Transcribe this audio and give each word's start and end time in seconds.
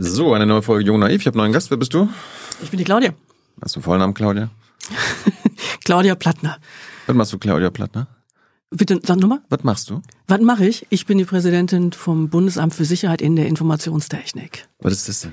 So, 0.00 0.32
eine 0.32 0.46
neue 0.46 0.62
Folge 0.62 0.84
Jung 0.84 1.00
Naiv. 1.00 1.22
Ich 1.22 1.26
habe 1.26 1.34
einen 1.34 1.46
neuen 1.46 1.52
Gast. 1.52 1.72
Wer 1.72 1.76
bist 1.76 1.92
du? 1.92 2.08
Ich 2.62 2.70
bin 2.70 2.78
die 2.78 2.84
Claudia. 2.84 3.14
Hast 3.60 3.74
du 3.74 3.78
einen 3.78 3.84
Vollnamen, 3.84 4.14
Claudia? 4.14 4.48
Claudia 5.84 6.14
Plattner. 6.14 6.58
Was 7.08 7.16
machst 7.16 7.32
du, 7.32 7.38
Claudia 7.38 7.70
Plattner? 7.70 8.06
Bitte, 8.70 9.00
sag 9.02 9.18
nochmal. 9.18 9.40
Was 9.48 9.64
machst 9.64 9.90
du? 9.90 10.00
Was 10.28 10.40
mache 10.40 10.66
ich? 10.66 10.86
Ich 10.90 11.04
bin 11.06 11.18
die 11.18 11.24
Präsidentin 11.24 11.90
vom 11.90 12.28
Bundesamt 12.28 12.74
für 12.74 12.84
Sicherheit 12.84 13.20
in 13.20 13.34
der 13.34 13.48
Informationstechnik. 13.48 14.68
Was 14.78 14.92
ist 14.92 15.08
das 15.08 15.20
denn? 15.22 15.32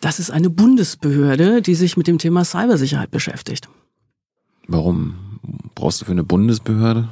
Das 0.00 0.18
ist 0.18 0.32
eine 0.32 0.50
Bundesbehörde, 0.50 1.62
die 1.62 1.76
sich 1.76 1.96
mit 1.96 2.08
dem 2.08 2.18
Thema 2.18 2.44
Cybersicherheit 2.44 3.12
beschäftigt. 3.12 3.68
Warum 4.66 5.38
brauchst 5.76 6.00
du 6.00 6.04
für 6.04 6.10
eine 6.10 6.24
Bundesbehörde? 6.24 7.10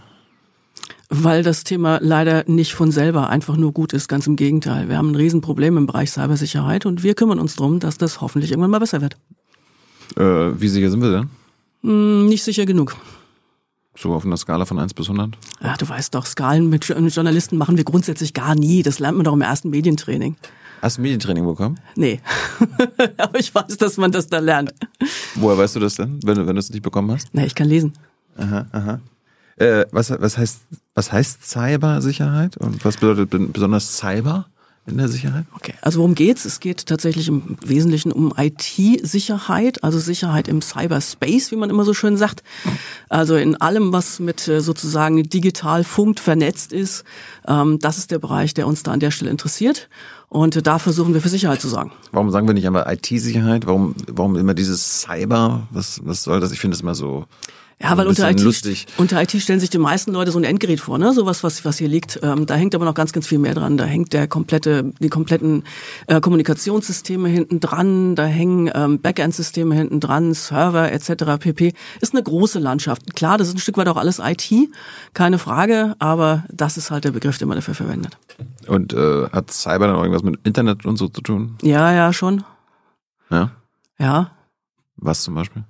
Weil 1.14 1.42
das 1.42 1.62
Thema 1.62 1.98
leider 2.00 2.44
nicht 2.46 2.72
von 2.72 2.90
selber 2.90 3.28
einfach 3.28 3.56
nur 3.58 3.72
gut 3.72 3.92
ist, 3.92 4.08
ganz 4.08 4.26
im 4.26 4.34
Gegenteil. 4.36 4.88
Wir 4.88 4.96
haben 4.96 5.10
ein 5.10 5.14
Riesenproblem 5.14 5.76
im 5.76 5.86
Bereich 5.86 6.10
Cybersicherheit 6.10 6.86
und 6.86 7.02
wir 7.02 7.14
kümmern 7.14 7.38
uns 7.38 7.56
darum, 7.56 7.80
dass 7.80 7.98
das 7.98 8.22
hoffentlich 8.22 8.50
irgendwann 8.50 8.70
mal 8.70 8.78
besser 8.78 9.02
wird. 9.02 9.16
Äh, 10.16 10.58
wie 10.58 10.68
sicher 10.68 10.90
sind 10.90 11.02
wir 11.02 11.10
denn? 11.10 11.28
Hm, 11.82 12.28
nicht 12.28 12.42
sicher 12.42 12.64
genug. 12.64 12.96
So 13.94 14.14
auf 14.14 14.24
einer 14.24 14.38
Skala 14.38 14.64
von 14.64 14.78
1 14.78 14.94
bis 14.94 15.08
100? 15.10 15.36
Ja, 15.62 15.76
du 15.76 15.86
weißt 15.86 16.14
doch, 16.14 16.24
Skalen 16.24 16.70
mit, 16.70 16.88
mit 16.98 17.14
Journalisten 17.14 17.58
machen 17.58 17.76
wir 17.76 17.84
grundsätzlich 17.84 18.32
gar 18.32 18.54
nie. 18.54 18.82
Das 18.82 18.98
lernt 18.98 19.18
man 19.18 19.24
doch 19.24 19.34
im 19.34 19.42
ersten 19.42 19.68
Medientraining. 19.68 20.36
Hast 20.80 20.96
du 20.96 21.02
Medientraining 21.02 21.44
bekommen? 21.44 21.78
Nee. 21.94 22.20
Aber 23.18 23.38
ich 23.38 23.54
weiß, 23.54 23.76
dass 23.76 23.98
man 23.98 24.10
das 24.12 24.28
da 24.28 24.38
lernt. 24.38 24.72
Woher 25.34 25.58
weißt 25.58 25.76
du 25.76 25.80
das 25.80 25.94
denn, 25.96 26.20
wenn, 26.24 26.36
du- 26.36 26.46
wenn 26.46 26.54
du 26.56 26.60
es 26.60 26.70
nicht 26.70 26.82
bekommen 26.82 27.10
hast? 27.10 27.28
Na, 27.32 27.44
ich 27.44 27.54
kann 27.54 27.68
lesen. 27.68 27.92
Aha, 28.38 28.66
aha. 28.72 29.00
Äh, 29.56 29.84
was, 29.92 30.10
was 30.10 30.38
heißt, 30.38 30.60
was 30.94 31.12
heißt 31.12 31.44
Cybersicherheit? 31.48 32.56
Und 32.56 32.84
was 32.84 32.96
bedeutet 32.96 33.30
be- 33.30 33.38
besonders 33.38 33.96
Cyber 33.96 34.46
in 34.86 34.98
der 34.98 35.08
Sicherheit? 35.08 35.44
Okay, 35.54 35.74
also 35.82 35.98
worum 36.00 36.14
geht's? 36.14 36.44
Es 36.44 36.58
geht 36.58 36.86
tatsächlich 36.86 37.28
im 37.28 37.56
Wesentlichen 37.64 38.10
um 38.12 38.32
IT-Sicherheit, 38.36 39.84
also 39.84 39.98
Sicherheit 39.98 40.48
im 40.48 40.60
Cyberspace, 40.62 41.50
wie 41.52 41.56
man 41.56 41.70
immer 41.70 41.84
so 41.84 41.94
schön 41.94 42.16
sagt. 42.16 42.42
Also 43.08 43.36
in 43.36 43.56
allem, 43.60 43.92
was 43.92 44.18
mit 44.20 44.48
äh, 44.48 44.60
sozusagen 44.60 45.22
digital 45.22 45.84
funkt 45.84 46.18
vernetzt 46.20 46.72
ist. 46.72 47.04
Ähm, 47.46 47.78
das 47.78 47.98
ist 47.98 48.10
der 48.10 48.18
Bereich, 48.18 48.54
der 48.54 48.66
uns 48.66 48.82
da 48.82 48.92
an 48.92 49.00
der 49.00 49.10
Stelle 49.10 49.30
interessiert. 49.30 49.88
Und 50.28 50.56
äh, 50.56 50.62
da 50.62 50.78
versuchen 50.78 51.14
wir 51.14 51.20
für 51.20 51.28
Sicherheit 51.28 51.60
zu 51.60 51.68
sorgen. 51.68 51.92
Warum 52.10 52.30
sagen 52.30 52.46
wir 52.46 52.54
nicht 52.54 52.66
einmal 52.66 52.92
IT-Sicherheit? 52.92 53.66
Warum, 53.66 53.94
warum 54.08 54.36
immer 54.36 54.54
dieses 54.54 55.02
Cyber? 55.02 55.68
Was, 55.70 56.00
was 56.04 56.22
soll 56.22 56.40
das? 56.40 56.52
Ich 56.52 56.58
finde 56.60 56.74
es 56.74 56.80
immer 56.80 56.94
so. 56.94 57.26
Ja, 57.82 57.96
weil 57.96 58.06
unter 58.06 58.30
IT, 58.30 58.40
lustig. 58.40 58.86
unter 58.96 59.20
IT 59.20 59.32
stellen 59.32 59.60
sich 59.60 59.70
die 59.70 59.78
meisten 59.78 60.12
Leute 60.12 60.30
so 60.30 60.38
ein 60.38 60.44
Endgerät 60.44 60.80
vor, 60.80 60.98
ne? 60.98 61.12
Sowas, 61.12 61.42
was, 61.42 61.64
was 61.64 61.78
hier 61.78 61.88
liegt. 61.88 62.20
Ähm, 62.22 62.46
da 62.46 62.54
hängt 62.54 62.74
aber 62.74 62.84
noch 62.84 62.94
ganz, 62.94 63.12
ganz 63.12 63.26
viel 63.26 63.38
mehr 63.38 63.54
dran. 63.54 63.76
Da 63.76 63.84
hängt 63.84 64.12
der 64.12 64.28
komplette, 64.28 64.92
die 65.00 65.08
kompletten 65.08 65.64
äh, 66.06 66.20
Kommunikationssysteme 66.20 67.28
hinten 67.28 67.60
dran, 67.60 68.14
da 68.14 68.24
hängen 68.24 68.70
ähm, 68.74 69.00
Backend-Systeme 69.00 69.74
hinten 69.74 70.00
dran, 70.00 70.32
Server 70.34 70.92
etc. 70.92 71.38
pp. 71.40 71.72
Ist 72.00 72.14
eine 72.14 72.22
große 72.22 72.58
Landschaft. 72.58 73.16
Klar, 73.16 73.38
das 73.38 73.48
ist 73.48 73.54
ein 73.54 73.60
Stück 73.60 73.76
weit 73.76 73.88
auch 73.88 73.96
alles 73.96 74.20
IT, 74.20 74.50
keine 75.14 75.38
Frage, 75.38 75.96
aber 75.98 76.44
das 76.50 76.76
ist 76.76 76.90
halt 76.90 77.04
der 77.04 77.10
Begriff, 77.10 77.38
den 77.38 77.48
man 77.48 77.56
dafür 77.56 77.74
verwendet. 77.74 78.16
Und 78.68 78.92
äh, 78.92 79.28
hat 79.30 79.50
Cyber 79.50 79.88
dann 79.88 79.96
auch 79.96 80.02
irgendwas 80.02 80.22
mit 80.22 80.38
Internet 80.44 80.86
und 80.86 80.96
so 80.96 81.08
zu 81.08 81.20
tun? 81.20 81.56
Ja, 81.62 81.92
ja, 81.92 82.12
schon. 82.12 82.44
Ja. 83.30 83.50
Ja. 83.98 84.30
Was 84.96 85.22
zum 85.22 85.34
Beispiel? 85.34 85.64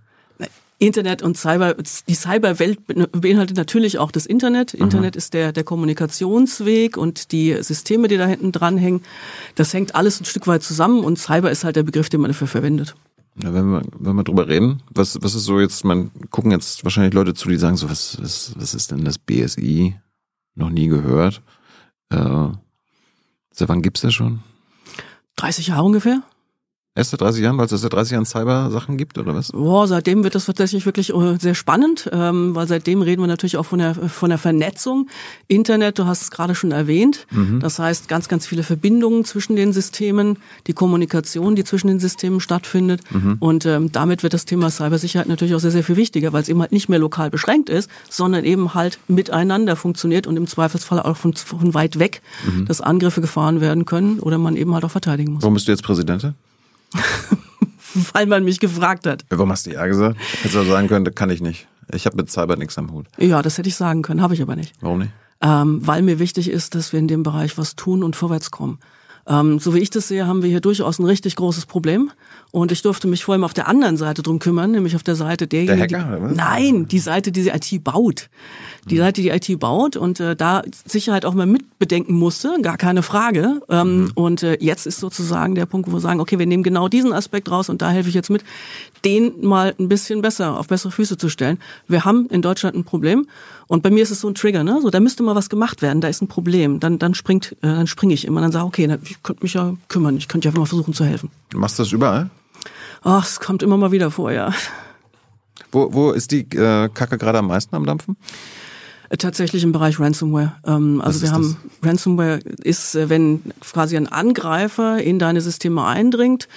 Internet 0.82 1.22
und 1.22 1.36
Cyber, 1.36 1.76
die 2.08 2.14
Cyberwelt 2.14 2.80
beinhaltet 2.86 3.56
natürlich 3.56 3.98
auch 3.98 4.10
das 4.10 4.26
Internet. 4.26 4.74
Internet 4.74 5.14
ist 5.14 5.32
der, 5.32 5.52
der 5.52 5.62
Kommunikationsweg 5.62 6.96
und 6.96 7.30
die 7.30 7.56
Systeme, 7.62 8.08
die 8.08 8.16
da 8.16 8.26
hinten 8.26 8.50
dranhängen. 8.50 9.02
Das 9.54 9.72
hängt 9.72 9.94
alles 9.94 10.20
ein 10.20 10.24
Stück 10.24 10.48
weit 10.48 10.64
zusammen 10.64 11.04
und 11.04 11.20
Cyber 11.20 11.52
ist 11.52 11.62
halt 11.62 11.76
der 11.76 11.84
Begriff, 11.84 12.08
den 12.08 12.20
man 12.20 12.30
dafür 12.32 12.48
verwendet. 12.48 12.96
Ja, 13.40 13.54
wenn 13.54 13.70
wir, 13.70 13.82
wenn 13.96 14.16
wir 14.16 14.24
drüber 14.24 14.48
reden, 14.48 14.82
was, 14.90 15.22
was 15.22 15.36
ist 15.36 15.44
so 15.44 15.60
jetzt, 15.60 15.84
man 15.84 16.10
gucken 16.30 16.50
jetzt 16.50 16.82
wahrscheinlich 16.82 17.14
Leute 17.14 17.32
zu, 17.32 17.48
die 17.48 17.58
sagen 17.58 17.76
so, 17.76 17.88
was, 17.88 18.20
was, 18.20 18.52
was 18.56 18.74
ist 18.74 18.90
denn 18.90 19.04
das 19.04 19.18
BSI? 19.18 19.94
Noch 20.56 20.70
nie 20.70 20.88
gehört. 20.88 21.42
Äh, 22.10 22.48
seit 23.52 23.68
wann 23.68 23.82
gibt's 23.82 24.00
das 24.00 24.14
schon? 24.14 24.40
30 25.36 25.68
Jahre 25.68 25.84
ungefähr? 25.84 26.22
Erst 26.94 27.12
seit 27.12 27.22
30 27.22 27.42
Jahren, 27.42 27.56
weil 27.56 27.64
es 27.64 27.70
seit 27.70 27.90
30 27.90 28.12
Jahren 28.12 28.26
Cyber-Sachen 28.26 28.98
gibt, 28.98 29.16
oder 29.16 29.34
was? 29.34 29.50
Boah, 29.52 29.88
seitdem 29.88 30.24
wird 30.24 30.34
das 30.34 30.44
tatsächlich 30.44 30.84
wirklich 30.84 31.14
äh, 31.14 31.38
sehr 31.40 31.54
spannend, 31.54 32.10
ähm, 32.12 32.54
weil 32.54 32.68
seitdem 32.68 33.00
reden 33.00 33.22
wir 33.22 33.28
natürlich 33.28 33.56
auch 33.56 33.64
von 33.64 33.78
der, 33.78 33.94
von 33.94 34.28
der 34.28 34.36
Vernetzung. 34.36 35.08
Internet, 35.48 35.98
du 35.98 36.04
hast 36.04 36.20
es 36.20 36.30
gerade 36.30 36.54
schon 36.54 36.70
erwähnt. 36.70 37.26
Das 37.60 37.78
heißt, 37.78 38.08
ganz, 38.08 38.28
ganz 38.28 38.46
viele 38.46 38.62
Verbindungen 38.62 39.24
zwischen 39.24 39.56
den 39.56 39.72
Systemen, 39.72 40.36
die 40.66 40.74
Kommunikation, 40.74 41.56
die 41.56 41.64
zwischen 41.64 41.86
den 41.86 41.98
Systemen 41.98 42.40
stattfindet. 42.40 43.00
Und 43.40 43.64
ähm, 43.64 43.90
damit 43.90 44.22
wird 44.22 44.34
das 44.34 44.44
Thema 44.44 44.70
Cybersicherheit 44.70 45.28
natürlich 45.28 45.54
auch 45.54 45.60
sehr, 45.60 45.70
sehr 45.70 45.84
viel 45.84 45.96
wichtiger, 45.96 46.32
weil 46.34 46.42
es 46.42 46.48
eben 46.50 46.60
halt 46.60 46.72
nicht 46.72 46.90
mehr 46.90 46.98
lokal 46.98 47.30
beschränkt 47.30 47.70
ist, 47.70 47.88
sondern 48.10 48.44
eben 48.44 48.74
halt 48.74 48.98
miteinander 49.08 49.76
funktioniert 49.76 50.26
und 50.26 50.36
im 50.36 50.46
Zweifelsfall 50.46 51.00
auch 51.00 51.16
von, 51.16 51.32
von 51.34 51.72
weit 51.72 51.98
weg, 51.98 52.20
dass 52.66 52.80
Angriffe 52.82 53.22
gefahren 53.22 53.60
werden 53.62 53.86
können 53.86 54.20
oder 54.20 54.36
man 54.36 54.56
eben 54.56 54.74
halt 54.74 54.84
auch 54.84 54.90
verteidigen 54.90 55.32
muss. 55.32 55.42
Warum 55.42 55.54
bist 55.54 55.68
du 55.68 55.72
jetzt 55.72 55.82
Präsidentin? 55.82 56.34
Weil 58.12 58.26
man 58.26 58.44
mich 58.44 58.58
gefragt 58.58 59.06
hat. 59.06 59.24
Warum 59.28 59.50
hast 59.50 59.66
du 59.66 59.72
ja 59.72 59.86
gesagt? 59.86 60.16
Hättest 60.40 60.54
du 60.54 60.64
sagen 60.64 60.88
können, 60.88 61.04
das 61.04 61.14
kann 61.14 61.30
ich 61.30 61.42
nicht. 61.42 61.68
Ich 61.92 62.06
habe 62.06 62.16
mit 62.16 62.30
Cyber 62.30 62.56
nichts 62.56 62.78
am 62.78 62.90
Hut. 62.90 63.06
Ja, 63.18 63.42
das 63.42 63.58
hätte 63.58 63.68
ich 63.68 63.76
sagen 63.76 64.02
können, 64.02 64.22
habe 64.22 64.34
ich 64.34 64.40
aber 64.40 64.56
nicht. 64.56 64.74
Warum 64.80 65.00
nicht? 65.00 65.12
ähm, 65.42 65.86
weil 65.86 66.02
mir 66.02 66.18
wichtig 66.18 66.48
ist, 66.48 66.74
dass 66.74 66.92
wir 66.92 67.00
in 67.00 67.08
dem 67.08 67.22
Bereich 67.22 67.58
was 67.58 67.76
tun 67.76 68.02
und 68.02 68.16
vorwärts 68.16 68.50
kommen. 68.50 68.78
Ähm, 69.26 69.58
so 69.58 69.74
wie 69.74 69.78
ich 69.80 69.90
das 69.90 70.08
sehe, 70.08 70.26
haben 70.26 70.42
wir 70.42 70.50
hier 70.50 70.60
durchaus 70.60 70.98
ein 70.98 71.04
richtig 71.04 71.36
großes 71.36 71.66
Problem. 71.66 72.10
Und 72.50 72.72
ich 72.72 72.82
durfte 72.82 73.06
mich 73.06 73.24
vor 73.24 73.34
allem 73.34 73.44
auf 73.44 73.54
der 73.54 73.68
anderen 73.68 73.96
Seite 73.96 74.22
drum 74.22 74.38
kümmern, 74.38 74.70
nämlich 74.72 74.96
auf 74.96 75.02
der 75.02 75.14
Seite 75.14 75.46
derjenigen, 75.46 75.80
Hacker, 75.80 75.98
die, 75.98 76.16
oder 76.16 76.22
was? 76.30 76.36
nein, 76.36 76.88
die 76.88 76.98
Seite, 76.98 77.32
die 77.32 77.42
die 77.42 77.50
IT 77.50 77.84
baut. 77.84 78.30
Die 78.90 78.96
Seite, 78.96 79.22
die 79.22 79.28
IT 79.28 79.60
baut 79.60 79.96
und 79.96 80.18
äh, 80.18 80.34
da 80.34 80.62
Sicherheit 80.84 81.24
auch 81.24 81.34
mal 81.34 81.46
mitbedenken 81.46 82.14
musste, 82.16 82.56
gar 82.62 82.76
keine 82.76 83.04
Frage. 83.04 83.60
Ähm, 83.68 84.10
Und 84.16 84.42
äh, 84.42 84.58
jetzt 84.60 84.86
ist 84.86 84.98
sozusagen 84.98 85.54
der 85.54 85.66
Punkt, 85.66 85.88
wo 85.88 85.94
wir 85.94 86.00
sagen, 86.00 86.20
okay, 86.20 86.38
wir 86.38 86.46
nehmen 86.46 86.64
genau 86.64 86.88
diesen 86.88 87.12
Aspekt 87.12 87.48
raus 87.48 87.68
und 87.68 87.80
da 87.80 87.90
helfe 87.90 88.08
ich 88.08 88.14
jetzt 88.16 88.28
mit, 88.28 88.42
den 89.04 89.44
mal 89.46 89.72
ein 89.78 89.88
bisschen 89.88 90.20
besser, 90.20 90.58
auf 90.58 90.66
bessere 90.66 90.90
Füße 90.90 91.16
zu 91.16 91.28
stellen. 91.28 91.58
Wir 91.86 92.04
haben 92.04 92.26
in 92.26 92.42
Deutschland 92.42 92.76
ein 92.76 92.82
Problem 92.82 93.28
und 93.68 93.84
bei 93.84 93.90
mir 93.90 94.02
ist 94.02 94.10
es 94.10 94.20
so 94.20 94.28
ein 94.28 94.34
Trigger, 94.34 94.64
ne? 94.64 94.80
So, 94.82 94.90
da 94.90 94.98
müsste 94.98 95.22
mal 95.22 95.36
was 95.36 95.48
gemacht 95.48 95.80
werden, 95.80 96.00
da 96.00 96.08
ist 96.08 96.20
ein 96.20 96.28
Problem. 96.28 96.80
Dann, 96.80 96.98
dann 96.98 97.14
springt, 97.14 97.52
äh, 97.62 97.68
dann 97.68 97.86
springe 97.86 98.14
ich 98.14 98.26
immer, 98.26 98.40
dann 98.40 98.50
sage 98.50 98.66
okay, 98.66 98.98
ich 99.04 99.22
könnte 99.22 99.44
mich 99.44 99.54
ja 99.54 99.74
kümmern, 99.88 100.16
ich 100.16 100.26
könnte 100.26 100.48
ja 100.48 100.58
mal 100.58 100.66
versuchen 100.66 100.92
zu 100.92 101.04
helfen. 101.04 101.30
Du 101.50 101.58
machst 101.58 101.78
das 101.78 101.92
überall? 101.92 102.30
Ach, 103.02 103.24
es 103.24 103.38
kommt 103.38 103.62
immer 103.62 103.76
mal 103.76 103.92
wieder 103.92 104.10
vor, 104.10 104.32
ja. 104.32 104.52
Wo, 105.70 105.92
wo 105.92 106.10
ist 106.10 106.32
die 106.32 106.40
äh, 106.40 106.88
Kacke 106.88 107.16
gerade 107.16 107.38
am 107.38 107.46
meisten 107.46 107.74
am 107.76 107.86
Dampfen? 107.86 108.16
Tatsächlich 109.18 109.62
im 109.62 109.72
Bereich 109.72 110.00
Ransomware. 110.00 110.54
Ähm, 110.66 111.02
also 111.02 111.20
wir 111.20 111.32
haben 111.32 111.56
Ransomware 111.82 112.38
ist, 112.62 112.94
äh, 112.94 113.10
wenn 113.10 113.42
quasi 113.60 113.96
ein 113.96 114.06
Angreifer 114.06 115.02
in 115.02 115.18
deine 115.18 115.42
Systeme 115.42 115.84
eindringt 115.84 116.48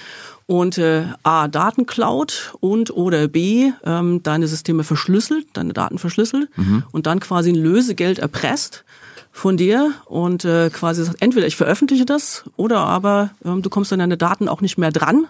und 0.46 0.78
äh, 0.78 1.04
A 1.22 1.48
Daten 1.48 1.84
klaut 1.84 2.54
und 2.60 2.90
oder 2.90 3.28
B 3.28 3.72
ähm, 3.84 4.22
deine 4.22 4.48
Systeme 4.48 4.84
verschlüsselt, 4.84 5.46
deine 5.52 5.74
Daten 5.74 5.98
verschlüsselt 5.98 6.48
und 6.92 7.06
dann 7.06 7.20
quasi 7.20 7.50
ein 7.50 7.56
Lösegeld 7.56 8.20
erpresst 8.20 8.84
von 9.32 9.58
dir 9.58 9.92
und 10.06 10.46
äh, 10.46 10.70
quasi 10.70 11.04
sagt, 11.04 11.20
entweder 11.20 11.46
ich 11.46 11.56
veröffentliche 11.56 12.06
das 12.06 12.44
oder 12.56 12.78
aber 12.78 13.30
ähm, 13.44 13.60
du 13.60 13.68
kommst 13.68 13.92
an 13.92 13.98
deine 13.98 14.16
Daten 14.16 14.48
auch 14.48 14.62
nicht 14.62 14.78
mehr 14.78 14.92
dran. 14.92 15.26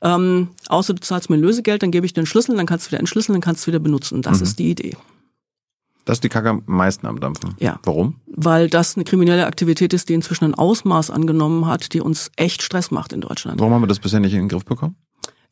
Ähm, 0.00 0.48
außer 0.68 0.94
du 0.94 1.00
zahlst 1.00 1.30
mir 1.30 1.36
ein 1.36 1.42
Lösegeld, 1.42 1.82
dann 1.84 1.92
gebe 1.92 2.04
ich 2.04 2.14
dir 2.14 2.20
einen 2.20 2.26
Schlüssel, 2.26 2.56
dann 2.56 2.66
kannst 2.66 2.86
du 2.86 2.90
wieder 2.90 3.00
entschlüsseln, 3.00 3.34
dann 3.34 3.42
kannst 3.42 3.64
du 3.64 3.68
wieder 3.68 3.78
benutzen. 3.78 4.22
Das 4.22 4.40
ist 4.40 4.58
die 4.58 4.70
Idee. 4.70 4.96
Das 6.08 6.16
ist 6.16 6.24
die 6.24 6.30
Kacke 6.30 6.48
am 6.48 6.62
meisten 6.64 7.06
am 7.06 7.20
Dampfen. 7.20 7.54
Ja. 7.58 7.78
Warum? 7.84 8.16
weil 8.40 8.70
das 8.70 8.96
eine 8.96 9.04
kriminelle 9.04 9.46
Aktivität 9.46 9.92
ist, 9.92 10.08
die 10.08 10.14
inzwischen 10.14 10.44
ein 10.44 10.54
Ausmaß 10.54 11.10
angenommen 11.10 11.66
hat, 11.66 11.92
die 11.92 12.00
uns 12.00 12.30
echt 12.36 12.62
Stress 12.62 12.90
macht 12.90 13.12
in 13.12 13.20
Deutschland. 13.20 13.58
Warum 13.58 13.74
haben 13.74 13.82
wir 13.82 13.88
das 13.88 13.98
bisher 13.98 14.20
nicht 14.20 14.32
in 14.32 14.40
den 14.40 14.48
Griff 14.48 14.64
bekommen? 14.64 14.96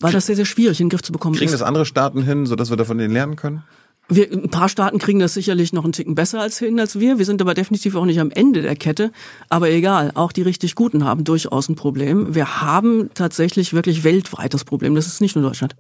Weil 0.01 0.13
das 0.13 0.27
sehr, 0.27 0.37
sehr 0.37 0.45
schwierig 0.45 0.81
in 0.81 0.87
den 0.87 0.91
Griff 0.91 1.03
zu 1.03 1.13
bekommen 1.13 1.35
Kriegen 1.35 1.53
ist. 1.53 1.61
das 1.61 1.67
andere 1.67 1.85
Staaten 1.85 2.23
hin, 2.23 2.47
sodass 2.47 2.71
wir 2.71 2.77
davon 2.77 2.99
lernen 2.99 3.37
können? 3.37 3.65
Wir, 4.09 4.33
ein 4.33 4.51
paar 4.51 4.69
Staaten 4.69 4.99
kriegen 4.99 5.19
das 5.19 5.35
sicherlich 5.35 5.73
noch 5.73 5.83
einen 5.83 5.93
Ticken 5.93 6.15
besser 6.15 6.41
als 6.41 6.59
hin 6.59 6.79
als 6.79 7.01
wir. 7.01 7.19
Wir 7.19 7.25
sind 7.27 7.43
aber 7.43 7.55
definitiv 7.55 7.97
auch 7.97 8.05
nicht 8.05 8.21
am 8.21 8.31
Ende 8.31 8.63
der 8.63 8.77
Kette. 8.77 9.11
Aber 9.49 9.69
egal, 9.69 10.13
auch 10.15 10.31
die 10.31 10.43
richtig 10.43 10.77
Guten 10.77 11.05
haben 11.05 11.25
durchaus 11.25 11.69
ein 11.69 11.75
Problem. 11.75 12.35
Wir 12.35 12.63
haben 12.63 13.11
tatsächlich 13.15 13.73
wirklich 13.75 14.05
weltweit 14.05 14.55
das 14.55 14.65
Problem. 14.65 14.95
Das 14.95 15.07
ist 15.07 15.21
nicht 15.21 15.35
nur 15.35 15.45
Deutschland. 15.45 15.75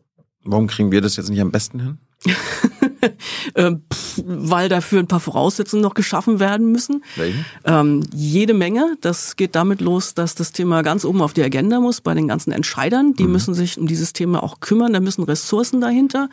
Warum 0.44 0.66
kriegen 0.66 0.90
wir 0.90 1.00
das 1.00 1.16
jetzt 1.16 1.30
nicht 1.30 1.40
am 1.40 1.52
besten 1.52 1.80
hin? 1.80 1.98
ähm, 3.54 3.82
weil 4.24 4.68
dafür 4.68 5.00
ein 5.00 5.06
paar 5.06 5.20
Voraussetzungen 5.20 5.82
noch 5.82 5.94
geschaffen 5.94 6.40
werden 6.40 6.72
müssen. 6.72 7.04
Ähm, 7.64 8.02
jede 8.14 8.54
Menge. 8.54 8.96
Das 9.00 9.36
geht 9.36 9.54
damit 9.54 9.80
los, 9.80 10.14
dass 10.14 10.34
das 10.34 10.52
Thema 10.52 10.82
ganz 10.82 11.04
oben 11.04 11.22
auf 11.22 11.32
die 11.32 11.42
Agenda 11.42 11.80
muss 11.80 12.00
bei 12.00 12.14
den 12.14 12.28
ganzen 12.28 12.52
Entscheidern. 12.52 13.14
Die 13.14 13.26
müssen 13.26 13.54
sich 13.54 13.78
um 13.78 13.86
dieses 13.86 14.12
Thema 14.12 14.42
auch 14.42 14.60
kümmern. 14.60 14.92
Da 14.92 15.00
müssen 15.00 15.24
Ressourcen 15.24 15.80
dahinter. 15.80 16.28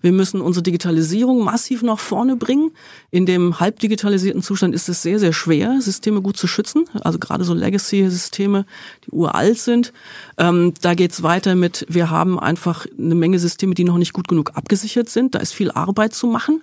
Wir 0.00 0.12
müssen 0.12 0.40
unsere 0.40 0.62
Digitalisierung 0.62 1.44
massiv 1.44 1.82
nach 1.82 1.98
vorne 1.98 2.36
bringen. 2.36 2.72
In 3.10 3.26
dem 3.26 3.60
halb 3.60 3.78
digitalisierten 3.78 4.42
Zustand 4.42 4.74
ist 4.74 4.88
es 4.88 5.02
sehr, 5.02 5.18
sehr 5.18 5.32
schwer, 5.32 5.80
Systeme 5.80 6.20
gut 6.22 6.36
zu 6.36 6.46
schützen. 6.46 6.84
Also 7.02 7.18
gerade 7.18 7.44
so 7.44 7.54
Legacy-Systeme, 7.54 8.66
die 9.06 9.10
uralt 9.10 9.58
sind. 9.58 9.92
Ähm, 10.38 10.74
da 10.80 10.94
geht's 10.94 11.22
weiter 11.22 11.54
mit, 11.54 11.86
wir 11.88 12.10
haben 12.10 12.38
einfach 12.38 12.86
eine 12.98 13.14
Menge 13.14 13.38
Systeme, 13.38 13.74
die 13.74 13.84
noch 13.84 13.98
nicht 13.98 14.12
gut 14.12 14.28
genug 14.28 14.52
abgesichert 14.54 15.08
sind. 15.08 15.34
Da 15.34 15.38
ist 15.38 15.52
viel 15.52 15.70
Arbeit 15.70 15.99
zu 16.08 16.26
machen. 16.26 16.62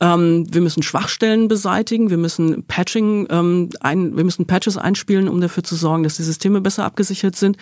Ähm, 0.00 0.46
wir 0.50 0.62
müssen 0.62 0.82
Schwachstellen 0.82 1.48
beseitigen, 1.48 2.08
wir 2.08 2.16
müssen 2.16 2.64
Patching, 2.64 3.26
ähm, 3.30 3.68
ein, 3.80 4.16
wir 4.16 4.24
müssen 4.24 4.46
Patches 4.46 4.78
einspielen, 4.78 5.28
um 5.28 5.40
dafür 5.40 5.62
zu 5.62 5.76
sorgen, 5.76 6.04
dass 6.04 6.16
die 6.16 6.22
Systeme 6.22 6.60
besser 6.60 6.84
abgesichert 6.84 7.36
sind. 7.36 7.58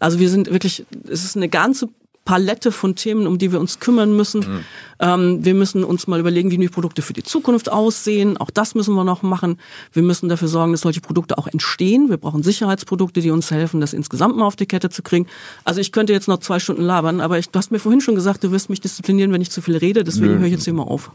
Also 0.00 0.18
wir 0.18 0.28
sind 0.28 0.50
wirklich, 0.50 0.84
es 1.08 1.24
ist 1.24 1.36
eine 1.36 1.48
ganze 1.48 1.88
Palette 2.26 2.72
von 2.72 2.94
Themen, 2.94 3.26
um 3.26 3.38
die 3.38 3.52
wir 3.52 3.60
uns 3.60 3.80
kümmern 3.80 4.14
müssen. 4.14 4.40
Mhm. 4.40 4.60
Ähm, 4.98 5.44
wir 5.44 5.54
müssen 5.54 5.84
uns 5.84 6.06
mal 6.06 6.20
überlegen, 6.20 6.50
wie 6.50 6.58
die 6.58 6.68
Produkte 6.68 7.00
für 7.00 7.14
die 7.14 7.22
Zukunft 7.22 7.72
aussehen. 7.72 8.36
Auch 8.36 8.50
das 8.50 8.74
müssen 8.74 8.94
wir 8.94 9.04
noch 9.04 9.22
machen. 9.22 9.58
Wir 9.92 10.02
müssen 10.02 10.28
dafür 10.28 10.48
sorgen, 10.48 10.72
dass 10.72 10.82
solche 10.82 11.00
Produkte 11.00 11.38
auch 11.38 11.46
entstehen. 11.46 12.10
Wir 12.10 12.18
brauchen 12.18 12.42
Sicherheitsprodukte, 12.42 13.22
die 13.22 13.30
uns 13.30 13.50
helfen, 13.50 13.80
das 13.80 13.94
insgesamt 13.94 14.36
mal 14.36 14.44
auf 14.44 14.56
die 14.56 14.66
Kette 14.66 14.90
zu 14.90 15.02
kriegen. 15.02 15.26
Also 15.64 15.80
ich 15.80 15.92
könnte 15.92 16.12
jetzt 16.12 16.28
noch 16.28 16.38
zwei 16.38 16.58
Stunden 16.58 16.82
labern, 16.82 17.22
aber 17.22 17.38
ich, 17.38 17.48
du 17.48 17.58
hast 17.58 17.70
mir 17.70 17.78
vorhin 17.78 18.02
schon 18.02 18.16
gesagt, 18.16 18.44
du 18.44 18.50
wirst 18.50 18.68
mich 18.68 18.80
disziplinieren, 18.80 19.32
wenn 19.32 19.40
ich 19.40 19.50
zu 19.50 19.62
viel 19.62 19.76
rede. 19.76 20.04
Deswegen 20.04 20.34
Nö. 20.34 20.38
höre 20.40 20.46
ich 20.46 20.52
jetzt 20.52 20.64
hier 20.64 20.74
mal 20.74 20.82
auf. 20.82 21.10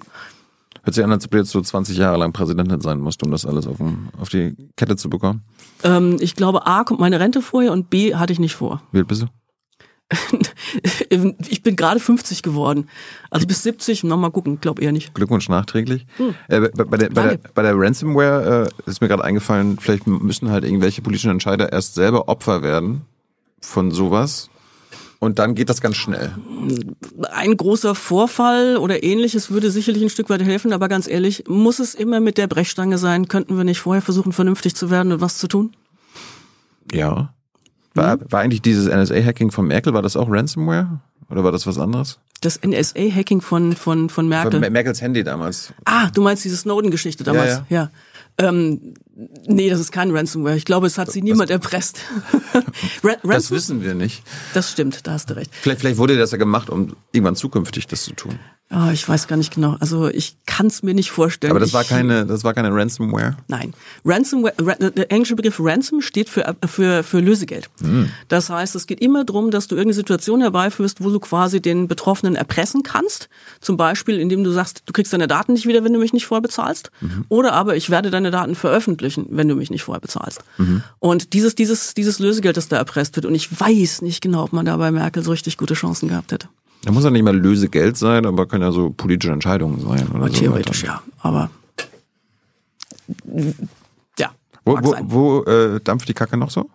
Hört 0.84 0.96
sich 0.96 1.04
an, 1.04 1.12
als 1.12 1.26
ob 1.26 1.32
du 1.32 1.38
jetzt 1.38 1.52
so 1.52 1.62
20 1.62 1.98
Jahre 1.98 2.18
lang 2.18 2.34
Präsidentin 2.34 2.82
sein 2.82 3.00
musst, 3.00 3.22
um 3.24 3.32
das 3.32 3.46
alles 3.46 3.68
auf, 3.68 3.78
dem, 3.78 4.08
auf 4.20 4.30
die 4.30 4.56
Kette 4.78 4.96
zu 4.96 5.10
bekommen. 5.10 5.44
Ähm, 5.84 6.18
ich 6.20 6.36
glaube, 6.36 6.66
A 6.66 6.84
kommt 6.84 7.00
meine 7.00 7.20
Rente 7.20 7.42
vorher 7.42 7.72
und 7.72 7.90
B 7.90 8.16
hatte 8.16 8.34
ich 8.34 8.40
nicht 8.40 8.56
vor. 8.56 8.82
Wie 8.92 9.00
alt 9.00 9.08
bist 9.08 9.24
du? 9.24 9.28
ich 11.50 11.64
bin 11.64 11.76
gerade 11.76 12.00
50 12.00 12.44
geworden. 12.44 12.90
Also 13.30 13.48
bis 13.48 13.64
70, 13.64 14.04
noch 14.04 14.18
mal 14.18 14.32
gucken, 14.32 14.60
glaub 14.60 14.82
eher 14.82 14.92
nicht. 14.92 15.14
Glückwunsch 15.14 15.50
nachträglich. 15.50 16.06
Äh, 16.48 16.70
bei, 16.70 16.84
bei, 16.84 16.98
der, 16.98 17.10
bei, 17.10 17.28
der, 17.28 17.40
bei 17.54 17.62
der 17.62 17.74
Ransomware 17.76 18.70
äh, 18.86 18.90
ist 18.90 19.02
mir 19.02 19.08
gerade 19.08 19.24
eingefallen, 19.24 19.78
vielleicht 19.80 20.08
müssen 20.08 20.50
halt 20.50 20.64
irgendwelche 20.64 21.02
politischen 21.02 21.32
Entscheider 21.32 21.72
erst 21.72 21.96
selber 21.96 22.28
Opfer 22.28 22.62
werden 22.62 23.02
von 23.62 23.92
sowas. 23.92 24.50
Und 25.20 25.38
dann 25.38 25.54
geht 25.54 25.70
das 25.70 25.82
ganz 25.82 25.98
schnell. 25.98 26.34
Ein 27.32 27.56
großer 27.56 27.94
Vorfall 27.94 28.78
oder 28.78 29.04
ähnliches 29.04 29.52
würde 29.52 29.70
sicherlich 29.70 30.02
ein 30.02 30.10
Stück 30.10 30.32
weit 30.32 30.42
helfen, 30.42 30.74
aber 30.74 30.90
ganz 30.90 31.08
ehrlich, 31.08 31.44
muss 31.48 31.78
es 31.78 31.94
immer 31.94 32.20
mit 32.20 32.40
der 32.40 32.48
Brechstange 32.48 32.98
sein? 32.98 33.28
Könnten 33.28 33.56
wir 33.56 33.64
nicht 33.64 33.82
vorher 33.82 34.02
versuchen, 34.02 34.32
vernünftig 34.32 34.76
zu 34.76 34.90
werden 34.90 35.12
und 35.12 35.22
was 35.22 35.38
zu 35.38 35.48
tun? 35.48 35.76
Ja. 36.92 37.36
War, 37.94 38.20
war 38.32 38.40
eigentlich 38.42 38.62
dieses 38.62 38.88
NSA-Hacking 38.88 39.52
von 39.52 39.68
Merkel, 39.68 39.94
war 39.94 40.02
das 40.02 40.16
auch 40.16 40.30
Ransomware? 40.30 41.00
Oder 41.30 41.44
war 41.44 41.52
das 41.52 41.66
was 41.68 41.78
anderes? 41.78 42.20
Das 42.42 42.62
NSA-Hacking 42.62 43.42
von, 43.42 43.76
von, 43.76 44.10
von 44.10 44.28
Merkel. 44.28 44.62
Von 44.62 44.72
Merkels 44.72 45.02
Handy 45.02 45.24
damals. 45.24 45.74
Ah, 45.86 46.10
du 46.10 46.22
meinst 46.22 46.44
diese 46.44 46.58
Snowden-Geschichte 46.58 47.24
damals? 47.24 47.62
Ja, 47.70 47.90
ja. 48.38 48.48
Ähm, 48.48 48.94
nee, 49.46 49.70
das 49.70 49.80
ist 49.80 49.92
kein 49.92 50.12
Ransomware. 50.12 50.56
Ich 50.56 50.66
glaube, 50.66 50.88
es 50.88 50.98
hat 50.98 51.12
sie 51.12 51.22
niemand 51.22 51.50
erpresst. 51.50 52.00
Ra 53.04 53.16
das 53.24 53.52
wissen 53.52 53.82
wir 53.82 53.94
nicht. 53.94 54.24
Das 54.54 54.72
stimmt, 54.72 55.06
da 55.08 55.14
hast 55.14 55.30
du 55.30 55.36
recht. 55.36 55.52
Vielleicht, 55.62 55.82
vielleicht 55.82 55.98
wurde 55.98 56.18
das 56.18 56.32
ja 56.32 56.38
gemacht, 56.38 56.70
um 56.70 56.96
irgendwann 57.12 57.36
zukünftig 57.36 57.88
das 57.88 58.04
zu 58.04 58.14
tun. 58.14 58.40
Oh, 58.74 58.90
ich 58.94 59.08
weiß 59.08 59.28
gar 59.28 59.36
nicht 59.36 59.54
genau. 59.54 59.76
Also 59.82 60.08
ich 60.08 60.38
kann 60.46 60.68
es 60.68 60.82
mir 60.82 60.94
nicht 60.94 61.12
vorstellen. 61.12 61.52
Aber 61.52 61.60
das 61.60 61.74
war 61.74 61.84
keine, 61.84 62.26
das 62.26 62.46
war 62.46 62.54
keine 62.54 62.74
Ransomware. 62.74 63.36
Nein, 63.50 63.74
Ransomware. 64.06 64.54
Der 64.92 65.12
englische 65.12 65.36
Begriff 65.36 65.58
Ransom 65.60 66.00
steht 66.00 66.30
für 66.30 66.56
für 66.66 67.04
für 67.04 67.20
Lösegeld. 67.20 67.70
Hm. 67.82 68.10
Das 68.30 68.50
heißt, 68.50 68.76
es 68.76 68.88
geht 68.88 69.02
immer 69.02 69.26
darum, 69.26 69.52
dass 69.52 69.68
du 69.68 69.76
irgendeine 69.76 69.96
Situation 69.96 70.40
herbeiführst, 70.40 71.04
wo 71.04 71.10
du 71.10 71.20
quasi 71.20 71.62
den 71.62 71.90
Betroffenen 71.90 72.36
erpressen 72.36 72.82
kannst. 72.82 73.28
Zum 73.60 73.76
Beispiel, 73.76 74.20
indem 74.20 74.46
du 74.46 74.52
sagst, 74.52 74.84
du 74.86 74.94
kriegst 74.94 75.12
deine 75.12 75.28
Daten 75.28 75.52
nicht 75.52 75.68
wieder, 75.68 75.84
wenn 75.84 75.92
du 75.92 76.00
mich 76.00 76.14
nicht 76.14 76.26
vorher 76.26 76.42
bezahlst. 76.42 76.92
Mhm. 77.02 77.26
Oder 77.28 77.52
aber 77.52 77.76
ich 77.76 77.90
werde 77.90 78.10
deine 78.10 78.32
Daten 78.32 78.56
veröffentlichen, 78.56 79.01
wenn 79.02 79.48
du 79.48 79.56
mich 79.56 79.70
nicht 79.70 79.84
vorher 79.84 80.02
bezahlst. 80.02 80.44
Mhm. 80.58 80.84
Und 81.00 81.34
dieses 81.34 81.56
dieses 81.56 81.94
dieses 81.94 82.20
Lösegeld, 82.20 82.58
das 82.58 82.68
da 82.68 82.78
erpresst 82.78 83.16
wird. 83.16 83.26
Und 83.26 83.36
ich 83.36 83.60
weiß 83.60 84.02
nicht 84.02 84.22
genau, 84.22 84.44
ob 84.44 84.54
man 84.54 84.66
da 84.66 84.78
bei 84.78 84.92
Merkel 84.92 85.24
so 85.24 85.32
richtig 85.32 85.58
gute 85.58 85.74
Chancen 85.74 86.10
gehabt 86.10 86.32
hätte. 86.32 86.48
Da 86.84 86.92
muss 86.92 87.04
ja 87.04 87.10
nicht 87.10 87.24
mal 87.24 87.38
Lösegeld 87.38 87.98
sein, 87.98 88.26
aber 88.26 88.48
können 88.48 88.64
ja 88.64 88.72
so 88.72 88.90
politische 88.90 89.34
Entscheidungen 89.34 89.80
sein. 89.82 90.08
Oder 90.08 90.16
aber 90.16 90.28
so 90.30 90.34
theoretisch 90.34 90.84
ja, 90.84 91.02
aber 91.20 91.52
ja. 94.18 94.32
Wo, 94.66 94.78
wo, 94.82 94.96
wo 95.02 95.44
äh, 95.44 95.80
dampft 95.82 96.08
die 96.08 96.14
Kacke 96.14 96.38
noch 96.38 96.50
so? 96.50 96.70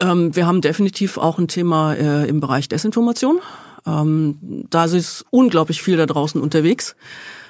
Ähm, 0.00 0.34
wir 0.34 0.46
haben 0.46 0.60
definitiv 0.60 1.18
auch 1.18 1.38
ein 1.38 1.48
Thema 1.48 1.94
äh, 1.94 2.28
im 2.28 2.40
Bereich 2.40 2.68
Desinformation. 2.68 3.40
Ähm, 3.86 4.66
da 4.70 4.84
ist 4.84 5.24
unglaublich 5.30 5.82
viel 5.82 5.96
da 5.96 6.06
draußen 6.06 6.40
unterwegs. 6.40 6.96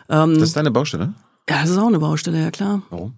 Ähm, 0.09 0.35
das 0.35 0.49
ist 0.49 0.57
deine 0.57 0.71
Baustelle? 0.71 1.15
Ja, 1.49 1.61
das 1.61 1.71
ist 1.71 1.79
auch 1.79 1.89
eine 1.89 1.99
Baustelle, 1.99 2.41
ja 2.41 2.51
klar. 2.51 2.83
Warum? 2.91 3.15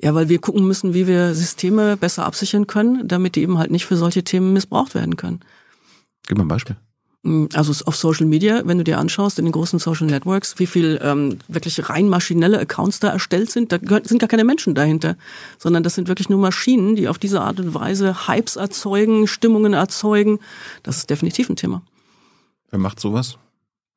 Ja, 0.00 0.14
weil 0.14 0.28
wir 0.28 0.38
gucken 0.38 0.66
müssen, 0.66 0.92
wie 0.94 1.06
wir 1.06 1.34
Systeme 1.34 1.96
besser 1.96 2.24
absichern 2.24 2.66
können, 2.66 3.06
damit 3.06 3.36
die 3.36 3.42
eben 3.42 3.58
halt 3.58 3.70
nicht 3.70 3.86
für 3.86 3.96
solche 3.96 4.24
Themen 4.24 4.52
missbraucht 4.52 4.94
werden 4.94 5.16
können. 5.16 5.40
Gib 6.26 6.36
mal 6.36 6.44
ein 6.44 6.48
Beispiel. 6.48 6.76
Also 7.54 7.72
auf 7.86 7.96
Social 7.96 8.26
Media, 8.26 8.62
wenn 8.66 8.76
du 8.76 8.84
dir 8.84 8.98
anschaust, 8.98 9.38
in 9.38 9.46
den 9.46 9.52
großen 9.52 9.78
Social 9.78 10.06
Networks, 10.06 10.58
wie 10.58 10.66
viel 10.66 11.00
ähm, 11.02 11.38
wirklich 11.48 11.88
rein 11.88 12.06
maschinelle 12.06 12.58
Accounts 12.58 13.00
da 13.00 13.08
erstellt 13.08 13.50
sind, 13.50 13.72
da 13.72 13.78
sind 14.02 14.18
gar 14.18 14.28
keine 14.28 14.44
Menschen 14.44 14.74
dahinter, 14.74 15.16
sondern 15.58 15.82
das 15.82 15.94
sind 15.94 16.08
wirklich 16.08 16.28
nur 16.28 16.38
Maschinen, 16.38 16.96
die 16.96 17.08
auf 17.08 17.18
diese 17.18 17.40
Art 17.40 17.60
und 17.60 17.72
Weise 17.72 18.28
Hypes 18.28 18.56
erzeugen, 18.56 19.26
Stimmungen 19.26 19.72
erzeugen. 19.72 20.38
Das 20.82 20.98
ist 20.98 21.08
definitiv 21.08 21.48
ein 21.48 21.56
Thema. 21.56 21.80
Wer 22.70 22.78
macht 22.78 23.00
sowas? 23.00 23.38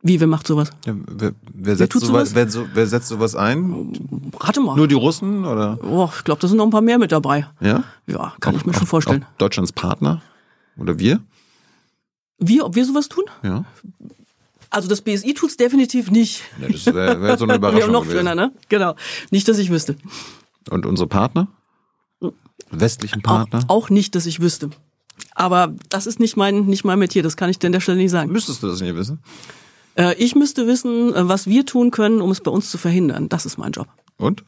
Wie, 0.04 0.20
wer 0.20 0.28
macht 0.28 0.46
sowas? 0.46 0.70
Ja, 0.86 0.94
wer, 0.96 1.34
wer, 1.54 1.76
setzt 1.76 1.96
wer, 1.96 2.08
sowas? 2.08 2.36
Wer, 2.36 2.50
so, 2.50 2.68
wer, 2.74 2.88
setzt 2.88 3.08
sowas 3.08 3.36
ein? 3.36 4.32
Rate 4.40 4.62
mal. 4.62 4.76
Nur 4.76 4.88
die 4.88 4.96
Russen 4.96 5.44
oder? 5.46 5.80
Oh, 5.84 6.10
ich 6.16 6.24
glaube, 6.24 6.40
da 6.40 6.48
sind 6.48 6.58
noch 6.58 6.66
ein 6.66 6.70
paar 6.70 6.82
mehr 6.82 7.00
mit 7.00 7.12
dabei. 7.12 7.48
Ja? 7.60 7.84
Ja, 8.06 8.34
kann 8.40 8.56
auch, 8.56 8.60
ich 8.60 8.66
mir 8.66 8.74
schon 8.74 8.88
vorstellen. 8.88 9.26
Deutschlands 9.38 9.72
Partner? 9.72 10.22
Oder 10.78 11.00
wir? 11.00 11.20
Wir, 12.38 12.66
ob 12.66 12.76
wir 12.76 12.86
sowas 12.86 13.10
tun? 13.10 13.24
Ja. 13.42 13.66
Also 14.70 14.88
das 14.88 15.02
BSI 15.02 15.34
tut's 15.34 15.58
definitiv 15.58 16.12
nicht. 16.12 16.44
Ja, 16.62 16.68
das 16.68 16.86
wäre 16.86 17.22
wär 17.22 17.38
so 17.38 17.46
eine 17.46 17.56
Überraschung. 17.58 17.88
wir 17.88 17.92
noch 17.92 18.06
schöner, 18.06 18.36
ne? 18.36 18.52
Genau. 18.70 18.96
Nicht, 19.32 19.48
dass 19.48 19.58
ich 19.58 19.72
wüsste. 19.72 19.96
Und 20.70 20.86
unsere 20.86 21.08
Partner? 21.08 21.48
Westlichen 22.70 23.22
Partner? 23.22 23.64
Auch, 23.68 23.86
auch 23.86 23.90
nicht, 23.90 24.14
dass 24.16 24.26
ich 24.26 24.42
wüsste. 24.42 24.70
Aber 25.34 25.74
das 25.90 26.06
ist 26.06 26.20
nicht 26.20 26.36
mein, 26.38 26.66
nicht 26.66 26.84
mein 26.84 27.00
Metier, 27.00 27.24
das 27.24 27.38
kann 27.38 27.50
ich 27.50 27.60
dir 27.60 27.68
an 27.68 27.74
der 27.74 27.80
Stelle 27.80 27.98
nicht 27.98 28.12
sagen. 28.12 28.32
Müsstest 28.32 28.62
du 28.62 28.68
das 28.68 28.82
nicht 28.82 28.96
wissen? 28.96 29.20
Äh, 29.98 30.16
ich 30.16 30.36
müsste 30.36 30.68
wissen, 30.68 31.14
äh, 31.14 31.28
was 31.28 31.48
wir 31.48 31.66
tun 31.66 31.92
können, 31.92 32.22
um 32.22 32.32
es 32.32 32.42
bei 32.42 32.52
uns 32.52 32.70
zu 32.70 32.78
verhindern. 32.78 33.30
Das 33.30 33.46
ist 33.46 33.58
mein 33.58 33.72
Job. 33.72 33.88
Und? 34.18 34.44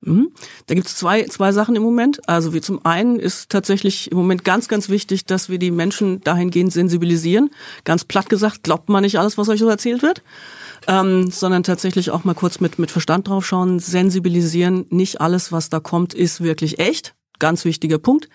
Mhm. 0.00 0.30
Da 0.66 0.74
gibt's 0.74 0.96
zwei, 0.96 1.24
zwei 1.24 1.50
Sachen 1.52 1.74
im 1.74 1.82
Moment. 1.82 2.26
Also 2.28 2.54
wie 2.54 2.60
zum 2.60 2.84
einen 2.86 3.18
ist 3.18 3.50
tatsächlich 3.50 4.12
im 4.12 4.18
Moment 4.18 4.44
ganz, 4.44 4.68
ganz 4.68 4.88
wichtig, 4.88 5.24
dass 5.24 5.48
wir 5.48 5.58
die 5.58 5.72
Menschen 5.72 6.20
dahingehend 6.20 6.72
sensibilisieren. 6.72 7.50
Ganz 7.84 8.04
platt 8.04 8.28
gesagt, 8.28 8.62
glaubt 8.62 8.88
man 8.88 9.02
nicht 9.02 9.18
alles, 9.18 9.36
was 9.38 9.48
euch 9.48 9.58
so 9.58 9.68
erzählt 9.68 10.02
wird. 10.02 10.22
Ähm, 10.86 11.30
sondern 11.30 11.64
tatsächlich 11.64 12.12
auch 12.12 12.22
mal 12.22 12.34
kurz 12.34 12.60
mit, 12.60 12.78
mit 12.78 12.92
Verstand 12.92 13.26
draufschauen, 13.26 13.80
sensibilisieren. 13.80 14.86
Nicht 14.90 15.20
alles, 15.20 15.50
was 15.50 15.68
da 15.68 15.80
kommt, 15.80 16.14
ist 16.14 16.40
wirklich 16.40 16.78
echt. 16.78 17.14
Ganz 17.38 17.64
wichtiger 17.64 17.98
Punkt. 17.98 18.28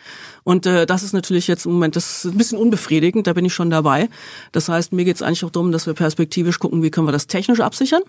Und 0.43 0.65
äh, 0.65 0.85
das 0.85 1.03
ist 1.03 1.13
natürlich 1.13 1.47
jetzt 1.47 1.65
im 1.65 1.73
Moment, 1.73 1.95
das 1.95 2.25
ist 2.25 2.31
ein 2.31 2.37
bisschen 2.37 2.57
unbefriedigend, 2.57 3.27
da 3.27 3.33
bin 3.33 3.45
ich 3.45 3.53
schon 3.53 3.69
dabei. 3.69 4.09
Das 4.51 4.69
heißt, 4.69 4.93
mir 4.93 5.05
geht 5.05 5.15
es 5.15 5.21
eigentlich 5.21 5.43
auch 5.45 5.49
darum, 5.49 5.71
dass 5.71 5.87
wir 5.87 5.93
perspektivisch 5.93 6.59
gucken, 6.59 6.83
wie 6.83 6.91
können 6.91 7.07
wir 7.07 7.11
das 7.11 7.27
technisch 7.27 7.59
absichern. 7.59 8.01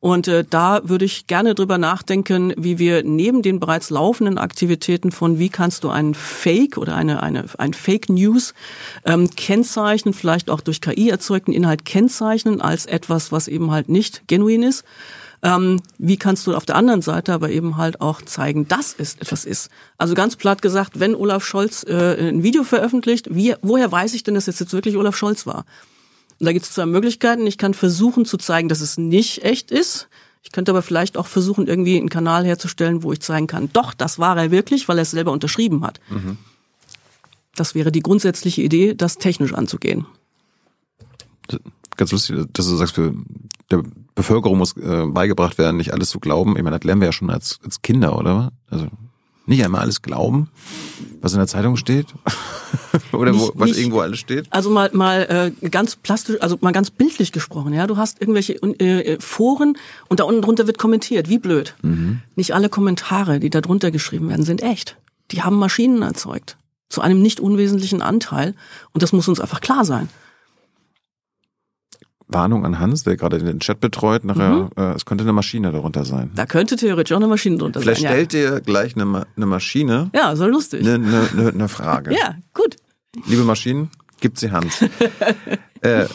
Und 0.00 0.28
äh, 0.28 0.44
da 0.48 0.80
würde 0.84 1.04
ich 1.04 1.26
gerne 1.26 1.54
drüber 1.54 1.76
nachdenken, 1.76 2.52
wie 2.56 2.78
wir 2.78 3.02
neben 3.02 3.42
den 3.42 3.58
bereits 3.58 3.90
laufenden 3.90 4.38
Aktivitäten 4.38 5.10
von 5.10 5.38
wie 5.38 5.48
kannst 5.48 5.82
du 5.82 5.88
einen 5.88 6.14
Fake 6.14 6.78
oder 6.78 6.94
eine, 6.94 7.22
eine 7.22 7.44
ein 7.58 7.74
Fake 7.74 8.08
News 8.08 8.54
ähm, 9.04 9.30
kennzeichnen, 9.30 10.14
vielleicht 10.14 10.50
auch 10.50 10.60
durch 10.60 10.80
KI 10.80 11.10
erzeugten 11.10 11.52
Inhalt 11.52 11.84
kennzeichnen 11.84 12.60
als 12.60 12.86
etwas, 12.86 13.32
was 13.32 13.48
eben 13.48 13.70
halt 13.70 13.88
nicht 13.88 14.28
genuin 14.28 14.62
ist. 14.62 14.84
Ähm, 15.42 15.80
wie 15.98 16.16
kannst 16.16 16.46
du 16.46 16.54
auf 16.54 16.66
der 16.66 16.76
anderen 16.76 17.02
Seite 17.02 17.32
aber 17.32 17.50
eben 17.50 17.76
halt 17.76 18.00
auch 18.00 18.22
zeigen, 18.22 18.66
dass 18.66 18.94
es 18.98 19.14
etwas 19.16 19.44
ist? 19.44 19.70
Also 19.96 20.14
ganz 20.14 20.36
platt 20.36 20.62
gesagt, 20.62 20.98
wenn 20.98 21.14
Olaf 21.14 21.44
Scholz 21.44 21.84
äh, 21.84 22.28
ein 22.28 22.42
Video 22.42 22.64
veröffentlicht, 22.64 23.28
wie, 23.30 23.54
woher 23.62 23.90
weiß 23.90 24.14
ich 24.14 24.24
denn, 24.24 24.34
dass 24.34 24.48
es 24.48 24.58
jetzt 24.58 24.72
wirklich 24.72 24.96
Olaf 24.96 25.16
Scholz 25.16 25.46
war? 25.46 25.64
Und 26.40 26.46
da 26.46 26.52
gibt 26.52 26.64
es 26.64 26.72
zwei 26.72 26.86
Möglichkeiten. 26.86 27.46
Ich 27.46 27.58
kann 27.58 27.74
versuchen 27.74 28.24
zu 28.24 28.36
zeigen, 28.36 28.68
dass 28.68 28.80
es 28.80 28.98
nicht 28.98 29.44
echt 29.44 29.70
ist. 29.70 30.08
Ich 30.42 30.52
könnte 30.52 30.70
aber 30.70 30.82
vielleicht 30.82 31.16
auch 31.16 31.26
versuchen, 31.26 31.66
irgendwie 31.66 31.98
einen 31.98 32.08
Kanal 32.08 32.44
herzustellen, 32.44 33.02
wo 33.02 33.12
ich 33.12 33.20
zeigen 33.20 33.46
kann, 33.46 33.70
doch, 33.72 33.92
das 33.92 34.18
war 34.18 34.36
er 34.36 34.50
wirklich, 34.50 34.88
weil 34.88 34.98
er 34.98 35.02
es 35.02 35.10
selber 35.10 35.32
unterschrieben 35.32 35.84
hat. 35.84 36.00
Mhm. 36.08 36.38
Das 37.54 37.74
wäre 37.74 37.90
die 37.90 38.00
grundsätzliche 38.00 38.62
Idee, 38.62 38.94
das 38.94 39.18
technisch 39.18 39.52
anzugehen. 39.52 40.06
Ganz 41.96 42.12
lustig, 42.12 42.46
dass 42.52 42.68
du 42.68 42.76
sagst, 42.76 42.96
der 42.96 43.82
Bevölkerung 44.18 44.58
muss 44.58 44.76
äh, 44.76 45.06
beigebracht 45.06 45.56
werden, 45.58 45.76
nicht 45.78 45.92
alles 45.92 46.10
zu 46.10 46.18
glauben. 46.20 46.56
Ich 46.56 46.62
meine, 46.62 46.76
das 46.78 46.84
lernen 46.84 47.00
wir 47.00 47.06
ja 47.06 47.12
schon 47.12 47.30
als, 47.30 47.58
als 47.64 47.80
Kinder, 47.82 48.18
oder? 48.18 48.50
Also 48.68 48.86
nicht 49.46 49.64
einmal 49.64 49.80
alles 49.80 50.02
glauben, 50.02 50.50
was 51.22 51.32
in 51.32 51.38
der 51.38 51.46
Zeitung 51.46 51.76
steht 51.76 52.06
oder 53.12 53.32
Nicht- 53.32 53.40
wo, 53.40 53.52
was 53.54 53.70
nicht- 53.70 53.78
irgendwo 53.78 54.00
alles 54.00 54.18
steht. 54.18 54.46
Also 54.50 54.68
mal 54.70 54.90
mal 54.92 55.52
äh, 55.62 55.68
ganz 55.70 55.96
plastisch, 55.96 56.36
also 56.42 56.58
mal 56.60 56.72
ganz 56.72 56.90
bildlich 56.90 57.32
gesprochen, 57.32 57.72
ja, 57.72 57.86
du 57.86 57.96
hast 57.96 58.20
irgendwelche 58.20 58.54
äh, 58.62 59.18
Foren 59.20 59.78
und 60.08 60.20
da 60.20 60.24
unten 60.24 60.42
drunter 60.42 60.66
wird 60.66 60.76
kommentiert, 60.78 61.28
wie 61.30 61.38
blöd. 61.38 61.74
Nicht 62.36 62.54
alle 62.54 62.68
Kommentare, 62.68 63.40
die 63.40 63.48
da 63.50 63.60
drunter 63.62 63.90
geschrieben 63.90 64.28
werden, 64.28 64.44
sind 64.44 64.62
echt. 64.62 64.96
Die 65.30 65.42
haben 65.42 65.56
Maschinen 65.56 66.02
erzeugt 66.02 66.56
zu 66.90 67.00
einem 67.02 67.20
nicht 67.22 67.38
unwesentlichen 67.40 68.02
Anteil 68.02 68.54
und 68.92 69.02
das 69.02 69.12
muss 69.12 69.28
uns 69.28 69.40
einfach 69.40 69.60
klar 69.60 69.84
sein. 69.84 70.08
Warnung 72.28 72.64
an 72.66 72.78
Hans, 72.78 73.04
der 73.04 73.16
gerade 73.16 73.38
den 73.38 73.58
Chat 73.60 73.80
betreut. 73.80 74.24
Nachher, 74.24 74.50
Mhm. 74.50 74.70
äh, 74.76 74.92
es 74.94 75.04
könnte 75.06 75.22
eine 75.24 75.32
Maschine 75.32 75.72
darunter 75.72 76.04
sein. 76.04 76.30
Da 76.34 76.44
könnte 76.46 76.76
theoretisch 76.76 77.12
auch 77.12 77.16
eine 77.20 77.26
Maschine 77.26 77.56
drunter 77.56 77.80
Vielleicht 77.80 78.02
sein. 78.02 78.10
stellt 78.12 78.32
dir 78.34 78.60
gleich 78.60 78.94
eine, 78.96 79.04
Ma- 79.06 79.26
eine 79.36 79.46
Maschine 79.46 80.10
Ja, 80.14 80.20
ja 80.30 80.36
so 80.36 80.46
lustig. 80.46 80.86
eine, 80.86 80.94
eine, 80.94 81.28
eine, 81.32 81.48
eine 81.50 81.68
Frage. 81.68 82.10
Ja, 82.18 82.34
gut. 82.54 82.76
Liebe 83.26 83.44
Maschinen, 83.44 83.90
gibt 84.20 84.38
sie 84.38 84.50
Hans. 84.52 84.82
äh, 85.80 86.06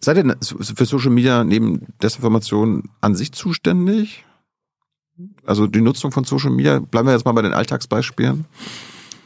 seid 0.00 0.16
ihr 0.16 0.36
für 0.40 0.84
Social 0.86 1.10
Media 1.10 1.44
neben 1.44 1.86
Desinformation 2.02 2.84
an 3.00 3.14
sich 3.14 3.32
zuständig? 3.32 4.24
Also 5.46 5.66
die 5.66 5.80
Nutzung 5.80 6.10
von 6.10 6.24
Social 6.24 6.50
Media, 6.50 6.78
bleiben 6.80 7.06
wir 7.06 7.12
jetzt 7.12 7.24
mal 7.24 7.32
bei 7.32 7.42
den 7.42 7.52
Alltagsbeispielen. 7.52 8.46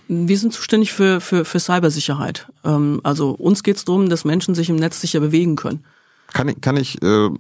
Wir 0.08 0.38
sind 0.38 0.52
zuständig 0.52 0.92
für, 0.92 1.20
für, 1.20 1.44
für 1.44 1.60
Cybersicherheit. 1.60 2.48
Ähm, 2.64 3.00
also 3.04 3.30
uns 3.30 3.62
geht 3.62 3.76
es 3.76 3.84
darum, 3.84 4.08
dass 4.08 4.25
Menschen 4.25 4.54
sich 4.54 4.68
im 4.70 4.76
Netz 4.76 5.00
sicher 5.00 5.20
bewegen 5.20 5.54
können. 5.56 5.84
Kann 6.32 6.49
ich, 6.49 6.61
kann 6.61 6.76
ich 6.76 7.02
äh, 7.02 7.30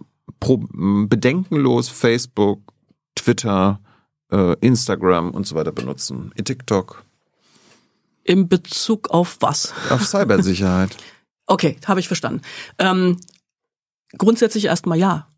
pro, 0.40 0.58
bedenkenlos 0.58 1.88
Facebook, 1.88 2.60
Twitter, 3.14 3.80
äh, 4.32 4.54
Instagram 4.60 5.30
und 5.30 5.46
so 5.46 5.54
weiter 5.54 5.72
benutzen? 5.72 6.32
TikTok 6.42 7.04
In 8.24 8.48
Bezug 8.48 9.10
auf 9.10 9.38
was? 9.40 9.72
auf 9.90 10.04
Cybersicherheit. 10.04 10.96
Okay, 11.50 11.78
habe 11.86 11.98
ich 11.98 12.08
verstanden. 12.08 12.42
Ähm, 12.78 13.18
grundsätzlich 14.18 14.66
erstmal 14.66 14.98
ja. 14.98 15.28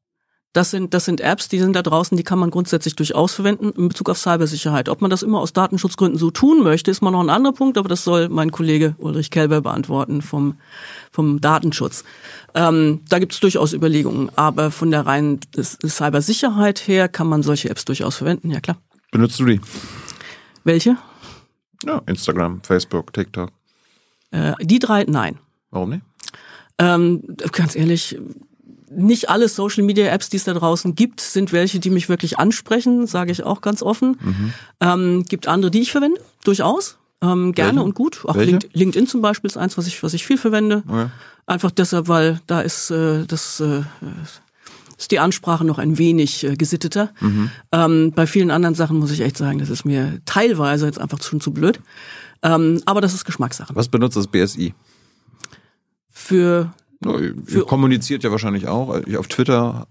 Das 0.52 0.73
sind, 0.73 0.95
das 0.95 1.04
sind 1.04 1.21
Apps, 1.21 1.49
die 1.49 1.61
sind 1.61 1.76
da 1.76 1.83
draußen, 1.83 2.16
die 2.16 2.25
kann 2.25 2.40
man 2.40 2.50
grundsätzlich 2.50 2.97
durchaus 2.97 3.35
verwenden 3.35 3.71
in 3.71 3.88
Bezug 3.88 4.11
auf 4.11 4.19
Cybersicherheit. 4.19 4.88
Ob 4.88 5.00
man 5.00 5.09
das 5.09 5.23
immer 5.23 5.38
aus 5.38 5.52
Datenschutzgründen 5.52 6.19
so 6.19 6.33
tun 6.33 6.64
möchte, 6.64 6.90
ist 6.90 7.02
mal 7.02 7.12
noch 7.12 7.21
ein 7.21 7.30
anderer 7.30 7.52
Punkt, 7.52 7.78
aber 7.78 7.88
das 7.88 8.02
soll 8.02 8.28
mein 8.28 8.50
Kollege 8.50 8.97
Ulrich 8.99 9.30
Kelber 9.30 9.61
beantworten 9.61 10.23
vom, 10.23 10.59
vom 11.12 11.40
Datenschutz. 11.40 12.02
Ähm, 12.57 13.02
da 13.09 13.21
gibt 13.21 13.33
es 13.33 13.38
durchaus 13.38 13.73
Überlegungen, 13.73 14.28
aber 14.35 14.73
von 14.73 14.90
der 14.90 15.07
reinen 15.07 15.38
Cybersicherheit 15.57 16.88
her 16.88 17.09
kann 17.09 17.28
man 17.28 17.45
solche 17.45 17.71
Apps 17.71 17.85
durchaus 17.85 18.16
verwenden, 18.16 18.50
ja 18.50 18.59
klar. 18.59 18.78
Benutzt 19.12 19.38
du 19.38 19.45
die? 19.45 19.61
Welche? 20.64 20.97
Ja, 21.85 22.02
Instagram, 22.07 22.61
Facebook, 22.64 23.12
TikTok. 23.12 23.50
Äh, 24.33 24.54
die 24.61 24.80
drei, 24.80 25.04
nein. 25.04 25.38
Warum 25.71 25.90
nicht? 25.90 26.02
Ähm, 26.78 27.23
ganz 27.52 27.76
ehrlich, 27.76 28.19
nicht 28.90 29.28
alle 29.30 29.49
Social 29.49 29.85
Media 29.85 30.06
Apps, 30.06 30.28
die 30.28 30.37
es 30.37 30.44
da 30.44 30.52
draußen 30.52 30.94
gibt, 30.94 31.20
sind 31.20 31.52
welche, 31.52 31.78
die 31.78 31.90
mich 31.90 32.09
wirklich 32.09 32.38
ansprechen, 32.38 33.06
sage 33.06 33.30
ich 33.32 33.44
auch 33.44 33.61
ganz 33.61 33.82
offen. 33.82 34.18
Ähm, 34.80 35.25
gibt 35.28 35.47
andere, 35.49 35.70
die 35.70 35.80
ich 35.80 35.92
verwende, 35.92 36.20
durchaus. 36.44 36.99
Ähm, 37.23 37.52
gerne 37.52 37.73
Welche? 37.76 37.85
und 37.85 37.94
gut. 37.94 38.23
Auch 38.25 38.35
Welche? 38.35 38.52
Link- 38.52 38.68
LinkedIn 38.73 39.06
zum 39.06 39.20
Beispiel 39.20 39.49
ist 39.49 39.56
eins, 39.56 39.76
was 39.78 39.87
ich, 39.87 40.02
was 40.02 40.14
ich 40.14 40.26
viel 40.26 40.38
verwende. 40.38 40.82
Okay. 40.88 41.06
Einfach 41.47 41.70
deshalb, 41.70 42.09
weil 42.09 42.40
da 42.47 42.61
ist 42.62 42.90
äh, 42.90 43.26
das 43.26 43.61
äh, 43.61 43.82
ist 44.99 45.11
die 45.11 45.18
Ansprache 45.18 45.64
noch 45.64 45.78
ein 45.78 45.99
wenig 45.99 46.44
äh, 46.44 46.56
gesitteter. 46.56 47.11
Ähm, 47.73 48.12
bei 48.14 48.26
vielen 48.26 48.50
anderen 48.50 48.75
Sachen 48.75 48.99
muss 48.99 49.11
ich 49.11 49.20
echt 49.20 49.37
sagen, 49.37 49.59
das 49.59 49.68
ist 49.70 49.85
mir 49.85 50.20
teilweise 50.25 50.87
jetzt 50.87 50.99
einfach 51.00 51.23
schon 51.23 51.40
zu 51.40 51.52
blöd. 51.52 51.80
Ähm, 52.42 52.82
aber 52.87 53.00
das 53.00 53.12
ist 53.14 53.25
Geschmackssache. 53.25 53.75
Was 53.75 53.88
benutzt 53.88 54.16
das 54.16 54.26
BSI? 54.26 54.75
Für 56.09 56.73
ihr 57.04 57.35
Für- 57.45 57.64
kommuniziert 57.64 58.23
ja 58.25 58.30
wahrscheinlich 58.30 58.69
auch. 58.69 58.97
Ich 59.07 59.16
auf 59.16 59.26
Twitter. 59.28 59.87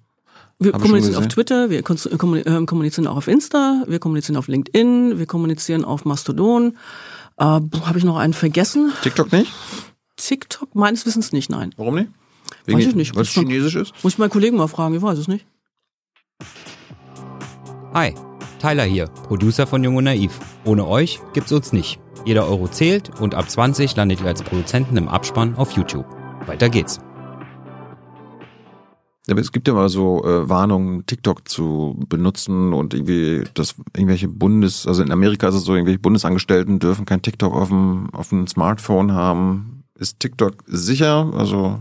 Wir 0.62 0.74
Hab 0.74 0.82
kommunizieren 0.82 1.16
auf 1.16 1.28
Twitter, 1.30 1.70
wir 1.70 1.82
kommuni- 1.84 2.42
äh, 2.46 2.66
kommunizieren 2.66 3.08
auch 3.08 3.16
auf 3.16 3.28
Insta, 3.30 3.84
wir 3.88 4.00
kommunizieren 4.00 4.36
auf 4.36 4.50
LinkedIn, 4.50 5.18
wir 5.18 5.25
kommunizieren 5.25 5.86
auf 5.86 6.04
Mastodon. 6.04 6.78
Äh, 7.38 7.44
Habe 7.46 7.98
ich 7.98 8.04
noch 8.04 8.18
einen 8.18 8.34
vergessen? 8.34 8.92
TikTok 9.01 9.32
nicht? 9.32 9.54
TikTok 10.18 10.75
meines 10.75 11.06
Wissens 11.06 11.32
nicht, 11.32 11.50
nein. 11.50 11.74
Warum 11.78 11.96
nicht? 11.96 12.10
Weiß 12.68 12.86
ich 12.88 12.96
nicht. 12.96 13.16
Weil 13.16 13.22
es 13.22 13.30
chinesisch 13.30 13.75
ist? 13.75 13.94
Muss 14.04 14.13
ich 14.13 14.20
meinen 14.20 14.32
Kollegen 14.32 14.58
mal 14.58 14.68
fragen, 14.68 14.96
ich 14.96 15.01
weiß 15.01 15.18
es 15.18 15.30
nicht. 15.30 15.46
Hi, 17.94 18.13
Tyler 18.60 18.84
hier, 18.84 19.08
Producer 19.08 19.66
von 19.66 19.82
Jung 19.84 19.96
und 19.96 20.04
Naiv. 20.04 20.38
Ohne 20.66 20.86
euch 20.88 21.22
gibt's 21.34 21.54
uns 21.54 21.72
nicht. 21.72 22.00
Jeder 22.25 22.46
Euro 22.48 22.68
zählt 22.68 23.18
und 23.22 23.34
ab 23.34 23.50
20 23.50 23.96
landet 23.96 24.20
ihr 24.20 24.28
als 24.28 24.44
Produzenten 24.44 24.98
im 24.98 25.08
Abspann 25.08 25.56
auf 25.56 25.72
YouTube. 25.72 26.06
Weiter 26.50 26.70
geht's. 26.70 27.00
Aber 29.29 29.41
es 29.41 29.51
gibt 29.51 29.68
ja 29.68 29.75
mal 29.75 29.89
so 29.89 30.24
äh, 30.24 30.50
Warnungen, 30.50 31.06
TikTok 31.06 31.48
zu 31.48 32.00
benutzen 32.10 32.74
und 32.74 32.96
irgendwie 32.96 33.44
das 33.53 33.75
irgendwelche 33.96 34.27
Bundes, 34.27 34.88
also 34.88 35.03
in 35.03 35.12
Amerika 35.12 35.50
ist 35.50 35.56
es 35.56 35.63
so, 35.63 35.75
irgendwelche 35.75 36.00
Bundesangestellten 36.00 36.79
dürfen 36.79 37.06
kein 37.06 37.22
TikTok 37.22 37.53
auf 37.53 37.68
dem 37.68 38.10
auf 38.12 38.29
dem 38.29 38.48
Smartphone 38.48 39.13
haben. 39.13 39.84
Ist 40.00 40.20
TikTok 40.20 40.63
sicher? 40.65 41.32
Also 41.38 41.79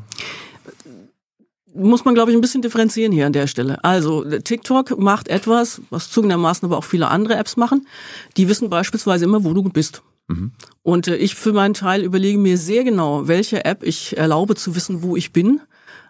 Muss 1.75 2.05
man, 2.05 2.15
glaube 2.15 2.31
ich, 2.31 2.37
ein 2.37 2.43
bisschen 2.43 2.61
differenzieren 2.61 3.13
hier 3.13 3.25
an 3.25 3.33
der 3.33 3.47
Stelle. 3.47 3.83
Also 3.83 4.25
TikTok 4.25 4.99
macht 4.99 5.29
etwas, 5.29 5.81
was 5.89 6.11
zugegebenermaßen 6.11 6.67
aber 6.67 6.77
auch 6.77 6.85
viele 6.85 7.09
andere 7.09 7.37
Apps 7.37 7.57
machen. 7.57 7.87
Die 8.37 8.49
wissen 8.49 8.69
beispielsweise 8.69 9.25
immer, 9.25 9.45
wo 9.45 9.55
du 9.55 9.63
bist. 9.63 10.03
Und 10.83 11.09
äh, 11.09 11.17
ich 11.17 11.35
für 11.35 11.53
meinen 11.53 11.75
Teil 11.75 12.03
überlege 12.03 12.39
mir 12.39 12.59
sehr 12.59 12.85
genau, 12.85 13.29
welche 13.29 13.65
App 13.65 13.83
ich 13.83 14.17
erlaube 14.17 14.55
zu 14.55 14.75
wissen, 14.75 15.03
wo 15.03 15.17
ich 15.17 15.33
bin. 15.33 15.61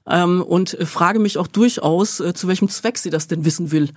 Ähm, 0.06 0.42
und 0.42 0.76
frage 0.84 1.18
mich 1.18 1.38
auch 1.38 1.46
durchaus, 1.46 2.20
äh, 2.20 2.34
zu 2.34 2.48
welchem 2.48 2.68
Zweck 2.68 2.98
sie 2.98 3.10
das 3.10 3.28
denn 3.28 3.44
wissen 3.44 3.70
will. 3.70 3.90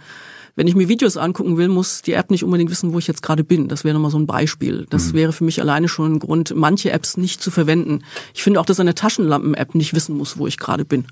Wenn 0.55 0.67
ich 0.67 0.75
mir 0.75 0.89
Videos 0.89 1.17
angucken 1.17 1.57
will, 1.57 1.67
muss 1.67 2.01
die 2.01 2.13
App 2.13 2.31
nicht 2.31 2.43
unbedingt 2.43 2.69
wissen, 2.71 2.93
wo 2.93 2.99
ich 2.99 3.07
jetzt 3.07 3.21
gerade 3.21 3.43
bin. 3.43 3.67
Das 3.67 3.83
wäre 3.83 3.93
nochmal 3.93 4.11
so 4.11 4.19
ein 4.19 4.27
Beispiel. 4.27 4.85
Das 4.89 5.13
wäre 5.13 5.33
für 5.33 5.43
mich 5.43 5.61
alleine 5.61 5.87
schon 5.87 6.13
ein 6.13 6.19
Grund, 6.19 6.53
manche 6.55 6.91
Apps 6.91 7.17
nicht 7.17 7.41
zu 7.41 7.51
verwenden. 7.51 8.03
Ich 8.33 8.43
finde 8.43 8.59
auch, 8.59 8.65
dass 8.65 8.79
eine 8.79 8.95
Taschenlampen-App 8.95 9.75
nicht 9.75 9.93
wissen 9.93 10.17
muss, 10.17 10.37
wo 10.37 10.47
ich 10.47 10.57
gerade 10.57 10.85
bin. 10.85 11.05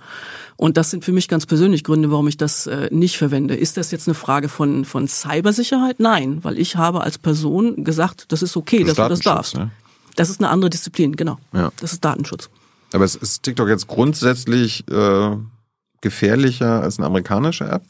Und 0.58 0.76
das 0.76 0.92
sind 0.92 1.06
für 1.06 1.14
mich 1.14 1.28
ganz 1.28 1.46
persönlich 1.46 1.84
Gründe, 1.84 2.12
warum 2.12 2.28
ich 2.28 2.38
das 2.38 2.68
äh, 2.68 2.90
nicht 2.92 3.18
verwende. 3.18 3.56
Ist 3.56 3.78
das 3.78 3.92
jetzt 3.92 4.08
eine 4.08 4.16
Frage 4.16 4.50
von, 4.50 4.84
von 4.84 5.08
Cybersicherheit? 5.08 6.00
Nein, 6.00 6.40
weil 6.44 6.60
ich 6.60 6.76
habe 6.76 7.02
als 7.02 7.18
Person 7.18 7.84
gesagt, 7.84 8.32
das 8.32 8.42
ist 8.42 8.58
okay, 8.58 8.84
dass 8.84 8.96
du 8.96 9.08
das 9.08 9.20
darfst. 9.22 9.56
ne? 9.56 9.72
Das 10.16 10.30
ist 10.30 10.42
eine 10.42 10.50
andere 10.50 10.70
Disziplin, 10.70 11.16
genau. 11.16 11.38
Ja. 11.54 11.72
Das 11.80 11.94
ist 11.94 12.04
Datenschutz. 12.04 12.50
Aber 12.92 13.06
es 13.06 13.16
ist 13.16 13.44
TikTok 13.44 13.70
jetzt 13.70 13.88
grundsätzlich 13.88 14.86
äh, 14.90 15.38
gefährlicher 16.02 16.82
als 16.82 16.98
eine 16.98 17.08
amerikanische 17.08 17.66
App? 17.66 17.84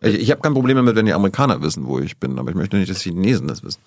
Ich, 0.00 0.14
ich 0.14 0.30
habe 0.30 0.40
kein 0.40 0.54
Problem 0.54 0.76
damit, 0.76 0.96
wenn 0.96 1.06
die 1.06 1.12
Amerikaner 1.12 1.62
wissen, 1.62 1.86
wo 1.86 1.98
ich 1.98 2.18
bin, 2.18 2.38
aber 2.38 2.50
ich 2.50 2.56
möchte 2.56 2.76
nicht, 2.76 2.90
dass 2.90 3.00
die 3.00 3.10
Chinesen 3.10 3.48
das 3.48 3.62
wissen. 3.62 3.80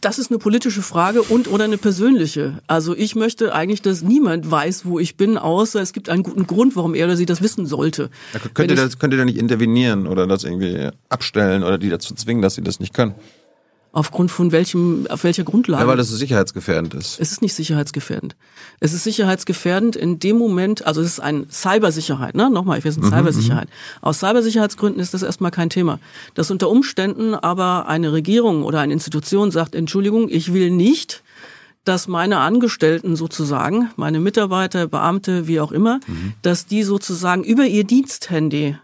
Das 0.00 0.18
ist 0.18 0.30
eine 0.30 0.38
politische 0.38 0.82
Frage 0.82 1.22
und 1.22 1.48
oder 1.48 1.64
eine 1.64 1.78
persönliche. 1.78 2.58
Also 2.66 2.94
ich 2.94 3.14
möchte 3.14 3.54
eigentlich, 3.54 3.82
dass 3.82 4.02
niemand 4.02 4.50
weiß, 4.50 4.84
wo 4.84 4.98
ich 4.98 5.16
bin, 5.16 5.38
außer 5.38 5.80
es 5.80 5.92
gibt 5.92 6.08
einen 6.08 6.22
guten 6.22 6.46
Grund, 6.46 6.76
warum 6.76 6.94
er 6.94 7.06
oder 7.06 7.16
sie 7.16 7.24
das 7.24 7.40
wissen 7.40 7.64
sollte. 7.64 8.10
Ja, 8.32 8.40
könnt, 8.52 8.70
ihr 8.70 8.76
das, 8.76 8.98
könnt 8.98 9.14
ihr 9.14 9.18
da 9.18 9.24
nicht 9.24 9.38
intervenieren 9.38 10.06
oder 10.06 10.26
das 10.26 10.44
irgendwie 10.44 10.90
abstellen 11.08 11.62
oder 11.62 11.78
die 11.78 11.88
dazu 11.88 12.14
zwingen, 12.14 12.42
dass 12.42 12.56
sie 12.56 12.62
das 12.62 12.80
nicht 12.80 12.94
können? 12.94 13.14
Aufgrund 13.96 14.32
von 14.32 14.50
welchem, 14.50 15.06
auf 15.08 15.22
welcher 15.22 15.44
Grundlage? 15.44 15.84
Ja, 15.84 15.88
weil 15.88 15.96
das 15.96 16.08
so 16.08 16.16
sicherheitsgefährdend 16.16 16.94
ist. 16.94 17.20
Es 17.20 17.30
ist 17.30 17.42
nicht 17.42 17.54
sicherheitsgefährdend. 17.54 18.34
Es 18.80 18.92
ist 18.92 19.04
sicherheitsgefährdend 19.04 19.94
in 19.94 20.18
dem 20.18 20.36
Moment, 20.36 20.84
also 20.84 21.00
es 21.00 21.06
ist 21.06 21.20
ein 21.20 21.46
Cybersicherheit, 21.48 22.34
ne? 22.34 22.50
Nochmal, 22.50 22.82
wir 22.82 22.90
sind 22.90 23.04
Cybersicherheit. 23.04 23.68
Aus 24.00 24.18
Cybersicherheitsgründen 24.18 25.00
ist 25.00 25.14
das 25.14 25.22
erstmal 25.22 25.52
kein 25.52 25.70
Thema. 25.70 26.00
Dass 26.34 26.50
unter 26.50 26.70
Umständen 26.70 27.36
aber 27.36 27.86
eine 27.86 28.12
Regierung 28.12 28.64
oder 28.64 28.80
eine 28.80 28.92
Institution 28.92 29.52
sagt, 29.52 29.76
Entschuldigung, 29.76 30.28
ich 30.28 30.52
will 30.52 30.72
nicht, 30.72 31.22
dass 31.84 32.08
meine 32.08 32.38
Angestellten 32.38 33.14
sozusagen, 33.14 33.90
meine 33.94 34.18
Mitarbeiter, 34.18 34.88
Beamte, 34.88 35.46
wie 35.46 35.60
auch 35.60 35.70
immer, 35.70 36.00
dass 36.42 36.66
die 36.66 36.82
sozusagen 36.82 37.44
über 37.44 37.64
ihr 37.64 37.84
Diensthandy 37.84 38.76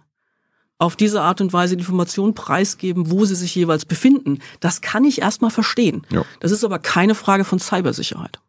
auf 0.81 0.97
diese 0.97 1.21
Art 1.21 1.41
und 1.41 1.53
Weise 1.53 1.77
die 1.77 1.83
Information 1.83 2.35
preisgeben, 2.35 3.11
wo 3.11 3.25
sie 3.27 3.35
sich 3.35 3.55
jeweils 3.55 3.85
befinden. 3.85 4.39
Das 4.61 4.81
kann 4.81 5.05
ich 5.05 5.21
erstmal 5.21 5.51
verstehen. 5.51 6.07
Ja. 6.11 6.25
Das 6.41 6.53
ist 6.53 6.65
aber 6.65 6.79
keine 6.79 7.15
Frage 7.15 7.45
von 7.45 7.59
Cybersicherheit. 7.59 8.41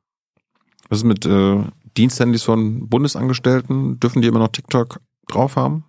Was 0.90 1.00
ist 1.00 1.04
mit 1.04 1.26
äh, 1.26 1.64
Diensthandys 1.98 2.44
von 2.44 2.88
Bundesangestellten? 2.88 4.00
Dürfen 4.00 4.22
die 4.22 4.30
immer 4.30 4.40
noch 4.40 4.48
TikTok 4.48 5.02
drauf 5.28 5.58
haben? 5.58 5.84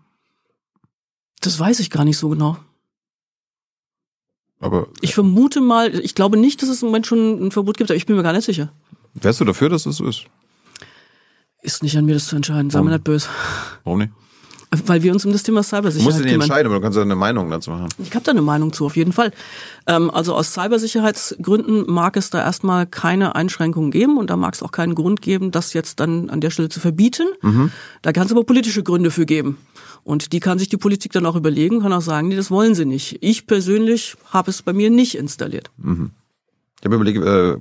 Das 1.41 1.59
weiß 1.59 1.79
ich 1.81 1.91
gar 1.91 2.05
nicht 2.05 2.19
so 2.19 2.29
genau. 2.29 2.57
Aber 4.59 4.89
Ich 5.01 5.15
vermute 5.15 5.61
mal, 5.61 5.95
ich 5.95 6.15
glaube 6.15 6.37
nicht, 6.37 6.63
dass 6.63 6.69
es 6.69 6.83
im 6.83 6.89
Moment 6.89 7.07
schon 7.07 7.47
ein 7.47 7.51
Verbot 7.53 7.77
gibt, 7.77 7.91
aber 7.91 7.97
ich 7.97 8.07
bin 8.07 8.17
mir 8.17 8.23
gar 8.23 8.33
nicht 8.33 8.45
sicher. 8.45 8.73
wärst 9.15 9.41
du 9.41 9.45
dafür, 9.45 9.69
dass 9.69 9.87
es 9.87 9.97
so 9.97 10.07
ist? 10.07 10.25
Ist 11.63 11.85
nicht 11.85 11.97
an 11.97 12.05
mir, 12.05 12.15
das 12.15 12.27
zu 12.27 12.35
entscheiden. 12.35 12.71
Sei 12.71 12.83
mir 12.83 12.91
nicht 12.91 13.05
böse. 13.05 13.29
Warum 13.85 14.01
nicht? 14.01 14.13
Weil 14.87 15.03
wir 15.03 15.13
uns 15.13 15.25
um 15.27 15.33
das 15.33 15.43
Thema 15.43 15.61
Du 15.61 15.67
Cybersicherheit 15.67 16.05
musst 16.05 16.19
dich 16.19 16.25
nicht 16.25 16.33
kümmern. 16.33 16.47
entscheiden, 16.49 16.67
aber 16.69 16.77
du 16.77 16.81
kannst 16.81 16.97
ja 16.97 17.03
eine 17.03 17.15
Meinung 17.15 17.51
dazu 17.51 17.73
haben. 17.73 17.89
Ich 17.99 18.15
habe 18.15 18.25
da 18.25 18.31
eine 18.31 18.41
Meinung 18.41 18.73
zu, 18.73 18.87
auf 18.87 18.97
jeden 18.97 19.13
Fall. 19.13 19.31
Ähm, 19.87 20.11
also 20.11 20.35
aus 20.35 20.55
Cybersicherheitsgründen 20.55 21.85
mag 21.93 22.17
es 22.17 22.31
da 22.31 22.41
erstmal 22.41 22.87
keine 22.87 23.35
Einschränkungen 23.35 23.91
geben 23.91 24.17
und 24.17 24.31
da 24.31 24.37
mag 24.37 24.55
es 24.55 24.63
auch 24.63 24.73
keinen 24.73 24.95
Grund 24.95 25.21
geben, 25.21 25.51
das 25.51 25.75
jetzt 25.75 26.01
dann 26.01 26.31
an 26.31 26.41
der 26.41 26.51
Stelle 26.51 26.71
zu 26.71 26.81
verbieten. 26.81 27.27
Da 28.01 28.13
kann 28.13 28.27
es 28.27 28.33
aber 28.33 28.45
politische 28.45 28.83
Gründe 28.83 29.11
für 29.11 29.27
geben. 29.27 29.59
Und 30.05 30.33
die 30.33 30.41
kann 30.41 30.59
sich 30.59 30.69
die 30.69 30.79
Politik 30.79 31.13
dann 31.13 31.27
auch 31.27 31.37
überlegen, 31.37 31.81
kann 31.83 31.93
auch 31.93 32.01
sagen, 32.01 32.29
nee, 32.29 32.37
das 32.37 32.51
wollen 32.51 32.75
sie 32.75 32.87
nicht. 32.87 33.19
Ich 33.21 33.47
persönlich 33.47 34.17
habe 34.31 34.51
es 34.51 34.63
bei 34.63 34.73
mir 34.73 34.91
nicht 34.91 35.17
installiert. 35.17 35.71
Ich 35.79 36.85
habe 36.85 36.95
überlegt, 36.97 37.23
äh, 37.23 37.57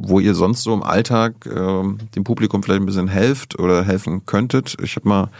wo 0.00 0.20
ihr 0.20 0.34
sonst 0.34 0.62
so 0.62 0.72
im 0.72 0.82
Alltag 0.82 1.44
äh, 1.46 1.82
dem 2.14 2.24
Publikum 2.24 2.62
vielleicht 2.62 2.80
ein 2.80 2.86
bisschen 2.86 3.08
helft 3.08 3.58
oder 3.58 3.82
helfen 3.84 4.24
könntet. 4.26 4.76
Ich 4.82 4.96
habe 4.96 5.08
mal 5.08 5.30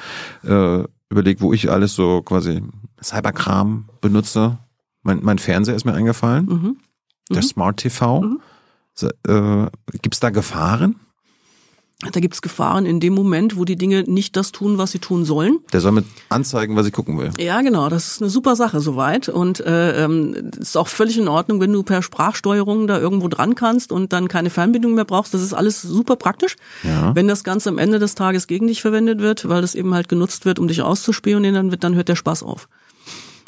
äh, 0.45 0.85
überlegt, 1.11 1.41
wo 1.41 1.53
ich 1.53 1.71
alles 1.71 1.95
so 1.95 2.23
quasi 2.23 2.63
Cyberkram 3.03 3.89
benutze. 4.01 4.59
Mein, 5.03 5.21
mein 5.23 5.39
Fernseher 5.39 5.77
ist 5.77 5.85
mir 5.85 5.95
eingefallen. 5.95 6.77
Der 7.31 7.43
Smart 7.43 7.77
TV. 7.79 8.25
So, 8.95 9.09
Äh, 9.27 9.69
Gibt 10.03 10.15
es 10.15 10.21
da 10.21 10.31
Gefahren? 10.31 10.97
Da 12.01 12.21
gibt 12.21 12.35
es 12.35 12.43
Gefahren 12.43 12.87
in 12.87 13.01
dem 13.01 13.13
Moment, 13.13 13.57
wo 13.57 13.65
die 13.65 13.75
Dinge 13.75 14.05
nicht 14.05 14.37
das 14.37 14.53
tun, 14.53 14.79
was 14.79 14.93
sie 14.93 15.01
tun 15.01 15.25
sollen. 15.25 15.59
Der 15.73 15.81
soll 15.81 15.91
mit 15.91 16.05
anzeigen, 16.29 16.77
was 16.77 16.87
ich 16.87 16.93
gucken 16.93 17.19
will. 17.19 17.33
Ja, 17.41 17.61
genau, 17.61 17.89
das 17.89 18.07
ist 18.07 18.23
eine 18.23 18.31
super 18.31 18.55
Sache 18.55 18.79
soweit 18.79 19.29
und 19.29 19.59
äh, 19.59 20.05
ähm, 20.05 20.53
ist 20.61 20.77
auch 20.77 20.87
völlig 20.87 21.19
in 21.19 21.27
Ordnung, 21.27 21.61
wenn 21.61 21.73
du 21.73 21.83
per 21.83 22.03
Sprachsteuerung 22.03 22.87
da 22.87 23.01
irgendwo 23.01 23.27
dran 23.27 23.57
kannst 23.57 23.91
und 23.91 24.13
dann 24.13 24.29
keine 24.29 24.49
Fernbedienung 24.49 24.95
mehr 24.95 25.07
brauchst. 25.07 25.35
Das 25.35 25.43
ist 25.43 25.55
alles 25.55 25.83
super 25.83 26.15
praktisch. 26.15 26.55
Ja. 26.85 27.17
Wenn 27.17 27.27
das 27.27 27.43
Ganze 27.43 27.69
am 27.69 27.79
Ende 27.79 27.99
des 27.99 28.15
Tages 28.15 28.47
gegen 28.47 28.69
dich 28.69 28.81
verwendet 28.81 29.19
wird, 29.19 29.49
weil 29.49 29.61
das 29.61 29.75
eben 29.75 29.93
halt 29.93 30.09
genutzt 30.09 30.45
wird, 30.45 30.61
um 30.61 30.69
dich 30.69 30.83
auszuspionieren, 30.83 31.57
dann 31.57 31.71
wird 31.73 31.83
dann 31.83 31.97
hört 31.97 32.09
der 32.09 32.15
Spaß 32.15 32.45
auf. 32.45 32.69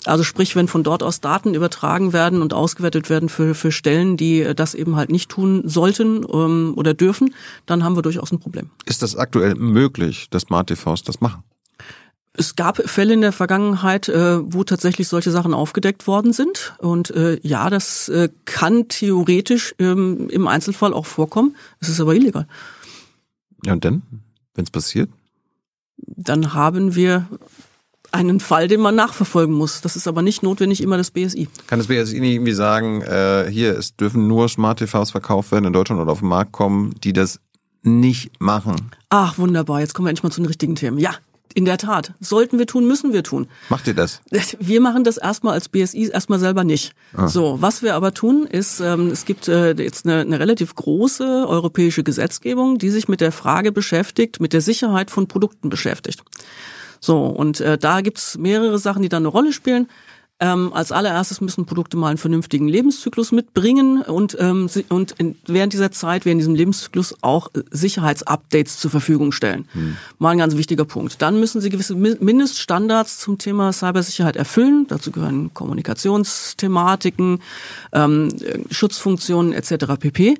Also 0.07 0.25
sprich, 0.25 0.57
wenn 0.57 0.67
von 0.67 0.83
dort 0.83 1.03
aus 1.03 1.21
Daten 1.21 1.55
übertragen 1.55 2.13
werden 2.13 2.41
und 2.41 2.55
ausgewertet 2.55 3.11
werden 3.11 3.29
für, 3.29 3.55
für 3.55 3.71
Stellen, 3.71 4.17
die 4.17 4.41
äh, 4.41 4.55
das 4.55 4.75
eben 4.75 4.97
halt 4.97 5.11
nicht 5.11 5.31
tun 5.31 5.63
sollten 5.67 6.25
ähm, 6.33 6.73
oder 6.77 6.95
dürfen, 6.95 7.35
dann 7.67 7.85
haben 7.85 7.97
wir 7.97 8.03
durchaus 8.03 8.33
ein 8.33 8.41
Problem. 8.41 8.71
Ist 8.87 9.03
das 9.03 9.17
aktuell 9.17 9.55
möglich, 9.55 10.29
dass 10.31 10.43
Smart 10.43 10.69
TVs 10.69 11.03
das 11.03 11.21
machen? 11.21 11.43
Es 12.33 12.57
gab 12.57 12.77
Fälle 12.89 13.13
in 13.13 13.21
der 13.21 13.33
Vergangenheit, 13.33 14.09
äh, 14.09 14.39
wo 14.41 14.65
tatsächlich 14.65 15.09
solche 15.09 15.31
Sachen 15.31 15.53
aufgedeckt 15.53 16.07
worden 16.07 16.33
sind. 16.33 16.75
Und 16.79 17.11
äh, 17.11 17.39
ja, 17.43 17.69
das 17.69 18.09
äh, 18.09 18.31
kann 18.45 18.89
theoretisch 18.89 19.75
ähm, 19.79 20.31
im 20.31 20.47
Einzelfall 20.47 20.95
auch 20.95 21.07
vorkommen. 21.07 21.57
Es 21.81 21.89
ist 21.89 22.01
aber 22.01 22.15
illegal. 22.15 22.47
Ja, 23.67 23.73
und 23.73 23.85
dann, 23.85 24.03
wenn 24.55 24.65
es 24.65 24.71
passiert? 24.71 25.11
Dann 25.99 26.55
haben 26.55 26.95
wir 26.95 27.27
einen 28.13 28.41
Fall, 28.41 28.69
den 28.69 28.81
man 28.81 28.95
nachverfolgen 28.95 29.55
muss. 29.55 29.81
Das 29.81 29.97
ist 29.97 30.07
aber 30.07 30.23
nicht 30.23 30.43
notwendig 30.43 30.83
immer 30.83 30.97
das 30.97 31.11
BSI. 31.11 31.49
Kann 31.67 31.79
das 31.79 31.89
BSI 31.89 32.21
nicht 32.21 32.35
irgendwie 32.35 32.53
sagen, 32.53 33.03
äh, 33.03 33.49
hier, 33.51 33.77
es 33.77 33.97
dürfen 33.97 34.27
nur 34.27 34.49
Smart 34.49 34.79
TVs 34.79 35.11
verkauft 35.11 35.53
werden 35.53 35.67
in 35.67 35.73
Deutschland 35.73 36.01
oder 36.01 36.13
auf 36.13 36.21
den 36.21 36.29
Markt 36.29 36.53
kommen, 36.53 36.95
die 37.03 37.13
das 37.13 37.41
nicht 37.83 38.41
machen? 38.41 38.91
Ach, 39.09 39.39
wunderbar. 39.39 39.81
Jetzt 39.81 39.95
kommen 39.95 40.07
wir 40.07 40.11
endlich 40.11 40.23
mal 40.23 40.31
zu 40.31 40.41
den 40.41 40.47
richtigen 40.47 40.75
Themen. 40.75 40.99
Ja, 40.99 41.15
in 41.55 41.65
der 41.65 41.79
Tat. 41.79 42.13
Sollten 42.21 42.59
wir 42.59 42.67
tun, 42.67 42.87
müssen 42.87 43.13
wir 43.13 43.23
tun. 43.23 43.49
Macht 43.69 43.87
ihr 43.87 43.95
das? 43.95 44.21
Wir 44.61 44.81
machen 44.81 45.05
das 45.05 45.17
erstmal 45.17 45.55
als 45.55 45.69
BSI 45.69 46.11
erstmal 46.13 46.39
selber 46.39 46.65
nicht. 46.65 46.93
So, 47.27 47.61
was 47.61 47.83
wir 47.83 47.95
aber 47.95 48.15
tun, 48.15 48.47
ist, 48.47 48.81
ähm, 48.81 49.09
es 49.09 49.25
gibt 49.25 49.49
äh, 49.49 49.73
jetzt 49.73 50.07
eine, 50.07 50.21
eine 50.21 50.39
relativ 50.39 50.75
große 50.75 51.47
europäische 51.49 52.05
Gesetzgebung, 52.05 52.79
die 52.79 52.91
sich 52.91 53.09
mit 53.09 53.21
der 53.21 53.33
Frage 53.33 53.73
beschäftigt, 53.73 54.41
mit 54.41 54.53
der 54.53 54.61
Sicherheit 54.61 55.11
von 55.11 55.27
Produkten 55.27 55.71
beschäftigt. 55.71 56.23
So, 57.01 57.25
und 57.27 57.61
äh, 57.61 57.79
da 57.79 58.03
gibt's 58.03 58.37
mehrere 58.39 58.79
Sachen, 58.79 59.03
die 59.03 59.09
da 59.09 59.17
eine 59.17 59.29
Rolle 59.29 59.53
spielen. 59.53 59.89
Ähm, 60.43 60.73
als 60.73 60.91
allererstes 60.91 61.43
müssen 61.43 61.67
Produkte 61.67 61.99
mal 61.99 62.09
einen 62.09 62.17
vernünftigen 62.19 62.67
Lebenszyklus 62.67 63.31
mitbringen 63.31 64.01
und, 64.01 64.37
ähm, 64.41 64.71
und 64.89 65.13
in, 65.19 65.37
während 65.47 65.75
dieser 65.75 65.93
Zeit, 65.93 66.25
während 66.25 66.41
diesem 66.41 66.55
Lebenszyklus 66.55 67.15
auch 67.21 67.49
äh, 67.55 67.63
Sicherheitsupdates 67.71 68.79
zur 68.79 68.91
Verfügung 68.91 69.33
stellen. 69.33 69.67
Mal 70.19 70.31
ein 70.31 70.39
ganz 70.39 70.57
wichtiger 70.57 70.87
Punkt. 70.87 71.21
Dann 71.21 71.39
müssen 71.39 71.61
sie 71.61 71.69
gewisse 71.69 71.95
Mi- 71.95 72.17
Mindeststandards 72.21 73.19
zum 73.19 73.37
Thema 73.37 73.73
Cybersicherheit 73.73 74.37
erfüllen. 74.37 74.87
Dazu 74.89 75.11
gehören 75.11 75.53
Kommunikationsthematiken, 75.53 77.41
ähm, 77.93 78.29
äh, 78.41 78.59
Schutzfunktionen 78.73 79.53
etc. 79.53 79.97
pp. 79.99 80.39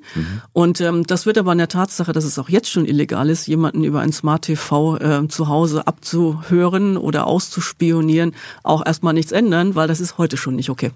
Und 0.53 0.81
ähm, 0.81 1.05
das 1.05 1.27
wird 1.27 1.37
aber 1.37 1.51
an 1.51 1.59
der 1.59 1.67
Tatsache, 1.67 2.11
dass 2.11 2.23
es 2.23 2.39
auch 2.39 2.49
jetzt 2.49 2.71
schon 2.71 2.85
illegal 2.85 3.29
ist, 3.29 3.45
jemanden 3.47 3.83
über 3.83 3.99
ein 3.99 4.13
Smart 4.13 4.43
TV 4.45 4.97
äh, 4.97 5.27
zu 5.27 5.47
Hause 5.47 5.85
abzuhören 5.85 6.97
oder 6.97 7.27
auszuspionieren, 7.27 8.33
auch 8.63 8.83
erstmal 8.83 9.13
nichts 9.13 9.31
ändern, 9.31 9.75
weil 9.75 9.90
das 9.91 9.99
ist 9.99 10.17
heute 10.17 10.37
schon 10.37 10.55
nicht 10.55 10.69
okay. 10.69 10.91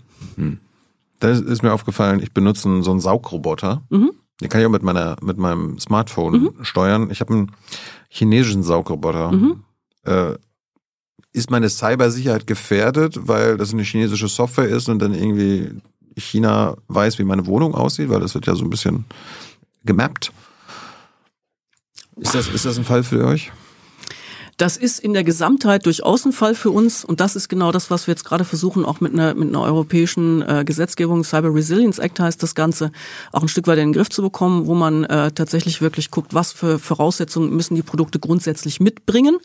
Da 1.20 1.30
ist- 1.30 1.44
ist 1.46 1.64
mir 1.64 1.74
aufgefallen, 1.74 2.20
ich 2.22 2.32
benutze 2.32 2.64
so 2.84 2.92
einen 2.92 3.00
Saugroboter. 3.00 3.84
Den 4.42 4.50
kann 4.50 4.60
ich 4.62 4.68
auch 4.68 4.72
mit 4.72 4.84
meiner, 4.84 5.16
mit 5.22 5.38
meinem 5.38 5.80
Smartphone 5.80 6.54
steuern. 6.64 7.10
Ich 7.12 7.22
habe 7.22 7.34
einen 7.34 7.52
chinesischen 8.10 8.64
Saugroboter. 8.64 9.32
Äh, 10.04 10.38
ist 11.32 11.52
meine 11.52 11.70
Cybersicherheit 11.70 12.48
gefährdet, 12.48 13.28
weil 13.28 13.58
das 13.58 13.74
eine 13.74 13.84
chinesische 13.84 14.28
Software 14.28 14.70
ist 14.70 14.88
und 14.90 15.00
dann 15.00 15.14
irgendwie 15.14 15.72
China 16.18 16.76
weiß, 16.88 17.20
wie 17.20 17.24
meine 17.26 17.46
Wohnung 17.46 17.76
aussieht, 17.76 18.10
weil 18.10 18.22
das 18.22 18.34
wird 18.34 18.48
ja 18.48 18.56
so 18.56 18.64
ein 18.64 18.70
bisschen 18.70 19.06
gemappt. 19.84 20.32
Ist 22.18 22.34
das, 22.36 22.48
ist 22.48 22.64
das 22.66 22.78
ein 22.78 22.86
Fall 22.86 23.04
für 23.04 23.26
euch? 23.26 23.52
Das 24.58 24.78
ist 24.78 25.00
in 25.00 25.14
der 25.14 25.26
Gesamtheit 25.26 25.86
durchaus 25.86 26.26
ein 26.26 26.32
Fall 26.32 26.56
für 26.56 26.72
uns 26.72 27.04
und 27.04 27.20
das 27.20 27.36
ist 27.36 27.50
genau 27.50 27.74
das, 27.74 27.92
was 27.92 28.08
wir 28.08 28.14
jetzt 28.14 28.24
gerade 28.24 28.46
versuchen, 28.46 28.86
auch 28.86 29.02
mit 29.02 29.12
einer, 29.12 29.34
mit 29.34 29.50
einer 29.50 29.62
europäischen 29.62 30.42
äh, 30.44 30.64
Gesetzgebung, 30.66 31.26
Cyber 31.26 31.54
Resilience 31.54 32.00
Act 32.00 32.22
heißt 32.22 32.42
das 32.42 32.56
Ganze, 32.56 32.92
auch 33.34 33.42
ein 33.42 33.50
Stück 33.50 33.68
weit 33.68 33.80
in 33.80 33.90
den 33.90 33.94
Griff 33.94 34.10
zu 34.10 34.22
bekommen, 34.22 34.66
wo 34.66 34.74
man 34.74 35.04
äh, 35.04 35.32
tatsächlich 35.32 35.82
wirklich 35.82 36.10
guckt, 36.10 36.34
was 36.34 36.54
für 36.54 36.80
Voraussetzungen 36.80 37.54
müssen 37.54 37.76
die 37.76 37.82
Produkte 37.82 38.18
grundsätzlich 38.18 38.80
mitbringen. 38.80 39.40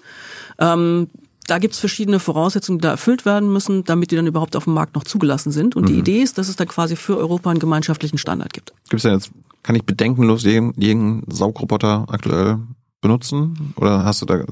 Ähm, 0.58 1.08
da 1.48 1.58
gibt's 1.58 1.80
verschiedene 1.80 2.20
Voraussetzungen, 2.20 2.78
die 2.78 2.82
da 2.82 2.90
erfüllt 2.90 3.24
werden 3.24 3.52
müssen, 3.52 3.82
damit 3.82 4.12
die 4.12 4.16
dann 4.16 4.28
überhaupt 4.28 4.54
auf 4.54 4.64
dem 4.64 4.74
Markt 4.74 4.94
noch 4.94 5.02
zugelassen 5.02 5.50
sind. 5.50 5.74
Und 5.74 5.88
die 5.88 5.98
Idee 5.98 6.22
ist, 6.22 6.38
dass 6.38 6.48
es 6.48 6.54
dann 6.54 6.68
quasi 6.68 6.94
für 6.94 7.16
Europa 7.16 7.50
einen 7.50 7.58
gemeinschaftlichen 7.58 8.18
Standard 8.18 8.52
gibt. 8.52 8.72
Gibt's 8.88 9.02
denn 9.02 9.14
jetzt, 9.14 9.32
kann 9.64 9.74
ich 9.74 9.82
bedenkenlos 9.82 10.44
jeden, 10.44 10.72
jeden 10.80 11.24
Saugroboter 11.28 12.06
aktuell 12.08 12.58
benutzen? 13.00 13.74
Oder 13.76 14.04
hast 14.04 14.22
du 14.22 14.26
da, 14.26 14.44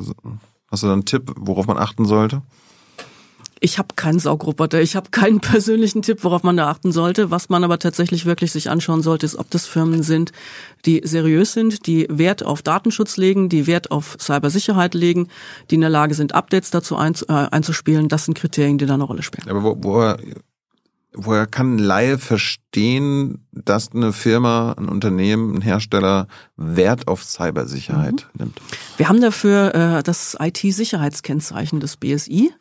hast 0.71 0.83
du 0.83 0.87
da 0.87 0.93
einen 0.93 1.05
Tipp, 1.05 1.33
worauf 1.37 1.67
man 1.67 1.79
achten 1.79 2.05
sollte? 2.05 2.43
Ich 3.61 3.79
habe 3.79 3.89
keinen 3.97 4.21
Saugroboter, 4.21 4.81
ich 4.81 4.95
habe 4.95 5.11
keinen 5.11 5.41
persönlichen 5.41 6.03
Tipp, 6.03 6.23
worauf 6.23 6.43
man 6.43 6.57
da 6.57 6.69
achten 6.69 6.93
sollte. 6.93 7.31
Was 7.31 7.49
man 7.49 7.65
aber 7.65 7.79
tatsächlich 7.79 8.25
wirklich 8.25 8.53
sich 8.53 8.71
anschauen 8.71 9.03
sollte, 9.03 9.27
ist, 9.27 9.37
ob 9.37 9.51
das 9.51 9.67
Firmen 9.67 10.03
sind, 10.03 10.33
die 10.87 11.01
seriös 11.05 11.53
sind, 11.53 11.87
die 11.87 12.07
Wert 12.09 12.45
auf 12.45 12.63
Datenschutz 12.63 13.17
legen, 13.17 13.49
die 13.49 13.67
Wert 13.67 13.91
auf 13.91 14.17
Cybersicherheit 14.21 14.95
legen, 14.95 15.29
die 15.71 15.77
in 15.77 15.81
der 15.81 15.91
Lage 15.91 16.15
sind, 16.15 16.35
Updates 16.35 16.71
dazu 16.71 16.97
äh, 16.97 17.33
einzuspielen. 17.33 18.09
Das 18.09 18.25
sind 18.25 18.35
Kriterien, 18.35 18.79
die 18.79 18.87
da 18.87 18.95
eine 18.95 19.05
Rolle 19.05 19.23
spielen. 19.23 19.49
Aber 19.49 19.63
wo, 19.63 19.77
woher, 19.81 20.19
woher 21.13 21.47
kann 21.47 21.77
ein 21.77 21.79
Laie 21.79 22.19
verstehen, 22.19 23.45
dass 23.53 23.93
eine 23.93 24.13
Firma, 24.13 24.73
ein 24.73 24.89
Unternehmen, 24.89 25.57
ein 25.57 25.61
Hersteller 25.63 26.29
Wert 26.57 27.09
auf 27.09 27.25
Cybersicherheit 27.25 28.27
nimmt? 28.39 28.61
Wir 28.97 29.09
haben 29.09 29.21
dafür 29.21 29.75
äh, 29.75 30.03
das 30.03 30.37
IT-Sicherheitskennzeichen 30.39 31.81
des 31.81 31.97
BSI. 31.97 32.53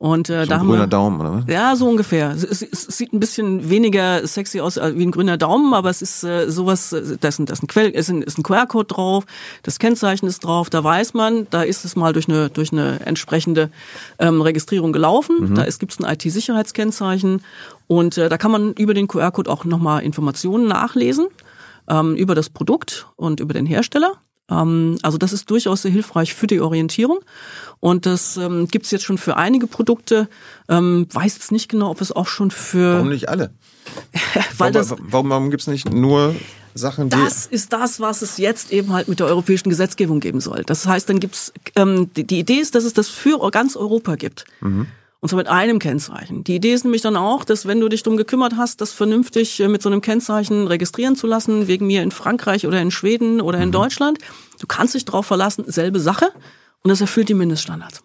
Und 0.00 0.30
äh, 0.30 0.44
So 0.44 0.48
da 0.48 0.54
ein 0.54 0.60
haben 0.60 0.68
grüner 0.68 0.84
wir, 0.84 0.86
Daumen, 0.86 1.20
oder 1.20 1.32
was? 1.34 1.44
Ja, 1.46 1.76
so 1.76 1.86
ungefähr. 1.86 2.30
Es, 2.30 2.42
es, 2.42 2.62
es 2.62 2.96
sieht 2.96 3.12
ein 3.12 3.20
bisschen 3.20 3.68
weniger 3.68 4.26
sexy 4.26 4.58
aus 4.58 4.76
wie 4.76 5.02
ein 5.02 5.10
grüner 5.10 5.36
Daumen, 5.36 5.74
aber 5.74 5.90
es 5.90 6.00
ist 6.00 6.24
äh, 6.24 6.50
sowas, 6.50 6.94
äh, 6.94 7.18
da 7.20 7.28
ist 7.28 7.38
ein, 7.38 7.44
da 7.44 7.52
ist 7.52 7.62
ein 7.62 7.66
Quell, 7.66 7.90
ist 7.90 8.08
ein, 8.08 8.22
ist 8.22 8.38
ein 8.38 8.42
QR-Code 8.42 8.86
drauf, 8.86 9.26
das 9.62 9.78
Kennzeichen 9.78 10.26
ist 10.26 10.42
drauf, 10.42 10.70
da 10.70 10.82
weiß 10.82 11.12
man, 11.12 11.48
da 11.50 11.60
ist 11.60 11.84
es 11.84 11.96
mal 11.96 12.14
durch 12.14 12.30
eine, 12.30 12.48
durch 12.48 12.72
eine 12.72 13.00
entsprechende 13.04 13.70
ähm, 14.18 14.40
Registrierung 14.40 14.94
gelaufen, 14.94 15.54
da 15.54 15.64
ist, 15.64 15.80
gibt's 15.80 16.00
ein 16.00 16.10
IT-Sicherheitskennzeichen 16.10 17.42
und 17.86 18.16
äh, 18.16 18.30
da 18.30 18.38
kann 18.38 18.50
man 18.50 18.72
über 18.72 18.94
den 18.94 19.06
QR-Code 19.06 19.50
auch 19.50 19.66
nochmal 19.66 20.02
Informationen 20.02 20.66
nachlesen 20.66 21.26
ähm, 21.90 22.16
über 22.16 22.34
das 22.34 22.48
Produkt 22.48 23.06
und 23.16 23.38
über 23.38 23.52
den 23.52 23.66
Hersteller. 23.66 24.14
Ähm, 24.50 24.98
also 25.02 25.18
das 25.18 25.32
ist 25.32 25.50
durchaus 25.50 25.82
sehr 25.82 25.90
hilfreich 25.90 26.34
für 26.34 26.46
die 26.46 26.60
Orientierung. 26.60 27.20
Und 27.80 28.06
das 28.06 28.36
ähm, 28.36 28.68
gibt 28.68 28.84
es 28.84 28.90
jetzt 28.90 29.04
schon 29.04 29.18
für 29.18 29.36
einige 29.36 29.66
Produkte. 29.66 30.28
Ähm, 30.68 31.06
weiß 31.10 31.34
jetzt 31.34 31.52
nicht 31.52 31.68
genau, 31.68 31.90
ob 31.90 32.00
es 32.00 32.12
auch 32.12 32.26
schon 32.26 32.50
für... 32.50 32.94
Warum 32.94 33.08
nicht 33.08 33.28
alle? 33.28 33.50
weil 34.58 34.72
das, 34.72 34.90
warum 34.90 35.06
warum, 35.10 35.30
warum 35.30 35.50
gibt's 35.50 35.66
nicht 35.66 35.92
nur 35.92 36.34
Sachen, 36.74 37.08
die... 37.08 37.16
das 37.16 37.46
ist 37.46 37.72
das, 37.72 38.00
was 38.00 38.22
es 38.22 38.36
jetzt 38.36 38.72
eben 38.72 38.92
halt 38.92 39.08
mit 39.08 39.18
der 39.18 39.26
europäischen 39.26 39.70
Gesetzgebung 39.70 40.20
geben 40.20 40.40
soll. 40.40 40.62
Das 40.64 40.86
heißt, 40.86 41.08
dann 41.08 41.20
gibt's 41.20 41.52
ähm, 41.76 42.10
die, 42.14 42.24
die 42.24 42.38
Idee 42.38 42.58
ist, 42.58 42.74
dass 42.74 42.84
es 42.84 42.92
das 42.92 43.08
für 43.08 43.50
ganz 43.50 43.76
Europa 43.76 44.16
gibt. 44.16 44.44
Und 45.22 45.28
zwar 45.28 45.36
mit 45.36 45.48
einem 45.48 45.78
Kennzeichen. 45.78 46.44
Die 46.44 46.54
Idee 46.56 46.72
ist 46.72 46.84
nämlich 46.84 47.02
dann 47.02 47.16
auch, 47.16 47.44
dass 47.44 47.66
wenn 47.66 47.78
du 47.80 47.88
dich 47.90 48.02
drum 48.02 48.16
gekümmert 48.16 48.54
hast, 48.56 48.80
das 48.80 48.92
vernünftig 48.92 49.60
äh, 49.60 49.68
mit 49.68 49.82
so 49.82 49.90
einem 49.90 50.00
Kennzeichen 50.00 50.66
registrieren 50.66 51.14
zu 51.14 51.26
lassen, 51.26 51.66
wegen 51.68 51.86
mir 51.86 52.02
in 52.02 52.10
Frankreich 52.10 52.66
oder 52.66 52.80
in 52.80 52.90
Schweden 52.90 53.40
oder 53.42 53.58
in 53.60 53.70
Deutschland, 53.70 54.18
du 54.58 54.66
kannst 54.66 54.94
dich 54.94 55.04
darauf 55.04 55.26
verlassen, 55.26 55.64
selbe 55.66 56.00
Sache 56.00 56.32
und 56.82 56.88
das 56.88 57.00
erfüllt 57.02 57.28
die 57.28 57.34
Mindeststandards. 57.34 58.02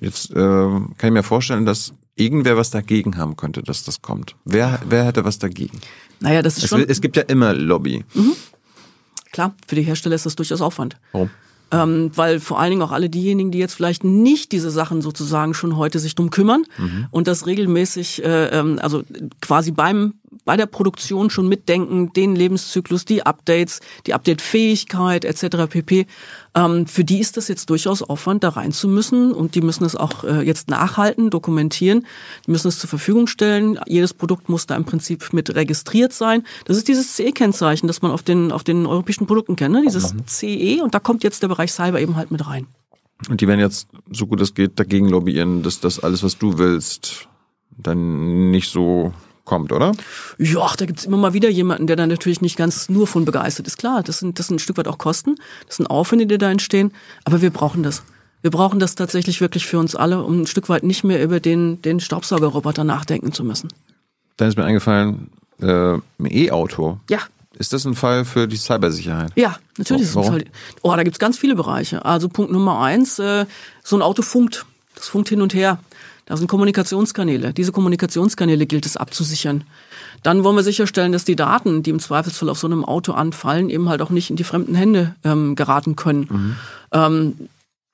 Jetzt 0.00 0.30
äh, 0.30 0.34
kann 0.34 0.94
ich 1.02 1.10
mir 1.10 1.22
vorstellen, 1.24 1.66
dass 1.66 1.92
irgendwer 2.14 2.56
was 2.56 2.70
dagegen 2.70 3.16
haben 3.16 3.36
könnte, 3.36 3.62
dass 3.62 3.82
das 3.84 4.02
kommt. 4.02 4.36
Wer, 4.44 4.80
wer 4.88 5.04
hätte 5.06 5.24
was 5.24 5.38
dagegen? 5.38 5.80
Naja, 6.20 6.42
das 6.42 6.56
ist 6.56 6.64
Es, 6.64 6.70
schon, 6.70 6.84
es 6.88 7.00
gibt 7.00 7.16
ja 7.16 7.22
immer 7.24 7.52
Lobby. 7.52 8.04
klar, 9.32 9.54
für 9.66 9.74
die 9.74 9.82
Hersteller 9.82 10.14
ist 10.14 10.26
das 10.26 10.36
durchaus 10.36 10.60
Aufwand. 10.60 10.96
Warum? 11.12 11.30
Ähm, 11.72 12.12
weil 12.14 12.38
vor 12.38 12.60
allen 12.60 12.70
Dingen 12.70 12.82
auch 12.82 12.92
alle 12.92 13.10
diejenigen, 13.10 13.50
die 13.50 13.58
jetzt 13.58 13.74
vielleicht 13.74 14.04
nicht 14.04 14.52
diese 14.52 14.70
Sachen 14.70 15.02
sozusagen 15.02 15.52
schon 15.52 15.76
heute 15.76 15.98
sich 15.98 16.14
drum 16.14 16.30
kümmern 16.30 16.62
und 17.10 17.26
das 17.26 17.46
regelmäßig, 17.46 18.24
äh, 18.24 18.46
ähm, 18.56 18.78
also 18.80 19.02
quasi 19.40 19.72
beim 19.72 20.14
bei 20.44 20.56
der 20.56 20.66
Produktion 20.66 21.28
schon 21.28 21.48
mitdenken, 21.48 22.12
den 22.12 22.36
Lebenszyklus, 22.36 23.04
die 23.04 23.24
Updates, 23.24 23.80
die 24.06 24.14
Update-Fähigkeit 24.14 25.24
etc. 25.24 25.68
pp. 25.68 26.06
Ähm, 26.56 26.86
für 26.86 27.04
die 27.04 27.20
ist 27.20 27.36
das 27.36 27.48
jetzt 27.48 27.68
durchaus 27.68 28.02
Aufwand, 28.02 28.42
da 28.42 28.48
rein 28.48 28.72
zu 28.72 28.88
müssen 28.88 29.32
und 29.32 29.54
die 29.54 29.60
müssen 29.60 29.84
es 29.84 29.94
auch 29.94 30.24
äh, 30.24 30.40
jetzt 30.40 30.70
nachhalten, 30.70 31.28
dokumentieren, 31.28 32.06
die 32.46 32.50
müssen 32.50 32.68
es 32.68 32.78
zur 32.78 32.88
Verfügung 32.88 33.26
stellen. 33.26 33.78
Jedes 33.86 34.14
Produkt 34.14 34.48
muss 34.48 34.66
da 34.66 34.74
im 34.74 34.84
Prinzip 34.84 35.34
mit 35.34 35.54
registriert 35.54 36.14
sein. 36.14 36.42
Das 36.64 36.78
ist 36.78 36.88
dieses 36.88 37.14
CE-Kennzeichen, 37.14 37.86
das 37.86 38.00
man 38.00 38.10
auf 38.10 38.22
den 38.22 38.50
auf 38.52 38.64
den 38.64 38.86
europäischen 38.86 39.26
Produkten 39.26 39.54
kennt, 39.54 39.74
ne? 39.74 39.82
dieses 39.84 40.14
CE 40.26 40.80
und 40.82 40.94
da 40.94 40.98
kommt 40.98 41.22
jetzt 41.22 41.42
der 41.42 41.48
Bereich 41.48 41.72
Cyber 41.72 42.00
eben 42.00 42.16
halt 42.16 42.30
mit 42.30 42.46
rein. 42.46 42.66
Und 43.28 43.40
die 43.40 43.48
werden 43.48 43.60
jetzt, 43.60 43.88
so 44.10 44.26
gut 44.26 44.40
es 44.40 44.54
geht, 44.54 44.78
dagegen 44.78 45.08
lobbyieren, 45.08 45.62
dass 45.62 45.80
das 45.80 45.98
alles, 46.00 46.22
was 46.22 46.38
du 46.38 46.58
willst, 46.58 47.28
dann 47.76 48.50
nicht 48.50 48.70
so 48.70 49.12
kommt, 49.46 49.72
oder? 49.72 49.92
Ja, 50.36 50.70
da 50.76 50.84
gibt's 50.84 51.06
immer 51.06 51.16
mal 51.16 51.32
wieder 51.32 51.48
jemanden, 51.48 51.86
der 51.86 51.96
dann 51.96 52.10
natürlich 52.10 52.42
nicht 52.42 52.56
ganz 52.58 52.90
nur 52.90 53.06
von 53.06 53.24
begeistert 53.24 53.66
ist. 53.66 53.78
Klar, 53.78 54.02
das 54.02 54.18
sind, 54.18 54.38
das 54.38 54.48
sind 54.48 54.56
ein 54.56 54.58
Stück 54.58 54.76
weit 54.76 54.88
auch 54.88 54.98
Kosten, 54.98 55.36
das 55.66 55.76
sind 55.76 55.86
Aufwände, 55.86 56.26
die 56.26 56.36
da 56.36 56.50
entstehen, 56.50 56.92
aber 57.24 57.40
wir 57.40 57.50
brauchen 57.50 57.82
das. 57.82 58.02
Wir 58.42 58.50
brauchen 58.50 58.78
das 58.78 58.94
tatsächlich 58.94 59.40
wirklich 59.40 59.66
für 59.66 59.78
uns 59.78 59.96
alle, 59.96 60.22
um 60.22 60.42
ein 60.42 60.46
Stück 60.46 60.68
weit 60.68 60.84
nicht 60.84 61.02
mehr 61.02 61.22
über 61.24 61.40
den, 61.40 61.80
den 61.82 61.98
Staubsaugerroboter 62.00 62.84
nachdenken 62.84 63.32
zu 63.32 63.42
müssen. 63.42 63.68
Dann 64.36 64.48
ist 64.48 64.58
mir 64.58 64.64
eingefallen, 64.64 65.30
äh, 65.60 65.94
ein 65.94 66.02
E-Auto. 66.20 67.00
Ja, 67.08 67.20
Ist 67.58 67.72
das 67.72 67.86
ein 67.86 67.94
Fall 67.94 68.24
für 68.26 68.46
die 68.46 68.56
Cybersicherheit? 68.58 69.32
ja, 69.34 69.56
natürlich 69.78 70.02
ist 70.02 70.10
es 70.10 70.16
ein? 70.18 70.24
Fall. 70.24 70.44
Oh, 70.82 70.94
da 70.94 71.02
gibt's 71.02 71.18
ganz 71.18 71.38
viele 71.38 71.54
Bereiche. 71.54 72.04
Also 72.04 72.28
Punkt 72.28 72.52
Nummer 72.52 72.80
eins, 72.82 73.18
äh, 73.18 73.46
so 73.82 73.96
ein 73.96 74.02
Auto 74.02 74.20
funkt. 74.22 74.66
Das 74.94 75.08
funkt 75.08 75.28
hin 75.30 75.40
und 75.42 75.54
her. 75.54 75.78
Da 76.26 76.36
sind 76.36 76.48
Kommunikationskanäle. 76.48 77.52
Diese 77.52 77.72
Kommunikationskanäle 77.72 78.66
gilt 78.66 78.84
es 78.84 78.96
abzusichern. 78.96 79.62
Dann 80.24 80.42
wollen 80.42 80.56
wir 80.56 80.64
sicherstellen, 80.64 81.12
dass 81.12 81.24
die 81.24 81.36
Daten, 81.36 81.84
die 81.84 81.90
im 81.90 82.00
Zweifelsfall 82.00 82.48
auf 82.48 82.58
so 82.58 82.66
einem 82.66 82.84
Auto 82.84 83.12
anfallen, 83.12 83.70
eben 83.70 83.88
halt 83.88 84.02
auch 84.02 84.10
nicht 84.10 84.30
in 84.30 84.36
die 84.36 84.44
fremden 84.44 84.74
Hände 84.74 85.14
ähm, 85.24 85.54
geraten 85.54 85.94
können. 85.94 86.56
Ähm, 86.92 87.48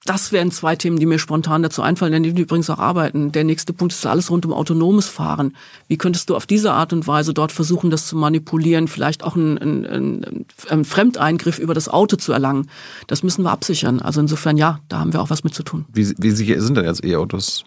das 0.05 0.33
wären 0.33 0.51
zwei 0.51 0.75
Themen, 0.75 0.99
die 0.99 1.07
mir 1.07 1.21
spontan 1.21 1.62
dazu 1.62 1.81
einfallen, 1.81 2.12
an 2.14 2.23
denen 2.25 2.37
wir 2.37 2.45
übrigens 2.45 2.68
auch 2.71 2.81
arbeiten. 2.81 3.31
Der 3.31 3.45
nächste 3.45 3.73
Punkt 3.73 3.92
ist 3.92 4.05
alles 4.05 4.31
rund 4.31 4.45
um 4.45 4.53
autonomes 4.53 5.07
Fahren. 5.07 5.55
Wie 5.87 5.97
könntest 5.97 6.29
du 6.29 6.35
auf 6.35 6.45
diese 6.47 6.73
Art 6.73 6.92
und 6.92 7.07
Weise 7.07 7.35
dort 7.35 7.53
versuchen, 7.53 7.90
das 7.90 8.09
zu 8.09 8.16
manipulieren, 8.16 8.88
vielleicht 8.88 9.23
auch 9.23 9.37
einen, 9.37 9.59
einen, 9.59 9.87
einen, 9.87 10.47
einen 10.68 10.85
Fremdeingriff 10.85 11.59
über 11.59 11.75
das 11.75 11.88
Auto 11.88 12.16
zu 12.16 12.33
erlangen? 12.33 12.68
Das 13.07 13.23
müssen 13.23 13.45
wir 13.45 13.53
absichern. 13.53 14.01
Also 14.01 14.21
insofern, 14.21 14.57
ja, 14.57 14.81
da 14.88 14.99
haben 14.99 15.12
wir 15.12 15.21
auch 15.21 15.31
was 15.31 15.45
mit 15.45 15.55
zu 15.55 15.62
tun. 15.62 15.85
Wie, 15.92 16.12
wie 16.18 16.31
sicher 16.33 16.61
sind 16.61 16.77
denn 16.77 16.85
jetzt 16.85 17.05
E-Autos? 17.05 17.64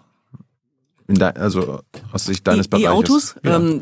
Dein, 1.07 1.37
also 1.37 1.81
aus 2.11 2.25
Sicht 2.25 2.47
deines 2.47 2.65
E- 2.65 2.69
Bereiches? 2.69 2.85
E-Autos, 2.87 3.35
Ja. 3.43 3.57
ähm, 3.57 3.81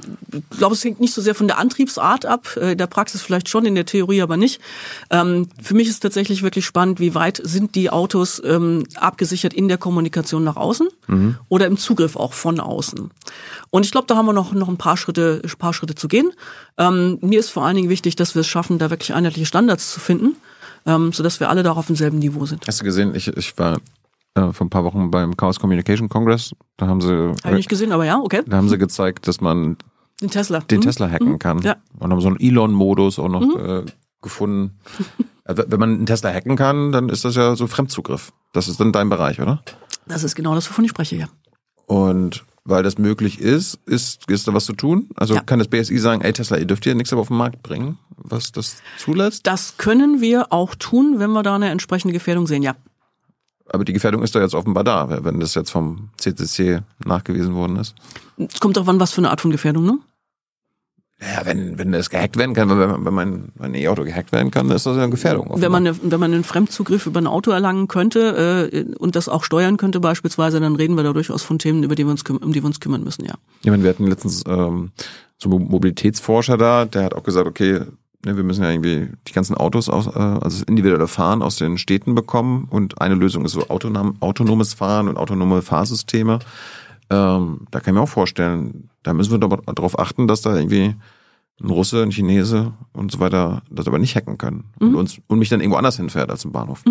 ich 0.52 0.58
glaube, 0.58 0.76
es 0.76 0.84
hängt 0.84 1.00
nicht 1.00 1.14
so 1.14 1.22
sehr 1.22 1.36
von 1.36 1.48
der 1.48 1.58
Antriebsart 1.58 2.26
ab, 2.26 2.58
äh, 2.58 2.74
in 2.74 2.78
der 2.78 2.88
Praxis 2.88 3.22
vielleicht 3.22 3.48
schon, 3.48 3.66
in 3.66 3.76
der 3.76 3.86
Theorie 3.86 4.22
aber 4.22 4.36
nicht. 4.36 4.60
Ähm, 5.10 5.48
für 5.62 5.74
mich 5.74 5.88
ist 5.88 6.02
tatsächlich 6.02 6.44
wirklich 6.44 6.66
spannend, 6.66 7.00
wie 7.00 7.16
weit 7.16 7.40
sind 7.44 7.76
die 7.76 7.90
Autos 7.90 8.42
ähm, 8.44 8.86
abgesichert 8.96 9.54
in 9.54 9.70
der 9.70 9.78
Kommunikation 9.78 10.44
nach 10.44 10.58
außen 10.58 10.90
Mhm. 11.08 11.38
oder 11.48 11.66
im 11.68 11.78
Zugriff 11.78 12.16
auch 12.18 12.34
von 12.34 12.60
außen. 12.60 13.10
Und 13.70 13.86
ich 13.86 13.92
glaube, 13.92 14.08
da 14.08 14.16
haben 14.18 14.26
wir 14.26 14.34
noch, 14.34 14.52
noch 14.54 14.68
ein 14.68 14.78
paar 14.78 14.98
Schritte, 14.98 15.42
paar 15.58 15.74
Schritte 15.74 15.96
zu 15.96 16.08
gehen. 16.10 16.32
Ähm, 16.78 17.20
mir 17.22 17.40
ist 17.40 17.50
vor 17.52 17.66
allen 17.66 17.76
Dingen 17.78 17.90
wichtig, 17.90 18.16
dass 18.18 18.36
wir 18.36 18.42
es 18.42 18.48
schaffen, 18.48 18.80
da 18.80 18.90
wirklich 18.90 19.14
einheitliche 19.14 19.46
Standards 19.46 19.94
zu 19.94 20.00
finden, 20.02 20.36
ähm, 20.86 21.14
sodass 21.14 21.40
wir 21.40 21.50
alle 21.50 21.64
da 21.64 21.72
auf 21.72 21.88
demselben 21.88 22.20
Niveau 22.20 22.46
sind. 22.46 22.68
Hast 22.68 22.82
du 22.82 22.84
gesehen, 22.86 23.16
ich, 23.16 23.28
ich 23.30 23.58
war 23.58 23.78
äh, 24.36 24.52
vor 24.52 24.66
ein 24.66 24.70
paar 24.70 24.84
Wochen 24.84 25.12
beim 25.12 25.36
Chaos 25.38 25.60
Communication 25.60 26.10
Congress, 26.10 26.56
da 26.78 26.88
haben 26.88 27.02
sie, 27.02 27.12
Habe 27.44 27.50
ich 27.52 27.54
nicht 27.54 27.70
gesehen, 27.70 27.92
aber 27.92 28.06
ja, 28.06 28.20
okay. 28.20 28.42
da 28.46 28.58
haben 28.58 28.70
sie 28.70 28.78
gezeigt, 28.78 29.28
dass 29.28 29.42
man 29.42 29.78
Den 30.22 30.30
Tesla. 30.30 30.60
den 30.60 30.80
Mhm. 30.80 30.84
Tesla 30.84 31.10
hacken 31.10 31.40
kann. 31.40 31.60
Ja. 31.62 31.76
Und 32.00 32.12
haben 32.12 32.22
so 32.22 32.28
einen 32.28 32.40
Elon-Modus 32.40 33.20
auch 33.20 33.30
noch 33.30 33.42
äh, 33.58 33.84
gefunden. 34.22 34.80
Also, 35.46 35.64
wenn 35.68 35.80
man 35.80 35.94
einen 35.96 36.06
Tesla 36.06 36.32
hacken 36.34 36.56
kann, 36.56 36.92
dann 36.92 37.10
ist 37.10 37.26
das 37.26 37.36
ja 37.36 37.56
so 37.56 37.68
Fremdzugriff. 37.68 38.32
Das 38.54 38.68
ist 38.68 38.80
dann 38.80 38.92
dein 38.94 39.10
Bereich, 39.10 39.42
oder? 39.42 39.62
Das 40.08 40.24
ist 40.24 40.36
genau 40.36 40.56
das, 40.56 40.70
wovon 40.70 40.86
ich 40.86 40.92
spreche, 40.92 41.16
ja. 41.18 41.28
Und 41.86 42.46
weil 42.66 42.82
das 42.84 42.98
möglich 42.98 43.40
ist, 43.42 43.78
ist, 43.86 44.30
ist 44.30 44.48
da 44.48 44.54
was 44.54 44.64
zu 44.66 44.74
tun? 44.74 45.10
Also 45.18 45.36
Ja. 45.36 45.42
kann 45.42 45.60
das 45.60 45.68
BSI 45.68 45.98
sagen, 45.98 46.22
ey 46.22 46.32
Tesla, 46.32 46.58
ihr 46.58 46.66
dürft 46.66 46.86
hier 46.86 46.96
nichts 46.96 47.12
auf 47.12 47.28
den 47.28 47.36
Markt 47.38 47.62
bringen, 47.62 47.98
was 48.16 48.54
das 48.54 48.78
zulässt? 48.98 49.46
Das 49.46 49.76
können 49.78 50.22
wir 50.22 50.54
auch 50.54 50.76
tun, 50.76 51.16
wenn 51.20 51.32
wir 51.32 51.44
da 51.44 51.56
eine 51.56 51.70
entsprechende 51.70 52.14
Gefährdung 52.14 52.48
sehen, 52.48 52.64
ja. 52.64 52.76
Aber 53.72 53.86
die 53.86 53.94
Gefährdung 53.94 54.24
ist 54.24 54.36
doch 54.36 54.42
jetzt 54.42 54.56
offenbar 54.56 54.84
da, 54.84 55.24
wenn 55.24 55.40
das 55.40 55.56
jetzt 55.56 55.72
vom 55.72 56.10
CCC 56.18 56.82
nachgewiesen 57.06 57.56
worden 57.56 57.78
ist. 57.78 57.96
Es 58.38 58.60
kommt 58.60 58.76
darauf 58.76 58.90
an, 58.90 59.00
was 59.00 59.12
für 59.12 59.20
eine 59.20 59.30
Art 59.30 59.42
von 59.42 59.52
Gefährdung, 59.52 59.86
ne? 59.86 60.00
Ja, 61.22 61.46
wenn, 61.46 61.78
wenn 61.78 61.92
das 61.92 62.10
gehackt 62.10 62.38
werden 62.38 62.54
kann, 62.54 62.70
wenn, 62.70 63.06
wenn 63.06 63.14
mein, 63.14 63.52
mein 63.58 63.76
E-Auto 63.76 64.04
gehackt 64.04 64.32
werden 64.32 64.52
kann, 64.52 64.68
dann 64.68 64.76
ist 64.76 64.86
das 64.86 64.98
ja 64.98 65.04
eine 65.04 65.12
Gefährdung. 65.12 65.50
Wenn 65.56 65.72
man, 65.72 65.86
wenn 65.86 66.20
man 66.20 66.34
einen 66.34 66.44
Fremdzugriff 66.44 67.06
über 67.06 67.22
ein 67.22 67.28
Auto 67.28 67.52
erlangen 67.52 67.88
könnte 67.88 68.70
äh, 68.74 68.94
und 68.96 69.16
das 69.16 69.30
auch 69.30 69.44
steuern 69.44 69.78
könnte 69.78 70.00
beispielsweise, 70.02 70.60
dann 70.60 70.76
reden 70.76 70.96
wir 70.96 71.04
da 71.04 71.14
durchaus 71.14 71.44
von 71.44 71.60
Themen, 71.60 71.84
über 71.84 71.96
die 71.96 72.04
wir 72.04 72.12
uns, 72.12 72.24
um 72.24 72.52
die 72.52 72.62
wir 72.62 72.66
uns 72.66 72.80
kümmern 72.80 73.04
müssen, 73.04 73.24
ja. 73.24 73.36
Ich 73.62 73.70
meine, 73.70 73.84
wir 73.84 73.90
hatten 73.90 74.08
letztens 74.08 74.44
ähm, 74.48 74.92
so 75.38 75.50
einen 75.50 75.70
Mobilitätsforscher 75.70 76.58
da, 76.58 76.86
der 76.86 77.06
hat 77.06 77.14
auch 77.14 77.24
gesagt, 77.24 77.48
okay, 77.48 77.82
ne, 78.26 78.36
wir 78.36 78.44
müssen 78.44 78.64
ja 78.64 78.72
irgendwie 78.72 79.10
die 79.28 79.34
ganzen 79.34 79.56
Autos, 79.56 79.90
aus, 79.90 80.08
äh, 80.08 80.20
also 80.20 80.60
das 80.60 80.62
individuelle 80.64 81.08
Fahren 81.08 81.42
aus 81.42 81.58
den 81.58 81.78
Städten 81.78 82.16
bekommen 82.16 82.68
und 82.70 83.02
eine 83.02 83.16
Lösung 83.16 83.46
ist 83.46 83.54
so 83.54 83.68
autonom, 83.68 84.16
autonomes 84.20 84.74
Fahren 84.74 85.08
und 85.08 85.18
autonome 85.18 85.62
Fahrsysteme. 85.62 86.40
Ähm, 87.10 87.68
da 87.72 87.80
kann 87.80 87.94
ich 87.94 87.98
mir 87.98 88.04
auch 88.04 88.10
vorstellen, 88.10 88.90
da 89.04 89.14
müssen 89.14 89.32
wir 89.32 89.40
darauf 89.40 90.00
achten, 90.00 90.28
dass 90.28 90.42
da 90.42 90.56
irgendwie 90.56 90.96
ein 91.62 91.70
Russe, 91.70 92.02
ein 92.02 92.12
Chinese 92.12 92.74
und 92.94 93.12
so 93.12 93.20
weiter 93.20 93.62
das 93.70 93.88
aber 93.88 94.00
nicht 94.00 94.16
hacken 94.16 94.38
können 94.38 94.66
und 94.80 94.96
uns 94.96 95.18
und 95.28 95.40
mich 95.40 95.50
dann 95.50 95.60
irgendwo 95.60 95.78
anders 95.78 95.98
hinfährt 95.98 96.30
als 96.30 96.46
im 96.46 96.52
Bahnhof. 96.52 96.84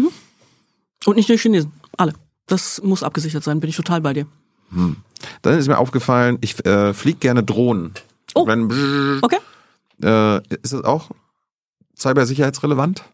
Und 1.05 1.17
nicht 1.17 1.29
nur 1.29 1.39
Chinesen, 1.39 1.73
alle. 1.97 2.13
Das 2.47 2.83
muss 2.83 3.03
abgesichert 3.03 3.43
sein, 3.43 3.61
bin 3.61 3.71
ich 3.71 3.77
total 3.77 4.01
bei 4.01 4.13
dir. 4.13 4.27
Dann 5.43 5.59
ist 5.59 5.69
mir 5.69 5.79
aufgefallen, 5.79 6.39
ich 6.41 6.65
äh, 6.65 6.95
fliege 6.95 7.19
gerne 7.19 7.43
Drohnen. 7.43 7.93
Oh. 8.35 8.47
Okay. 9.23 9.39
äh, 10.03 10.39
ist 10.63 10.73
das 10.73 10.85
auch 10.85 11.11
cybersicherheitsrelevant? 11.97 13.05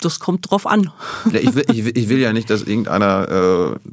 Das 0.00 0.20
kommt 0.20 0.50
drauf 0.50 0.66
an. 0.66 0.90
Ja, 1.32 1.40
ich, 1.40 1.54
will, 1.54 1.64
ich, 1.70 1.84
will, 1.84 1.98
ich 1.98 2.08
will 2.08 2.18
ja 2.18 2.32
nicht, 2.32 2.48
dass 2.50 2.62
irgendeiner 2.62 3.74
äh, 3.74 3.90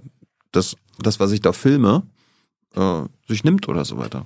das, 0.52 0.76
das, 1.00 1.20
was 1.20 1.32
ich 1.32 1.42
da 1.42 1.52
filme, 1.52 2.04
äh, 2.76 3.02
sich 3.28 3.44
nimmt 3.44 3.68
oder 3.68 3.84
so 3.86 3.98
weiter. 3.98 4.26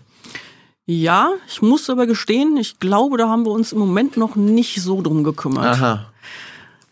Ja, 0.85 1.31
ich 1.47 1.61
muss 1.61 1.89
aber 1.89 2.07
gestehen, 2.07 2.55
ich 2.57 2.79
glaube, 2.79 3.17
da 3.17 3.27
haben 3.27 3.45
wir 3.45 3.51
uns 3.51 3.73
im 3.73 3.79
Moment 3.79 4.15
noch 4.15 4.35
nicht 4.35 4.81
so 4.81 5.01
drum 5.01 5.23
gekümmert. 5.23 5.65
Aha. 5.65 6.11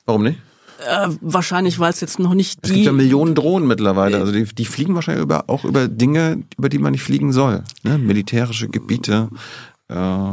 Warum 0.06 0.24
nicht? 0.24 0.40
Äh, 0.86 1.10
wahrscheinlich, 1.22 1.80
weil 1.80 1.92
es 1.92 2.02
jetzt 2.02 2.20
noch 2.20 2.34
nicht 2.34 2.60
Es 2.62 2.70
die. 2.70 2.76
gibt 2.76 2.86
ja 2.88 2.92
Millionen 2.92 3.36
Drohnen 3.36 3.68
mittlerweile. 3.68 4.20
Also 4.20 4.34
die, 4.34 4.44
die 4.44 4.66
fliegen 4.66 4.96
wahrscheinlich 4.96 5.24
über, 5.24 5.46
auch 5.48 5.64
über 5.64 5.88
Dinge, 5.88 6.44
über 6.58 6.68
die 6.68 6.80
man 6.80 6.92
nicht 6.92 7.04
fliegen 7.04 7.32
soll. 7.32 7.64
Ne? 7.84 7.98
Militärische 7.98 8.68
Gebiete. 8.68 9.30
Äh, 9.88 10.32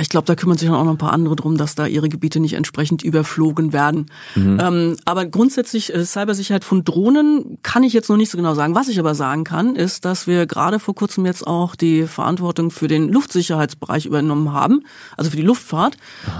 Ich 0.00 0.08
glaube, 0.08 0.26
da 0.26 0.36
kümmern 0.36 0.56
sich 0.56 0.68
dann 0.68 0.76
auch 0.76 0.84
noch 0.84 0.92
ein 0.92 0.98
paar 0.98 1.12
andere 1.12 1.34
drum, 1.34 1.56
dass 1.56 1.74
da 1.74 1.86
ihre 1.86 2.08
Gebiete 2.08 2.38
nicht 2.38 2.54
entsprechend 2.54 3.02
überflogen 3.02 3.72
werden. 3.72 4.06
Ähm, 4.60 4.96
aber 5.04 5.26
grundsätzlich 5.26 5.92
äh, 5.92 6.04
Cybersicherheit 6.04 6.62
von 6.62 6.84
Drohnen 6.84 7.58
kann 7.62 7.82
ich 7.82 7.92
jetzt 7.92 8.08
noch 8.08 8.16
nicht 8.16 8.30
so 8.30 8.38
genau 8.38 8.54
sagen. 8.54 8.76
Was 8.76 8.88
ich 8.88 9.00
aber 9.00 9.14
sagen 9.14 9.42
kann, 9.42 9.74
ist, 9.74 10.04
dass 10.04 10.26
wir 10.28 10.46
gerade 10.46 10.78
vor 10.78 10.94
kurzem 10.94 11.26
jetzt 11.26 11.46
auch 11.46 11.74
die 11.74 12.06
Verantwortung 12.06 12.70
für 12.70 12.86
den 12.86 13.08
Luftsicherheitsbereich 13.08 14.06
übernommen 14.06 14.52
haben, 14.52 14.84
also 15.16 15.30
für 15.30 15.36
die 15.36 15.42
Luftfahrt. 15.42 15.96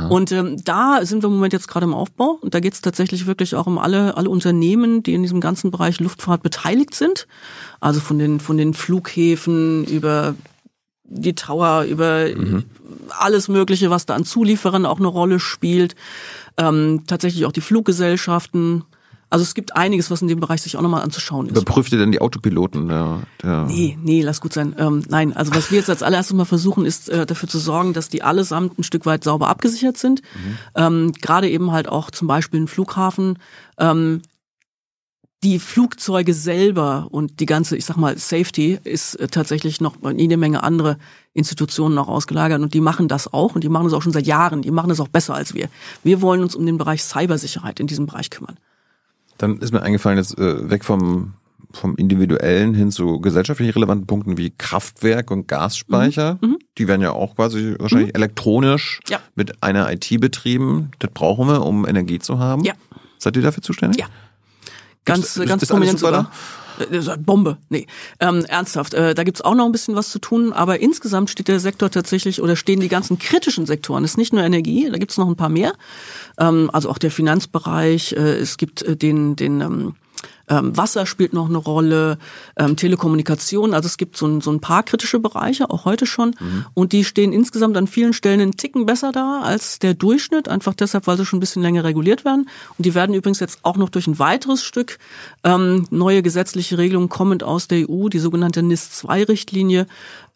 Und 0.08 0.30
ähm, 0.30 0.62
da 0.64 1.04
sind 1.04 1.22
wir 1.22 1.28
im 1.28 1.34
Moment 1.34 1.52
jetzt 1.52 1.68
gerade 1.68 1.84
im 1.84 1.94
Aufbau. 1.94 2.38
Und 2.40 2.54
da 2.54 2.60
geht 2.60 2.74
es 2.74 2.80
tatsächlich 2.80 3.26
wirklich 3.26 3.56
auch 3.56 3.66
um 3.66 3.78
alle, 3.78 4.16
alle 4.16 4.30
Unternehmen, 4.30 5.02
die 5.02 5.14
in 5.14 5.22
diesem 5.22 5.40
ganzen 5.40 5.70
Bereich 5.72 5.98
Luftfahrt 5.98 6.42
beteiligt 6.42 6.94
sind. 6.94 7.26
Also 7.80 7.98
von 7.98 8.18
den, 8.18 8.38
von 8.38 8.56
den 8.56 8.74
Flughäfen 8.74 9.84
über 9.84 10.34
die 11.14 11.34
Tower, 11.34 11.84
über 11.84 12.26
alles 13.18 13.48
Mögliche, 13.48 13.90
was 13.90 14.06
da 14.06 14.14
an 14.14 14.24
Zulieferern 14.24 14.86
auch 14.86 14.98
eine 14.98 15.08
Rolle 15.08 15.40
spielt. 15.40 15.94
Ähm, 16.56 17.04
tatsächlich 17.06 17.46
auch 17.46 17.52
die 17.52 17.60
Fluggesellschaften. 17.60 18.84
Also 19.30 19.44
es 19.44 19.54
gibt 19.54 19.74
einiges, 19.74 20.10
was 20.10 20.20
in 20.20 20.28
dem 20.28 20.40
Bereich 20.40 20.60
sich 20.60 20.76
auch 20.76 20.82
nochmal 20.82 21.00
anzuschauen 21.00 21.46
ist. 21.46 21.52
überprüft 21.52 21.90
ihr 21.90 21.98
denn 21.98 22.12
die 22.12 22.20
Autopiloten? 22.20 22.88
Der, 22.88 23.22
der 23.42 23.64
Nee, 23.64 23.96
nee, 24.02 24.20
lass 24.20 24.42
gut 24.42 24.52
sein. 24.52 24.74
Ähm, 24.78 25.02
nein, 25.08 25.34
also 25.34 25.54
was 25.54 25.70
wir 25.70 25.78
jetzt 25.78 25.88
als 25.88 26.02
allererstes 26.02 26.36
mal 26.36 26.44
versuchen, 26.44 26.84
ist 26.84 27.08
äh, 27.08 27.24
dafür 27.24 27.48
zu 27.48 27.58
sorgen, 27.58 27.94
dass 27.94 28.10
die 28.10 28.22
allesamt 28.22 28.78
ein 28.78 28.82
Stück 28.82 29.06
weit 29.06 29.24
sauber 29.24 29.48
abgesichert 29.48 29.96
sind. 29.96 30.20
Ähm, 30.74 31.12
Gerade 31.22 31.48
eben 31.48 31.72
halt 31.72 31.88
auch 31.88 32.10
zum 32.10 32.28
Beispiel 32.28 32.60
ein 32.60 32.68
Flughafen. 32.68 33.38
Ähm, 33.78 34.20
die 35.42 35.58
Flugzeuge 35.58 36.34
selber 36.34 37.08
und 37.10 37.40
die 37.40 37.46
ganze, 37.46 37.76
ich 37.76 37.84
sag 37.84 37.96
mal, 37.96 38.16
Safety 38.16 38.78
ist 38.84 39.16
äh, 39.16 39.26
tatsächlich 39.26 39.80
noch 39.80 39.96
jede 40.16 40.36
Menge 40.36 40.62
andere 40.62 40.98
Institutionen 41.34 41.94
noch 41.94 42.08
ausgelagert 42.08 42.60
und 42.60 42.74
die 42.74 42.80
machen 42.80 43.08
das 43.08 43.32
auch 43.32 43.54
und 43.54 43.64
die 43.64 43.68
machen 43.68 43.84
das 43.84 43.92
auch 43.92 44.02
schon 44.02 44.12
seit 44.12 44.26
Jahren. 44.26 44.62
Die 44.62 44.70
machen 44.70 44.88
das 44.88 45.00
auch 45.00 45.08
besser 45.08 45.34
als 45.34 45.54
wir. 45.54 45.68
Wir 46.04 46.20
wollen 46.20 46.42
uns 46.42 46.54
um 46.54 46.64
den 46.64 46.78
Bereich 46.78 47.02
Cybersicherheit 47.02 47.80
in 47.80 47.86
diesem 47.86 48.06
Bereich 48.06 48.30
kümmern. 48.30 48.56
Dann 49.38 49.58
ist 49.58 49.72
mir 49.72 49.82
eingefallen, 49.82 50.18
jetzt 50.18 50.38
äh, 50.38 50.70
weg 50.70 50.84
vom, 50.84 51.32
vom 51.72 51.96
individuellen 51.96 52.74
hin 52.74 52.92
zu 52.92 53.20
gesellschaftlich 53.20 53.74
relevanten 53.74 54.06
Punkten 54.06 54.38
wie 54.38 54.50
Kraftwerk 54.50 55.32
und 55.32 55.48
Gasspeicher. 55.48 56.38
Mhm. 56.40 56.58
Die 56.78 56.86
werden 56.86 57.02
ja 57.02 57.10
auch 57.10 57.34
quasi 57.34 57.74
wahrscheinlich 57.80 58.10
mhm. 58.10 58.16
elektronisch 58.16 59.00
ja. 59.08 59.18
mit 59.34 59.62
einer 59.62 59.90
IT 59.90 60.20
betrieben. 60.20 60.92
Das 61.00 61.10
brauchen 61.12 61.48
wir, 61.48 61.66
um 61.66 61.84
Energie 61.84 62.20
zu 62.20 62.38
haben. 62.38 62.62
Ja. 62.62 62.74
Seid 63.18 63.36
ihr 63.36 63.42
dafür 63.42 63.62
zuständig? 63.62 64.00
Ja. 64.00 64.06
Ganz, 65.04 65.36
ist, 65.36 65.46
ganz 65.46 65.62
ist 65.62 65.68
prominent 65.68 65.98
sogar. 65.98 66.24
Da? 66.24 67.16
Bombe, 67.16 67.58
nee. 67.68 67.86
Ähm, 68.18 68.44
ernsthaft, 68.46 68.94
äh, 68.94 69.14
da 69.14 69.24
gibt's 69.24 69.42
auch 69.42 69.54
noch 69.54 69.66
ein 69.66 69.72
bisschen 69.72 69.94
was 69.94 70.10
zu 70.10 70.18
tun, 70.18 70.52
aber 70.52 70.80
insgesamt 70.80 71.30
steht 71.30 71.48
der 71.48 71.60
Sektor 71.60 71.90
tatsächlich 71.90 72.40
oder 72.40 72.56
stehen 72.56 72.80
die 72.80 72.88
ganzen 72.88 73.18
kritischen 73.18 73.66
Sektoren. 73.66 74.04
Es 74.04 74.12
ist 74.12 74.16
nicht 74.16 74.32
nur 74.32 74.42
Energie, 74.42 74.88
da 74.90 74.98
gibt's 74.98 75.18
noch 75.18 75.28
ein 75.28 75.36
paar 75.36 75.50
mehr. 75.50 75.74
Ähm, 76.38 76.70
also 76.72 76.88
auch 76.88 76.98
der 76.98 77.10
Finanzbereich, 77.10 78.12
äh, 78.12 78.36
es 78.36 78.56
gibt 78.56 78.82
äh, 78.82 78.96
den, 78.96 79.36
den 79.36 79.60
ähm, 79.60 79.94
ähm, 80.48 80.76
Wasser 80.76 81.06
spielt 81.06 81.32
noch 81.32 81.48
eine 81.48 81.58
Rolle, 81.58 82.18
ähm, 82.56 82.76
Telekommunikation. 82.76 83.74
Also 83.74 83.86
es 83.86 83.96
gibt 83.96 84.16
so 84.16 84.26
ein, 84.26 84.40
so 84.40 84.50
ein 84.50 84.60
paar 84.60 84.82
kritische 84.82 85.18
Bereiche, 85.18 85.70
auch 85.70 85.84
heute 85.84 86.06
schon. 86.06 86.34
Mhm. 86.38 86.66
Und 86.74 86.92
die 86.92 87.04
stehen 87.04 87.32
insgesamt 87.32 87.76
an 87.76 87.86
vielen 87.86 88.12
Stellen 88.12 88.40
einen 88.40 88.56
Ticken 88.56 88.86
besser 88.86 89.12
da 89.12 89.40
als 89.42 89.78
der 89.78 89.94
Durchschnitt, 89.94 90.48
einfach 90.48 90.74
deshalb, 90.74 91.06
weil 91.06 91.16
sie 91.16 91.26
schon 91.26 91.38
ein 91.38 91.40
bisschen 91.40 91.62
länger 91.62 91.84
reguliert 91.84 92.24
werden. 92.24 92.48
Und 92.76 92.86
die 92.86 92.94
werden 92.94 93.14
übrigens 93.14 93.40
jetzt 93.40 93.60
auch 93.62 93.76
noch 93.76 93.88
durch 93.88 94.06
ein 94.06 94.18
weiteres 94.18 94.62
Stück 94.62 94.98
ähm, 95.44 95.86
neue 95.90 96.22
gesetzliche 96.22 96.78
Regelungen 96.78 97.08
kommend 97.08 97.42
aus 97.42 97.68
der 97.68 97.88
EU, 97.88 98.08
die 98.08 98.18
sogenannte 98.18 98.62
NIS-2-Richtlinie, 98.62 99.86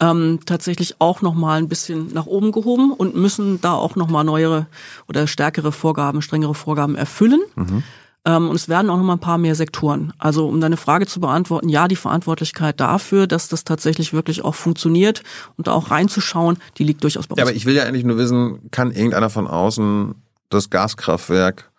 ähm, 0.01 0.41
tatsächlich 0.45 0.97
auch 1.01 1.23
noch 1.23 1.35
mal 1.35 1.59
ein 1.59 1.69
bisschen 1.69 2.13
nach 2.13 2.27
oben 2.27 2.53
gehoben 2.53 2.93
und 2.93 3.17
müssen 3.17 3.61
da 3.61 3.75
auch 3.75 3.97
noch 3.97 4.09
mal 4.09 4.25
neuere 4.25 4.67
oder 5.09 5.27
stärkere 5.27 5.73
Vorgaben, 5.73 6.23
strengere 6.23 6.55
Vorgaben 6.55 6.97
erfüllen. 6.97 7.41
Mhm. 7.55 7.83
Ähm, 8.27 8.51
und 8.51 8.57
es 8.57 8.69
werden 8.69 8.91
auch 8.91 8.97
noch 8.97 9.05
mal 9.05 9.15
ein 9.15 9.21
paar 9.21 9.39
mehr 9.39 9.55
Sektoren. 9.55 10.13
Also 10.19 10.49
um 10.49 10.61
deine 10.61 10.77
Frage 10.77 11.07
zu 11.07 11.21
beantworten, 11.21 11.69
ja, 11.69 11.89
die 11.89 11.97
Verantwortlichkeit 11.97 12.81
dafür, 12.81 13.27
dass 13.27 13.49
das 13.49 13.65
tatsächlich 13.65 14.13
wirklich 14.13 14.45
auch 14.45 14.57
funktioniert 14.57 15.23
und 15.57 15.69
da 15.69 15.73
auch 15.73 15.91
reinzuschauen, 15.91 16.59
die 16.77 16.85
liegt 16.85 17.05
durchaus 17.05 17.29
bei 17.29 17.35
uns. 17.35 17.39
Ja, 17.39 17.45
aber 17.45 17.55
ich 17.55 17.65
will 17.65 17.77
ja 17.77 17.85
eigentlich 17.85 18.05
nur 18.05 18.19
wissen, 18.19 18.71
kann 18.73 18.91
irgendeiner 18.91 19.31
von 19.31 19.47
außen 19.47 20.15
das 20.51 20.71
Gaskraftwerk 20.71 21.71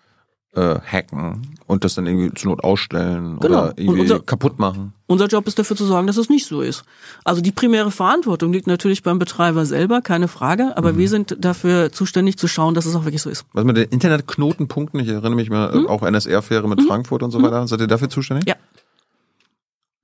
äh, 0.55 0.79
hacken 0.79 1.55
und 1.67 1.83
das 1.83 1.95
dann 1.95 2.07
irgendwie 2.07 2.33
zur 2.33 2.51
Not 2.51 2.63
ausstellen 2.63 3.39
genau. 3.39 3.65
oder 3.65 3.73
irgendwie 3.77 4.01
unser, 4.01 4.19
kaputt 4.19 4.57
machen. 4.57 4.93
Unser 5.05 5.27
Job 5.27 5.45
ist 5.47 5.59
dafür 5.59 5.75
zu 5.75 5.85
sorgen, 5.85 6.07
dass 6.07 6.17
es 6.17 6.29
nicht 6.29 6.47
so 6.47 6.61
ist. 6.61 6.83
Also 7.23 7.41
die 7.41 7.51
primäre 7.51 7.91
Verantwortung 7.91 8.53
liegt 8.53 8.67
natürlich 8.67 9.03
beim 9.03 9.19
Betreiber 9.19 9.65
selber, 9.65 10.01
keine 10.01 10.27
Frage, 10.27 10.75
aber 10.75 10.93
mhm. 10.93 10.97
wir 10.97 11.09
sind 11.09 11.37
dafür 11.39 11.91
zuständig 11.91 12.37
zu 12.37 12.47
schauen, 12.47 12.73
dass 12.73 12.85
es 12.85 12.95
auch 12.95 13.05
wirklich 13.05 13.21
so 13.21 13.29
ist. 13.29 13.45
Was 13.53 13.65
mit 13.65 13.77
den 13.77 13.89
Internetknotenpunkten, 13.89 14.99
ich 14.99 15.09
erinnere 15.09 15.35
mich 15.35 15.49
mal, 15.49 15.75
mhm. 15.75 15.87
auch 15.87 16.01
NSR-Fähre 16.01 16.67
mit 16.67 16.79
mhm. 16.79 16.87
Frankfurt 16.87 17.23
und 17.23 17.31
so 17.31 17.41
weiter, 17.41 17.61
mhm. 17.61 17.67
seid 17.67 17.81
ihr 17.81 17.87
dafür 17.87 18.09
zuständig? 18.09 18.47
Ja. 18.47 18.55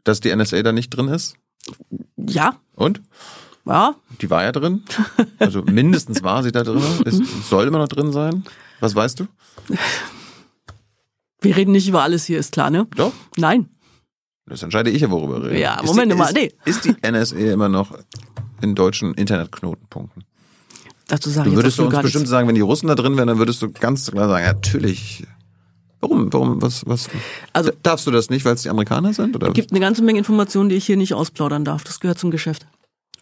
Dass 0.04 0.20
die 0.20 0.36
NSA 0.36 0.62
da 0.62 0.72
nicht 0.72 0.90
drin 0.90 1.08
ist? 1.08 1.36
Ja. 2.18 2.56
Und? 2.76 3.02
Ja. 3.66 3.96
Die 4.22 4.30
war 4.30 4.44
ja 4.44 4.52
drin. 4.52 4.84
Also 5.40 5.62
mindestens 5.62 6.24
war 6.24 6.42
sie 6.42 6.52
da 6.52 6.64
drin. 6.64 6.82
Es 7.06 7.20
soll 7.50 7.68
immer 7.68 7.80
noch 7.80 7.90
drin 7.90 8.14
sein. 8.14 8.46
Was 8.80 8.96
weißt 8.96 9.20
du? 9.20 9.28
Wir 11.44 11.56
reden 11.56 11.72
nicht 11.72 11.88
über 11.88 12.04
alles 12.04 12.26
hier, 12.26 12.40
ist 12.40 12.54
klar, 12.54 12.70
ne? 12.70 12.88
Doch? 12.96 13.14
Nein. 13.38 13.70
Das 14.46 14.62
entscheide 14.62 14.90
ich 14.90 15.02
ja, 15.02 15.10
worüber 15.10 15.42
wir 15.42 15.52
reden. 15.52 15.62
Ja, 15.62 15.76
ist 15.80 15.86
Moment 15.86 16.12
die, 16.12 16.18
mal, 16.18 16.34
nee. 16.34 16.52
Ist, 16.66 16.86
ist 16.86 16.98
die 17.02 17.10
NSA 17.10 17.54
immer 17.54 17.70
noch 17.70 17.98
in 18.62 18.76
deutschen 18.76 19.14
Internetknotenpunkten? 19.14 20.24
Dazu 21.08 21.30
sage 21.30 21.50
du 21.50 21.56
würdest 21.56 21.78
du 21.78 21.86
uns 21.86 22.02
bestimmt 22.02 22.28
sagen, 22.28 22.48
wenn 22.48 22.56
die 22.56 22.62
Russen 22.62 22.88
da 22.88 22.96
drin 22.96 23.18
wären, 23.18 23.28
dann 23.28 23.38
würdest 23.38 23.62
du 23.62 23.72
ganz 23.72 24.10
klar 24.10 24.28
sagen, 24.30 24.46
natürlich. 24.46 25.26
Warum? 26.00 26.32
Warum? 26.34 26.62
Was? 26.62 26.86
Was? 26.86 27.10
Also 27.54 27.72
darfst 27.82 28.06
du 28.08 28.12
das 28.12 28.30
nicht, 28.30 28.44
weil 28.44 28.56
es 28.56 28.64
die 28.64 28.70
Amerikaner 28.70 29.14
sind? 29.14 29.36
Oder? 29.36 29.48
Es 29.48 29.54
gibt 29.54 29.72
eine 29.72 29.80
ganze 29.80 30.04
Menge 30.04 30.20
Informationen, 30.20 30.70
die 30.70 30.76
ich 30.76 30.86
hier 30.86 30.98
nicht 30.98 31.14
ausplaudern 31.14 31.64
darf. 31.64 31.84
Das 31.84 32.00
gehört 32.02 32.20
zum 32.20 32.32
Geschäft. 32.32 32.68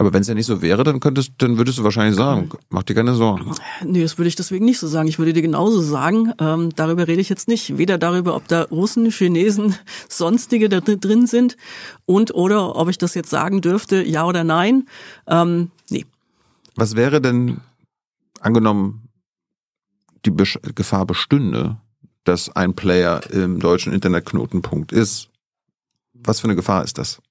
Aber 0.02 0.14
wenn 0.14 0.24
es 0.24 0.28
ja 0.28 0.34
nicht 0.34 0.48
so 0.48 0.64
wäre, 0.64 0.84
dann 0.84 1.00
könntest, 1.00 1.34
dann 1.38 1.60
würdest 1.60 1.78
du 1.78 1.84
wahrscheinlich 1.84 2.16
sagen, 2.16 2.50
mach 2.72 2.82
dir 2.82 2.96
keine 2.96 3.14
Sorgen. 3.14 3.52
Nee, 3.86 4.02
das 4.02 4.18
würde 4.18 4.30
ich 4.30 4.36
deswegen 4.36 4.66
nicht 4.66 4.80
so 4.80 4.88
sagen. 4.88 5.08
Ich 5.08 5.20
würde 5.20 5.32
dir 5.32 5.44
genauso 5.44 5.80
sagen, 5.80 6.34
ähm, 6.40 6.72
darüber 6.76 7.08
rede 7.08 7.22
ich 7.22 7.30
jetzt 7.30 7.48
nicht. 7.48 7.78
Weder 7.78 8.00
darüber, 8.00 8.36
ob 8.36 8.48
da 8.48 8.64
Russen, 8.64 9.12
Chinesen, 9.12 9.76
sonstige 10.10 10.70
da 10.70 10.80
drin 10.80 11.28
sind 11.28 11.56
und 12.08 12.34
oder 12.34 12.76
ob 12.78 12.90
ich 12.90 12.98
das 12.98 13.14
jetzt 13.14 13.30
sagen 13.30 13.62
dürfte, 13.62 14.02
ja 14.02 14.26
oder 14.26 14.44
nein. 14.44 14.88
Ähm, 15.28 15.70
nee. 15.92 16.08
Was 16.76 16.96
wäre 16.96 17.22
denn, 17.22 17.62
angenommen, 18.40 19.08
die 20.26 20.32
Besch 20.32 20.58
Gefahr 20.74 21.06
bestünde, 21.06 21.78
dass 22.24 22.50
ein 22.50 22.74
Player 22.74 23.22
im 23.30 23.60
deutschen 23.60 23.94
Internetknotenpunkt 23.94 24.94
ist? 24.94 25.30
Was 26.16 26.40
für 26.40 26.46
eine 26.46 26.56
Gefahr 26.56 26.84
ist 26.84 26.98
das 26.98 27.22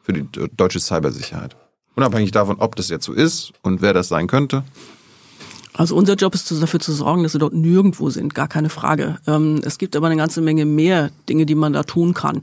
für 0.00 0.14
die 0.14 0.26
deutsche 0.56 0.80
Cybersicherheit? 0.80 1.54
Unabhängig 1.96 2.32
davon, 2.32 2.56
ob 2.58 2.76
das 2.76 2.88
jetzt 2.88 3.04
so 3.04 3.12
ist 3.12 3.52
und 3.62 3.82
wer 3.82 3.92
das 3.92 4.08
sein 4.08 4.26
könnte. 4.26 4.64
Also 5.72 5.96
unser 5.96 6.14
Job 6.14 6.34
ist 6.34 6.50
dafür 6.50 6.80
zu 6.80 6.92
sorgen, 6.92 7.24
dass 7.24 7.32
sie 7.32 7.38
dort 7.38 7.52
nirgendwo 7.52 8.08
sind, 8.08 8.34
gar 8.34 8.46
keine 8.46 8.68
Frage. 8.68 9.18
Ähm, 9.26 9.60
es 9.64 9.78
gibt 9.78 9.96
aber 9.96 10.06
eine 10.06 10.16
ganze 10.16 10.40
Menge 10.40 10.64
mehr 10.64 11.10
Dinge, 11.28 11.46
die 11.46 11.56
man 11.56 11.72
da 11.72 11.82
tun 11.82 12.14
kann. 12.14 12.42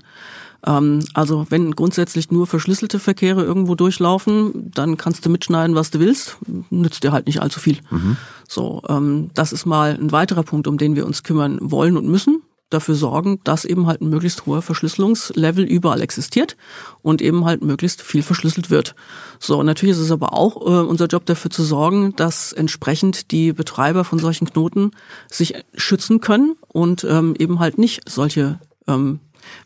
Ähm, 0.65 0.99
also 1.13 1.45
wenn 1.49 1.71
grundsätzlich 1.71 2.29
nur 2.29 2.45
verschlüsselte 2.45 2.99
Verkehre 2.99 3.43
irgendwo 3.43 3.75
durchlaufen, 3.75 4.71
dann 4.73 4.97
kannst 4.97 5.25
du 5.25 5.29
mitschneiden, 5.29 5.75
was 5.75 5.91
du 5.91 5.99
willst, 5.99 6.37
nützt 6.69 7.03
dir 7.03 7.13
halt 7.13 7.25
nicht 7.25 7.41
allzu 7.41 7.61
viel. 7.61 7.77
Mhm. 7.89 8.17
So, 8.49 8.81
ähm, 8.89 9.31
das 9.33 9.53
ist 9.53 9.65
mal 9.65 9.97
ein 9.99 10.11
weiterer 10.11 10.43
Punkt, 10.43 10.67
um 10.67 10.77
den 10.77 10.97
wir 10.97 11.05
uns 11.05 11.23
kümmern 11.23 11.57
wollen 11.61 11.95
und 11.95 12.07
müssen 12.07 12.41
dafür 12.73 12.95
sorgen, 12.95 13.39
dass 13.43 13.65
eben 13.65 13.87
halt 13.87 14.01
ein 14.01 14.09
möglichst 14.09 14.45
hoher 14.45 14.61
Verschlüsselungslevel 14.61 15.63
überall 15.63 16.01
existiert 16.01 16.57
und 17.01 17.21
eben 17.21 17.45
halt 17.45 17.63
möglichst 17.63 18.01
viel 18.01 18.23
verschlüsselt 18.23 18.69
wird. 18.69 18.95
So, 19.39 19.61
natürlich 19.63 19.95
ist 19.95 20.01
es 20.01 20.11
aber 20.11 20.33
auch 20.33 20.57
äh, 20.57 20.85
unser 20.85 21.05
Job 21.07 21.25
dafür 21.25 21.51
zu 21.51 21.63
sorgen, 21.63 22.15
dass 22.15 22.53
entsprechend 22.53 23.31
die 23.31 23.53
Betreiber 23.53 24.03
von 24.03 24.19
solchen 24.19 24.47
Knoten 24.47 24.91
sich 25.29 25.53
schützen 25.75 26.21
können 26.21 26.55
und 26.67 27.03
ähm, 27.03 27.35
eben 27.37 27.59
halt 27.59 27.77
nicht 27.77 28.09
solche 28.09 28.59
ähm, 28.87 29.19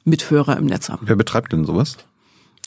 Mithörer 0.04 0.58
im 0.58 0.65
Netz 0.65 0.89
haben. 0.89 1.08
Wer 1.08 1.15
betreibt 1.15 1.54
denn 1.54 1.65
sowas? 1.65 1.98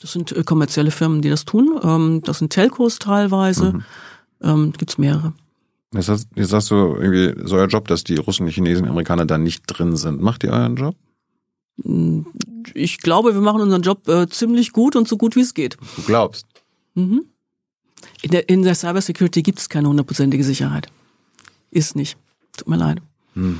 Das 0.01 0.13
sind 0.13 0.31
äh, 0.31 0.43
kommerzielle 0.43 0.91
Firmen, 0.91 1.21
die 1.21 1.29
das 1.29 1.45
tun. 1.45 1.79
Ähm, 1.83 2.21
das 2.23 2.39
sind 2.39 2.51
Telcos 2.51 2.99
teilweise. 2.99 3.73
Mhm. 3.73 3.83
Ähm, 4.41 4.73
Gibt 4.77 4.97
mehrere. 4.97 5.33
Jetzt, 5.93 6.09
hast, 6.09 6.27
jetzt 6.35 6.49
sagst 6.49 6.69
du 6.71 6.95
irgendwie, 6.95 7.47
so 7.47 7.55
euer 7.55 7.67
Job, 7.67 7.87
dass 7.87 8.03
die 8.03 8.15
Russen, 8.15 8.45
die 8.45 8.51
Chinesen, 8.51 8.83
die 8.83 8.89
Amerikaner 8.89 9.25
da 9.25 9.37
nicht 9.37 9.63
drin 9.65 9.95
sind. 9.95 10.21
Macht 10.21 10.43
ihr 10.43 10.51
euren 10.51 10.75
Job? 10.75 10.95
Ich 12.73 12.99
glaube, 12.99 13.33
wir 13.33 13.41
machen 13.41 13.61
unseren 13.61 13.81
Job 13.81 14.07
äh, 14.07 14.27
ziemlich 14.27 14.71
gut 14.71 14.95
und 14.95 15.07
so 15.07 15.17
gut 15.17 15.35
wie 15.35 15.41
es 15.41 15.53
geht. 15.53 15.77
Du 15.95 16.03
glaubst? 16.03 16.45
Mhm. 16.93 17.25
In 18.21 18.31
der, 18.31 18.49
in 18.49 18.63
der 18.63 18.75
Cybersecurity 18.75 19.41
gibt 19.41 19.59
es 19.59 19.69
keine 19.69 19.87
hundertprozentige 19.87 20.43
Sicherheit. 20.43 20.87
Ist 21.71 21.95
nicht. 21.95 22.17
Tut 22.57 22.67
mir 22.67 22.77
leid. 22.77 23.01
Hm. 23.33 23.59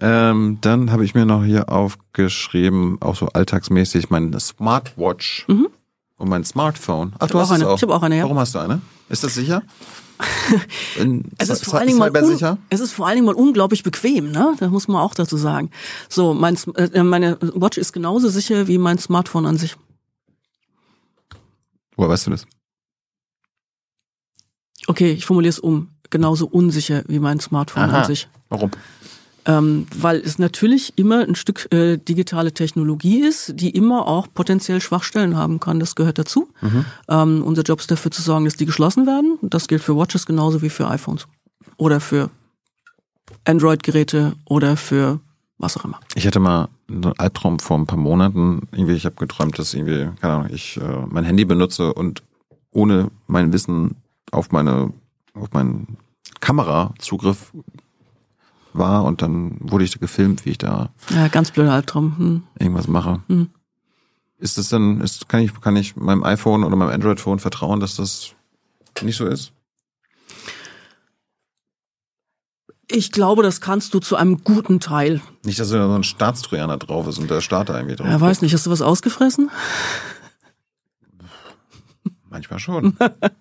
Ähm, 0.00 0.58
dann 0.60 0.90
habe 0.90 1.04
ich 1.04 1.14
mir 1.14 1.26
noch 1.26 1.44
hier 1.44 1.68
aufgeschrieben, 1.68 2.98
auch 3.00 3.16
so 3.16 3.26
alltagsmäßig, 3.28 4.10
mein 4.10 4.38
Smartwatch 4.38 5.46
mhm. 5.48 5.68
und 6.16 6.28
mein 6.28 6.44
Smartphone. 6.44 7.12
Ach, 7.18 7.26
ich 7.26 7.32
du 7.32 7.38
hast 7.38 7.50
auch 7.50 7.54
eine. 7.54 7.68
auch. 7.68 7.76
Ich 7.76 7.82
habe 7.82 7.94
auch 7.94 8.02
eine, 8.02 8.16
ja. 8.16 8.22
Warum 8.24 8.38
hast 8.38 8.54
du 8.54 8.58
eine? 8.58 8.80
Ist 9.08 9.22
das 9.22 9.34
sicher? 9.34 9.62
es, 11.38 11.48
ist 11.48 11.64
vor 11.64 11.78
allen 11.78 11.88
Dingen 11.88 11.98
mal 11.98 12.12
es 12.70 12.80
ist 12.80 12.92
vor 12.92 13.06
allen 13.06 13.16
Dingen 13.16 13.26
mal 13.26 13.34
unglaublich 13.34 13.82
bequem, 13.82 14.30
ne? 14.30 14.54
Das 14.58 14.70
muss 14.70 14.88
man 14.88 15.02
auch 15.02 15.14
dazu 15.14 15.36
sagen. 15.36 15.70
So, 16.08 16.34
mein, 16.34 16.56
äh, 16.76 17.02
meine 17.02 17.38
Watch 17.40 17.78
ist 17.78 17.92
genauso 17.92 18.28
sicher 18.28 18.68
wie 18.68 18.78
mein 18.78 18.98
Smartphone 18.98 19.46
an 19.46 19.58
sich. 19.58 19.76
Woher 21.96 22.10
weißt 22.10 22.26
du 22.26 22.30
das? 22.30 22.46
Okay, 24.86 25.12
ich 25.12 25.26
formuliere 25.26 25.50
es 25.50 25.58
um. 25.58 25.88
Genauso 26.10 26.46
unsicher 26.46 27.04
wie 27.06 27.18
mein 27.18 27.40
Smartphone 27.40 27.84
Aha. 27.84 28.00
an 28.00 28.04
sich. 28.04 28.28
Warum? 28.48 28.70
Ähm, 29.44 29.86
weil 29.96 30.18
es 30.18 30.38
natürlich 30.38 30.92
immer 30.96 31.20
ein 31.20 31.34
Stück 31.34 31.72
äh, 31.72 31.96
digitale 31.96 32.52
Technologie 32.52 33.22
ist, 33.22 33.52
die 33.56 33.70
immer 33.70 34.06
auch 34.06 34.28
potenziell 34.32 34.80
Schwachstellen 34.80 35.36
haben 35.36 35.58
kann. 35.58 35.80
Das 35.80 35.96
gehört 35.96 36.18
dazu. 36.18 36.48
Mhm. 36.60 36.84
Ähm, 37.08 37.42
unser 37.42 37.62
Job 37.62 37.80
ist 37.80 37.90
dafür 37.90 38.12
zu 38.12 38.22
sorgen, 38.22 38.44
dass 38.44 38.56
die 38.56 38.66
geschlossen 38.66 39.06
werden. 39.06 39.38
Das 39.42 39.66
gilt 39.66 39.82
für 39.82 39.96
Watches 39.96 40.26
genauso 40.26 40.62
wie 40.62 40.70
für 40.70 40.88
iPhones. 40.88 41.26
Oder 41.76 41.98
für 41.98 42.30
Android-Geräte 43.44 44.34
oder 44.44 44.76
für 44.76 45.20
was 45.58 45.76
auch 45.76 45.84
immer. 45.84 45.98
Ich 46.14 46.26
hatte 46.26 46.40
mal 46.40 46.68
einen 46.88 47.12
Albtraum 47.18 47.58
vor 47.58 47.78
ein 47.78 47.86
paar 47.86 47.98
Monaten. 47.98 48.68
Irgendwie, 48.72 48.94
ich 48.94 49.06
habe 49.06 49.16
geträumt, 49.16 49.58
dass 49.58 49.74
irgendwie, 49.74 50.08
keine 50.20 50.34
Ahnung, 50.34 50.50
ich 50.52 50.76
äh, 50.76 51.06
mein 51.08 51.24
Handy 51.24 51.44
benutze 51.44 51.92
und 51.94 52.22
ohne 52.70 53.10
mein 53.26 53.52
Wissen 53.52 53.96
auf 54.30 54.50
meine, 54.50 54.92
auf 55.34 55.52
meinen 55.52 55.96
Kamerazugriff 56.40 57.52
war 58.74 59.04
und 59.04 59.22
dann 59.22 59.56
wurde 59.60 59.84
ich 59.84 59.90
da 59.90 59.98
gefilmt, 59.98 60.44
wie 60.44 60.50
ich 60.50 60.58
da 60.58 60.90
Ja, 61.10 61.28
ganz 61.28 61.50
blöder 61.50 61.72
Albtraum. 61.72 62.16
Hm. 62.18 62.42
irgendwas 62.58 62.88
mache. 62.88 63.20
Hm. 63.28 63.48
Ist 64.38 64.58
das 64.58 64.68
dann, 64.68 65.00
ist, 65.00 65.28
kann 65.28 65.40
ich, 65.40 65.60
kann 65.60 65.76
ich 65.76 65.94
meinem 65.94 66.24
iPhone 66.24 66.64
oder 66.64 66.74
meinem 66.74 66.90
Android-Phone 66.90 67.38
vertrauen, 67.38 67.78
dass 67.78 67.96
das 67.96 68.34
nicht 69.02 69.16
so 69.16 69.26
ist? 69.26 69.52
Ich 72.90 73.12
glaube, 73.12 73.42
das 73.42 73.60
kannst 73.60 73.94
du 73.94 74.00
zu 74.00 74.16
einem 74.16 74.42
guten 74.44 74.80
Teil. 74.80 75.22
Nicht, 75.44 75.58
dass 75.58 75.70
da 75.70 75.86
so 75.86 75.94
ein 75.94 76.02
Staatstrojaner 76.04 76.76
drauf 76.76 77.06
ist 77.06 77.18
und 77.18 77.30
der 77.30 77.40
Starter 77.40 77.76
irgendwie 77.76 77.96
drauf 77.96 78.06
Er 78.06 78.20
weiß 78.20 78.42
nicht, 78.42 78.52
hast 78.52 78.66
du 78.66 78.70
was 78.70 78.82
ausgefressen? 78.82 79.50
Manchmal 82.32 82.58
schon. 82.58 82.96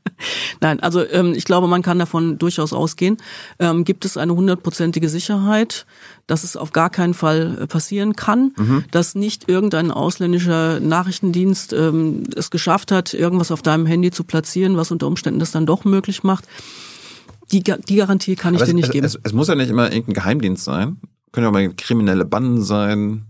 Nein, 0.62 0.82
also 0.82 1.08
ähm, 1.08 1.34
ich 1.34 1.46
glaube, 1.46 1.68
man 1.68 1.82
kann 1.82 1.98
davon 1.98 2.38
durchaus 2.38 2.74
ausgehen. 2.74 3.18
Ähm, 3.58 3.86
gibt 3.86 4.04
es 4.04 4.18
eine 4.18 4.36
hundertprozentige 4.36 5.08
Sicherheit, 5.08 5.86
dass 6.28 6.44
es 6.44 6.58
auf 6.58 6.74
gar 6.74 6.90
keinen 6.90 7.14
Fall 7.14 7.58
äh, 7.62 7.68
passieren 7.68 8.18
kann, 8.18 8.54
dass 8.92 9.16
nicht 9.16 9.48
irgendein 9.48 9.92
ausländischer 9.92 10.82
Nachrichtendienst 10.82 11.72
ähm, 11.72 12.24
es 12.36 12.52
geschafft 12.52 12.92
hat, 12.92 13.14
irgendwas 13.14 13.52
auf 13.52 13.62
deinem 13.62 13.86
Handy 13.86 14.12
zu 14.12 14.26
platzieren, 14.26 14.76
was 14.76 14.92
unter 14.92 15.08
Umständen 15.08 15.40
das 15.40 15.52
dann 15.52 15.66
doch 15.66 15.86
möglich 15.86 16.24
macht. 16.24 16.46
Die, 17.52 17.64
die 17.64 17.96
Garantie 17.96 18.36
kann 18.36 18.54
ich 18.54 18.62
Aber 18.62 18.68
dir 18.68 18.76
nicht 18.76 18.86
es, 18.86 18.92
geben. 18.92 19.06
Es, 19.06 19.18
es 19.24 19.34
muss 19.34 19.48
ja 19.48 19.56
nicht 19.56 19.70
immer 19.70 19.86
irgendein 19.92 20.16
Geheimdienst 20.16 20.64
sein. 20.64 20.98
Können 21.32 21.46
ja 21.46 21.50
auch 21.50 21.54
mal 21.54 21.74
kriminelle 21.74 22.26
Banden 22.26 22.62
sein, 22.62 23.26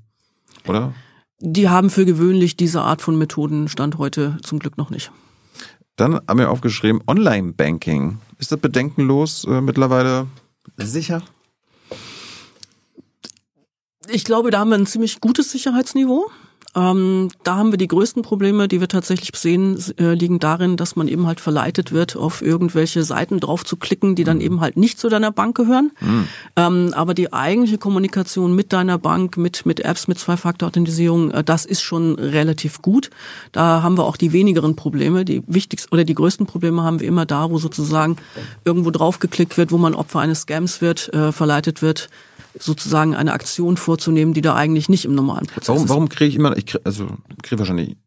oder? 0.67 0.93
Die 1.39 1.69
haben 1.69 1.89
für 1.89 2.06
gewöhnlich 2.06 2.56
diese 2.56 2.82
Art 2.82 3.02
von 3.02 3.17
Methoden 3.17 3.67
Stand 3.67 3.97
heute 3.97 4.38
zum 4.43 4.60
Glück 4.60 4.78
noch 4.78 4.89
nicht. 4.89 5.12
Dann 6.02 6.16
haben 6.28 6.40
wir 6.40 6.50
aufgeschrieben, 6.50 7.00
Online-Banking. 7.06 8.18
Ist 8.40 8.52
das 8.52 8.60
bedenkenlos 8.60 9.46
äh, 9.46 9.62
mittlerweile 9.62 10.26
sicher? 10.78 11.22
Ich 14.10 14.24
glaube, 14.24 14.50
da 14.50 14.62
haben 14.62 14.70
wir 14.70 14.80
ein 14.80 14.88
ziemlich 14.88 15.22
gutes 15.22 15.52
Sicherheitsniveau. 15.52 16.32
Ähm, 16.74 17.30
da 17.44 17.58
haben 17.58 17.72
wir 17.72 17.78
die 17.78 17.88
größten 17.88 18.22
Probleme, 18.22 18.68
die 18.68 18.80
wir 18.80 18.88
tatsächlich 18.88 19.32
sehen, 19.36 19.78
äh, 19.98 20.14
liegen 20.14 20.40
darin, 20.40 20.78
dass 20.78 20.96
man 20.96 21.08
eben 21.10 21.28
halt 21.28 21.42
verleitet 21.42 21.92
wird, 21.92 22.16
auf 22.16 22.42
irgendwelche 22.42 23.04
Seiten 23.04 23.40
drauf 23.40 23.66
zu 23.66 23.76
klicken, 23.76 24.16
die 24.16 24.24
dann 24.24 24.40
eben 24.40 24.62
halt 24.62 24.78
nicht 24.78 24.98
zu 24.98 25.10
deiner 25.10 25.32
Bank 25.32 25.58
gehören. 25.58 25.92
Ähm, 26.56 26.94
aber 26.96 27.14
die 27.14 27.34
eigentliche 27.34 27.78
Kommunikation 27.78 28.56
mit 28.56 28.72
deiner 28.72 28.98
Bank, 28.98 29.36
mit, 29.36 29.66
mit 29.66 29.82
Apps, 29.82 30.08
mit 30.08 30.18
Zwei-Faktor-Authentisierung, 30.20 31.32
äh, 31.32 31.44
das 31.44 31.66
ist 31.66 31.82
schon 31.82 32.16
relativ 32.16 32.82
gut. 32.82 33.10
Da 33.52 33.84
haben 33.84 33.98
wir 33.98 34.06
auch 34.06 34.18
die 34.18 34.32
wenigeren 34.32 34.78
Probleme. 34.78 35.26
Die 35.26 35.44
wichtigsten 35.48 35.94
oder 35.94 36.06
die 36.06 36.16
größten 36.16 36.46
Probleme 36.46 36.84
haben 36.84 37.02
wir 37.02 37.08
immer 37.08 37.26
da, 37.26 37.52
wo 37.52 37.58
sozusagen 37.58 38.16
irgendwo 38.64 38.92
drauf 38.92 39.20
geklickt 39.20 39.58
wird, 39.58 39.72
wo 39.72 39.78
man 39.78 39.94
Opfer 39.94 40.20
eines 40.20 40.42
Scams 40.42 40.80
wird, 40.80 41.14
äh, 41.14 41.34
verleitet 41.34 41.82
wird, 41.82 42.10
sozusagen 42.60 43.16
eine 43.16 43.34
Aktion 43.34 43.78
vorzunehmen, 43.78 44.34
die 44.34 44.42
da 44.42 44.56
eigentlich 44.56 44.90
nicht 44.90 45.06
im 45.06 45.16
normalen 45.16 45.48
Prozess 45.48 45.70
Warum, 45.70 45.84
ist. 45.84 45.90
warum 45.90 46.10
kriege 46.10 46.30
ich 46.30 46.36
immer, 46.36 46.56
ich 46.58 46.66
krieg, 46.66 46.82
also 46.84 47.08
kriege 47.44 47.60
wahrscheinlich 47.60 47.98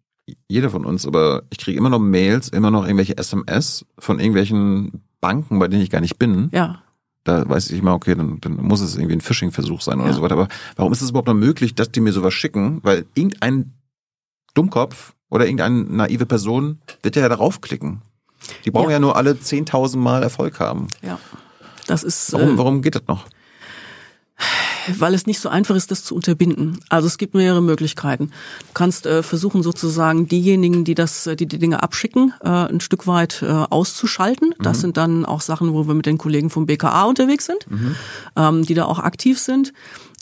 jeder 0.49 0.71
von 0.71 0.85
uns, 0.85 1.07
aber 1.07 1.43
ich 1.51 1.59
kriege 1.59 1.79
immer 1.79 1.91
noch 1.91 1.99
Mails, 1.99 2.49
immer 2.49 2.71
noch 2.71 2.85
irgendwelche 2.85 3.17
SMS 3.19 3.85
von 3.99 4.19
irgendwelchen 4.21 5.03
Banken, 5.21 5.59
bei 5.59 5.69
denen 5.69 5.83
ich 5.83 5.91
gar 5.91 6.01
nicht 6.01 6.19
bin. 6.19 6.49
Ja. 6.53 6.83
Da 7.25 7.49
weiß 7.49 7.71
ich 7.71 7.79
immer, 7.79 7.95
okay, 7.95 8.15
dann, 8.15 8.39
dann 8.41 8.57
muss 8.57 8.81
es 8.81 8.97
irgendwie 8.97 9.17
ein 9.17 9.21
Phishing-Versuch 9.23 9.81
sein 9.81 9.99
oder 10.01 10.11
Ja. 10.11 10.15
so 10.15 10.23
weiter. 10.23 10.35
Aber 10.35 10.49
warum 10.77 10.93
ist 10.93 11.01
es 11.03 11.11
überhaupt 11.11 11.29
noch 11.29 11.35
möglich, 11.35 11.75
dass 11.75 11.91
die 11.91 12.01
mir 12.01 12.13
sowas 12.13 12.35
schicken? 12.35 12.81
Weil 12.83 13.07
irgendein 13.15 13.73
Dummkopf 14.55 15.15
oder 15.31 15.45
irgendeine 15.47 15.85
naive 15.85 16.27
Person 16.27 16.79
wird 17.03 17.17
ja 17.17 17.29
darauf 17.29 17.61
klicken. 17.61 18.03
Die 18.65 18.71
brauchen 18.71 18.91
ja, 18.91 18.97
Ja. 18.97 19.01
nur 19.01 19.17
alle 19.17 19.33
10.000 19.33 19.97
Mal 19.97 20.23
Erfolg 20.23 20.61
haben. 20.61 20.89
Ja. 21.03 21.19
Das 21.87 22.03
ist, 22.03 22.33
Warum, 22.33 22.55
äh, 22.55 22.59
warum 22.59 22.83
geht 22.83 22.95
das 22.95 23.03
noch? 23.09 23.27
Weil 24.99 25.15
es 25.15 25.27
nicht 25.27 25.41
so 25.41 25.49
einfach 25.49 25.77
ist, 25.77 25.91
das 25.91 26.05
zu 26.05 26.15
unterbinden. 26.15 26.79
Also 26.89 27.07
es 27.07 27.19
gibt 27.19 27.35
mehrere 27.35 27.63
Möglichkeiten. 27.63 28.27
Du 28.27 28.73
kannst 28.75 29.07
äh, 29.07 29.23
versuchen 29.23 29.63
sozusagen 29.63 30.29
diejenigen, 30.29 30.85
die 30.85 30.95
das, 30.95 31.27
äh, 31.27 31.37
die 31.37 31.47
die 31.47 31.59
Dinge 31.59 31.83
abschicken, 31.83 32.35
äh, 32.43 32.49
ein 32.49 32.81
Stück 32.81 33.07
weit 33.07 33.43
äh, 33.43 33.47
auszuschalten. 33.47 34.55
Das 34.61 34.81
sind 34.81 34.97
dann 34.97 35.25
auch 35.25 35.41
Sachen, 35.41 35.73
wo 35.73 35.87
wir 35.87 35.95
mit 35.95 36.07
den 36.07 36.19
Kollegen 36.19 36.51
vom 36.51 36.67
BKA 36.67 37.05
unterwegs 37.05 37.47
sind, 37.47 37.67
ähm, 38.37 38.65
die 38.65 38.75
da 38.75 38.85
auch 38.85 38.99
aktiv 38.99 39.39
sind. 39.39 39.73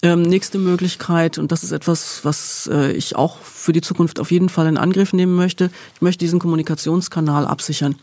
Ähm, 0.04 0.22
nächste 0.22 0.58
Möglichkeit, 0.58 1.38
und 1.38 1.52
das 1.52 1.62
ist 1.62 1.70
etwas, 1.70 2.24
was 2.24 2.68
äh, 2.72 2.90
ich 2.90 3.14
auch 3.14 3.38
für 3.38 3.72
die 3.72 3.82
Zukunft 3.82 4.18
auf 4.18 4.32
jeden 4.32 4.48
Fall 4.48 4.66
in 4.66 4.76
Angriff 4.76 5.12
nehmen 5.12 5.36
möchte, 5.36 5.70
ich 5.94 6.02
möchte 6.02 6.24
diesen 6.24 6.40
Kommunikationskanal 6.40 7.46
absichern. 7.46 7.94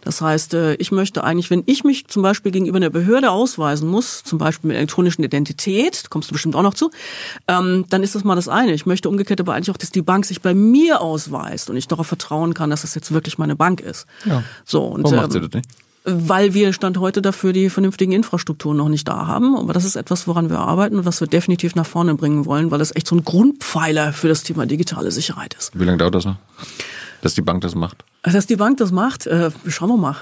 Das 0.00 0.22
heißt, 0.22 0.54
äh, 0.54 0.74
ich 0.76 0.92
möchte 0.92 1.24
eigentlich, 1.24 1.50
wenn 1.50 1.62
ich 1.66 1.84
mich 1.84 2.06
zum 2.06 2.22
Beispiel 2.22 2.52
gegenüber 2.52 2.78
einer 2.78 2.88
Behörde 2.88 3.30
ausweisen 3.30 3.86
muss, 3.86 4.22
zum 4.22 4.38
Beispiel 4.38 4.68
mit 4.68 4.78
elektronischen 4.78 5.24
Identität, 5.24 6.08
kommst 6.08 6.30
du 6.30 6.32
bestimmt 6.32 6.56
auch 6.56 6.62
noch 6.62 6.72
zu, 6.72 6.90
ähm, 7.48 7.84
dann 7.90 8.02
ist 8.02 8.14
das 8.14 8.24
mal 8.24 8.34
das 8.34 8.48
eine. 8.48 8.72
Ich 8.72 8.86
möchte 8.86 9.10
umgekehrt 9.10 9.38
aber 9.38 9.52
eigentlich 9.52 9.70
auch, 9.70 9.76
dass 9.76 9.90
die 9.90 10.00
Bank 10.00 10.24
sich 10.24 10.40
bei 10.40 10.54
mir 10.54 11.02
ausweist 11.02 11.68
und 11.68 11.76
ich 11.76 11.86
darauf 11.86 12.06
vertrauen 12.06 12.54
kann, 12.54 12.70
dass 12.70 12.80
das 12.80 12.94
jetzt 12.94 13.12
wirklich 13.12 13.36
meine 13.36 13.56
Bank 13.56 13.82
ist. 13.82 14.06
Ja. 14.24 14.42
So, 14.64 14.84
und, 14.84 15.04
Warum 15.04 15.16
macht 15.16 15.32
sie 15.32 15.38
ähm, 15.38 15.50
das 15.50 15.52
nicht? 15.52 15.81
Weil 16.04 16.54
wir 16.54 16.72
Stand 16.72 16.98
heute 16.98 17.22
dafür 17.22 17.52
die 17.52 17.70
vernünftigen 17.70 18.12
Infrastrukturen 18.12 18.76
noch 18.76 18.88
nicht 18.88 19.06
da 19.06 19.26
haben. 19.26 19.56
Aber 19.56 19.72
das 19.72 19.84
ist 19.84 19.96
etwas, 19.96 20.26
woran 20.26 20.50
wir 20.50 20.58
arbeiten 20.58 20.96
und 20.96 21.04
was 21.04 21.20
wir 21.20 21.28
definitiv 21.28 21.74
nach 21.74 21.86
vorne 21.86 22.14
bringen 22.14 22.46
wollen, 22.46 22.70
weil 22.70 22.78
das 22.78 22.94
echt 22.94 23.06
so 23.06 23.16
ein 23.16 23.24
Grundpfeiler 23.24 24.12
für 24.12 24.28
das 24.28 24.42
Thema 24.42 24.66
digitale 24.66 25.10
Sicherheit 25.10 25.54
ist. 25.54 25.78
Wie 25.78 25.84
lange 25.84 25.98
dauert 25.98 26.14
das 26.14 26.24
noch? 26.24 26.36
Dass 27.22 27.34
die 27.34 27.42
Bank 27.42 27.60
das 27.62 27.74
macht? 27.74 28.04
Dass 28.22 28.46
die 28.46 28.56
Bank 28.56 28.78
das 28.78 28.90
macht, 28.90 29.26
äh, 29.26 29.50
schauen 29.68 29.90
wir 29.90 29.96
mal. 29.96 30.16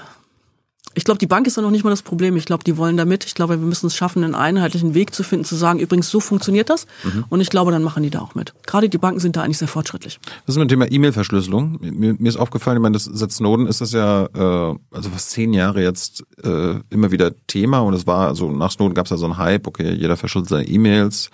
Ich 0.93 1.05
glaube, 1.05 1.19
die 1.19 1.27
Bank 1.27 1.47
ist 1.47 1.57
da 1.57 1.61
noch 1.61 1.71
nicht 1.71 1.85
mal 1.85 1.89
das 1.89 2.01
Problem. 2.01 2.35
Ich 2.35 2.45
glaube, 2.45 2.65
die 2.65 2.75
wollen 2.75 2.97
damit. 2.97 3.23
Ich 3.23 3.33
glaube, 3.33 3.57
wir 3.57 3.65
müssen 3.65 3.87
es 3.87 3.95
schaffen, 3.95 4.25
einen 4.25 4.35
einheitlichen 4.35 4.93
Weg 4.93 5.15
zu 5.15 5.23
finden, 5.23 5.45
zu 5.45 5.55
sagen, 5.55 5.79
übrigens, 5.79 6.09
so 6.09 6.19
funktioniert 6.19 6.69
das. 6.69 6.85
Und 7.29 7.39
ich 7.39 7.49
glaube, 7.49 7.71
dann 7.71 7.81
machen 7.81 8.03
die 8.03 8.09
da 8.09 8.19
auch 8.19 8.35
mit. 8.35 8.53
Gerade 8.67 8.89
die 8.89 8.97
Banken 8.97 9.21
sind 9.21 9.37
da 9.37 9.41
eigentlich 9.41 9.57
sehr 9.57 9.69
fortschrittlich. 9.69 10.19
Das 10.45 10.55
ist 10.55 10.59
mit 10.59 10.69
dem 10.69 10.79
Thema 10.79 10.91
E-Mail-Verschlüsselung. 10.91 11.77
Mir, 11.79 12.15
mir 12.19 12.27
ist 12.27 12.35
aufgefallen, 12.35 12.77
ich 12.77 12.81
meine, 12.81 12.93
das, 12.93 13.05
seit 13.05 13.31
Snowden 13.31 13.67
ist 13.67 13.79
das 13.79 13.93
ja, 13.93 14.25
äh, 14.25 14.77
also 14.91 15.09
fast 15.09 15.29
zehn 15.31 15.53
Jahre 15.53 15.81
jetzt 15.81 16.25
äh, 16.43 16.79
immer 16.89 17.11
wieder 17.11 17.31
Thema 17.47 17.79
und 17.79 17.93
es 17.93 18.05
war, 18.05 18.27
also 18.27 18.51
nach 18.51 18.71
Snowden 18.71 18.93
gab 18.93 19.05
es 19.05 19.11
ja 19.11 19.17
so 19.17 19.25
einen 19.25 19.37
Hype, 19.37 19.67
okay, 19.67 19.93
jeder 19.93 20.17
verschlüsselt 20.17 20.49
seine 20.49 20.67
E-Mails. 20.67 21.29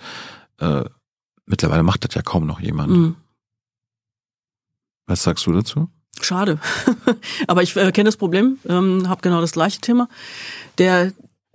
Äh, 0.58 0.84
mittlerweile 1.46 1.82
macht 1.82 2.04
das 2.04 2.14
ja 2.14 2.22
kaum 2.22 2.46
noch 2.46 2.60
jemand. 2.60 2.90
Mhm. 2.90 3.16
Was 5.08 5.24
sagst 5.24 5.46
du 5.46 5.52
dazu? 5.52 5.88
Schade. 6.24 6.58
Aber 7.46 7.62
ich 7.62 7.76
äh, 7.76 7.92
kenne 7.92 8.08
das 8.08 8.16
Problem, 8.16 8.58
ähm, 8.68 9.08
habe 9.08 9.20
genau 9.22 9.40
das 9.40 9.52
gleiche 9.52 9.80
Thema. 9.80 10.08
Der, 10.78 11.12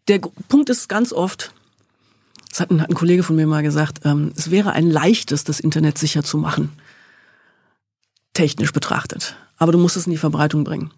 der 0.07 0.19
Punkt 0.49 0.69
ist 0.69 0.89
ganz 0.89 1.13
oft, 1.13 1.53
das 2.49 2.59
hat 2.59 2.71
ein, 2.71 2.81
hat 2.81 2.89
ein 2.89 2.95
Kollege 2.95 3.23
von 3.23 3.35
mir 3.35 3.47
mal 3.47 3.63
gesagt, 3.63 4.01
ähm, 4.05 4.31
es 4.35 4.51
wäre 4.51 4.73
ein 4.73 4.89
leichtes, 4.89 5.43
das 5.43 5.59
Internet 5.59 5.97
sicher 5.97 6.23
zu 6.23 6.37
machen. 6.37 6.71
Technisch 8.33 8.71
betrachtet. 8.71 9.35
Aber 9.57 9.71
du 9.71 9.77
musst 9.77 9.97
es 9.97 10.05
in 10.05 10.11
die 10.11 10.17
Verbreitung 10.17 10.63
bringen. 10.63 10.91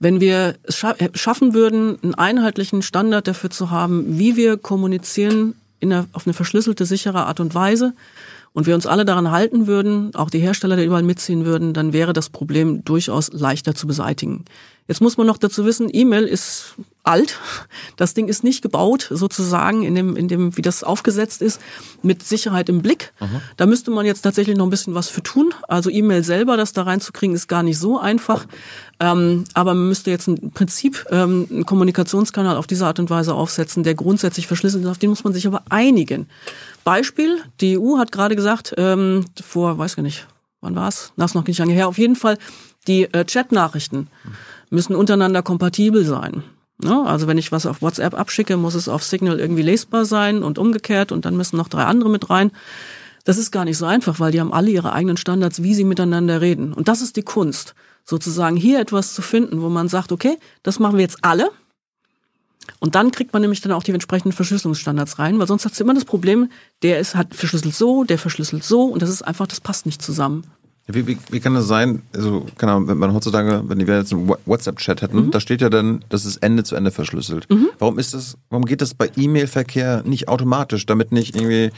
Wenn 0.00 0.20
wir 0.20 0.56
es 0.62 0.76
scha 0.76 0.92
äh, 0.92 1.10
schaffen 1.14 1.54
würden, 1.54 2.02
einen 2.02 2.14
einheitlichen 2.14 2.82
Standard 2.82 3.26
dafür 3.26 3.50
zu 3.50 3.70
haben, 3.70 4.18
wie 4.18 4.36
wir 4.36 4.56
kommunizieren 4.56 5.54
in 5.80 5.92
einer, 5.92 6.06
auf 6.12 6.26
eine 6.26 6.34
verschlüsselte, 6.34 6.86
sichere 6.86 7.26
Art 7.26 7.40
und 7.40 7.54
Weise, 7.54 7.94
und 8.52 8.66
wir 8.66 8.74
uns 8.74 8.86
alle 8.86 9.04
daran 9.04 9.30
halten 9.30 9.66
würden, 9.66 10.14
auch 10.14 10.30
die 10.30 10.38
Hersteller 10.38 10.76
da 10.76 10.82
überall 10.82 11.02
mitziehen 11.02 11.44
würden, 11.44 11.74
dann 11.74 11.92
wäre 11.92 12.12
das 12.12 12.30
Problem 12.30 12.84
durchaus 12.84 13.32
leichter 13.32 13.74
zu 13.74 13.86
beseitigen. 13.86 14.44
Jetzt 14.88 15.02
muss 15.02 15.18
man 15.18 15.26
noch 15.26 15.36
dazu 15.36 15.66
wissen, 15.66 15.90
E-Mail 15.92 16.24
ist 16.24 16.74
alt. 17.04 17.38
Das 17.96 18.14
Ding 18.14 18.26
ist 18.26 18.42
nicht 18.42 18.62
gebaut, 18.62 19.08
sozusagen, 19.10 19.82
in 19.82 19.94
dem, 19.94 20.16
in 20.16 20.28
dem, 20.28 20.56
wie 20.56 20.62
das 20.62 20.82
aufgesetzt 20.82 21.42
ist, 21.42 21.60
mit 22.02 22.22
Sicherheit 22.22 22.70
im 22.70 22.80
Blick. 22.80 23.12
Da 23.56 23.66
müsste 23.66 23.90
man 23.90 24.06
jetzt 24.06 24.22
tatsächlich 24.22 24.56
noch 24.56 24.66
ein 24.66 24.70
bisschen 24.70 24.94
was 24.94 25.08
für 25.08 25.22
tun. 25.22 25.52
Also 25.68 25.90
E-Mail 25.90 26.24
selber, 26.24 26.56
das 26.56 26.72
da 26.72 26.82
reinzukriegen, 26.82 27.36
ist 27.36 27.48
gar 27.48 27.62
nicht 27.62 27.78
so 27.78 27.98
einfach. 27.98 28.46
Ähm, 28.98 29.44
aber 29.52 29.74
man 29.74 29.88
müsste 29.88 30.10
jetzt 30.10 30.26
im 30.26 30.52
Prinzip 30.52 31.06
ähm, 31.10 31.46
einen 31.50 31.66
Kommunikationskanal 31.66 32.56
auf 32.56 32.66
diese 32.66 32.86
Art 32.86 32.98
und 32.98 33.10
Weise 33.10 33.34
aufsetzen, 33.34 33.82
der 33.84 33.94
grundsätzlich 33.94 34.46
verschlüsselt 34.46 34.84
ist. 34.84 34.90
Auf 34.90 34.98
den 34.98 35.10
muss 35.10 35.24
man 35.24 35.34
sich 35.34 35.46
aber 35.46 35.62
einigen. 35.68 36.28
Beispiel, 36.84 37.42
die 37.60 37.78
EU 37.78 37.98
hat 37.98 38.10
gerade 38.10 38.36
gesagt, 38.36 38.74
ähm, 38.78 39.26
vor, 39.42 39.76
weiß 39.76 39.96
gar 39.96 40.02
nicht, 40.02 40.26
wann 40.62 40.74
war's? 40.74 41.12
Das 41.16 41.32
ist 41.32 41.34
noch 41.34 41.46
nicht 41.46 41.58
lange 41.58 41.74
her. 41.74 41.88
Auf 41.88 41.98
jeden 41.98 42.16
Fall, 42.16 42.38
die 42.86 43.04
äh, 43.12 43.24
Chat-Nachrichten 43.24 44.08
müssen 44.70 44.94
untereinander 44.94 45.42
kompatibel 45.42 46.04
sein. 46.04 46.42
Ne? 46.82 47.04
Also 47.06 47.26
wenn 47.26 47.38
ich 47.38 47.52
was 47.52 47.66
auf 47.66 47.82
WhatsApp 47.82 48.14
abschicke, 48.14 48.56
muss 48.56 48.74
es 48.74 48.88
auf 48.88 49.02
Signal 49.02 49.40
irgendwie 49.40 49.62
lesbar 49.62 50.04
sein 50.04 50.42
und 50.42 50.58
umgekehrt 50.58 51.12
und 51.12 51.24
dann 51.24 51.36
müssen 51.36 51.56
noch 51.56 51.68
drei 51.68 51.84
andere 51.84 52.10
mit 52.10 52.30
rein. 52.30 52.52
Das 53.24 53.36
ist 53.36 53.50
gar 53.50 53.64
nicht 53.64 53.76
so 53.76 53.84
einfach, 53.84 54.20
weil 54.20 54.32
die 54.32 54.40
haben 54.40 54.52
alle 54.52 54.70
ihre 54.70 54.92
eigenen 54.92 55.16
Standards, 55.16 55.62
wie 55.62 55.74
sie 55.74 55.84
miteinander 55.84 56.40
reden. 56.40 56.72
Und 56.72 56.88
das 56.88 57.02
ist 57.02 57.16
die 57.16 57.22
Kunst, 57.22 57.74
sozusagen 58.04 58.56
hier 58.56 58.80
etwas 58.80 59.12
zu 59.14 59.22
finden, 59.22 59.60
wo 59.60 59.68
man 59.68 59.88
sagt, 59.88 60.12
okay, 60.12 60.38
das 60.62 60.78
machen 60.78 60.96
wir 60.96 61.02
jetzt 61.02 61.18
alle. 61.22 61.50
Und 62.80 62.94
dann 62.94 63.10
kriegt 63.10 63.32
man 63.32 63.42
nämlich 63.42 63.60
dann 63.60 63.72
auch 63.72 63.82
die 63.82 63.92
entsprechenden 63.92 64.32
Verschlüsselungsstandards 64.32 65.18
rein, 65.18 65.38
weil 65.38 65.46
sonst 65.46 65.64
hast 65.64 65.78
du 65.78 65.84
immer 65.84 65.94
das 65.94 66.04
Problem, 66.04 66.50
der 66.82 67.00
ist, 67.00 67.16
hat 67.16 67.34
verschlüsselt 67.34 67.74
so, 67.74 68.04
der 68.04 68.18
verschlüsselt 68.18 68.62
so 68.62 68.84
und 68.84 69.02
das 69.02 69.10
ist 69.10 69.22
einfach, 69.22 69.46
das 69.46 69.60
passt 69.60 69.86
nicht 69.86 70.00
zusammen. 70.00 70.44
Wie, 70.90 71.06
wie, 71.06 71.18
wie 71.30 71.40
kann 71.40 71.52
das 71.54 71.66
sein, 71.66 72.00
also, 72.14 72.46
keine 72.56 72.72
Ahnung, 72.72 72.88
wenn 72.88 72.96
man 72.96 73.12
heutzutage, 73.12 73.62
wenn 73.66 73.86
wir 73.86 73.98
jetzt 73.98 74.12
einen 74.12 74.26
Wha- 74.26 74.38
WhatsApp-Chat 74.46 75.02
hätten, 75.02 75.26
Mhm. 75.26 75.30
da 75.30 75.38
steht 75.40 75.60
ja 75.60 75.68
dann, 75.68 76.02
das 76.08 76.24
ist 76.24 76.38
Ende 76.38 76.64
zu 76.64 76.76
Ende 76.76 76.90
verschlüsselt. 76.90 77.46
Warum 77.78 77.98
ist 77.98 78.14
das, 78.14 78.38
warum 78.48 78.64
geht 78.64 78.80
das 78.80 78.94
bei 78.94 79.10
E-Mail-Verkehr 79.14 80.02
nicht 80.06 80.28
automatisch, 80.28 80.86
damit 80.86 81.12
nicht 81.12 81.36
irgendwie 81.36 81.70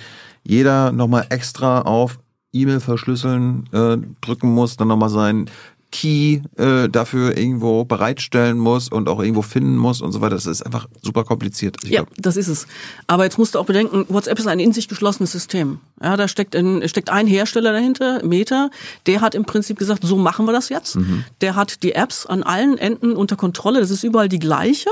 jeder 0.44 0.92
nochmal 0.92 1.26
extra 1.30 1.82
auf 1.82 2.20
E-Mail 2.52 2.78
verschlüsseln 2.80 3.68
äh, 3.72 3.96
drücken 4.20 4.48
muss, 4.54 4.76
dann 4.76 4.88
nochmal 4.88 5.10
sein 5.10 5.46
Key 5.90 6.40
äh, 6.56 6.88
dafür 6.88 7.36
irgendwo 7.36 7.84
bereitstellen 7.84 8.58
muss 8.58 8.88
und 8.88 9.08
auch 9.08 9.20
irgendwo 9.20 9.42
finden 9.42 9.76
muss 9.76 10.00
und 10.00 10.12
so 10.12 10.20
weiter. 10.20 10.36
Das 10.36 10.46
ist 10.46 10.62
einfach 10.62 10.88
super 11.02 11.24
kompliziert. 11.24 11.76
Ich 11.82 11.90
Ja, 11.90 12.02
glaub, 12.02 12.14
das 12.18 12.36
ist 12.36 12.48
es. 12.48 12.66
Aber 13.06 13.24
jetzt 13.24 13.38
musst 13.38 13.54
du 13.54 13.58
auch 13.58 13.66
bedenken, 13.66 14.06
WhatsApp 14.08 14.38
ist 14.38 14.46
ein 14.46 14.60
in 14.60 14.72
sich 14.72 14.88
geschlossenes 14.88 15.32
System. 15.32 15.78
Ja, 16.02 16.16
da 16.16 16.28
steckt 16.28 16.54
ein, 16.56 16.88
steckt 16.88 17.10
ein 17.10 17.26
Hersteller 17.26 17.72
dahinter, 17.72 18.24
Meta, 18.24 18.70
der 19.06 19.20
hat 19.20 19.34
im 19.34 19.44
Prinzip 19.44 19.78
gesagt, 19.78 20.02
so 20.04 20.16
machen 20.16 20.46
wir 20.46 20.52
das 20.52 20.68
jetzt. 20.68 20.96
Der 21.40 21.56
hat 21.56 21.82
die 21.82 21.92
Apps 21.92 22.24
an 22.26 22.42
allen 22.42 22.78
Enden 22.78 23.12
unter 23.12 23.36
Kontrolle. 23.36 23.80
Das 23.80 23.90
ist 23.90 24.04
überall 24.04 24.28
die 24.28 24.38
gleiche. 24.38 24.90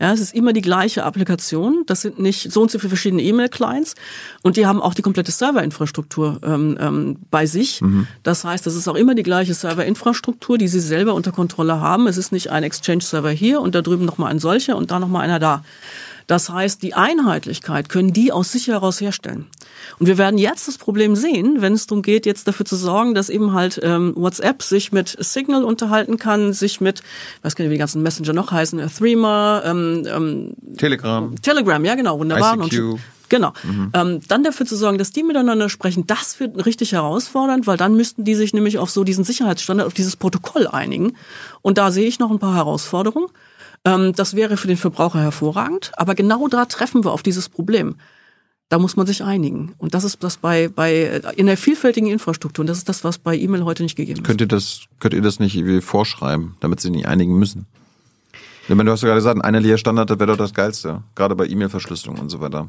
Ja, 0.00 0.12
es 0.12 0.20
ist 0.20 0.34
immer 0.34 0.52
die 0.52 0.60
gleiche 0.60 1.04
Applikation. 1.04 1.84
Das 1.86 2.02
sind 2.02 2.18
nicht 2.18 2.52
so 2.52 2.62
und 2.62 2.70
so 2.70 2.78
viele 2.78 2.90
verschiedene 2.90 3.22
E-Mail-Clients. 3.22 3.94
Und 4.42 4.56
die 4.56 4.66
haben 4.66 4.80
auch 4.82 4.94
die 4.94 5.02
komplette 5.02 5.32
Serverinfrastruktur 5.32 6.40
ähm, 6.42 6.76
ähm, 6.80 7.16
bei 7.30 7.46
sich. 7.46 7.80
Das 8.22 8.44
heißt, 8.44 8.66
das 8.66 8.74
ist 8.74 8.88
auch 8.88 8.96
immer 8.96 9.14
die 9.14 9.22
gleiche 9.22 9.54
Serverinfrastruktur, 9.54 10.23
die 10.58 10.68
sie 10.68 10.80
selber 10.80 11.14
unter 11.14 11.32
Kontrolle 11.32 11.80
haben. 11.80 12.06
Es 12.06 12.16
ist 12.16 12.32
nicht 12.32 12.50
ein 12.50 12.62
Exchange-Server 12.62 13.30
hier 13.30 13.60
und 13.60 13.74
da 13.74 13.82
drüben 13.82 14.04
nochmal 14.04 14.30
ein 14.30 14.38
solcher 14.38 14.76
und 14.76 14.90
da 14.90 14.98
nochmal 14.98 15.22
einer 15.22 15.38
da. 15.38 15.62
Das 16.26 16.48
heißt, 16.48 16.82
die 16.82 16.94
Einheitlichkeit 16.94 17.88
können 17.88 18.12
die 18.12 18.32
aus 18.32 18.52
sich 18.52 18.68
heraus 18.68 19.00
herstellen. 19.00 19.46
Und 19.98 20.06
wir 20.06 20.16
werden 20.16 20.38
jetzt 20.38 20.68
das 20.68 20.78
Problem 20.78 21.16
sehen, 21.16 21.56
wenn 21.60 21.74
es 21.74 21.86
darum 21.86 22.02
geht, 22.02 22.24
jetzt 22.24 22.48
dafür 22.48 22.64
zu 22.64 22.76
sorgen, 22.76 23.14
dass 23.14 23.28
eben 23.28 23.52
halt 23.52 23.78
ähm, 23.82 24.14
WhatsApp 24.16 24.62
sich 24.62 24.92
mit 24.92 25.14
Signal 25.18 25.64
unterhalten 25.64 26.16
kann, 26.16 26.54
sich 26.54 26.80
mit, 26.80 27.00
ich 27.00 27.44
weiß 27.44 27.54
gar 27.54 27.64
nicht, 27.64 27.70
wie 27.70 27.74
die 27.74 27.80
ganzen 27.80 28.02
Messenger 28.02 28.32
noch 28.32 28.50
heißen, 28.50 28.80
Threema, 28.96 29.62
ähm, 29.66 30.06
ähm, 30.06 30.54
Telegram. 30.78 31.34
Telegram, 31.42 31.84
ja 31.84 31.94
genau, 31.94 32.18
wunderbar. 32.18 32.54
ICQ. 32.54 32.78
Und, 32.92 33.00
genau. 33.28 33.52
Ähm, 33.92 34.20
dann 34.28 34.44
dafür 34.44 34.66
zu 34.66 34.76
sorgen, 34.76 34.98
dass 34.98 35.10
die 35.10 35.22
miteinander 35.22 35.68
sprechen, 35.68 36.06
das 36.06 36.40
wird 36.40 36.66
richtig 36.66 36.92
herausfordernd, 36.92 37.66
weil 37.66 37.76
dann 37.76 37.96
müssten 37.96 38.24
die 38.24 38.34
sich 38.34 38.54
nämlich 38.54 38.78
auf 38.78 38.90
so 38.90 39.04
diesen 39.04 39.24
Sicherheitsstandard, 39.24 39.86
auf 39.86 39.94
dieses 39.94 40.16
Protokoll 40.16 40.66
einigen. 40.66 41.16
Und 41.62 41.78
da 41.78 41.90
sehe 41.90 42.06
ich 42.06 42.18
noch 42.18 42.30
ein 42.30 42.38
paar 42.38 42.54
Herausforderungen. 42.54 43.28
Ähm, 43.84 44.12
das 44.14 44.34
wäre 44.34 44.56
für 44.56 44.68
den 44.68 44.76
Verbraucher 44.76 45.20
hervorragend, 45.20 45.92
aber 45.96 46.14
genau 46.14 46.48
da 46.48 46.64
treffen 46.64 47.04
wir 47.04 47.12
auf 47.12 47.22
dieses 47.22 47.48
Problem. 47.48 47.96
Da 48.70 48.78
muss 48.78 48.96
man 48.96 49.06
sich 49.06 49.22
einigen. 49.22 49.74
Und 49.78 49.94
das 49.94 50.04
ist 50.04 50.24
das 50.24 50.38
bei, 50.38 50.68
bei 50.68 51.20
in 51.36 51.46
der 51.46 51.58
vielfältigen 51.58 52.08
Infrastruktur. 52.08 52.62
Und 52.62 52.66
das 52.66 52.78
ist 52.78 52.88
das, 52.88 53.04
was 53.04 53.18
bei 53.18 53.36
E-Mail 53.36 53.64
heute 53.64 53.82
nicht 53.82 53.94
gegeben 53.94 54.20
ist. 54.20 54.26
Könnt 54.26 54.40
ihr 54.40 54.48
das, 54.48 54.86
könnt 55.00 55.12
ihr 55.14 55.20
das 55.20 55.38
nicht 55.38 55.54
irgendwie 55.54 55.82
vorschreiben, 55.82 56.56
damit 56.60 56.80
sie 56.80 56.90
nicht 56.90 57.06
einigen 57.06 57.38
müssen? 57.38 57.66
Ich 58.66 58.74
meine, 58.74 58.84
du 58.84 58.92
hast 58.92 59.02
ja 59.02 59.08
gerade 59.08 59.18
gesagt, 59.18 59.36
ein 59.36 59.42
einheitlicher 59.42 59.76
Standard, 59.76 60.08
wäre 60.08 60.26
doch 60.26 60.38
das 60.38 60.54
Geilste. 60.54 61.02
Gerade 61.14 61.36
bei 61.36 61.46
E-Mail-Verschlüsselung 61.46 62.18
und 62.18 62.30
so 62.30 62.40
weiter. 62.40 62.68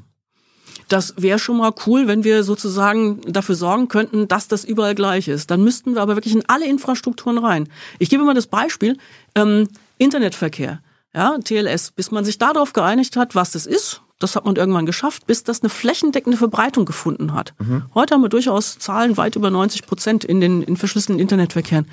Das 0.88 1.16
wäre 1.18 1.40
schon 1.40 1.58
mal 1.58 1.74
cool, 1.86 2.08
wenn 2.08 2.24
wir 2.24 2.44
sozusagen 2.44 3.22
dafür 3.22 3.56
sorgen 3.56 3.88
könnten, 3.88 4.28
dass 4.28 4.48
das 4.48 4.64
überall 4.64 4.96
gleich 4.96 5.28
ist. 5.28 5.50
Dann 5.50 5.64
müssten 5.64 5.96
wir 5.96 6.02
aber 6.02 6.16
wirklich 6.16 6.36
in 6.36 6.48
alle 6.48 6.68
Infrastrukturen 6.68 7.38
rein. 7.38 7.68
Ich 8.00 8.10
gebe 8.10 8.24
mal 8.24 8.36
das 8.36 8.48
Beispiel, 8.48 8.98
ähm, 9.34 9.68
Internetverkehr, 9.98 10.82
ja, 11.14 11.38
TLS, 11.40 11.92
bis 11.92 12.12
man 12.12 12.26
sich 12.26 12.38
darauf 12.38 12.74
geeinigt 12.74 13.16
hat, 13.16 13.36
was 13.36 13.52
das 13.52 13.66
ist, 13.66 14.02
das 14.20 14.36
hat 14.36 14.46
man 14.46 14.56
irgendwann 14.56 14.86
geschafft, 14.86 15.28
bis 15.28 15.44
das 15.44 15.62
eine 15.62 15.70
flächendeckende 15.70 16.38
Verbreitung 16.38 16.86
gefunden 16.86 17.34
hat. 17.34 17.54
Heute 17.94 18.14
haben 18.14 18.22
wir 18.22 18.30
durchaus 18.30 18.80
Zahlen 18.80 19.18
weit 19.18 19.36
über 19.36 19.50
90 19.50 19.86
Prozent 19.86 20.24
in 20.24 20.40
den 20.40 20.62
in 20.64 20.78
verschlüsselten 20.78 21.20
Internetverkehren. 21.20 21.88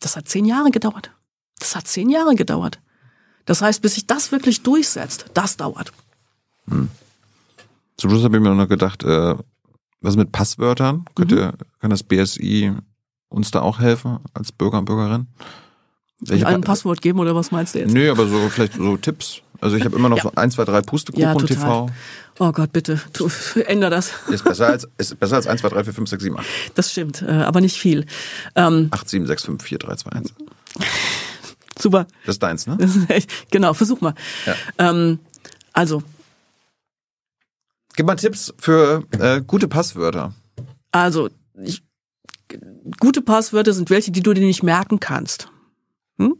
Das 0.00 0.16
hat 0.16 0.28
zehn 0.28 0.44
Jahre 0.44 0.70
gedauert. 0.70 1.10
Das 1.58 1.74
hat 1.74 1.86
zehn 1.86 2.10
Jahre 2.10 2.34
gedauert. 2.34 2.78
Das 3.44 3.60
heißt, 3.60 3.82
bis 3.82 3.94
sich 3.94 4.06
das 4.06 4.30
wirklich 4.32 4.62
durchsetzt, 4.62 5.26
das 5.34 5.56
dauert. 5.56 5.92
Zum 8.00 8.08
Schluss 8.10 8.24
habe 8.24 8.36
ich 8.38 8.42
mir 8.42 8.54
noch 8.54 8.66
gedacht, 8.68 9.04
äh, 9.04 9.34
was 10.00 10.16
mit 10.16 10.32
Passwörtern? 10.32 11.04
Könnt 11.14 11.32
Mhm. 11.32 11.36
ihr, 11.38 11.52
kann 11.80 11.90
das 11.90 12.02
BSI 12.02 12.72
uns 13.28 13.50
da 13.50 13.60
auch 13.60 13.78
helfen 13.78 14.18
als 14.32 14.52
Bürger 14.52 14.78
und 14.78 14.86
Bürgerin? 14.86 15.26
Ich 16.22 16.46
ein 16.46 16.62
Passwort 16.62 17.02
geben 17.02 17.18
oder 17.18 17.34
was 17.34 17.50
meinst 17.50 17.74
du 17.74 17.80
jetzt? 17.80 17.92
Nee, 17.92 18.08
aber 18.08 18.26
so 18.26 18.48
vielleicht 18.48 18.74
so 18.74 18.96
Tipps. 18.96 19.42
Also 19.60 19.76
ich 19.76 19.84
habe 19.84 19.96
immer 19.96 20.08
noch 20.08 20.16
Ja. 20.16 20.22
so 20.22 20.32
1, 20.34 20.54
2, 20.54 20.64
3 20.64 20.80
Pustekuchen 20.80 21.46
TV. 21.46 21.90
Oh 22.38 22.52
Gott, 22.52 22.72
bitte, 22.72 22.98
tu, 23.12 23.28
änder 23.66 23.90
das. 23.90 24.12
Ist 24.30 24.44
besser 24.44 24.68
als, 24.68 24.88
ist 24.96 25.20
besser 25.20 25.36
als 25.36 25.46
1, 25.46 25.60
2, 25.60 25.68
3, 25.68 25.84
4, 25.84 25.92
5, 25.92 26.08
6, 26.08 26.22
7, 26.22 26.38
8. 26.38 26.46
Das 26.74 26.90
stimmt, 26.92 27.20
äh, 27.20 27.26
aber 27.30 27.60
nicht 27.60 27.76
viel. 27.76 28.06
Ähm, 28.54 28.88
8, 28.90 29.08
7, 29.10 29.26
6, 29.26 29.44
5, 29.44 29.62
4, 29.62 29.78
3, 29.78 29.96
2, 29.96 30.12
1. 30.12 30.32
super. 31.78 32.06
Das 32.24 32.36
ist 32.36 32.42
deins, 32.42 32.66
ne? 32.66 32.78
Genau, 33.50 33.74
versuch 33.74 34.00
mal. 34.00 34.14
Ja. 34.46 34.54
Ähm, 34.90 35.18
also, 35.74 36.02
Gib 37.96 38.06
mal 38.06 38.16
Tipps 38.16 38.54
für 38.58 39.04
äh, 39.18 39.40
gute 39.40 39.68
Passwörter. 39.68 40.34
also 40.92 41.28
ich, 41.62 41.82
gute 43.00 43.22
Passwörter 43.22 43.72
sind 43.72 43.90
welche, 43.90 44.10
die 44.10 44.22
du 44.22 44.32
dir 44.32 44.46
nicht 44.46 44.62
merken 44.62 45.00
kannst. 45.00 45.48
Hm? 46.18 46.36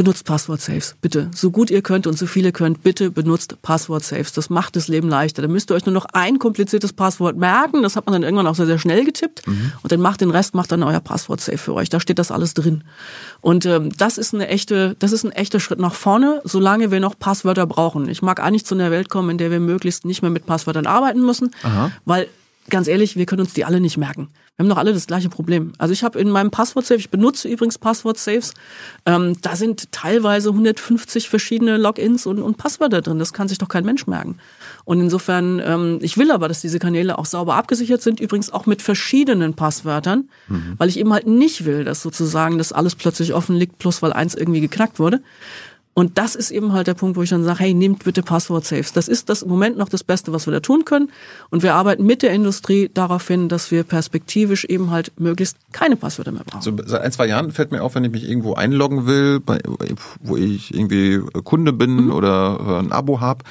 Benutzt 0.00 0.24
Passwort-Saves, 0.24 0.96
bitte. 1.02 1.30
So 1.34 1.50
gut 1.50 1.70
ihr 1.70 1.82
könnt 1.82 2.06
und 2.06 2.16
so 2.16 2.24
viele 2.24 2.52
könnt, 2.52 2.82
bitte 2.82 3.10
benutzt 3.10 3.60
Passwort-Saves. 3.60 4.32
Das 4.32 4.48
macht 4.48 4.74
das 4.74 4.88
Leben 4.88 5.10
leichter. 5.10 5.42
Da 5.42 5.48
müsst 5.48 5.70
ihr 5.70 5.74
euch 5.74 5.84
nur 5.84 5.92
noch 5.92 6.06
ein 6.14 6.38
kompliziertes 6.38 6.94
Passwort 6.94 7.36
merken. 7.36 7.82
Das 7.82 7.96
hat 7.96 8.06
man 8.06 8.14
dann 8.14 8.22
irgendwann 8.22 8.46
auch 8.46 8.54
sehr, 8.54 8.64
sehr 8.64 8.78
schnell 8.78 9.04
getippt. 9.04 9.46
Und 9.82 9.92
dann 9.92 10.00
macht 10.00 10.22
den 10.22 10.30
Rest, 10.30 10.54
macht 10.54 10.72
dann 10.72 10.82
euer 10.82 11.00
Passwort-Save 11.00 11.58
für 11.58 11.74
euch. 11.74 11.90
Da 11.90 12.00
steht 12.00 12.18
das 12.18 12.30
alles 12.30 12.54
drin. 12.54 12.82
Und 13.42 13.66
ähm, 13.66 13.90
das 13.98 14.16
ist 14.16 14.32
eine 14.32 14.48
echte, 14.48 14.96
das 14.98 15.12
ist 15.12 15.22
ein 15.22 15.32
echter 15.32 15.60
Schritt 15.60 15.80
nach 15.80 15.92
vorne, 15.92 16.40
solange 16.44 16.90
wir 16.90 17.00
noch 17.00 17.18
Passwörter 17.18 17.66
brauchen. 17.66 18.08
Ich 18.08 18.22
mag 18.22 18.40
eigentlich 18.40 18.64
zu 18.64 18.74
einer 18.74 18.90
Welt 18.90 19.10
kommen, 19.10 19.28
in 19.28 19.36
der 19.36 19.50
wir 19.50 19.60
möglichst 19.60 20.06
nicht 20.06 20.22
mehr 20.22 20.30
mit 20.30 20.46
Passwörtern 20.46 20.86
arbeiten 20.86 21.20
müssen, 21.26 21.50
weil 22.06 22.26
ganz 22.68 22.88
ehrlich, 22.88 23.16
wir 23.16 23.26
können 23.26 23.42
uns 23.42 23.54
die 23.54 23.64
alle 23.64 23.80
nicht 23.80 23.96
merken. 23.96 24.28
Wir 24.56 24.64
haben 24.64 24.70
doch 24.70 24.76
alle 24.76 24.92
das 24.92 25.06
gleiche 25.06 25.30
Problem. 25.30 25.72
Also 25.78 25.92
ich 25.94 26.04
habe 26.04 26.18
in 26.20 26.28
meinem 26.28 26.50
Passwort-Safe, 26.50 27.00
ich 27.00 27.08
benutze 27.08 27.48
übrigens 27.48 27.78
Passwort-Saves, 27.78 28.52
ähm, 29.06 29.36
da 29.40 29.56
sind 29.56 29.90
teilweise 29.90 30.50
150 30.50 31.30
verschiedene 31.30 31.78
Logins 31.78 32.26
und, 32.26 32.40
und 32.40 32.58
Passwörter 32.58 33.00
drin. 33.00 33.18
Das 33.18 33.32
kann 33.32 33.48
sich 33.48 33.56
doch 33.56 33.68
kein 33.68 33.86
Mensch 33.86 34.06
merken. 34.06 34.36
Und 34.84 35.00
insofern, 35.00 35.62
ähm, 35.64 35.98
ich 36.02 36.18
will 36.18 36.30
aber, 36.30 36.46
dass 36.46 36.60
diese 36.60 36.78
Kanäle 36.78 37.18
auch 37.18 37.24
sauber 37.24 37.54
abgesichert 37.54 38.02
sind, 38.02 38.20
übrigens 38.20 38.52
auch 38.52 38.66
mit 38.66 38.82
verschiedenen 38.82 39.54
Passwörtern, 39.54 40.28
weil 40.76 40.88
ich 40.90 40.98
eben 40.98 41.12
halt 41.12 41.26
nicht 41.26 41.64
will, 41.64 41.84
dass 41.84 42.02
sozusagen 42.02 42.58
das 42.58 42.72
alles 42.72 42.96
plötzlich 42.96 43.32
offen 43.32 43.56
liegt, 43.56 43.78
plus 43.78 44.02
weil 44.02 44.12
eins 44.12 44.34
irgendwie 44.34 44.60
geknackt 44.60 44.98
wurde. 44.98 45.22
Und 45.92 46.18
das 46.18 46.36
ist 46.36 46.50
eben 46.52 46.72
halt 46.72 46.86
der 46.86 46.94
Punkt, 46.94 47.16
wo 47.16 47.22
ich 47.22 47.30
dann 47.30 47.42
sage, 47.42 47.58
hey, 47.58 47.74
nehmt 47.74 48.04
bitte 48.04 48.22
Passwort-Saves. 48.22 48.92
Das 48.92 49.08
ist 49.08 49.28
das 49.28 49.42
im 49.42 49.48
Moment 49.48 49.76
noch 49.76 49.88
das 49.88 50.04
Beste, 50.04 50.32
was 50.32 50.46
wir 50.46 50.52
da 50.52 50.60
tun 50.60 50.84
können. 50.84 51.10
Und 51.50 51.62
wir 51.64 51.74
arbeiten 51.74 52.06
mit 52.06 52.22
der 52.22 52.30
Industrie 52.32 52.88
darauf 52.94 53.26
hin, 53.26 53.48
dass 53.48 53.70
wir 53.72 53.82
perspektivisch 53.82 54.64
eben 54.64 54.90
halt 54.92 55.12
möglichst 55.18 55.56
keine 55.72 55.96
Passwörter 55.96 56.30
mehr 56.30 56.44
brauchen. 56.44 56.62
So 56.62 56.72
seit 56.86 57.02
ein, 57.02 57.10
zwei 57.12 57.26
Jahren 57.26 57.50
fällt 57.50 57.72
mir 57.72 57.82
auf, 57.82 57.96
wenn 57.96 58.04
ich 58.04 58.12
mich 58.12 58.28
irgendwo 58.28 58.54
einloggen 58.54 59.06
will, 59.06 59.40
wo 60.22 60.36
ich 60.36 60.72
irgendwie 60.72 61.20
Kunde 61.42 61.72
bin 61.72 62.06
Mhm. 62.06 62.12
oder 62.12 62.58
äh, 62.64 62.78
ein 62.84 62.92
Abo 62.92 63.20
hab, 63.20 63.42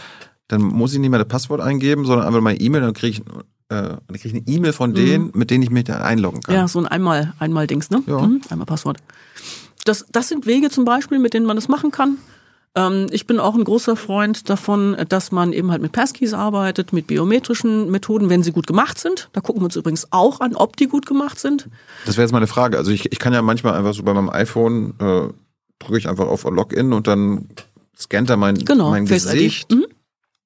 dann 0.47 0.61
muss 0.61 0.93
ich 0.93 0.99
nicht 0.99 1.09
mehr 1.09 1.19
das 1.19 1.27
Passwort 1.27 1.59
eingeben, 1.61 2.05
sondern 2.05 2.25
einfach 2.25 2.41
meine 2.41 2.59
E-Mail, 2.59 2.81
dann 2.81 2.93
kriege 2.93 3.19
ich, 3.19 3.19
äh, 3.19 3.23
dann 3.69 3.99
krieg 4.13 4.25
ich 4.25 4.33
eine 4.33 4.43
E-Mail 4.47 4.73
von 4.73 4.93
denen, 4.93 5.29
mit 5.35 5.51
denen 5.51 5.61
ich 5.61 5.69
mich 5.69 5.83
da 5.83 5.97
einloggen 5.97 6.41
kann. 6.41 6.55
Mhm. 6.55 6.61
Ja, 6.61 6.67
so 6.69 6.79
ein 6.79 6.87
einmal, 6.87 7.33
einmal 7.37 7.67
Dings, 7.67 7.89
ne? 7.91 8.01
Ja. 8.07 8.21
Mhm, 8.21 8.41
einmal 8.49 8.65
Passwort. 8.65 8.97
Das, 9.89 10.05
das 10.11 10.27
sind 10.29 10.45
Wege 10.45 10.69
zum 10.69 10.85
Beispiel, 10.85 11.17
mit 11.19 11.33
denen 11.33 11.45
man 11.47 11.55
das 11.55 11.67
machen 11.67 11.89
kann. 11.91 12.17
Ähm, 12.75 13.07
ich 13.09 13.25
bin 13.25 13.39
auch 13.39 13.55
ein 13.55 13.63
großer 13.63 13.95
Freund 13.95 14.47
davon, 14.49 14.95
dass 15.09 15.31
man 15.31 15.51
eben 15.51 15.71
halt 15.71 15.81
mit 15.81 15.91
Passkeys 15.91 16.33
arbeitet, 16.33 16.93
mit 16.93 17.07
biometrischen 17.07 17.89
Methoden, 17.89 18.29
wenn 18.29 18.43
sie 18.43 18.51
gut 18.51 18.67
gemacht 18.67 18.99
sind. 18.99 19.29
Da 19.33 19.41
gucken 19.41 19.61
wir 19.61 19.65
uns 19.65 19.75
übrigens 19.75 20.07
auch 20.11 20.41
an, 20.41 20.55
ob 20.55 20.77
die 20.77 20.85
gut 20.87 21.07
gemacht 21.07 21.39
sind. 21.39 21.67
Das 22.05 22.17
wäre 22.17 22.25
jetzt 22.25 22.31
meine 22.33 22.45
Frage. 22.45 22.77
Also 22.77 22.91
ich, 22.91 23.11
ich 23.11 23.17
kann 23.17 23.33
ja 23.33 23.41
manchmal 23.41 23.73
einfach 23.73 23.95
so 23.95 24.03
bei 24.03 24.13
meinem 24.13 24.29
iPhone 24.29 24.93
äh, 24.99 25.29
drücke 25.79 25.97
ich 25.97 26.07
einfach 26.07 26.27
auf 26.27 26.43
Login 26.43 26.93
und 26.93 27.07
dann 27.07 27.49
scannt 27.97 28.29
er 28.29 28.37
mein, 28.37 28.55
Genau, 28.63 28.91
mein. 28.91 29.07
Gesicht 29.07 29.71
Mhm. 29.71 29.87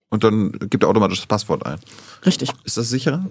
und 0.09 0.23
dann 0.23 0.53
gibt 0.69 0.83
er 0.83 0.89
automatisch 0.89 1.19
das 1.19 1.27
Passwort 1.27 1.65
ein. 1.65 1.79
Richtig. 2.25 2.49
Ist 2.63 2.77
das 2.77 2.89
sicherer? 2.89 3.25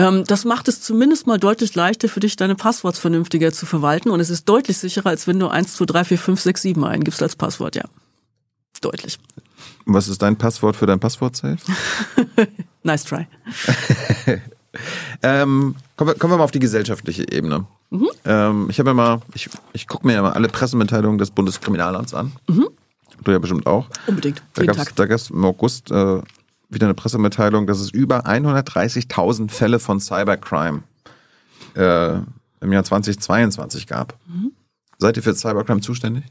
Ähm, 0.00 0.24
das 0.24 0.46
macht 0.46 0.66
es 0.68 0.80
zumindest 0.80 1.26
mal 1.26 1.38
deutlich 1.38 1.74
leichter 1.74 2.08
für 2.08 2.20
dich, 2.20 2.34
deine 2.34 2.54
Passworts 2.54 2.98
vernünftiger 2.98 3.52
zu 3.52 3.66
verwalten. 3.66 4.08
Und 4.08 4.20
es 4.20 4.30
ist 4.30 4.48
deutlich 4.48 4.78
sicherer, 4.78 5.10
als 5.10 5.26
wenn 5.26 5.38
du 5.38 5.48
1, 5.48 5.74
2, 5.74 5.84
3, 5.84 6.04
4, 6.04 6.18
5, 6.18 6.40
6, 6.40 6.62
7 6.62 6.84
eingibst 6.84 7.22
als 7.22 7.36
Passwort, 7.36 7.76
ja. 7.76 7.84
Deutlich. 8.80 9.18
Was 9.84 10.08
ist 10.08 10.22
dein 10.22 10.36
Passwort 10.36 10.74
für 10.76 10.86
dein 10.86 11.00
Passwort-Safe? 11.00 11.58
Nice 12.82 13.04
try. 13.04 13.26
Ähm, 15.22 15.74
kommen, 15.96 16.10
wir, 16.10 16.14
kommen 16.14 16.32
wir 16.32 16.38
mal 16.38 16.44
auf 16.44 16.52
die 16.52 16.60
gesellschaftliche 16.60 17.30
Ebene. 17.32 17.66
Ähm, 18.24 18.68
ich 18.70 18.78
habe 18.78 18.90
ja 18.90 18.94
mal, 18.94 19.20
ich, 19.34 19.50
ich 19.72 19.88
gucke 19.88 20.06
mir 20.06 20.12
ja 20.12 20.22
mal 20.22 20.32
alle 20.32 20.46
Pressemitteilungen 20.46 21.18
des 21.18 21.32
Bundeskriminalamts 21.32 22.14
an. 22.14 22.32
Du 23.24 23.32
ja 23.32 23.40
bestimmt 23.40 23.66
auch. 23.66 23.88
Unbedingt. 24.06 24.40
Da 24.54 24.64
gab 24.64 25.10
es 25.10 25.30
im 25.30 25.44
August 25.44 25.90
äh, 25.90 26.22
wieder 26.70 26.86
eine 26.86 26.94
Pressemitteilung, 26.94 27.66
dass 27.66 27.80
es 27.80 27.90
über 27.90 28.26
130.000 28.26 29.50
Fälle 29.50 29.78
von 29.78 30.00
Cybercrime 30.00 30.84
äh, 31.74 32.18
im 32.60 32.72
Jahr 32.72 32.84
2022 32.84 33.86
gab. 33.86 34.18
Mhm. 34.26 34.52
Seid 34.98 35.16
ihr 35.16 35.22
für 35.22 35.34
Cybercrime 35.34 35.80
zuständig? 35.80 36.24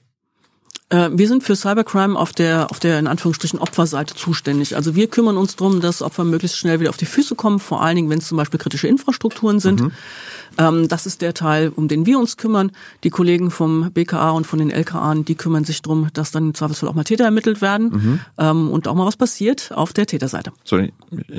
Äh, 0.90 1.10
wir 1.14 1.28
sind 1.28 1.44
für 1.44 1.56
Cybercrime 1.56 2.18
auf 2.18 2.34
der, 2.34 2.72
auf 2.72 2.80
der 2.80 2.98
in 3.00 3.08
Anführungsstrichen 3.08 3.60
Opferseite 3.60 4.16
zuständig. 4.16 4.76
Also 4.76 4.96
wir 4.96 5.08
kümmern 5.08 5.38
uns 5.38 5.56
darum, 5.56 5.82
dass 5.82 6.02
Opfer 6.02 6.24
möglichst 6.24 6.58
schnell 6.58 6.80
wieder 6.80 6.90
auf 6.90 6.98
die 6.98 7.06
Füße 7.06 7.36
kommen, 7.36 7.60
vor 7.60 7.82
allen 7.82 7.96
Dingen, 7.96 8.10
wenn 8.10 8.20
es 8.20 8.28
zum 8.28 8.38
Beispiel 8.38 8.60
kritische 8.60 8.88
Infrastrukturen 8.88 9.60
sind. 9.60 9.82
Mhm. 9.82 9.92
Ähm, 10.58 10.88
das 10.88 11.06
ist 11.06 11.22
der 11.22 11.34
Teil, 11.36 11.72
um 11.76 11.88
den 11.88 12.06
wir 12.08 12.18
uns 12.18 12.38
kümmern. 12.38 12.72
Die 13.04 13.12
Kollegen 13.12 13.52
vom 13.52 13.92
BKA 13.92 14.32
und 14.32 14.48
von 14.48 14.58
den 14.60 14.72
LKA, 14.72 15.14
die 15.16 15.36
kümmern 15.36 15.64
sich 15.64 15.82
darum, 15.84 16.08
dass 16.14 16.32
dann 16.32 16.48
im 16.48 16.54
Zweifelsfall 16.56 16.90
auch 16.90 16.96
mal 16.96 17.04
Täter 17.04 17.26
ermittelt 17.26 17.62
werden 17.62 17.90
Mhm. 17.90 18.20
ähm, 18.38 18.72
und 18.72 18.88
auch 18.88 18.96
mal 18.96 19.06
was 19.06 19.18
passiert 19.18 19.72
auf 19.74 19.94
der 19.94 20.08
Täterseite. 20.08 20.52
So, 20.64 20.78
ich 20.80 20.92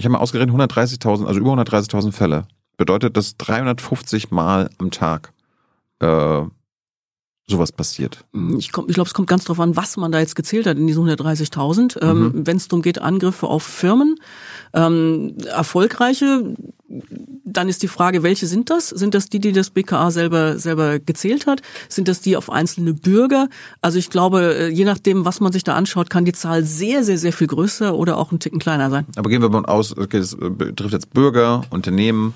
habe 0.04 0.10
mal 0.10 0.18
ausgerechnet 0.18 0.54
130.000, 0.54 1.26
also 1.26 1.40
über 1.40 1.52
130.000 1.52 2.12
Fälle. 2.12 2.46
Bedeutet, 2.76 3.16
dass 3.16 3.36
350 3.36 4.30
Mal 4.30 4.70
am 4.78 4.90
Tag 4.90 5.32
äh, 6.00 6.42
sowas 7.50 7.72
passiert. 7.72 8.24
Ich, 8.58 8.72
komm- 8.72 8.86
ich 8.88 8.94
glaube, 8.94 9.08
es 9.08 9.14
kommt 9.14 9.28
ganz 9.28 9.44
drauf 9.44 9.60
an, 9.60 9.76
was 9.76 9.96
man 9.96 10.10
da 10.12 10.20
jetzt 10.20 10.34
gezählt 10.36 10.66
hat 10.66 10.78
in 10.78 10.86
diesen 10.86 11.04
130.000. 11.06 12.00
Ähm, 12.02 12.32
Wenn 12.46 12.56
es 12.56 12.68
darum 12.68 12.82
geht, 12.82 13.00
Angriffe 13.00 13.46
auf 13.46 13.62
Firmen, 13.62 14.16
ähm, 14.72 15.34
erfolgreiche, 15.46 16.54
dann 17.44 17.68
ist 17.68 17.82
die 17.82 17.88
Frage, 17.88 18.22
welche 18.22 18.46
sind 18.46 18.70
das? 18.70 18.88
Sind 18.88 19.14
das 19.14 19.28
die, 19.28 19.38
die 19.40 19.52
das 19.52 19.70
BKA 19.70 20.10
selber 20.10 20.58
selber 20.58 20.98
gezählt 20.98 21.46
hat? 21.46 21.62
Sind 21.88 22.08
das 22.08 22.20
die 22.20 22.36
auf 22.36 22.50
einzelne 22.50 22.94
Bürger? 22.94 23.48
Also 23.80 23.98
ich 23.98 24.10
glaube, 24.10 24.54
äh, 24.54 24.68
je 24.68 24.84
nachdem, 24.84 25.24
was 25.24 25.40
man 25.40 25.52
sich 25.52 25.64
da 25.64 25.74
anschaut, 25.74 26.10
kann 26.10 26.24
die 26.24 26.32
Zahl 26.32 26.64
sehr, 26.64 27.04
sehr, 27.04 27.18
sehr 27.18 27.32
viel 27.32 27.46
größer 27.48 27.94
oder 27.94 28.16
auch 28.18 28.32
ein 28.32 28.38
Ticken 28.40 28.58
kleiner 28.60 28.90
sein. 28.90 29.06
Aber 29.16 29.28
gehen 29.30 29.42
wir 29.42 29.48
mal 29.50 29.64
aus, 29.66 29.96
okay, 29.96 30.18
das 30.18 30.34
äh, 30.34 30.50
betrifft 30.50 30.92
jetzt 30.92 31.12
Bürger, 31.12 31.62
Unternehmen 31.70 32.34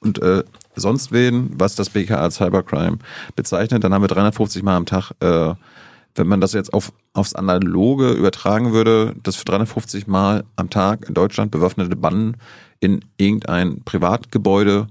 und 0.00 0.20
äh, 0.22 0.44
sonst 0.76 1.12
wen, 1.12 1.50
was 1.56 1.74
das 1.74 1.90
BKA 1.90 2.16
als 2.16 2.36
Cybercrime 2.36 2.98
bezeichnet, 3.36 3.84
dann 3.84 3.94
haben 3.94 4.02
wir 4.02 4.08
350 4.08 4.62
Mal 4.62 4.76
am 4.76 4.86
Tag. 4.86 5.12
Äh, 5.20 5.54
wenn 6.16 6.28
man 6.28 6.40
das 6.40 6.52
jetzt 6.52 6.72
auf, 6.72 6.92
aufs 7.12 7.34
Analoge 7.34 8.12
übertragen 8.12 8.72
würde, 8.72 9.16
dass 9.22 9.36
für 9.36 9.44
350 9.44 10.06
Mal 10.06 10.44
am 10.54 10.70
Tag 10.70 11.08
in 11.08 11.14
Deutschland 11.14 11.50
bewaffnete 11.50 11.96
Banden 11.96 12.36
in 12.78 13.04
irgendein 13.16 13.82
Privatgebäude 13.82 14.86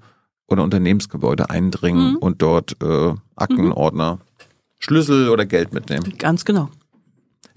oder 0.47 0.63
Unternehmensgebäude 0.63 1.49
eindringen 1.49 2.17
und 2.17 2.41
dort 2.41 2.75
äh, 2.81 3.13
Aktenordner, 3.35 4.19
Schlüssel 4.79 5.29
oder 5.29 5.45
Geld 5.45 5.73
mitnehmen. 5.73 6.13
Ganz 6.17 6.43
genau. 6.43 6.69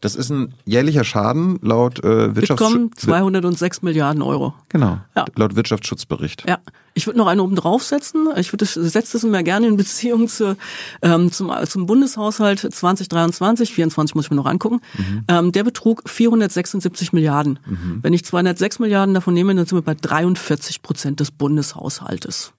Das 0.01 0.15
ist 0.15 0.31
ein 0.31 0.55
jährlicher 0.67 1.05
Schaden 1.05 1.59
laut 1.63 2.05
äh, 2.05 2.37
Wirtschafts 2.37 2.63
Bitkom 2.65 2.91
206 2.97 3.83
Milliarden 3.83 4.23
Euro. 4.23 4.55
Genau, 4.69 4.99
Ja. 5.17 5.25
laut 5.35 5.57
Wirtschaftsschutzbericht. 5.57 6.45
Ja, 6.49 6.59
ich 6.95 7.07
würde 7.07 7.19
noch 7.19 7.27
eine 7.27 7.43
oben 7.43 7.57
draufsetzen. 7.57 8.29
Ich 8.37 8.53
würde 8.53 8.65
setze 8.67 9.13
das 9.15 9.25
immer 9.25 9.43
gerne 9.43 9.67
in 9.67 9.77
Beziehung 9.77 10.29
zu, 10.29 10.57
ähm, 11.03 11.33
zum, 11.33 11.51
zum 11.67 11.87
Bundeshaushalt 11.87 12.61
2023, 12.61 13.73
24 13.73 14.15
muss 14.15 14.27
ich 14.27 14.31
mir 14.31 14.37
noch 14.37 14.47
angucken. 14.47 14.81
Ähm, 15.29 15.53
der 15.53 15.65
betrug 15.65 16.03
476 16.09 17.13
Milliarden. 17.13 17.59
Wenn 18.03 18.13
ich 18.13 18.25
206 18.25 18.79
Milliarden 18.79 19.15
davon 19.15 19.35
nehme, 19.35 19.55
dann 19.55 19.67
sind 19.67 19.77
wir 19.79 19.83
bei 19.83 19.95
43 19.95 20.83
Prozent 20.83 21.21
des 21.21 21.31
Bundeshaushaltes. 21.31 22.53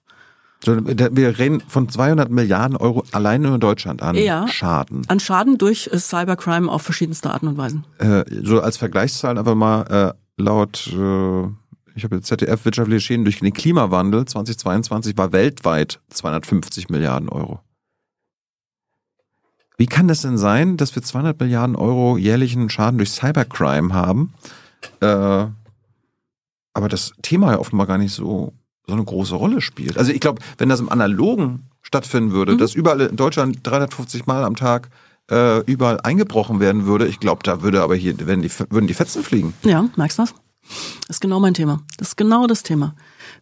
Wir 0.64 1.38
reden 1.38 1.62
von 1.68 1.88
200 1.88 2.30
Milliarden 2.30 2.76
Euro 2.76 3.04
allein 3.12 3.42
nur 3.42 3.54
in 3.54 3.60
Deutschland 3.60 4.02
an 4.02 4.16
Ja. 4.16 4.48
Schaden. 4.48 5.02
An 5.08 5.20
Schaden 5.20 5.56
durch 5.56 5.88
äh, 5.92 5.98
Cybercrime 5.98 6.70
auf 6.70 6.82
verschiedenste 6.82 7.30
Arten 7.30 7.48
und 7.48 7.56
Weisen. 7.56 7.84
Äh, 7.98 8.24
so 8.42 8.60
als 8.60 8.76
Vergleichszahl 8.76 9.38
einfach 9.38 9.54
mal 9.54 10.14
äh, 10.38 10.42
laut, 10.42 10.88
äh, 10.88 11.42
ich 11.94 12.04
habe 12.04 12.16
jetzt 12.16 12.26
ZDF 12.26 12.64
wirtschaftliche 12.64 13.00
Schäden 13.00 13.24
durch 13.24 13.38
den 13.38 13.52
Klimawandel 13.52 14.24
2022 14.24 15.16
war 15.16 15.32
weltweit 15.32 16.00
250 16.10 16.88
Milliarden 16.88 17.28
Euro. 17.28 17.60
Wie 19.76 19.86
kann 19.86 20.08
das 20.08 20.22
denn 20.22 20.38
sein, 20.38 20.76
dass 20.76 20.94
wir 20.96 21.02
200 21.02 21.38
Milliarden 21.38 21.76
Euro 21.76 22.18
jährlichen 22.18 22.68
Schaden 22.68 22.98
durch 22.98 23.12
Cybercrime 23.12 23.94
haben, 23.94 24.34
äh, 25.00 25.06
aber 26.74 26.88
das 26.88 27.12
Thema 27.22 27.52
ja 27.52 27.58
offenbar 27.60 27.86
gar 27.86 27.98
nicht 27.98 28.12
so 28.12 28.52
so 28.88 28.94
eine 28.94 29.04
große 29.04 29.34
Rolle 29.34 29.60
spielt? 29.60 29.98
Also 29.98 30.10
ich 30.10 30.20
glaube, 30.20 30.42
wenn 30.56 30.68
das 30.68 30.80
im 30.80 30.88
Analogen 30.88 31.68
stattfinden 31.82 32.32
würde, 32.32 32.56
dass 32.56 32.74
überall 32.74 33.02
in 33.02 33.16
Deutschland 33.16 33.60
350 33.62 34.26
Mal 34.26 34.44
am 34.44 34.56
Tag 34.56 34.88
äh, 35.30 35.60
überall 35.64 36.00
eingebrochen 36.00 36.58
werden 36.58 36.86
würde, 36.86 37.06
ich 37.06 37.20
glaube, 37.20 37.42
da 37.44 37.62
würde 37.62 37.82
aber 37.82 37.94
hier 37.94 38.18
werden 38.26 38.42
die, 38.42 38.50
würden 38.70 38.86
die 38.86 38.94
Fetzen 38.94 39.22
fliegen. 39.22 39.54
Ja, 39.62 39.88
merkst 39.96 40.18
du 40.18 40.22
was? 40.22 40.34
Das 41.06 41.16
ist 41.16 41.20
genau 41.20 41.40
mein 41.40 41.54
Thema. 41.54 41.80
Das 41.96 42.08
ist 42.08 42.16
genau 42.16 42.46
das 42.46 42.62
Thema. 42.62 42.94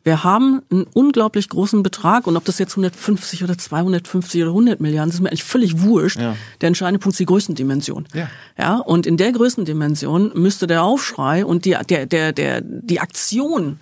Wir 0.05 0.23
haben 0.23 0.63
einen 0.71 0.87
unglaublich 0.95 1.49
großen 1.49 1.83
Betrag 1.83 2.27
und 2.29 2.37
ob 2.37 2.45
das 2.45 2.59
jetzt 2.59 2.73
150 2.73 3.43
oder 3.43 3.59
250 3.59 4.43
oder 4.43 4.51
100 4.51 4.81
Milliarden, 4.81 5.11
das 5.11 5.17
ist 5.17 5.21
mir 5.23 5.31
eigentlich 5.31 5.43
völlig 5.43 5.83
wurscht. 5.83 6.21
Ja. 6.21 6.37
Der 6.61 6.69
entscheidende 6.69 7.01
Punkt 7.01 7.15
ist 7.15 7.21
die 7.21 7.27
Größendimension. 7.27 8.07
Ja. 8.15 8.29
Ja, 8.57 8.77
und 8.77 9.07
in 9.07 9.17
der 9.17 9.33
Größendimension 9.33 10.33
müsste 10.35 10.69
der 10.69 10.85
Aufschrei 10.85 11.45
und 11.45 11.65
die, 11.65 11.77
der, 11.89 12.07
der, 12.07 12.33
der, 12.33 12.61
die 12.63 13.01
Aktion 13.01 13.81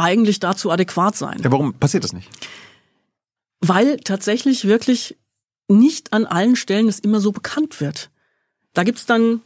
eigentlich 0.00 0.40
dazu 0.40 0.70
adäquat 0.70 1.16
sein. 1.16 1.40
Ja, 1.42 1.52
warum 1.52 1.74
passiert 1.74 2.04
das 2.04 2.12
nicht? 2.12 2.28
Weil 3.60 3.98
tatsächlich 3.98 4.66
wirklich 4.66 5.16
nicht 5.68 6.12
an 6.12 6.26
allen 6.26 6.56
Stellen 6.56 6.88
es 6.88 6.98
immer 6.98 7.20
so 7.20 7.32
bekannt 7.32 7.80
wird. 7.80 8.10
Da 8.72 8.82
gibt's 8.82 9.06
dann 9.06 9.42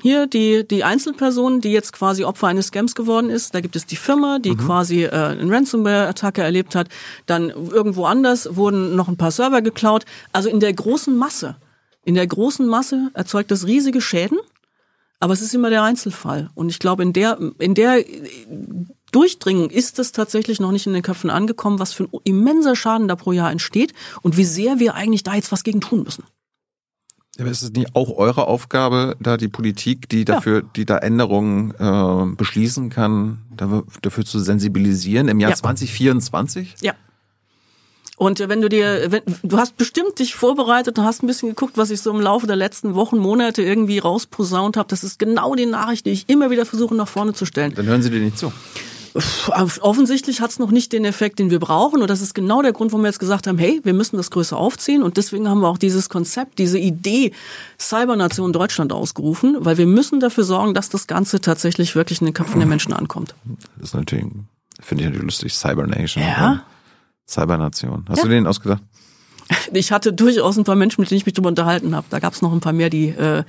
hier 0.00 0.26
die, 0.26 0.66
die 0.66 0.84
Einzelperson, 0.84 1.60
die 1.60 1.70
jetzt 1.70 1.92
quasi 1.92 2.24
Opfer 2.24 2.48
eines 2.48 2.68
Scams 2.68 2.94
geworden 2.94 3.30
ist. 3.30 3.54
Da 3.54 3.60
gibt 3.60 3.76
es 3.76 3.86
die 3.86 3.96
Firma, 3.96 4.38
die 4.38 4.56
quasi 4.56 5.04
äh, 5.04 5.10
eine 5.10 5.52
Ransomware-Attacke 5.52 6.42
erlebt 6.42 6.74
hat. 6.74 6.88
Dann 7.26 7.50
irgendwo 7.50 8.06
anders 8.06 8.56
wurden 8.56 8.96
noch 8.96 9.08
ein 9.08 9.16
paar 9.16 9.30
Server 9.30 9.62
geklaut. 9.62 10.04
Also 10.32 10.48
in 10.48 10.60
der 10.60 10.72
großen 10.72 11.16
Masse, 11.16 11.56
in 12.04 12.14
der 12.14 12.26
großen 12.26 12.66
Masse 12.66 13.10
erzeugt 13.14 13.50
das 13.50 13.66
riesige 13.66 14.00
Schäden. 14.00 14.38
Aber 15.20 15.34
es 15.34 15.42
ist 15.42 15.54
immer 15.54 15.70
der 15.70 15.84
Einzelfall. 15.84 16.50
Und 16.54 16.68
ich 16.68 16.80
glaube, 16.80 17.04
in 17.04 17.12
der, 17.12 17.38
in 17.58 17.74
der 17.74 18.04
Durchdringung 19.12 19.70
ist 19.70 19.98
es 19.98 20.10
tatsächlich 20.12 20.58
noch 20.58 20.72
nicht 20.72 20.86
in 20.86 20.92
den 20.94 21.02
Köpfen 21.02 21.30
angekommen, 21.30 21.78
was 21.78 21.92
für 21.92 22.04
ein 22.04 22.08
immenser 22.24 22.74
Schaden 22.74 23.08
da 23.08 23.14
pro 23.16 23.32
Jahr 23.32 23.50
entsteht 23.52 23.92
und 24.22 24.36
wie 24.36 24.44
sehr 24.44 24.78
wir 24.80 24.94
eigentlich 24.94 25.22
da 25.22 25.34
jetzt 25.34 25.52
was 25.52 25.62
gegen 25.64 25.80
tun 25.80 26.02
müssen. 26.02 26.24
Aber 27.38 27.48
ist 27.50 27.62
es 27.62 27.72
nicht 27.72 27.94
auch 27.94 28.10
eure 28.18 28.46
Aufgabe, 28.46 29.16
da 29.20 29.38
die 29.38 29.48
Politik, 29.48 30.08
die 30.10 30.24
dafür, 30.26 30.62
die 30.76 30.84
da 30.84 30.98
Änderungen 30.98 31.72
äh, 31.78 32.34
beschließen 32.36 32.90
kann, 32.90 33.38
da- 33.56 33.82
dafür 34.02 34.24
zu 34.26 34.38
sensibilisieren 34.38 35.28
im 35.28 35.40
Jahr 35.40 35.52
Ja. 35.52 35.56
2024? 35.56 36.74
Ja. 36.82 36.92
Und 38.18 38.38
äh, 38.38 38.48
wenn 38.50 38.60
du 38.60 38.68
dir, 38.68 39.06
wenn, 39.10 39.22
du 39.42 39.56
hast 39.56 39.78
bestimmt 39.78 40.18
dich 40.18 40.34
vorbereitet 40.34 40.98
und 40.98 41.04
hast 41.06 41.22
ein 41.22 41.26
bisschen 41.26 41.48
geguckt, 41.48 41.78
was 41.78 41.90
ich 41.90 42.02
so 42.02 42.10
im 42.10 42.20
Laufe 42.20 42.46
der 42.46 42.56
letzten 42.56 42.94
Wochen, 42.94 43.16
Monate 43.16 43.62
irgendwie 43.62 43.98
rausposaunt 43.98 44.76
habe. 44.76 44.88
Das 44.90 45.02
ist 45.02 45.18
genau 45.18 45.54
die 45.54 45.66
Nachricht, 45.66 46.04
die 46.04 46.10
ich 46.10 46.28
immer 46.28 46.50
wieder 46.50 46.66
versuche 46.66 46.94
nach 46.94 47.08
vorne 47.08 47.32
zu 47.32 47.46
stellen. 47.46 47.74
Dann 47.74 47.86
hören 47.86 48.02
sie 48.02 48.10
dir 48.10 48.20
nicht 48.20 48.36
zu. 48.38 48.52
Offensichtlich 49.14 50.40
hat 50.40 50.50
es 50.50 50.58
noch 50.58 50.70
nicht 50.70 50.92
den 50.92 51.04
Effekt, 51.04 51.38
den 51.38 51.50
wir 51.50 51.58
brauchen. 51.58 52.00
Und 52.00 52.08
das 52.08 52.20
ist 52.20 52.34
genau 52.34 52.62
der 52.62 52.72
Grund, 52.72 52.92
warum 52.92 53.02
wir 53.02 53.08
jetzt 53.08 53.18
gesagt 53.18 53.46
haben, 53.46 53.58
hey, 53.58 53.80
wir 53.84 53.92
müssen 53.92 54.16
das 54.16 54.30
größer 54.30 54.56
aufziehen. 54.56 55.02
Und 55.02 55.16
deswegen 55.16 55.48
haben 55.48 55.60
wir 55.60 55.68
auch 55.68 55.78
dieses 55.78 56.08
Konzept, 56.08 56.58
diese 56.58 56.78
Idee 56.78 57.32
Cybernation 57.78 58.52
Deutschland 58.52 58.92
ausgerufen, 58.92 59.56
weil 59.60 59.76
wir 59.76 59.86
müssen 59.86 60.20
dafür 60.20 60.44
sorgen, 60.44 60.72
dass 60.72 60.88
das 60.88 61.06
Ganze 61.06 61.40
tatsächlich 61.40 61.94
wirklich 61.94 62.20
in 62.20 62.26
den 62.26 62.34
Köpfen 62.34 62.58
der 62.58 62.68
Menschen 62.68 62.92
ankommt. 62.92 63.34
Das 63.76 63.90
ist 63.90 63.94
natürlich, 63.94 64.26
finde 64.80 65.04
ich 65.04 65.10
natürlich 65.10 65.24
lustig, 65.24 65.54
Cybernation. 65.54 66.24
Ja. 66.24 66.64
Cybernation. 67.28 68.04
Hast 68.08 68.24
du 68.24 68.28
den 68.28 68.46
ausgedacht? 68.46 68.82
Ich 69.74 69.92
hatte 69.92 70.14
durchaus 70.14 70.56
ein 70.56 70.64
paar 70.64 70.76
Menschen, 70.76 71.02
mit 71.02 71.10
denen 71.10 71.18
ich 71.18 71.26
mich 71.26 71.34
darüber 71.34 71.50
unterhalten 71.50 71.94
habe. 71.94 72.06
Da 72.08 72.20
gab 72.20 72.32
es 72.32 72.40
noch 72.40 72.52
ein 72.52 72.60
paar 72.60 72.72
mehr, 72.72 72.88
die 72.88 73.08
äh, 73.08 73.44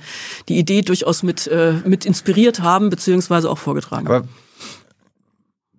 die 0.48 0.58
Idee 0.58 0.82
durchaus 0.82 1.22
mit, 1.22 1.46
äh, 1.46 1.74
mit 1.86 2.04
inspiriert 2.04 2.60
haben, 2.60 2.90
beziehungsweise 2.90 3.48
auch 3.48 3.56
vorgetragen 3.56 4.06
haben. 4.08 4.14
Aber 4.14 4.28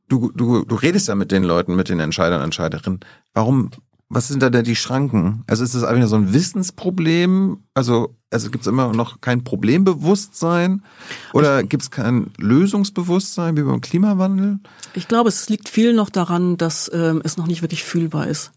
du, 0.07 0.31
du, 0.33 0.65
du 0.65 0.75
redest 0.75 1.07
ja 1.07 1.15
mit 1.15 1.31
den 1.31 1.43
Leuten, 1.43 1.75
mit 1.75 1.89
den 1.89 1.99
Entscheidern 1.99 2.39
und 2.39 2.45
Entscheiderinnen. 2.45 2.99
Warum, 3.33 3.71
was 4.09 4.27
sind 4.27 4.41
da 4.41 4.49
denn 4.49 4.63
die 4.63 4.75
Schranken? 4.75 5.43
Also 5.47 5.63
ist 5.63 5.75
das 5.75 5.83
einfach 5.83 6.07
so 6.07 6.15
ein 6.15 6.33
Wissensproblem? 6.33 7.57
Also, 7.73 8.15
also 8.31 8.51
gibt 8.51 8.63
es 8.63 8.67
immer 8.67 8.93
noch 8.93 9.21
kein 9.21 9.43
Problembewusstsein? 9.43 10.83
Oder 11.33 11.63
gibt 11.63 11.83
es 11.83 11.91
kein 11.91 12.31
Lösungsbewusstsein 12.37 13.57
wie 13.57 13.63
beim 13.63 13.81
Klimawandel? 13.81 14.59
Ich 14.93 15.07
glaube, 15.07 15.29
es 15.29 15.49
liegt 15.49 15.69
viel 15.69 15.93
noch 15.93 16.09
daran, 16.09 16.57
dass 16.57 16.89
ähm, 16.93 17.21
es 17.23 17.37
noch 17.37 17.47
nicht 17.47 17.61
wirklich 17.61 17.83
fühlbar 17.83 18.27
ist. 18.27 18.51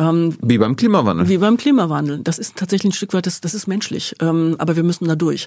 Ähm, 0.00 0.34
wie 0.40 0.56
beim 0.56 0.76
Klimawandel. 0.76 1.28
Wie 1.28 1.36
beim 1.36 1.58
Klimawandel. 1.58 2.20
Das 2.20 2.38
ist 2.38 2.56
tatsächlich 2.56 2.92
ein 2.92 2.96
Stück 2.96 3.12
weit, 3.12 3.26
das, 3.26 3.42
das 3.42 3.52
ist 3.52 3.66
menschlich. 3.66 4.16
Ähm, 4.20 4.56
aber 4.56 4.74
wir 4.74 4.82
müssen 4.82 5.06
da 5.06 5.14
durch. 5.14 5.46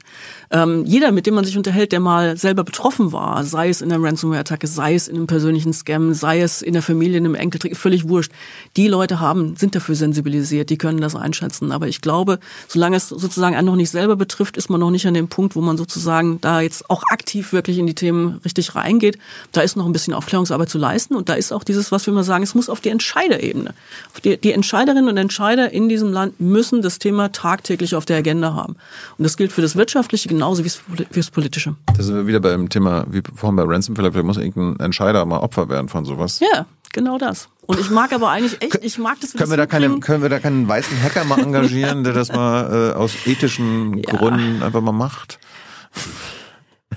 Ähm, 0.52 0.86
jeder, 0.86 1.12
mit 1.12 1.26
dem 1.26 1.34
man 1.34 1.44
sich 1.44 1.58
unterhält, 1.58 1.92
der 1.92 2.00
mal 2.00 2.38
selber 2.38 2.64
betroffen 2.64 3.12
war, 3.12 3.44
sei 3.46 3.70
es 3.70 3.82
in 3.82 3.90
der 3.90 4.00
Ransomware-Attacke, 4.00 4.68
sei 4.68 4.94
es 4.94 5.08
in 5.08 5.16
einem 5.16 5.26
persönlichen 5.26 5.74
Scam, 5.74 6.14
sei 6.14 6.42
es 6.42 6.62
in 6.62 6.74
der 6.74 6.84
Familie, 6.84 7.18
in 7.18 7.26
einem 7.26 7.34
Enkeltrick, 7.34 7.76
völlig 7.76 8.08
wurscht. 8.08 8.32
Die 8.78 8.88
Leute 8.88 9.20
haben, 9.20 9.56
sind 9.56 9.74
dafür 9.74 9.96
sensibilisiert, 9.96 10.70
die 10.70 10.78
können 10.78 11.02
das 11.02 11.16
einschätzen. 11.16 11.72
Aber 11.72 11.88
ich 11.88 12.02
glaube, 12.02 12.38
solange 12.68 12.98
es 12.98 13.10
sozusagen 13.10 13.56
einen 13.56 13.66
noch 13.66 13.76
nicht 13.76 13.90
selber 13.90 14.16
betrifft, 14.16 14.56
ist 14.56 14.70
man 14.70 14.80
noch 14.80 14.92
nicht 14.92 15.08
an 15.08 15.16
dem 15.16 15.30
Punkt, 15.30 15.56
wo 15.56 15.62
man 15.62 15.78
sozusagen 15.78 16.40
da 16.42 16.62
jetzt 16.62 16.92
auch 16.92 17.02
aktiv 17.10 17.54
wirklich 17.54 17.80
in 17.80 17.88
die 17.88 17.96
Themen 17.96 18.40
richtig 18.46 18.76
reingeht. 18.76 19.18
Da 19.52 19.62
ist 19.62 19.78
noch 19.78 19.88
ein 19.88 19.94
bisschen 19.94 20.14
Aufklärungsarbeit 20.14 20.70
zu 20.70 20.78
leisten. 20.78 21.16
Und 21.16 21.28
da 21.28 21.34
ist 21.34 21.52
auch 21.52 21.64
dieses, 21.64 21.92
was 21.92 22.06
wir 22.06 22.12
immer 22.12 22.24
sagen, 22.24 22.44
es 22.44 22.54
muss 22.54 22.70
auf 22.70 22.82
die 22.82 22.90
Entscheiderebene. 22.90 23.74
Auf 24.14 24.22
die, 24.22 24.43
die 24.44 24.52
Entscheiderinnen 24.52 25.08
und 25.08 25.18
Entscheider 25.18 25.72
in 25.72 25.90
diesem 25.90 26.12
Land 26.12 26.40
müssen 26.40 26.82
das 26.82 27.00
Thema 27.00 27.32
tagtäglich 27.32 27.96
auf 27.96 28.06
der 28.06 28.18
Agenda 28.18 28.54
haben. 28.54 28.76
Und 29.18 29.24
das 29.24 29.38
gilt 29.38 29.52
für 29.52 29.62
das 29.62 29.76
Wirtschaftliche 29.76 30.30
genauso 30.30 30.66
wie 30.66 30.72
fürs 31.12 31.32
Politische. 31.32 31.76
Da 31.96 32.04
sind 32.04 32.16
wir 32.16 32.28
wieder 32.28 32.40
beim 32.40 32.70
Thema, 32.70 33.06
wie 33.10 33.22
vorhin 33.36 33.56
bei 33.56 33.64
Ransom, 33.64 33.96
vielleicht 33.96 34.16
muss 34.24 34.38
irgendein 34.38 34.86
Entscheider 34.86 35.26
mal 35.26 35.40
Opfer 35.40 35.70
werden 35.70 35.90
von 35.90 36.06
sowas. 36.06 36.40
Ja, 36.40 36.66
genau 36.92 37.18
das. 37.18 37.48
Und 37.66 37.80
ich 37.80 37.90
mag 37.90 38.12
aber 38.12 38.30
eigentlich 38.30 38.62
echt, 38.62 38.80
ich 38.82 38.98
mag 38.98 39.20
das. 39.22 39.34
Können 39.34 39.50
wir 39.50 39.58
da 39.58 39.66
keine, 39.66 40.00
können 40.00 40.22
wir 40.22 40.30
da 40.30 40.40
keinen 40.40 40.68
weißen 40.68 41.02
Hacker 41.02 41.24
mal 41.24 41.40
engagieren, 41.40 42.04
der 42.04 42.14
das 42.14 42.34
mal 42.34 42.92
äh, 42.92 42.94
aus 42.94 43.26
ethischen 43.26 43.98
ja. 43.98 44.14
Gründen 44.14 44.62
einfach 44.62 44.82
mal 44.82 44.92
macht? 44.92 45.40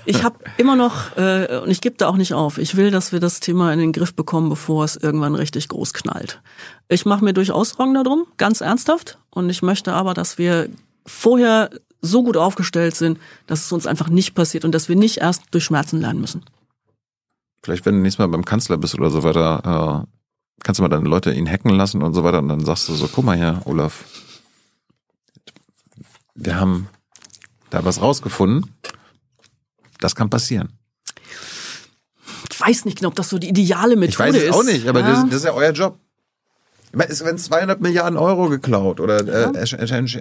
Ich 0.09 0.23
habe 0.23 0.39
immer 0.55 0.77
noch, 0.77 1.17
äh, 1.17 1.59
und 1.61 1.69
ich 1.69 1.81
gebe 1.81 1.97
da 1.97 2.07
auch 2.07 2.15
nicht 2.15 2.33
auf, 2.33 2.57
ich 2.59 2.77
will, 2.77 2.91
dass 2.91 3.11
wir 3.11 3.19
das 3.19 3.41
Thema 3.41 3.73
in 3.73 3.79
den 3.79 3.91
Griff 3.91 4.15
bekommen, 4.15 4.47
bevor 4.47 4.85
es 4.85 4.95
irgendwann 4.95 5.35
richtig 5.35 5.67
groß 5.67 5.93
knallt. 5.93 6.41
Ich 6.87 7.05
mache 7.05 7.25
mir 7.25 7.33
durchaus 7.33 7.71
Sorgen 7.71 7.93
darum, 7.93 8.25
ganz 8.37 8.61
ernsthaft. 8.61 9.17
Und 9.31 9.49
ich 9.49 9.61
möchte 9.61 9.91
aber, 9.91 10.13
dass 10.13 10.37
wir 10.37 10.69
vorher 11.05 11.69
so 12.01 12.23
gut 12.23 12.37
aufgestellt 12.37 12.95
sind, 12.95 13.19
dass 13.47 13.65
es 13.65 13.71
uns 13.73 13.85
einfach 13.85 14.07
nicht 14.07 14.33
passiert 14.33 14.63
und 14.63 14.71
dass 14.71 14.87
wir 14.87 14.95
nicht 14.95 15.17
erst 15.17 15.43
durch 15.51 15.65
Schmerzen 15.65 15.99
lernen 15.99 16.21
müssen. 16.21 16.45
Vielleicht, 17.61 17.85
wenn 17.85 17.95
du 17.95 18.01
nächstes 18.01 18.19
Mal 18.19 18.27
beim 18.27 18.45
Kanzler 18.45 18.77
bist 18.77 18.95
oder 18.95 19.09
so 19.09 19.23
weiter, 19.23 20.05
äh, 20.05 20.63
kannst 20.63 20.79
du 20.79 20.83
mal 20.83 20.89
deine 20.89 21.09
Leute 21.09 21.33
ihn 21.33 21.51
hacken 21.51 21.71
lassen 21.71 22.01
und 22.01 22.13
so 22.13 22.23
weiter. 22.23 22.39
Und 22.39 22.47
dann 22.47 22.63
sagst 22.63 22.87
du 22.87 22.93
so, 22.93 23.09
guck 23.09 23.25
mal 23.25 23.35
her, 23.35 23.61
Olaf, 23.65 24.05
wir 26.33 26.57
haben 26.57 26.87
da 27.71 27.83
was 27.83 28.01
rausgefunden 28.01 28.73
das 29.99 30.15
kann 30.15 30.29
passieren. 30.29 30.69
Ich 32.51 32.59
weiß 32.59 32.85
nicht 32.85 32.97
genau, 32.97 33.09
ob 33.09 33.15
das 33.15 33.29
so 33.29 33.37
die 33.37 33.49
ideale 33.49 33.95
Methode 33.95 34.29
ist. 34.29 34.35
Ich 34.35 34.35
weiß 34.35 34.35
es 34.35 34.49
ist. 34.49 34.55
auch 34.55 34.63
nicht, 34.63 34.87
aber 34.87 34.99
ja. 35.01 35.11
das, 35.11 35.25
das, 35.25 35.33
ist 35.35 35.45
ja 35.45 35.53
euer 35.53 35.71
Job. 35.71 35.99
Es 36.93 37.23
werden 37.23 37.37
200 37.37 37.81
Milliarden 37.81 38.17
Euro 38.17 38.49
geklaut 38.49 38.99
oder 38.99 39.19
äh, 39.27 39.75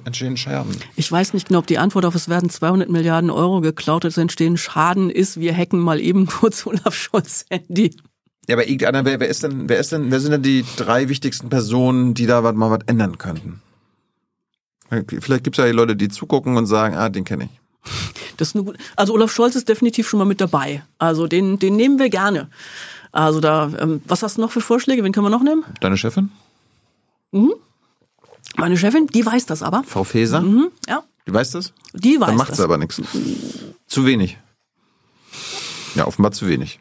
entstehen 0.04 0.36
Scherben. 0.36 0.76
Ich 0.96 1.10
weiß 1.10 1.32
nicht 1.32 1.48
genau, 1.48 1.60
ob 1.60 1.66
die 1.66 1.78
Antwort 1.78 2.04
auf 2.04 2.14
es 2.14 2.28
werden 2.28 2.50
200 2.50 2.90
Milliarden 2.90 3.30
Euro 3.30 3.60
geklaut, 3.60 4.04
es 4.04 4.16
entstehen 4.16 4.56
Schaden 4.56 5.08
ist, 5.08 5.38
wir 5.40 5.56
hacken 5.56 5.78
mal 5.78 6.00
eben 6.00 6.26
kurz 6.26 6.66
Olaf 6.66 6.94
Scholz 6.94 7.46
Handy. 7.50 7.96
Ja, 8.48 8.56
aber 8.56 8.66
irgendeiner, 8.66 9.04
wer, 9.04 9.20
wer 9.20 9.28
ist 9.28 9.42
denn, 9.42 9.68
wer 9.68 9.78
ist 9.78 9.92
denn, 9.92 10.10
wer 10.10 10.20
sind 10.20 10.32
denn 10.32 10.42
die 10.42 10.64
drei 10.76 11.08
wichtigsten 11.08 11.48
Personen, 11.48 12.14
die 12.14 12.26
da 12.26 12.40
mal 12.52 12.70
was 12.70 12.80
ändern 12.86 13.18
könnten? 13.18 13.60
Vielleicht 14.88 15.42
gibt 15.42 15.58
es 15.58 15.58
ja 15.58 15.66
die 15.66 15.76
Leute, 15.76 15.96
die 15.96 16.08
zugucken 16.08 16.56
und 16.56 16.66
sagen, 16.66 16.94
ah, 16.94 17.08
den 17.08 17.24
kenne 17.24 17.44
ich. 17.44 17.60
Das 18.36 18.48
ist 18.48 18.54
eine 18.56 18.64
gute, 18.64 18.78
also 18.96 19.14
Olaf 19.14 19.32
Scholz 19.32 19.56
ist 19.56 19.68
definitiv 19.68 20.08
schon 20.08 20.18
mal 20.18 20.24
mit 20.24 20.40
dabei. 20.40 20.82
Also 20.98 21.26
den, 21.26 21.58
den 21.58 21.76
nehmen 21.76 21.98
wir 21.98 22.10
gerne. 22.10 22.48
Also 23.12 23.40
da, 23.40 23.70
ähm, 23.78 24.02
was 24.06 24.22
hast 24.22 24.36
du 24.36 24.42
noch 24.42 24.52
für 24.52 24.60
Vorschläge? 24.60 25.02
Wen 25.02 25.12
können 25.12 25.26
wir 25.26 25.30
noch 25.30 25.42
nehmen? 25.42 25.64
Deine 25.80 25.96
Chefin? 25.96 26.30
Mhm. 27.32 27.54
Meine 28.56 28.76
Chefin, 28.76 29.06
die 29.06 29.24
weiß 29.24 29.46
das 29.46 29.62
aber. 29.62 29.84
Frau 29.84 30.04
Feser? 30.04 30.40
Mhm, 30.40 30.70
ja. 30.88 31.02
Die 31.26 31.32
weiß 31.32 31.50
das? 31.52 31.72
Die 31.94 32.20
weiß 32.20 32.28
Dann 32.28 32.36
macht 32.36 32.54
sie 32.54 32.62
aber 32.62 32.78
nichts. 32.78 33.00
Zu 33.86 34.06
wenig. 34.06 34.38
Ja, 35.94 36.06
offenbar 36.06 36.32
zu 36.32 36.46
wenig. 36.46 36.80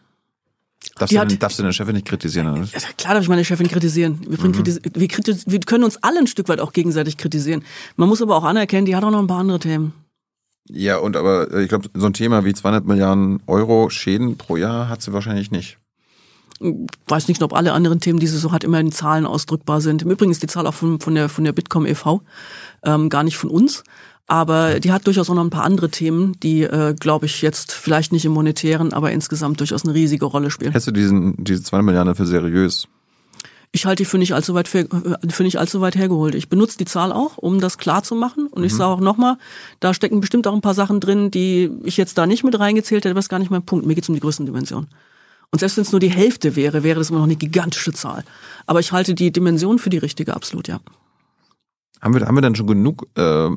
Darfst, 0.98 1.14
du, 1.14 1.20
hat, 1.20 1.44
darfst 1.44 1.60
du 1.60 1.64
deine 1.64 1.74
Chefin 1.74 1.96
nicht 1.96 2.08
kritisieren? 2.08 2.48
Oder? 2.48 2.64
Ja, 2.64 2.80
klar 2.98 3.16
darf 3.16 3.24
ich 3.24 3.30
meine 3.30 3.44
Chefin 3.44 3.68
kritisieren. 3.68 4.22
Wir, 4.28 4.40
mhm. 4.40 4.52
kritis 4.54 4.80
wir, 4.84 5.08
kritis 5.08 5.44
wir 5.48 5.60
können 5.62 5.84
uns 5.84 5.98
alle 6.04 6.20
ein 6.20 6.28
Stück 6.28 6.48
weit 6.48 6.60
auch 6.60 6.74
gegenseitig 6.74 7.18
kritisieren. 7.18 7.64
Man 7.96 8.08
muss 8.08 8.22
aber 8.22 8.36
auch 8.36 8.44
anerkennen, 8.44 8.86
die 8.86 8.96
hat 8.96 9.04
auch 9.04 9.12
noch 9.12 9.20
ein 9.20 9.28
paar 9.28 9.40
andere 9.40 9.60
Themen. 9.60 9.94
Ja, 10.70 10.98
und 10.98 11.16
aber 11.16 11.52
äh, 11.52 11.64
ich 11.64 11.70
glaube, 11.70 11.90
so 11.94 12.06
ein 12.06 12.14
Thema 12.14 12.44
wie 12.46 12.54
200 12.54 12.86
Milliarden 12.86 13.42
Euro 13.48 13.90
Schäden 13.90 14.38
pro 14.38 14.58
Jahr 14.58 14.90
hat 14.90 15.02
sie 15.02 15.14
wahrscheinlich 15.14 15.52
nicht. 15.52 15.78
Ich 16.60 16.74
weiß 17.08 17.28
nicht, 17.28 17.44
ob 17.44 17.54
alle 17.54 17.74
anderen 17.74 18.00
Themen, 18.00 18.20
die 18.20 18.28
sie 18.28 18.38
so 18.38 18.52
hat, 18.52 18.64
immer 18.64 18.80
in 18.80 18.92
Zahlen 18.92 19.26
ausdrückbar 19.26 19.82
sind. 19.82 20.04
Im 20.04 20.12
Übrigen 20.12 20.32
ist 20.32 20.42
die 20.42 20.48
Zahl 20.48 20.66
auch 20.66 20.74
von, 20.74 21.00
von 21.00 21.14
der, 21.14 21.28
von 21.28 21.44
der 21.44 21.52
Bitkom 21.52 21.86
e.V., 21.86 22.22
ähm, 22.84 23.10
gar 23.10 23.24
nicht 23.24 23.38
von 23.38 23.50
uns. 23.50 23.84
Aber 24.28 24.80
die 24.80 24.92
hat 24.92 25.06
durchaus 25.06 25.30
auch 25.30 25.36
noch 25.36 25.44
ein 25.44 25.52
paar 25.52 25.66
andere 25.66 25.92
Themen, 25.92 26.40
die, 26.42 26.64
äh, 26.64 26.96
glaube 27.00 27.28
ich, 27.28 27.42
jetzt 27.42 27.74
vielleicht 27.74 28.12
nicht 28.12 28.26
im 28.26 28.32
monetären, 28.32 28.92
aber 28.94 29.12
insgesamt 29.12 29.60
durchaus 29.60 29.84
eine 29.84 29.94
riesige 29.94 30.26
Rolle 30.26 30.50
spielen. 30.50 30.72
Hältst 30.72 30.88
du 30.88 30.92
diesen, 30.92 31.44
diese 31.44 31.62
200 31.62 31.86
Milliarden 31.86 32.16
für 32.16 32.26
seriös? 32.26 32.88
Ich 33.76 33.86
halte 33.86 34.04
die 34.04 34.06
für 34.06 34.18
nicht 34.18 34.34
allzu 34.34 34.54
weit 34.54 34.70
für, 34.70 34.88
für 35.30 35.44
nicht 35.44 35.60
allzu 35.60 35.82
weit 35.82 35.98
hergeholt. 35.98 36.34
Ich 36.34 36.48
benutze 36.48 36.78
die 36.78 36.86
Zahl 36.86 37.12
auch, 37.12 37.38
um 37.38 37.60
das 37.60 37.78
klar 37.78 38.04
zu 38.04 38.16
machen. 38.16 38.48
Und 38.48 38.64
ich 38.64 38.72
mhm. 38.72 38.78
sage 38.78 38.94
auch 38.94 39.02
nochmal, 39.02 39.36
da 39.82 39.94
stecken 39.94 40.22
bestimmt 40.22 40.48
auch 40.48 40.54
ein 40.54 40.62
paar 40.62 40.74
Sachen 40.74 41.02
drin, 41.02 41.30
die 41.30 41.70
ich 41.84 41.98
jetzt 41.98 42.18
da 42.18 42.26
nicht 42.26 42.46
mit 42.46 42.58
reingezählt 42.58 43.04
hätte, 43.04 43.12
aber 43.12 43.18
das 43.18 43.26
ist 43.26 43.30
gar 43.30 43.40
nicht 43.40 43.52
mein 43.52 43.66
Punkt. 43.66 43.86
Mir 43.86 43.94
geht 43.94 44.06
es 44.06 44.10
um 44.10 44.16
die 44.16 44.22
Größendimension. 44.22 44.88
Und 45.52 45.60
selbst 45.60 45.76
wenn 45.76 45.82
es 45.82 45.92
nur 45.92 46.00
die 46.00 46.10
Hälfte 46.10 46.56
wäre, 46.56 46.84
wäre 46.84 47.00
das 47.00 47.10
immer 47.10 47.20
noch 47.20 47.26
eine 47.26 47.36
gigantische 47.36 47.92
Zahl. 47.92 48.24
Aber 48.66 48.80
ich 48.80 48.94
halte 48.94 49.14
die 49.14 49.34
Dimension 49.34 49.78
für 49.78 49.90
die 49.90 49.98
richtige, 49.98 50.38
absolut, 50.38 50.70
ja. 50.70 50.80
Haben 52.02 52.14
wir, 52.14 52.26
haben 52.26 52.36
wir 52.36 52.42
dann 52.42 52.56
schon 52.56 52.68
genug 52.68 53.08
äh, 53.18 53.50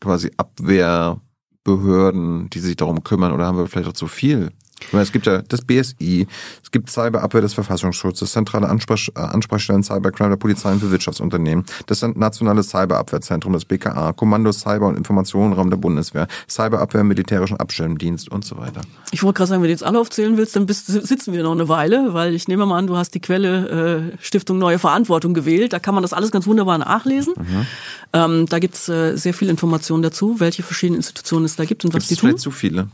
quasi 0.00 0.30
Abwehrbehörden, 0.36 2.50
die 2.50 2.60
sich 2.60 2.76
darum 2.76 3.04
kümmern, 3.04 3.32
oder 3.32 3.46
haben 3.46 3.56
wir 3.56 3.68
vielleicht 3.68 3.88
auch 3.88 3.94
zu 3.94 4.06
viel? 4.06 4.50
Es 4.92 5.12
gibt 5.12 5.26
ja 5.26 5.42
das 5.42 5.62
BSI, 5.62 6.26
es 6.62 6.70
gibt 6.70 6.90
Cyberabwehr 6.90 7.40
des 7.40 7.54
Verfassungsschutzes, 7.54 8.32
zentrale 8.32 8.68
Ansprech 8.68 9.10
äh, 9.14 9.20
Ansprechstellen 9.20 9.82
Cybercrime 9.82 10.30
der 10.30 10.36
Polizei 10.36 10.72
und 10.72 10.80
für 10.80 10.90
Wirtschaftsunternehmen, 10.90 11.64
das 11.86 12.02
nationale 12.02 12.62
Cyberabwehrzentrum, 12.62 13.52
das 13.52 13.64
BKA, 13.64 14.12
Kommando 14.12 14.52
Cyber- 14.52 14.88
und 14.88 14.96
Informationenraum 14.96 15.70
der 15.70 15.76
Bundeswehr, 15.76 16.26
Cyberabwehr 16.48 17.02
im 17.02 17.08
militärischen 17.08 17.58
Abschirmdienst 17.58 18.30
und 18.30 18.44
so 18.44 18.56
weiter. 18.56 18.80
Ich 19.12 19.22
wollte 19.22 19.38
gerade 19.38 19.48
sagen, 19.48 19.62
wenn 19.62 19.68
du 19.68 19.72
jetzt 19.72 19.84
alle 19.84 19.98
aufzählen 19.98 20.36
willst, 20.36 20.56
dann 20.56 20.66
bist, 20.66 20.86
sitzen 20.86 21.32
wir 21.32 21.42
noch 21.42 21.52
eine 21.52 21.68
Weile, 21.68 22.14
weil 22.14 22.34
ich 22.34 22.48
nehme 22.48 22.66
mal 22.66 22.78
an, 22.78 22.86
du 22.86 22.96
hast 22.96 23.14
die 23.14 23.20
Quelle 23.20 24.12
äh, 24.12 24.16
Stiftung 24.20 24.58
Neue 24.58 24.78
Verantwortung 24.78 25.34
gewählt. 25.34 25.72
Da 25.72 25.78
kann 25.78 25.94
man 25.94 26.02
das 26.02 26.12
alles 26.12 26.30
ganz 26.30 26.46
wunderbar 26.46 26.78
nachlesen. 26.78 27.34
Mhm. 27.36 27.66
Ähm, 28.12 28.46
da 28.46 28.58
gibt's 28.58 28.88
äh, 28.88 29.16
sehr 29.16 29.34
viel 29.34 29.48
Informationen 29.48 30.02
dazu, 30.02 30.40
welche 30.40 30.62
verschiedenen 30.62 30.98
Institutionen 30.98 31.44
es 31.44 31.56
da 31.56 31.64
gibt 31.64 31.84
und 31.84 31.94
was 31.94 32.08
Gibt's 32.08 32.22
die 32.22 32.28
tun. 32.28 32.38
zu 32.38 32.50
viele. 32.50 32.88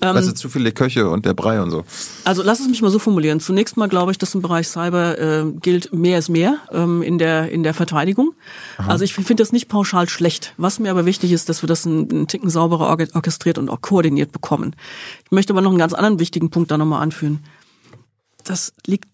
Ähm, 0.00 0.14
du, 0.14 0.34
zu 0.34 0.48
viele 0.48 0.72
Köche 0.72 1.08
und 1.08 1.26
der 1.26 1.34
Brei 1.34 1.60
und 1.60 1.70
so. 1.70 1.84
Also 2.24 2.42
lass 2.42 2.60
es 2.60 2.68
mich 2.68 2.82
mal 2.82 2.90
so 2.90 2.98
formulieren. 2.98 3.40
Zunächst 3.40 3.76
mal 3.76 3.88
glaube 3.88 4.12
ich, 4.12 4.18
dass 4.18 4.34
im 4.34 4.42
Bereich 4.42 4.68
Cyber 4.68 5.18
äh, 5.18 5.44
gilt 5.60 5.92
mehr 5.92 6.18
ist 6.18 6.28
mehr 6.28 6.58
ähm, 6.72 7.02
in 7.02 7.18
der 7.18 7.50
in 7.50 7.62
der 7.62 7.74
Verteidigung. 7.74 8.34
Aha. 8.78 8.90
Also 8.90 9.04
ich 9.04 9.14
finde 9.14 9.36
das 9.36 9.52
nicht 9.52 9.68
pauschal 9.68 10.08
schlecht. 10.08 10.54
Was 10.56 10.78
mir 10.78 10.90
aber 10.90 11.06
wichtig 11.06 11.32
ist, 11.32 11.48
dass 11.48 11.62
wir 11.62 11.66
das 11.66 11.86
einen, 11.86 12.10
einen 12.10 12.26
Ticken 12.26 12.50
sauberer 12.50 12.88
orchestriert 13.14 13.58
und 13.58 13.68
auch 13.68 13.80
koordiniert 13.80 14.32
bekommen. 14.32 14.74
Ich 15.24 15.30
möchte 15.30 15.52
aber 15.52 15.60
noch 15.60 15.70
einen 15.70 15.78
ganz 15.78 15.92
anderen 15.92 16.18
wichtigen 16.18 16.50
Punkt 16.50 16.70
da 16.70 16.78
nochmal 16.78 17.02
anführen. 17.02 17.44
Das 18.44 18.72
liegt 18.86 19.08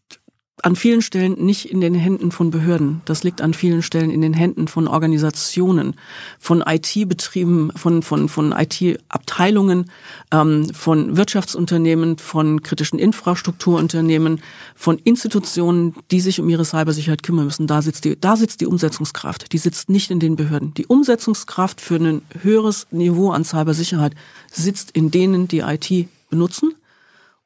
an 0.62 0.74
vielen 0.74 1.02
Stellen 1.02 1.34
nicht 1.34 1.70
in 1.70 1.80
den 1.82 1.94
Händen 1.94 2.32
von 2.32 2.50
Behörden. 2.50 3.02
Das 3.04 3.22
liegt 3.22 3.42
an 3.42 3.52
vielen 3.52 3.82
Stellen 3.82 4.10
in 4.10 4.22
den 4.22 4.32
Händen 4.32 4.68
von 4.68 4.88
Organisationen, 4.88 5.96
von 6.38 6.62
IT-Betrieben, 6.66 7.72
von, 7.76 8.02
von, 8.02 8.28
von 8.28 8.52
IT-Abteilungen, 8.52 9.90
ähm, 10.32 10.72
von 10.72 11.16
Wirtschaftsunternehmen, 11.16 12.16
von 12.16 12.62
kritischen 12.62 12.98
Infrastrukturunternehmen, 12.98 14.40
von 14.74 14.98
Institutionen, 14.98 15.94
die 16.10 16.20
sich 16.20 16.40
um 16.40 16.48
ihre 16.48 16.64
Cybersicherheit 16.64 17.22
kümmern 17.22 17.44
müssen. 17.44 17.66
Da 17.66 17.82
sitzt 17.82 18.06
die, 18.06 18.18
da 18.18 18.36
sitzt 18.36 18.62
die 18.62 18.66
Umsetzungskraft. 18.66 19.52
Die 19.52 19.58
sitzt 19.58 19.90
nicht 19.90 20.10
in 20.10 20.20
den 20.20 20.36
Behörden. 20.36 20.72
Die 20.72 20.86
Umsetzungskraft 20.86 21.82
für 21.82 21.96
ein 21.96 22.22
höheres 22.40 22.86
Niveau 22.90 23.30
an 23.30 23.44
Cybersicherheit 23.44 24.14
sitzt 24.50 24.90
in 24.92 25.10
denen, 25.10 25.48
die 25.48 25.58
IT 25.58 26.08
benutzen 26.30 26.74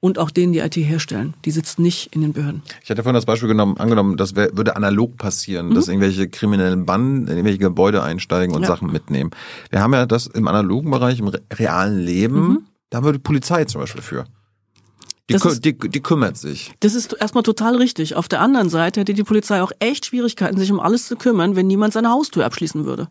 und 0.01 0.19
auch 0.19 0.31
denen, 0.31 0.53
die 0.53 0.61
IT 0.61 0.77
herstellen. 0.77 1.35
Die 1.45 1.51
sitzen 1.51 1.83
nicht 1.83 2.15
in 2.15 2.23
den 2.23 2.33
Behörden. 2.33 2.63
Ich 2.83 2.91
hatte 2.91 3.03
vorhin 3.03 3.15
das 3.15 3.27
Beispiel 3.27 3.49
genommen, 3.49 3.77
angenommen, 3.77 4.17
das 4.17 4.35
wär, 4.35 4.57
würde 4.57 4.77
analog 4.77 5.17
passieren, 5.19 5.69
mhm. 5.69 5.75
dass 5.75 5.89
irgendwelche 5.89 6.29
kriminellen 6.29 6.87
Banden 6.87 7.29
in 7.29 7.35
irgendwelche 7.35 7.59
Gebäude 7.59 8.03
einsteigen 8.03 8.55
und 8.55 8.63
ja. 8.63 8.69
Sachen 8.69 8.91
mitnehmen. 8.91 9.31
Wir 9.69 9.83
haben 9.83 9.93
ja 9.93 10.07
das 10.07 10.27
im 10.27 10.49
analogen 10.49 10.91
Bereich, 10.91 11.19
im 11.19 11.31
realen 11.53 12.01
Leben, 12.01 12.49
mhm. 12.49 12.59
da 12.89 12.99
haben 12.99 13.05
wir 13.05 13.13
die 13.13 13.19
Polizei 13.19 13.65
zum 13.67 13.83
Beispiel 13.83 14.03
für. 14.03 14.25
Die, 15.29 15.37
ist, 15.37 15.65
die, 15.65 15.79
die, 15.79 16.01
kümmert 16.01 16.37
sich. 16.37 16.73
Das 16.81 16.95
ist 16.95 17.13
erstmal 17.13 17.45
total 17.45 17.77
richtig. 17.77 18.17
Auf 18.17 18.27
der 18.27 18.41
anderen 18.41 18.69
Seite 18.69 19.01
hätte 19.01 19.15
die 19.15 19.23
Polizei 19.23 19.63
auch 19.63 19.71
echt 19.79 20.07
Schwierigkeiten, 20.07 20.59
sich 20.59 20.73
um 20.73 20.81
alles 20.81 21.07
zu 21.07 21.15
kümmern, 21.15 21.55
wenn 21.55 21.69
niemand 21.69 21.93
seine 21.93 22.11
Haustür 22.11 22.45
abschließen 22.45 22.85
würde. 22.85 23.07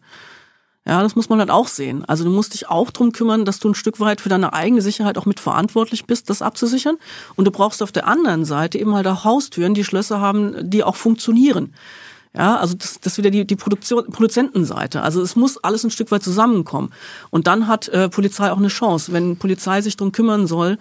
Ja, 0.87 1.03
das 1.03 1.15
muss 1.15 1.29
man 1.29 1.39
halt 1.39 1.51
auch 1.51 1.67
sehen. 1.67 2.03
Also 2.05 2.23
du 2.23 2.31
musst 2.31 2.53
dich 2.53 2.67
auch 2.67 2.89
drum 2.89 3.11
kümmern, 3.11 3.45
dass 3.45 3.59
du 3.59 3.69
ein 3.69 3.75
Stück 3.75 3.99
weit 3.99 4.21
für 4.21 4.29
deine 4.29 4.53
eigene 4.53 4.81
Sicherheit 4.81 5.17
auch 5.17 5.25
mitverantwortlich 5.25 6.05
bist, 6.05 6.29
das 6.29 6.41
abzusichern. 6.41 6.97
Und 7.35 7.45
du 7.45 7.51
brauchst 7.51 7.83
auf 7.83 7.91
der 7.91 8.07
anderen 8.07 8.45
Seite 8.45 8.79
eben 8.79 8.95
halt 8.95 9.05
auch 9.05 9.23
Haustüren, 9.23 9.73
die 9.73 9.83
Schlösser 9.83 10.19
haben, 10.19 10.69
die 10.69 10.83
auch 10.83 10.95
funktionieren. 10.95 11.73
Ja, 12.35 12.57
also 12.57 12.75
das, 12.75 12.99
das 12.99 13.13
ist 13.13 13.17
wieder 13.17 13.31
die, 13.31 13.45
die 13.45 13.55
Produktion, 13.55 14.05
Produzentenseite. 14.11 15.01
Also 15.01 15.21
es 15.21 15.35
muss 15.35 15.57
alles 15.57 15.83
ein 15.83 15.89
Stück 15.89 16.11
weit 16.11 16.21
zusammenkommen. 16.21 16.91
Und 17.31 17.47
dann 17.47 17.67
hat 17.67 17.87
äh, 17.87 18.07
Polizei 18.07 18.51
auch 18.51 18.57
eine 18.57 18.67
Chance. 18.67 19.11
Wenn 19.11 19.37
Polizei 19.37 19.81
sich 19.81 19.97
drum 19.97 20.11
kümmern 20.11 20.45
soll, 20.45 20.77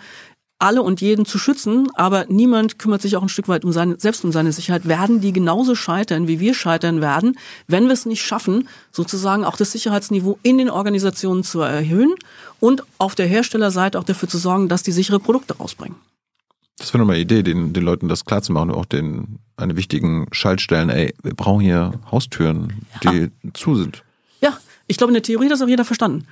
alle 0.59 0.83
und 0.83 1.01
jeden 1.01 1.25
zu 1.25 1.39
schützen, 1.39 1.89
aber 1.95 2.27
niemand 2.29 2.79
kümmert 2.79 3.03
sich 3.03 3.17
auch 3.17 3.23
ein 3.23 3.29
Stück 3.29 3.49
weit 3.49 3.65
um 3.65 3.73
seine, 3.73 3.99
selbst 3.99 4.25
um 4.25 4.33
seine 4.33 4.53
Sicherheit, 4.53 4.89
werden 4.89 5.21
die 5.21 5.33
genauso 5.33 5.75
scheitern, 5.75 6.27
wie 6.27 6.41
wir 6.41 6.55
scheitern 6.55 7.01
werden, 7.01 7.39
wenn 7.69 7.85
wir 7.85 7.93
es 7.93 8.07
nicht 8.07 8.23
schaffen, 8.23 8.69
sozusagen 8.91 9.45
auch 9.45 9.57
das 9.57 9.73
Sicherheitsniveau 9.73 10.39
in 10.43 10.59
den 10.59 10.69
Organisationen 10.69 11.45
zu 11.45 11.61
erhöhen 11.61 12.15
und 12.59 12.83
auf 12.99 13.15
der 13.15 13.27
Herstellerseite 13.27 13.99
auch 13.99 14.05
dafür 14.05 14.29
zu 14.29 14.39
sorgen, 14.39 14.69
dass 14.69 14.83
die 14.83 14.93
sichere 14.93 15.21
Produkte 15.21 15.57
rausbringen. 15.57 15.97
Das 16.79 16.93
wäre 16.93 16.99
nochmal 16.99 17.15
eine 17.15 17.23
Idee, 17.23 17.43
den, 17.43 17.73
den 17.73 17.83
Leuten 17.83 18.09
das 18.09 18.25
klar 18.25 18.43
zu 18.43 18.53
machen, 18.53 18.71
auch 18.71 18.85
den 18.85 19.41
eine 19.57 19.77
wichtigen 19.77 20.29
Schaltstellen, 20.31 20.91
ey, 20.91 21.15
wir 21.23 21.35
brauchen 21.35 21.61
hier 21.61 21.93
Haustüren, 22.11 22.87
die 23.03 23.31
ja. 23.43 23.53
zu 23.53 23.75
sind. 23.75 24.05
Ja, 24.41 24.57
ich 24.87 24.97
glaube, 24.97 25.11
in 25.11 25.15
der 25.15 25.23
Theorie 25.25 25.47
hat 25.47 25.53
das 25.53 25.63
auch 25.63 25.69
jeder 25.69 25.85
verstanden. 25.85 26.27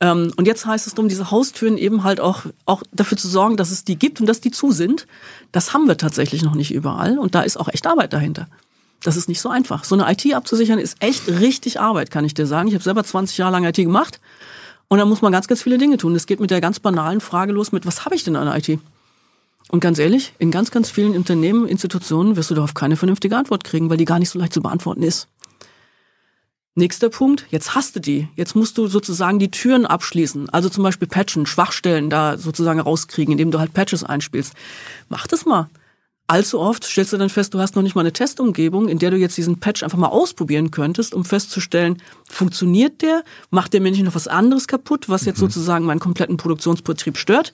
Ähm, 0.00 0.32
und 0.36 0.46
jetzt 0.46 0.66
heißt 0.66 0.86
es 0.86 0.94
darum, 0.94 1.08
diese 1.08 1.30
Haustüren 1.30 1.76
eben 1.76 2.04
halt 2.04 2.20
auch, 2.20 2.44
auch 2.64 2.82
dafür 2.92 3.18
zu 3.18 3.28
sorgen, 3.28 3.56
dass 3.56 3.70
es 3.70 3.84
die 3.84 3.96
gibt 3.96 4.20
und 4.20 4.26
dass 4.26 4.40
die 4.40 4.50
zu 4.50 4.72
sind. 4.72 5.06
Das 5.52 5.74
haben 5.74 5.86
wir 5.86 5.98
tatsächlich 5.98 6.42
noch 6.42 6.54
nicht 6.54 6.72
überall 6.72 7.18
und 7.18 7.34
da 7.34 7.42
ist 7.42 7.58
auch 7.58 7.68
echt 7.68 7.86
Arbeit 7.86 8.12
dahinter. 8.12 8.48
Das 9.02 9.16
ist 9.16 9.28
nicht 9.28 9.40
so 9.40 9.48
einfach. 9.48 9.84
So 9.84 9.94
eine 9.94 10.10
IT 10.10 10.34
abzusichern 10.34 10.78
ist 10.78 10.96
echt 11.00 11.28
richtig 11.28 11.80
Arbeit, 11.80 12.10
kann 12.10 12.24
ich 12.24 12.34
dir 12.34 12.46
sagen. 12.46 12.68
Ich 12.68 12.74
habe 12.74 12.84
selber 12.84 13.04
20 13.04 13.38
Jahre 13.38 13.52
lang 13.52 13.64
IT 13.64 13.76
gemacht 13.76 14.20
und 14.88 14.98
da 14.98 15.04
muss 15.04 15.22
man 15.22 15.32
ganz, 15.32 15.48
ganz 15.48 15.62
viele 15.62 15.78
Dinge 15.78 15.98
tun. 15.98 16.14
Es 16.14 16.26
geht 16.26 16.40
mit 16.40 16.50
der 16.50 16.60
ganz 16.60 16.80
banalen 16.80 17.20
Frage 17.20 17.52
los 17.52 17.72
mit, 17.72 17.86
was 17.86 18.04
habe 18.04 18.14
ich 18.14 18.24
denn 18.24 18.36
an 18.36 18.48
IT? 18.58 18.78
Und 19.68 19.80
ganz 19.80 19.98
ehrlich, 19.98 20.32
in 20.38 20.50
ganz, 20.50 20.70
ganz 20.72 20.90
vielen 20.90 21.14
Unternehmen, 21.14 21.68
Institutionen 21.68 22.34
wirst 22.34 22.50
du 22.50 22.54
darauf 22.56 22.74
keine 22.74 22.96
vernünftige 22.96 23.36
Antwort 23.36 23.62
kriegen, 23.62 23.88
weil 23.88 23.98
die 23.98 24.04
gar 24.04 24.18
nicht 24.18 24.30
so 24.30 24.38
leicht 24.38 24.52
zu 24.52 24.60
beantworten 24.60 25.02
ist. 25.02 25.28
Nächster 26.76 27.10
Punkt, 27.10 27.46
jetzt 27.50 27.74
hast 27.74 27.96
du 27.96 28.00
die. 28.00 28.28
Jetzt 28.36 28.54
musst 28.54 28.78
du 28.78 28.86
sozusagen 28.86 29.40
die 29.40 29.50
Türen 29.50 29.86
abschließen. 29.86 30.48
Also 30.50 30.68
zum 30.68 30.84
Beispiel 30.84 31.08
Patchen, 31.08 31.46
Schwachstellen 31.46 32.10
da 32.10 32.38
sozusagen 32.38 32.78
rauskriegen, 32.78 33.32
indem 33.32 33.50
du 33.50 33.58
halt 33.58 33.74
Patches 33.74 34.04
einspielst. 34.04 34.54
Mach 35.08 35.26
das 35.26 35.44
mal. 35.44 35.68
Allzu 36.28 36.60
oft 36.60 36.84
stellst 36.84 37.12
du 37.12 37.16
dann 37.16 37.28
fest, 37.28 37.54
du 37.54 37.58
hast 37.58 37.74
noch 37.74 37.82
nicht 37.82 37.96
mal 37.96 38.02
eine 38.02 38.12
Testumgebung, 38.12 38.88
in 38.88 39.00
der 39.00 39.10
du 39.10 39.16
jetzt 39.16 39.36
diesen 39.36 39.58
Patch 39.58 39.82
einfach 39.82 39.98
mal 39.98 40.06
ausprobieren 40.06 40.70
könntest, 40.70 41.12
um 41.12 41.24
festzustellen, 41.24 42.00
funktioniert 42.30 43.02
der? 43.02 43.24
Macht 43.50 43.72
der 43.72 43.80
mir 43.80 43.90
nicht 43.90 44.04
noch 44.04 44.14
was 44.14 44.28
anderes 44.28 44.68
kaputt, 44.68 45.08
was 45.08 45.24
jetzt 45.24 45.38
mhm. 45.38 45.46
sozusagen 45.46 45.86
meinen 45.86 45.98
kompletten 45.98 46.36
Produktionsbetrieb 46.36 47.18
stört? 47.18 47.52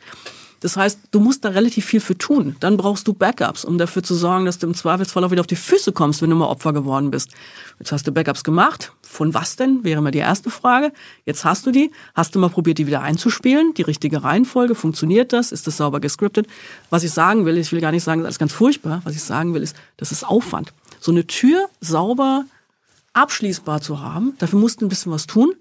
Das 0.67 0.77
heißt, 0.77 0.99
du 1.13 1.21
musst 1.21 1.45
da 1.45 1.51
relativ 1.51 1.85
viel 1.85 2.01
für 2.01 2.19
tun. 2.19 2.57
Dann 2.59 2.77
brauchst 2.77 3.07
du 3.07 3.13
Backups, 3.13 3.65
um 3.65 3.79
dafür 3.79 4.03
zu 4.03 4.17
sorgen, 4.17 4.47
dass 4.47 4.59
du 4.59 4.67
im 4.67 4.75
Zweifelsfall 4.75 5.23
auch 5.23 5.31
wieder 5.31 5.39
auf 5.39 5.47
die 5.47 5.55
Füße 5.55 5.93
kommst, 5.93 6.23
wenn 6.23 6.31
du 6.31 6.35
mal 6.35 6.49
Opfer 6.49 6.73
geworden 6.73 7.13
bist. 7.13 7.31
Jetzt 7.79 7.93
hast 7.93 8.05
du 8.09 8.11
Backups 8.11 8.43
gemacht. 8.43 8.91
Von 9.01 9.33
was 9.33 9.55
denn? 9.55 9.85
Wäre 9.85 10.03
mal 10.03 10.11
die 10.11 10.19
erste 10.19 10.51
Frage. 10.51 10.93
Jetzt 11.25 11.45
hast 11.45 11.67
du 11.67 11.71
die. 11.71 11.93
Hast 12.17 12.35
du 12.35 12.41
mal 12.41 12.51
probiert, 12.51 12.79
die 12.79 12.89
wieder 12.89 13.01
einzuspielen? 13.01 13.75
Die 13.75 13.83
richtige 13.83 14.25
Reihenfolge? 14.25 14.75
Funktioniert 14.75 15.33
das? 15.33 15.53
Ist 15.53 15.69
das 15.69 15.77
sauber 15.77 16.01
gescriptet? 16.01 16.49
Was 16.91 17.05
ich 17.05 17.13
sagen 17.13 17.47
will, 17.47 17.59
ich 17.59 17.71
will 17.71 17.81
gar 17.81 17.93
nicht 17.93 18.03
sagen, 18.03 18.25
das 18.25 18.35
ist 18.35 18.41
ganz 18.41 18.53
furchtbar. 18.53 19.03
Was 19.05 19.15
ich 19.15 19.23
sagen 19.23 19.55
will, 19.55 19.63
ist, 19.63 19.77
das 19.99 20.11
ist 20.11 20.27
Aufwand. 20.27 20.73
So 20.99 21.13
eine 21.13 21.29
Tür 21.29 21.69
sauber 21.81 22.45
abschließbar 23.17 23.81
zu 23.81 24.01
haben, 24.01 24.35
dafür 24.39 24.59
musst 24.59 24.81
du 24.81 24.87
ein 24.87 24.89
bisschen 24.89 25.11
was 25.11 25.27
tun. 25.27 25.55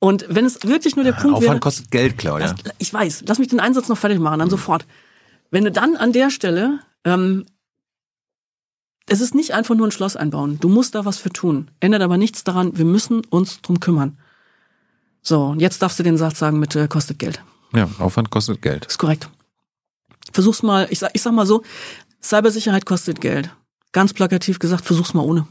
Und 0.00 0.24
wenn 0.28 0.46
es 0.46 0.62
wirklich 0.64 0.96
nur 0.96 1.04
der 1.04 1.12
Punkt 1.12 1.36
Aufwand 1.36 1.42
wäre, 1.42 1.60
kostet 1.60 1.90
Geld, 1.90 2.18
Claudia. 2.18 2.52
Das, 2.52 2.72
ich 2.78 2.92
weiß. 2.92 3.24
Lass 3.26 3.38
mich 3.38 3.48
den 3.48 3.60
Einsatz 3.60 3.88
noch 3.88 3.98
fertig 3.98 4.18
machen, 4.18 4.38
dann 4.38 4.48
mhm. 4.48 4.52
sofort. 4.52 4.86
Wenn 5.50 5.64
du 5.64 5.70
dann 5.70 5.96
an 5.96 6.12
der 6.12 6.30
Stelle, 6.30 6.80
ähm, 7.04 7.44
es 9.06 9.20
ist 9.20 9.34
nicht 9.34 9.52
einfach 9.52 9.74
nur 9.74 9.86
ein 9.86 9.92
Schloss 9.92 10.16
einbauen. 10.16 10.58
Du 10.60 10.68
musst 10.68 10.94
da 10.94 11.04
was 11.04 11.18
für 11.18 11.30
tun. 11.30 11.70
Ändert 11.80 12.00
aber 12.00 12.16
nichts 12.16 12.44
daran. 12.44 12.76
Wir 12.78 12.86
müssen 12.86 13.24
uns 13.26 13.60
drum 13.60 13.78
kümmern. 13.78 14.18
So, 15.20 15.46
und 15.46 15.60
jetzt 15.60 15.82
darfst 15.82 15.98
du 15.98 16.02
den 16.02 16.16
Satz 16.16 16.38
sagen 16.38 16.58
mit 16.58 16.74
äh, 16.76 16.88
kostet 16.88 17.18
Geld. 17.18 17.42
Ja, 17.74 17.88
Aufwand 17.98 18.30
kostet 18.30 18.62
Geld. 18.62 18.86
Ist 18.86 18.98
korrekt. 18.98 19.28
Versuch's 20.32 20.62
mal, 20.62 20.86
ich 20.90 21.00
sag, 21.00 21.10
ich 21.12 21.20
sag 21.20 21.32
mal 21.32 21.46
so, 21.46 21.62
Cybersicherheit 22.22 22.86
kostet 22.86 23.20
Geld. 23.20 23.50
Ganz 23.92 24.14
plakativ 24.14 24.58
gesagt, 24.58 24.84
versuch's 24.84 25.12
mal 25.12 25.22
ohne. 25.22 25.46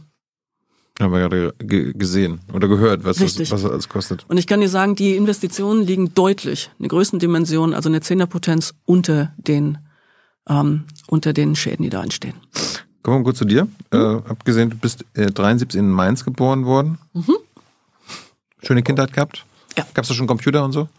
Haben 1.00 1.14
wir 1.14 1.20
gerade 1.20 1.54
gesehen 1.58 2.42
oder 2.52 2.68
gehört, 2.68 3.06
was 3.06 3.18
das, 3.18 3.52
was 3.52 3.64
alles 3.64 3.88
kostet. 3.88 4.26
Und 4.28 4.38
ich 4.38 4.48
kann 4.48 4.60
dir 4.60 4.68
sagen, 4.68 4.96
die 4.96 5.16
Investitionen 5.16 5.86
liegen 5.86 6.14
deutlich, 6.14 6.70
eine 6.78 6.90
Größendimension, 6.90 7.74
also 7.74 7.88
eine 7.88 8.02
Zehnerpotenz 8.02 8.74
unter 8.86 9.34
den, 9.38 9.78
ähm, 10.50 10.86
unter 11.08 11.32
den 11.32 11.56
Schäden, 11.56 11.84
die 11.84 11.90
da 11.90 12.04
entstehen. 12.04 12.34
Kommen 13.02 13.16
wir 13.16 13.20
mal 13.20 13.24
kurz 13.24 13.38
zu 13.38 13.46
dir. 13.46 13.66
Mhm. 13.66 13.72
Äh, 13.92 13.98
hab 13.98 14.44
gesehen, 14.44 14.72
du 14.72 14.78
bist 14.78 15.06
äh, 15.14 15.28
73 15.28 15.80
in 15.80 15.90
Mainz 15.90 16.26
geboren 16.26 16.66
worden. 16.66 16.98
Mhm. 17.14 17.38
Schöne 18.62 18.84
Kindheit 18.84 19.14
gehabt? 19.14 19.46
Ja. 19.78 19.86
Gab's 19.94 20.10
da 20.10 20.14
schon 20.14 20.28
Computer 20.28 20.66
und 20.66 20.74
so? 20.74 20.90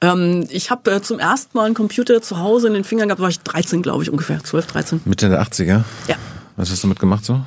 Ähm, 0.00 0.46
ich 0.50 0.70
habe 0.70 0.90
äh, 0.90 1.02
zum 1.02 1.18
ersten 1.18 1.56
Mal 1.56 1.66
einen 1.66 1.74
Computer 1.74 2.22
zu 2.22 2.38
Hause 2.38 2.68
in 2.68 2.74
den 2.74 2.84
Fingern 2.84 3.08
gehabt, 3.08 3.20
war 3.20 3.28
ich 3.28 3.40
13, 3.40 3.82
glaube 3.82 4.02
ich, 4.02 4.10
ungefähr. 4.10 4.42
12, 4.42 4.66
13. 4.66 5.00
Mitte 5.04 5.28
der 5.28 5.42
80er? 5.42 5.84
Ja. 6.06 6.16
Was 6.56 6.70
hast 6.70 6.82
du 6.82 6.86
damit 6.86 7.00
gemacht 7.00 7.24
so? 7.24 7.40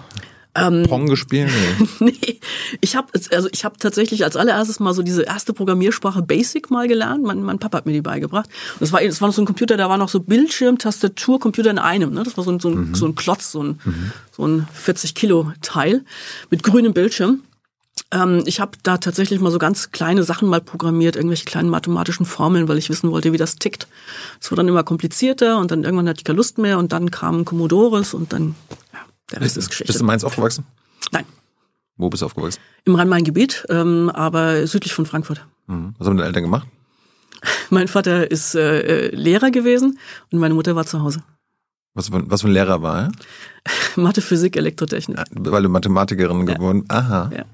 Ähm, 0.54 0.84
Pong 0.88 1.08
gespielt? 1.08 1.50
Nee. 2.00 2.12
nee. 2.12 2.40
Ich 2.82 2.96
habe 2.96 3.08
also 3.32 3.48
ich 3.52 3.64
habe 3.64 3.78
tatsächlich 3.78 4.24
als 4.26 4.36
allererstes 4.36 4.80
mal 4.80 4.94
so 4.94 5.02
diese 5.02 5.24
erste 5.24 5.54
Programmiersprache 5.54 6.22
Basic 6.22 6.70
mal 6.70 6.88
gelernt. 6.88 7.24
Mein, 7.24 7.42
mein 7.44 7.60
Papa 7.60 7.78
hat 7.78 7.86
mir 7.86 7.94
die 7.94 8.02
beigebracht. 8.02 8.50
Und 8.74 8.82
das 8.82 8.92
war 8.92 9.02
das 9.02 9.22
war 9.22 9.30
noch 9.30 9.36
so 9.36 9.42
ein 9.42 9.46
Computer, 9.46 9.78
da 9.78 9.90
war 9.90 9.98
noch 9.98 10.10
so 10.10 10.20
Bildschirm, 10.20 10.78
Tastatur, 10.78 11.40
Computer 11.40 11.72
in 11.72 11.80
einem. 11.80 12.14
Ne? 12.14 12.24
Das 12.24 12.36
war 12.36 12.44
so 12.44 12.52
ein, 12.52 12.60
so 12.60 12.70
ein, 12.70 12.90
mhm. 12.90 12.96
so 12.96 13.06
ein 13.06 13.16
Klotz, 13.16 13.52
so 13.52 13.64
ein, 13.64 13.80
mhm. 13.84 14.12
so 14.32 14.46
ein 14.46 14.68
40 14.74 15.16
Kilo 15.16 15.54
Teil 15.62 16.04
mit 16.50 16.64
grünem 16.64 16.94
Bildschirm. 16.94 17.42
Ähm, 18.12 18.44
ich 18.46 18.60
habe 18.60 18.72
da 18.84 18.98
tatsächlich 18.98 19.40
mal 19.40 19.52
so 19.52 19.60
ganz 19.60 19.92
kleine 19.92 20.24
Sachen 20.24 20.50
mal 20.50 20.62
programmiert, 20.62 21.16
irgendwelche 21.16 21.46
kleinen 21.46 21.70
mathematischen 21.70 22.26
Formeln, 22.26 22.68
weil 22.68 22.78
ich 22.78 22.90
wissen 22.90 23.12
wollte, 23.12 23.32
wie 23.32 23.38
das 23.38 23.56
tickt. 23.56 23.88
Es 24.42 24.52
wurde 24.52 24.62
dann 24.62 24.68
immer 24.68 24.84
komplizierter 24.84 25.58
und 25.60 25.72
dann 25.72 25.84
irgendwann 25.84 26.10
hatte 26.10 26.20
ich 26.20 26.26
keine 26.26 26.38
Lust 26.38 26.58
mehr 26.58 26.78
und 26.78 26.92
dann 26.92 27.10
kam 27.12 27.46
Commodores 27.46 28.14
und 28.14 28.34
dann 28.34 28.56
der 29.32 29.42
Rest 29.42 29.58
ist 29.58 29.70
Geschichte. 29.70 29.88
Bist 29.88 30.00
du 30.00 30.04
in 30.04 30.08
Mainz 30.08 30.24
aufgewachsen? 30.24 30.66
Nein. 31.12 31.26
Wo 31.98 32.10
bist 32.10 32.22
du 32.22 32.26
aufgewachsen? 32.26 32.60
Im 32.86 32.96
Rhein-Main-Gebiet, 32.96 33.66
ähm, 33.70 34.10
aber 34.10 34.66
südlich 34.68 34.94
von 34.94 35.06
Frankfurt. 35.06 35.46
Mhm. 35.68 35.96
Was 35.98 36.08
haben 36.08 36.18
deine 36.18 36.28
Eltern 36.28 36.44
gemacht? 36.44 36.68
Mein 37.70 37.88
Vater 37.88 38.30
ist 38.30 38.56
äh, 38.56 38.82
äh, 38.82 39.16
Lehrer 39.16 39.52
gewesen 39.52 40.00
und 40.32 40.40
meine 40.40 40.54
Mutter 40.54 40.76
war 40.76 40.86
zu 40.86 41.02
Hause. 41.02 41.24
Was 41.94 42.10
für, 42.10 42.30
was 42.30 42.42
für 42.42 42.48
ein 42.48 42.54
Lehrer 42.54 42.82
war 42.82 43.04
er? 43.04 43.12
Mathe, 44.02 44.22
Physik, 44.22 44.56
Elektrotechnik. 44.56 45.18
Ja, 45.18 45.24
weil 45.32 45.64
du 45.64 45.70
Mathematikerin 45.70 46.48
ja. 46.48 46.56
geworden. 46.56 46.86
Aha. 46.88 47.32
Ja. 47.36 47.46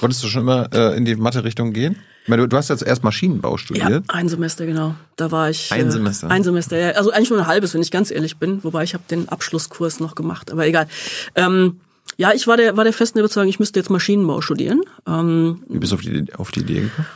Wolltest 0.00 0.22
du 0.24 0.28
schon 0.28 0.42
immer 0.42 0.72
äh, 0.72 0.96
in 0.96 1.04
die 1.04 1.16
Mathe-Richtung 1.16 1.72
gehen? 1.72 1.96
Du, 2.26 2.46
du 2.46 2.56
hast 2.56 2.70
jetzt 2.70 2.82
erst 2.82 3.04
Maschinenbau 3.04 3.56
studiert. 3.56 3.90
Ja, 3.90 4.00
ein 4.08 4.28
Semester, 4.28 4.64
genau. 4.64 4.94
Da 5.16 5.30
war 5.30 5.50
ich. 5.50 5.70
Ein 5.70 5.88
äh, 5.88 5.90
Semester. 5.90 6.30
Ein 6.30 6.42
Semester, 6.42 6.78
ja. 6.78 6.90
Also 6.92 7.10
eigentlich 7.10 7.30
nur 7.30 7.40
ein 7.40 7.46
halbes, 7.46 7.74
wenn 7.74 7.82
ich 7.82 7.90
ganz 7.90 8.10
ehrlich 8.10 8.38
bin. 8.38 8.64
Wobei 8.64 8.82
ich 8.82 8.94
habe 8.94 9.04
den 9.10 9.28
Abschlusskurs 9.28 10.00
noch 10.00 10.14
gemacht, 10.14 10.50
aber 10.50 10.66
egal. 10.66 10.88
Ähm, 11.34 11.80
ja, 12.16 12.32
ich 12.32 12.46
war 12.46 12.56
der, 12.56 12.76
war 12.76 12.84
der 12.84 12.92
festen 12.92 13.18
Überzeugung, 13.18 13.48
ich 13.48 13.58
müsste 13.58 13.78
jetzt 13.78 13.90
Maschinenbau 13.90 14.40
studieren. 14.40 14.82
Ähm, 15.06 15.62
Wie 15.68 15.78
bist 15.78 15.92
du 15.92 15.96
auf 15.96 16.02
die, 16.02 16.24
auf 16.34 16.50
die 16.50 16.60
Idee 16.60 16.80
gekommen? 16.82 17.08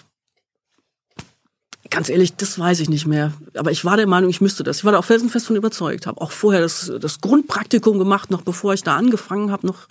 Ganz 1.90 2.10
ehrlich, 2.10 2.36
das 2.36 2.58
weiß 2.58 2.80
ich 2.80 2.90
nicht 2.90 3.06
mehr. 3.06 3.32
Aber 3.54 3.70
ich 3.70 3.84
war 3.86 3.96
der 3.96 4.06
Meinung, 4.06 4.28
ich 4.28 4.42
müsste 4.42 4.62
das. 4.62 4.78
Ich 4.78 4.84
war 4.84 4.92
da 4.92 4.98
auch 4.98 5.04
felsenfest 5.04 5.46
von 5.46 5.56
überzeugt. 5.56 6.06
Habe 6.06 6.20
auch 6.20 6.32
vorher 6.32 6.60
das, 6.60 6.92
das 7.00 7.20
Grundpraktikum 7.20 7.98
gemacht, 7.98 8.30
noch 8.30 8.42
bevor 8.42 8.74
ich 8.74 8.82
da 8.82 8.96
angefangen 8.96 9.50
habe, 9.50 9.66
noch 9.66 9.88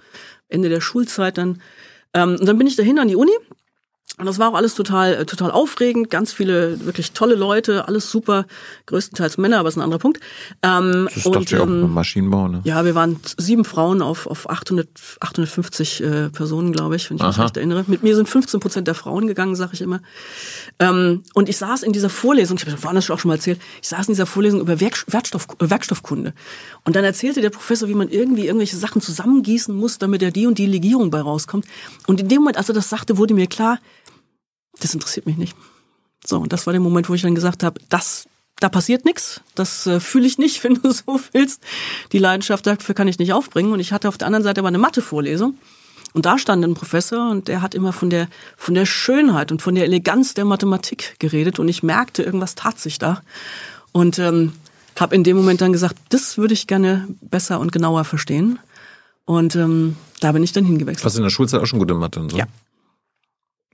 Ende 0.47 0.69
der 0.69 0.81
Schulzeit 0.81 1.39
dann. 1.39 1.59
Ähm, 2.13 2.35
und 2.39 2.45
dann 2.45 2.57
bin 2.59 2.67
ich 2.67 2.75
dahin 2.75 2.99
an 2.99 3.07
die 3.07 3.15
Uni 3.15 3.31
und 4.19 4.25
das 4.25 4.39
war 4.39 4.49
auch 4.49 4.55
alles 4.55 4.73
total, 4.73 5.13
äh, 5.13 5.25
total 5.25 5.51
aufregend, 5.51 6.09
ganz 6.09 6.33
viele 6.33 6.83
wirklich 6.85 7.11
tolle 7.11 7.35
Leute, 7.35 7.87
alles 7.87 8.09
super, 8.09 8.45
größtenteils 8.87 9.37
Männer, 9.37 9.59
aber 9.59 9.69
ist 9.69 9.77
ein 9.77 9.81
anderer 9.81 9.99
Punkt. 9.99 10.19
Ähm, 10.63 11.03
das 11.05 11.17
ist 11.17 11.25
und, 11.27 11.51
doch 11.51 11.59
ähm, 11.59 11.93
Maschinenbau, 11.93 12.47
ne? 12.47 12.61
Ja, 12.63 12.83
wir 12.83 12.95
waren 12.95 13.19
sieben 13.37 13.63
Frauen 13.63 14.01
auf, 14.01 14.25
auf 14.25 14.49
800, 14.49 14.87
850 15.19 16.01
äh, 16.01 16.29
Personen, 16.29 16.71
glaube 16.71 16.95
ich, 16.95 17.11
wenn 17.11 17.17
ich 17.17 17.23
mich 17.23 17.37
recht 17.37 17.57
erinnere. 17.57 17.83
Mit 17.85 18.01
mir 18.01 18.15
sind 18.15 18.27
15 18.27 18.59
Prozent 18.59 18.87
der 18.87 18.95
Frauen 18.95 19.27
gegangen, 19.27 19.55
sag 19.55 19.73
ich 19.73 19.81
immer. 19.81 20.01
Ähm, 20.79 21.21
und 21.35 21.47
ich 21.47 21.57
saß 21.57 21.83
in 21.83 21.93
dieser 21.93 22.09
Vorlesung, 22.09 22.57
ich 22.57 22.63
habe 22.63 22.71
das 22.71 22.83
woanders 22.83 23.11
auch 23.11 23.19
schon 23.19 23.29
mal 23.29 23.35
erzählt, 23.35 23.59
ich 23.83 23.89
saß 23.89 24.07
in 24.07 24.13
dieser 24.13 24.25
Vorlesung 24.25 24.61
über 24.61 24.79
Werk, 24.79 25.03
Werkstoff, 25.07 25.45
Werkstoffkunde. 25.59 26.33
Und 26.85 26.95
dann 26.95 27.03
erzählte 27.03 27.41
der 27.41 27.51
Professor, 27.51 27.87
wie 27.87 27.93
man 27.93 28.09
irgendwie 28.09 28.47
irgendwelche 28.47 28.77
Sachen 28.77 28.99
zusammengießen 28.99 29.75
muss, 29.75 29.99
damit 29.99 30.23
er 30.23 30.31
die 30.31 30.47
und 30.47 30.57
die 30.57 30.65
Legierung 30.65 31.11
bei 31.11 31.21
rauskommt. 31.21 31.65
Und 32.07 32.19
in 32.19 32.29
dem 32.29 32.39
Moment, 32.39 32.57
als 32.57 32.67
er 32.67 32.73
das 32.73 32.89
sagte, 32.89 33.17
wurde 33.17 33.35
mir 33.35 33.45
klar, 33.45 33.77
das 34.79 34.93
interessiert 34.93 35.25
mich 35.25 35.37
nicht. 35.37 35.55
So, 36.25 36.39
und 36.39 36.51
das 36.53 36.65
war 36.65 36.73
der 36.73 36.81
Moment, 36.81 37.09
wo 37.09 37.13
ich 37.13 37.21
dann 37.21 37.35
gesagt 37.35 37.63
habe, 37.63 37.79
das, 37.89 38.25
da 38.59 38.69
passiert 38.69 39.05
nichts, 39.05 39.41
das 39.55 39.87
äh, 39.87 39.99
fühle 39.99 40.27
ich 40.27 40.37
nicht, 40.37 40.63
wenn 40.63 40.75
du 40.75 40.91
so 40.91 41.19
willst. 41.31 41.61
Die 42.11 42.19
Leidenschaft 42.19 42.65
dafür 42.65 42.95
kann 42.95 43.07
ich 43.07 43.19
nicht 43.19 43.33
aufbringen. 43.33 43.71
Und 43.71 43.79
ich 43.79 43.91
hatte 43.91 44.09
auf 44.09 44.17
der 44.17 44.27
anderen 44.27 44.43
Seite 44.43 44.61
aber 44.61 44.67
eine 44.67 44.77
Mathe-Vorlesung. 44.77 45.55
Und 46.13 46.25
da 46.25 46.39
stand 46.39 46.63
ein 46.63 46.73
Professor 46.73 47.29
und 47.29 47.47
der 47.47 47.61
hat 47.61 47.75
immer 47.75 47.93
von 47.93 48.09
der, 48.09 48.27
von 48.55 48.73
der 48.73 48.85
Schönheit 48.85 49.51
und 49.51 49.61
von 49.61 49.75
der 49.75 49.83
Eleganz 49.83 50.33
der 50.33 50.45
Mathematik 50.45 51.15
geredet. 51.19 51.59
Und 51.59 51.67
ich 51.67 51.83
merkte, 51.83 52.23
irgendwas 52.23 52.55
tat 52.55 52.79
sich 52.79 52.97
da. 52.97 53.21
Und 53.91 54.17
ähm, 54.17 54.53
habe 54.99 55.15
in 55.15 55.23
dem 55.23 55.37
Moment 55.37 55.61
dann 55.61 55.73
gesagt, 55.73 55.95
das 56.09 56.37
würde 56.37 56.53
ich 56.53 56.67
gerne 56.67 57.07
besser 57.21 57.59
und 57.59 57.71
genauer 57.71 58.03
verstehen. 58.03 58.59
Und 59.25 59.55
ähm, 59.55 59.95
da 60.19 60.31
bin 60.31 60.43
ich 60.43 60.53
dann 60.53 60.65
hingewechselt. 60.65 61.03
Warst 61.03 61.17
du 61.17 61.19
in 61.19 61.25
der 61.25 61.29
Schulzeit 61.29 61.61
auch 61.61 61.65
schon 61.65 61.79
gut 61.79 61.91
in 61.91 61.97
Mathe 61.97 62.19
und 62.19 62.31
so? 62.31 62.37
Ja. 62.37 62.45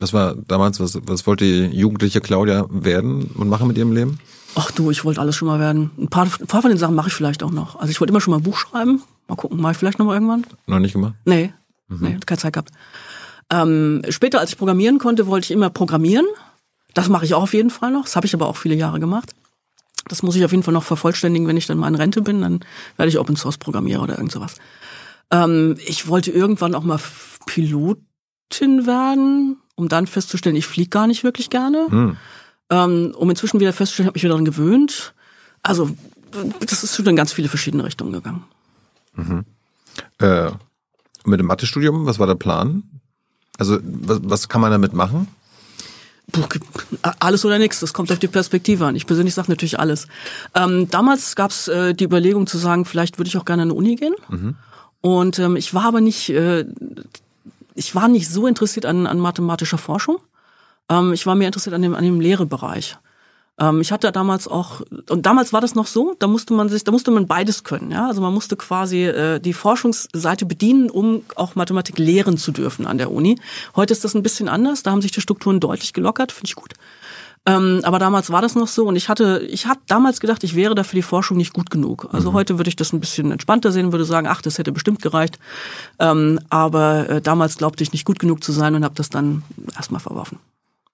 Was 0.03 0.11
war 0.11 0.35
damals, 0.35 0.81
was, 0.81 0.99
was 1.07 1.25
wollte 1.25 1.45
die 1.45 1.77
jugendliche 1.77 2.19
Claudia 2.19 2.65
werden 2.69 3.31
und 3.37 3.47
machen 3.47 3.69
mit 3.69 3.77
ihrem 3.77 3.93
Leben? 3.93 4.19
Ach 4.53 4.69
du, 4.69 4.91
ich 4.91 5.05
wollte 5.05 5.21
alles 5.21 5.37
schon 5.37 5.47
mal 5.47 5.61
werden. 5.61 5.91
Ein 5.97 6.09
paar, 6.09 6.25
ein 6.25 6.45
paar 6.45 6.61
von 6.61 6.69
den 6.69 6.77
Sachen 6.77 6.93
mache 6.93 7.07
ich 7.07 7.13
vielleicht 7.13 7.41
auch 7.41 7.51
noch. 7.51 7.77
Also 7.77 7.89
ich 7.89 8.01
wollte 8.01 8.11
immer 8.11 8.19
schon 8.19 8.31
mal 8.31 8.39
ein 8.39 8.43
Buch 8.43 8.57
schreiben. 8.57 9.01
Mal 9.29 9.35
gucken, 9.35 9.61
mache 9.61 9.71
ich 9.71 9.77
vielleicht 9.77 9.99
noch 9.99 10.05
mal 10.05 10.15
irgendwann? 10.15 10.45
Noch 10.67 10.79
nicht 10.79 10.91
gemacht? 10.91 11.13
Nee, 11.23 11.53
nee, 11.87 12.17
keine 12.25 12.37
Zeit 12.37 12.51
gehabt. 12.51 12.71
Ähm, 13.49 14.01
später, 14.09 14.41
als 14.41 14.49
ich 14.49 14.57
programmieren 14.57 14.99
konnte, 14.99 15.25
wollte 15.27 15.45
ich 15.45 15.51
immer 15.51 15.69
programmieren. 15.69 16.25
Das 16.93 17.07
mache 17.07 17.23
ich 17.23 17.33
auch 17.33 17.43
auf 17.43 17.53
jeden 17.53 17.69
Fall 17.69 17.91
noch. 17.91 18.03
Das 18.03 18.17
habe 18.17 18.25
ich 18.25 18.33
aber 18.33 18.47
auch 18.47 18.57
viele 18.57 18.75
Jahre 18.75 18.99
gemacht. 18.99 19.33
Das 20.09 20.21
muss 20.21 20.35
ich 20.35 20.43
auf 20.43 20.51
jeden 20.51 20.63
Fall 20.63 20.73
noch 20.73 20.83
vervollständigen, 20.83 21.47
wenn 21.47 21.55
ich 21.55 21.67
dann 21.67 21.77
mal 21.77 21.87
in 21.87 21.95
Rente 21.95 22.21
bin. 22.21 22.41
Dann 22.41 22.59
werde 22.97 23.07
ich 23.09 23.19
Open 23.19 23.37
Source 23.37 23.57
Programmierer 23.57 24.03
oder 24.03 24.17
irgend 24.17 24.33
sowas. 24.33 24.55
Ähm, 25.31 25.77
ich 25.85 26.09
wollte 26.09 26.31
irgendwann 26.31 26.75
auch 26.75 26.83
mal 26.83 26.99
Pilotin 27.45 28.85
werden, 28.85 29.62
um 29.75 29.89
dann 29.89 30.07
festzustellen, 30.07 30.55
ich 30.55 30.65
fliege 30.65 30.89
gar 30.89 31.07
nicht 31.07 31.23
wirklich 31.23 31.49
gerne. 31.49 31.87
Hm. 31.89 32.17
Ähm, 32.69 33.13
um 33.17 33.29
inzwischen 33.29 33.59
wieder 33.59 33.73
festzustellen, 33.73 34.05
ich 34.05 34.07
habe 34.07 34.15
mich 34.15 34.23
wieder 34.23 34.33
daran 34.33 34.45
gewöhnt. 34.45 35.13
Also 35.61 35.89
das 36.59 36.83
ist 36.83 36.95
schon 36.95 37.05
in 37.05 37.15
ganz 37.15 37.33
viele 37.33 37.49
verschiedene 37.49 37.83
Richtungen 37.83 38.11
gegangen. 38.11 38.43
Äh, 40.19 40.51
mit 41.25 41.39
dem 41.39 41.47
Mathestudium, 41.47 42.05
was 42.05 42.19
war 42.19 42.27
der 42.27 42.35
Plan? 42.35 42.83
Also, 43.57 43.79
was, 43.83 44.19
was 44.23 44.49
kann 44.49 44.61
man 44.61 44.71
damit 44.71 44.93
machen? 44.93 45.27
Puh, 46.31 46.41
alles 47.19 47.45
oder 47.45 47.59
nichts, 47.59 47.81
das 47.81 47.93
kommt 47.93 48.11
auf 48.11 48.17
die 48.17 48.27
Perspektive 48.27 48.85
an. 48.85 48.95
Ich 48.95 49.05
persönlich 49.05 49.33
sage 49.33 49.51
natürlich 49.51 49.79
alles. 49.79 50.07
Ähm, 50.55 50.89
damals 50.89 51.35
gab 51.35 51.51
es 51.51 51.67
äh, 51.67 51.93
die 51.93 52.05
Überlegung 52.05 52.47
zu 52.47 52.57
sagen, 52.57 52.85
vielleicht 52.85 53.19
würde 53.19 53.27
ich 53.27 53.37
auch 53.37 53.45
gerne 53.45 53.63
an 53.63 53.69
eine 53.69 53.77
Uni 53.77 53.95
gehen. 53.95 54.15
Und 55.01 55.37
ähm, 55.37 55.55
ich 55.57 55.73
war 55.73 55.83
aber 55.83 56.01
nicht, 56.01 56.29
äh, 56.29 56.65
ich 57.75 57.95
war 57.95 58.07
nicht 58.07 58.29
so 58.29 58.47
interessiert 58.47 58.85
an, 58.85 59.07
an 59.07 59.19
mathematischer 59.19 59.77
Forschung. 59.77 60.17
Ähm, 60.89 61.13
ich 61.13 61.25
war 61.25 61.35
mehr 61.35 61.47
interessiert 61.47 61.75
an 61.75 61.81
dem, 61.81 61.95
an 61.95 62.03
dem 62.03 62.19
Lehrbereich. 62.19 62.97
Ähm, 63.59 63.81
ich 63.81 63.91
hatte 63.91 64.11
damals 64.11 64.47
auch, 64.47 64.81
und 65.09 65.25
damals 65.25 65.53
war 65.53 65.61
das 65.61 65.75
noch 65.75 65.87
so, 65.87 66.15
da 66.19 66.27
musste 66.27 66.53
man 66.53 66.69
sich, 66.69 66.83
da 66.83 66.91
musste 66.91 67.11
man 67.11 67.27
beides 67.27 67.63
können, 67.63 67.91
ja. 67.91 68.07
Also 68.07 68.21
man 68.21 68.33
musste 68.33 68.55
quasi 68.55 69.03
äh, 69.05 69.39
die 69.39 69.53
Forschungsseite 69.53 70.45
bedienen, 70.45 70.89
um 70.89 71.23
auch 71.35 71.55
Mathematik 71.55 71.99
lehren 71.99 72.37
zu 72.37 72.51
dürfen 72.51 72.87
an 72.87 72.97
der 72.97 73.11
Uni. 73.11 73.39
Heute 73.75 73.93
ist 73.93 74.03
das 74.03 74.15
ein 74.15 74.23
bisschen 74.23 74.49
anders, 74.49 74.83
da 74.83 74.91
haben 74.91 75.01
sich 75.01 75.11
die 75.11 75.21
Strukturen 75.21 75.59
deutlich 75.59 75.93
gelockert, 75.93 76.31
finde 76.31 76.47
ich 76.47 76.55
gut. 76.55 76.73
Ähm, 77.45 77.81
aber 77.83 77.99
damals 77.99 78.29
war 78.31 78.41
das 78.41 78.55
noch 78.55 78.69
so 78.69 78.85
und 78.85 78.95
ich 78.95 79.09
hatte, 79.09 79.45
ich 79.49 79.65
habe 79.65 79.79
damals 79.87 80.21
gedacht, 80.21 80.43
ich 80.45 80.55
wäre 80.55 80.75
da 80.75 80.83
für 80.83 80.95
die 80.95 81.01
Forschung 81.01 81.35
nicht 81.35 81.51
gut 81.51 81.69
genug. 81.69 82.07
Also 82.11 82.31
heute 82.31 82.57
würde 82.57 82.69
ich 82.69 82.77
das 82.77 82.93
ein 82.93 83.01
bisschen 83.01 83.31
entspannter 83.31 83.73
sehen, 83.73 83.91
würde 83.91 84.05
sagen, 84.05 84.27
ach, 84.27 84.41
das 84.41 84.57
hätte 84.57 84.71
bestimmt 84.71 85.01
gereicht. 85.01 85.39
Ähm, 85.99 86.39
aber 86.49 87.09
äh, 87.09 87.21
damals 87.21 87.57
glaubte 87.57 87.83
ich 87.83 87.91
nicht 87.91 88.05
gut 88.05 88.19
genug 88.19 88.43
zu 88.43 88.53
sein 88.53 88.75
und 88.75 88.85
habe 88.85 88.95
das 88.95 89.09
dann 89.09 89.43
erstmal 89.75 89.99
verworfen. 89.99 90.39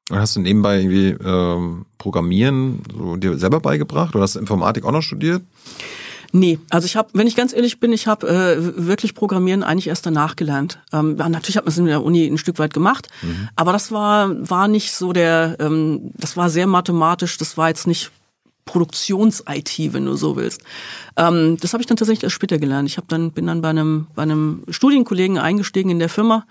Und 0.09 0.17
Hast 0.17 0.35
du 0.35 0.39
nebenbei 0.39 0.79
irgendwie 0.79 1.09
ähm, 1.23 1.85
Programmieren 1.99 2.81
so 2.97 3.15
dir 3.15 3.37
selber 3.37 3.59
beigebracht 3.59 4.15
oder 4.15 4.23
hast 4.23 4.35
du 4.35 4.39
Informatik 4.39 4.85
auch 4.85 4.91
noch 4.91 5.03
studiert? 5.03 5.43
Nee, 6.31 6.59
also 6.69 6.85
ich 6.85 6.95
habe, 6.95 7.09
wenn 7.13 7.27
ich 7.27 7.35
ganz 7.35 7.53
ehrlich 7.53 7.79
bin, 7.79 7.91
ich 7.91 8.07
habe 8.07 8.27
äh, 8.27 8.87
wirklich 8.87 9.15
Programmieren 9.15 9.63
eigentlich 9.63 9.87
erst 9.87 10.05
danach 10.05 10.35
gelernt. 10.35 10.79
Ähm, 10.93 11.17
ja, 11.17 11.27
natürlich 11.27 11.57
hat 11.57 11.65
man 11.65 11.71
es 11.71 11.77
in 11.77 11.85
der 11.85 12.03
Uni 12.03 12.27
ein 12.27 12.37
Stück 12.37 12.59
weit 12.59 12.73
gemacht, 12.73 13.07
aber 13.55 13.73
das 13.73 13.91
war 13.91 14.29
war 14.49 14.67
nicht 14.67 14.93
so 14.93 15.11
der, 15.11 15.57
ähm, 15.59 16.11
das 16.15 16.37
war 16.37 16.49
sehr 16.49 16.67
mathematisch, 16.67 17.37
das 17.37 17.57
war 17.57 17.69
jetzt 17.69 17.87
nicht 17.87 18.11
Produktions-IT, 18.65 19.93
wenn 19.93 20.05
du 20.05 20.15
so 20.15 20.35
willst. 20.35 20.61
Ähm, 21.17 21.57
das 21.59 21.73
habe 21.73 21.81
ich 21.81 21.87
dann 21.87 21.97
tatsächlich 21.97 22.23
erst 22.23 22.35
später 22.35 22.59
gelernt. 22.59 22.87
Ich 22.87 22.97
habe 22.97 23.07
dann 23.09 23.31
bin 23.31 23.47
dann 23.47 23.61
bei 23.61 23.69
einem 23.69 24.07
bei 24.13 24.21
einem 24.21 24.63
Studienkollegen 24.69 25.39
eingestiegen 25.39 25.89
in 25.89 25.97
der 25.97 26.09
Firma 26.09 26.45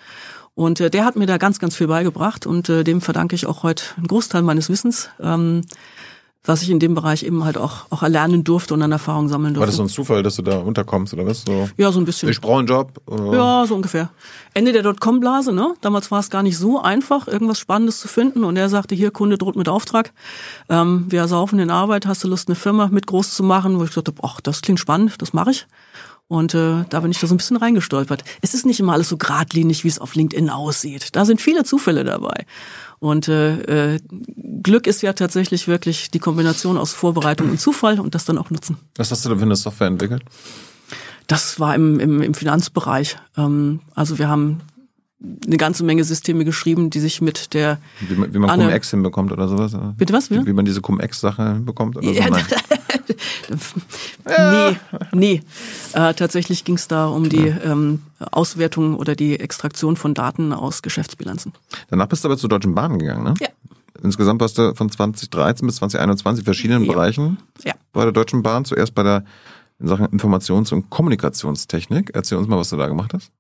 und 0.57 0.81
äh, 0.81 0.91
der 0.91 1.05
hat 1.05 1.15
mir 1.15 1.27
da 1.27 1.37
ganz 1.37 1.61
ganz 1.61 1.77
viel 1.77 1.87
beigebracht 1.87 2.45
und 2.45 2.69
äh, 2.69 2.83
dem 2.83 3.01
verdanke 3.01 3.37
ich 3.37 3.47
auch 3.47 3.63
heute 3.63 3.85
einen 3.97 4.09
Großteil 4.09 4.43
meines 4.43 4.69
Wissens. 4.69 5.11
Ähm, 5.21 5.63
was 6.49 6.63
ich 6.63 6.71
in 6.71 6.79
dem 6.79 6.95
Bereich 6.95 7.25
eben 7.25 7.45
halt 7.45 7.59
auch, 7.59 7.85
auch 7.91 8.03
erlernen 8.03 8.43
durfte 8.43 8.73
und 8.73 8.81
an 8.81 8.91
Erfahrung 8.91 9.29
sammeln 9.29 9.53
durfte. 9.53 9.61
War 9.61 9.67
das 9.67 9.77
so 9.77 9.83
ein 9.83 9.89
Zufall, 9.91 10.23
dass 10.23 10.37
du 10.37 10.43
da 10.43 10.57
unterkommst 10.59 11.13
oder 11.13 11.27
was? 11.27 11.43
So, 11.47 11.69
Ja, 11.77 11.93
so 11.93 12.01
ein 12.01 12.07
bisschen. 12.07 12.31
ich 12.31 12.41
brauche 12.41 12.61
einen 12.61 12.67
Job. 12.67 12.91
Oder? 13.05 13.37
Ja, 13.37 13.67
so 13.67 13.75
ungefähr. 13.75 14.09
Ende 14.55 14.73
der 14.73 14.83
Dotcom-Blase, 14.83 15.53
ne? 15.53 15.75
Damals 15.83 16.11
war 16.11 16.21
es 16.21 16.31
gar 16.31 16.43
nicht 16.43 16.57
so 16.57 16.81
einfach, 16.81 17.29
irgendwas 17.29 17.59
Spannendes 17.59 18.01
zu 18.01 18.09
finden. 18.09 18.45
Und 18.45 18.57
er 18.57 18.71
sagte, 18.71 18.95
hier, 18.95 19.11
Kunde 19.11 19.37
droht 19.37 19.57
mit 19.57 19.69
Auftrag. 19.69 20.15
Ähm, 20.71 21.05
wir 21.11 21.29
saufen 21.29 21.59
in 21.59 21.71
Arbeit, 21.71 22.07
hast 22.07 22.25
du 22.25 22.29
Lust, 22.29 22.49
eine 22.49 22.55
Firma 22.55 22.89
mit 22.89 23.07
groß 23.07 23.35
zu 23.35 23.43
machen? 23.43 23.79
Wo 23.79 23.85
ich 23.85 23.95
habe, 23.95 24.13
ach, 24.23 24.41
das 24.41 24.63
klingt 24.63 24.81
spannend, 24.81 25.21
das 25.21 25.35
mache 25.35 25.51
ich. 25.51 25.67
Und 26.29 26.55
äh, 26.55 26.85
da 26.91 27.01
bin 27.01 27.11
ich 27.11 27.19
da 27.21 27.27
so 27.27 27.35
ein 27.35 27.39
bisschen 27.39 27.57
reingestolpert. 27.57 28.23
Es 28.43 28.53
ist 28.53 28.67
nicht 28.67 28.81
immer 28.81 28.93
alles 28.93 29.09
so 29.09 29.17
geradlinig, 29.17 29.85
wie 29.85 29.89
es 29.89 29.99
auf 29.99 30.15
LinkedIn 30.15 30.51
aussieht. 30.51 31.17
Da 31.17 31.25
sind 31.25 31.41
viele 31.41 31.65
Zufälle 31.65 32.05
dabei. 32.05 32.45
Und 33.01 33.29
äh, 33.29 33.95
äh, 33.95 34.01
Glück 34.63 34.87
ist 34.87 35.03
ja 35.03 35.13
tatsächlich 35.13 35.69
wirklich 35.69 36.11
die 36.11 36.19
Kombination 36.19 36.77
aus 36.77 36.93
Vorbereitung 36.93 37.51
und 37.51 37.61
Zufall 37.61 38.01
und 38.01 38.15
das 38.15 38.25
dann 38.25 38.39
auch 38.39 38.51
nutzen. 38.51 38.77
Was 38.97 39.11
hast 39.11 39.25
du 39.25 39.29
da 39.29 39.37
für 39.37 39.43
eine 39.43 39.57
Software 39.57 39.87
entwickelt? 39.87 40.23
Das 41.27 41.61
war 41.61 41.75
im, 41.75 42.01
im, 42.01 42.23
im 42.23 42.35
Finanzbereich. 42.35 43.17
Ähm, 43.37 43.81
also 43.95 44.19
wir 44.19 44.29
haben 44.29 44.61
eine 45.47 45.57
ganze 45.57 45.85
Menge 45.85 46.05
Systeme 46.05 46.45
geschrieben, 46.45 46.91
die 46.91 47.01
sich 47.01 47.21
mit 47.21 47.55
der 47.55 47.79
Wie 48.01 48.15
man, 48.15 48.33
wie 48.33 48.39
man 48.39 48.51
Cum-Ex 48.59 48.91
hinbekommt 48.91 49.33
oder 49.33 49.49
sowas? 49.49 49.77
Bitte 49.97 50.13
was? 50.13 50.31
Wie, 50.31 50.47
wie 50.47 50.53
man 50.53 50.65
diese 50.65 50.81
Cum-Ex-Sache 50.81 51.55
hinbekommt 51.55 51.97
oder 51.97 52.07
so? 52.07 52.13
Ja, 52.13 52.31
Nein. 52.31 52.45
nee, 54.27 54.77
nee. 55.13 55.43
Äh, 55.93 56.15
tatsächlich 56.15 56.65
ging 56.65 56.77
es 56.77 56.89
da 56.89 57.07
um 57.07 57.29
die 57.29 57.47
ähm, 57.49 58.03
Auswertung 58.33 58.95
oder 58.97 59.15
die 59.15 59.39
Extraktion 59.41 59.97
von 59.97 60.15
Daten 60.15 60.53
aus 60.53 60.83
Geschäftsbilanzen. 60.83 61.53
Danach 61.91 62.07
bist 62.07 62.25
du 62.25 62.29
aber 62.29 62.37
zur 62.39 62.49
Deutschen 62.49 62.75
Bahn 62.75 62.99
gegangen, 62.99 63.25
ne? 63.25 63.35
Ja. 63.41 63.49
Insgesamt 64.03 64.41
warst 64.41 64.59
du 64.59 64.75
von 64.75 64.91
2013 64.91 65.67
bis 65.67 65.77
2021 65.77 66.41
in 66.43 66.45
verschiedenen 66.45 66.85
Ja. 66.85 66.93
Bereichen 66.93 67.39
Ja. 67.65 67.75
bei 67.93 68.03
der 68.05 68.13
Deutschen 68.13 68.43
Bahn. 68.43 68.65
Zuerst 68.65 68.95
bei 68.95 69.03
der 69.03 69.25
in 69.81 69.87
Sachen 69.89 70.07
Informations- 70.09 70.73
und 70.73 70.91
Kommunikationstechnik. 70.91 72.11
Erzähl 72.15 72.39
uns 72.39 72.49
mal, 72.49 72.59
was 72.59 72.71
du 72.71 72.77
da 72.77 72.87
gemacht 72.89 73.13
hast. 73.15 73.31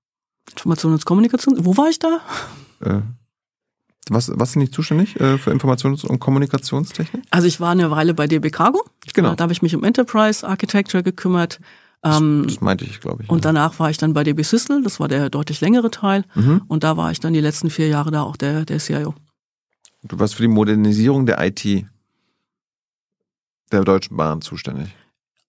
Information 0.50 0.92
und 0.92 1.04
Kommunikation. 1.04 1.64
Wo 1.64 1.76
war 1.76 1.88
ich 1.88 1.98
da? 1.98 2.20
Äh, 2.80 3.00
was, 4.10 4.30
was 4.34 4.52
sind 4.52 4.60
nicht 4.60 4.74
zuständig 4.74 5.18
äh, 5.20 5.38
für 5.38 5.50
Informations- 5.52 6.04
und 6.04 6.18
Kommunikationstechnik? 6.18 7.22
Also 7.30 7.46
ich 7.46 7.60
war 7.60 7.70
eine 7.70 7.90
Weile 7.90 8.14
bei 8.14 8.26
DB 8.26 8.50
Cargo. 8.50 8.82
Genau. 9.14 9.34
Da 9.34 9.42
habe 9.42 9.52
ich 9.52 9.62
mich 9.62 9.74
um 9.74 9.84
Enterprise 9.84 10.46
Architecture 10.46 11.02
gekümmert. 11.02 11.60
Ähm, 12.04 12.44
Das 12.46 12.60
meinte 12.60 12.84
ich, 12.84 13.00
glaube 13.00 13.24
ich. 13.24 13.28
und 13.30 13.44
danach 13.44 13.78
war 13.80 13.90
ich 13.90 13.98
dann 13.98 14.12
bei 14.14 14.22
DB 14.24 14.42
Systel, 14.42 14.82
das 14.82 15.00
war 15.00 15.08
der 15.08 15.30
deutlich 15.30 15.60
längere 15.60 15.90
Teil. 15.90 16.24
Mhm. 16.34 16.62
Und 16.68 16.84
da 16.84 16.96
war 16.96 17.10
ich 17.10 17.18
dann 17.20 17.32
die 17.32 17.40
letzten 17.40 17.70
vier 17.70 17.88
Jahre 17.88 18.10
da 18.10 18.22
auch 18.22 18.36
der, 18.36 18.64
der 18.64 18.78
CIO. 18.78 19.14
Du 20.04 20.18
warst 20.20 20.36
für 20.36 20.42
die 20.42 20.48
Modernisierung 20.48 21.26
der 21.26 21.44
IT 21.44 21.84
der 23.72 23.84
Deutschen 23.84 24.16
Bahn 24.16 24.40
zuständig. 24.40 24.88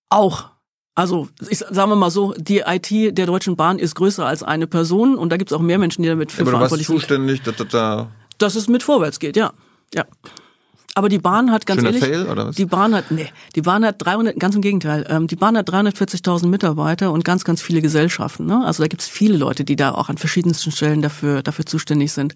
Auch. 0.09 0.49
Also, 0.95 1.29
ich 1.49 1.59
sagen 1.59 1.91
wir 1.91 1.95
mal 1.95 2.09
so, 2.11 2.33
die 2.37 2.63
IT 2.65 2.89
der 3.17 3.25
Deutschen 3.25 3.55
Bahn 3.55 3.79
ist 3.79 3.95
größer 3.95 4.25
als 4.25 4.43
eine 4.43 4.67
Person 4.67 5.17
und 5.17 5.29
da 5.31 5.37
gibt 5.37 5.51
es 5.51 5.55
auch 5.57 5.61
mehr 5.61 5.77
Menschen, 5.77 6.01
die 6.01 6.09
damit 6.09 6.31
für 6.31 6.41
Aber 6.41 6.51
du 6.51 6.57
warst 6.59 6.69
verantwortlich 6.75 6.87
sind. 6.87 6.99
zuständig, 6.99 7.41
da, 7.43 7.51
da, 7.51 7.63
da. 7.63 8.11
Dass 8.39 8.55
es 8.55 8.67
mit 8.67 8.81
vorwärts 8.81 9.19
geht, 9.19 9.37
ja. 9.37 9.53
Ja. 9.93 10.05
Aber 10.95 11.07
die 11.07 11.19
Bahn 11.19 11.51
hat 11.51 11.65
ganz 11.65 11.81
Schöner 11.81 11.93
ehrlich, 11.93 12.03
Fail, 12.03 12.27
oder 12.27 12.47
was? 12.47 12.55
die 12.55 12.65
Bahn 12.65 12.95
hat, 12.95 13.11
nee, 13.11 13.31
die 13.55 13.61
Bahn 13.61 13.85
hat 13.85 14.03
300, 14.03 14.37
ganz 14.39 14.55
im 14.55 14.61
Gegenteil, 14.61 15.05
ähm, 15.07 15.27
die 15.27 15.35
Bahn 15.35 15.55
hat 15.55 15.69
340.000 15.69 16.47
Mitarbeiter 16.47 17.11
und 17.11 17.23
ganz, 17.23 17.45
ganz 17.45 17.61
viele 17.61 17.81
Gesellschaften. 17.81 18.47
Ne? 18.47 18.65
Also 18.65 18.83
da 18.83 18.87
gibt 18.87 19.03
es 19.03 19.07
viele 19.07 19.37
Leute, 19.37 19.63
die 19.63 19.75
da 19.75 19.91
auch 19.93 20.09
an 20.09 20.17
verschiedensten 20.17 20.71
Stellen 20.71 21.01
dafür, 21.01 21.43
dafür 21.43 21.65
zuständig 21.65 22.11
sind. 22.11 22.33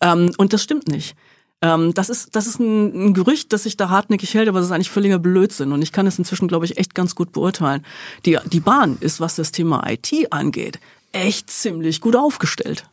Ähm, 0.00 0.30
und 0.38 0.52
das 0.52 0.62
stimmt 0.62 0.88
nicht. 0.88 1.16
Ähm, 1.60 1.92
das 1.92 2.08
ist, 2.08 2.36
das 2.36 2.46
ist 2.46 2.60
ein, 2.60 3.08
ein 3.08 3.14
Gerücht, 3.14 3.52
das 3.52 3.64
sich 3.64 3.76
da 3.76 3.88
hartnäckig 3.88 4.32
hält, 4.32 4.48
aber 4.48 4.60
das 4.60 4.68
ist 4.68 4.72
eigentlich 4.72 4.90
völliger 4.90 5.18
Blödsinn. 5.18 5.72
Und 5.72 5.82
ich 5.82 5.92
kann 5.92 6.06
es 6.06 6.18
inzwischen, 6.18 6.48
glaube 6.48 6.64
ich, 6.64 6.78
echt 6.78 6.94
ganz 6.94 7.14
gut 7.14 7.32
beurteilen. 7.32 7.84
Die, 8.24 8.38
die 8.46 8.60
Bahn 8.60 8.96
ist, 9.00 9.20
was 9.20 9.36
das 9.36 9.50
Thema 9.50 9.84
IT 9.86 10.12
angeht, 10.30 10.78
echt 11.12 11.50
ziemlich 11.50 12.00
gut 12.00 12.14
aufgestellt. 12.14 12.84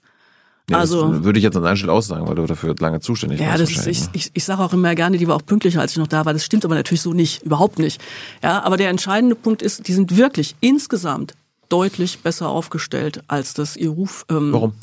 Ja, 0.69 0.79
also- 0.79 1.11
das 1.11 1.23
würde 1.23 1.37
ich 1.39 1.43
jetzt 1.43 1.55
an 1.55 1.63
deiner 1.63 1.75
Stelle 1.75 1.93
aussagen, 1.93 2.27
weil 2.27 2.35
du 2.35 2.45
dafür 2.45 2.73
lange 2.79 2.99
zuständig 2.99 3.39
Ja, 3.39 3.49
warst. 3.49 3.61
das 3.61 3.69
ist, 3.71 3.87
ich, 3.87 4.01
ne? 4.01 4.09
ich, 4.13 4.31
ich 4.33 4.43
sage 4.43 4.63
auch 4.63 4.73
immer 4.73 4.95
gerne, 4.95 5.17
die 5.17 5.27
war 5.27 5.35
auch 5.35 5.45
pünktlicher, 5.45 5.81
als 5.81 5.91
ich 5.91 5.97
noch 5.97 6.07
da 6.07 6.25
war. 6.25 6.33
Das 6.33 6.43
stimmt 6.43 6.65
aber 6.65 6.75
natürlich 6.75 7.01
so 7.01 7.13
nicht, 7.13 7.43
überhaupt 7.43 7.77
nicht. 7.77 8.01
Ja, 8.43 8.63
aber 8.63 8.77
der 8.77 8.89
entscheidende 8.89 9.35
Punkt 9.35 9.61
ist, 9.61 9.87
die 9.87 9.93
sind 9.93 10.17
wirklich 10.17 10.55
insgesamt 10.61 11.35
deutlich 11.69 12.19
besser 12.19 12.49
aufgestellt 12.49 13.23
als 13.27 13.53
das 13.53 13.75
ihr 13.77 13.89
Ruf. 13.89 14.25
Ähm, 14.29 14.53
Warum? 14.53 14.73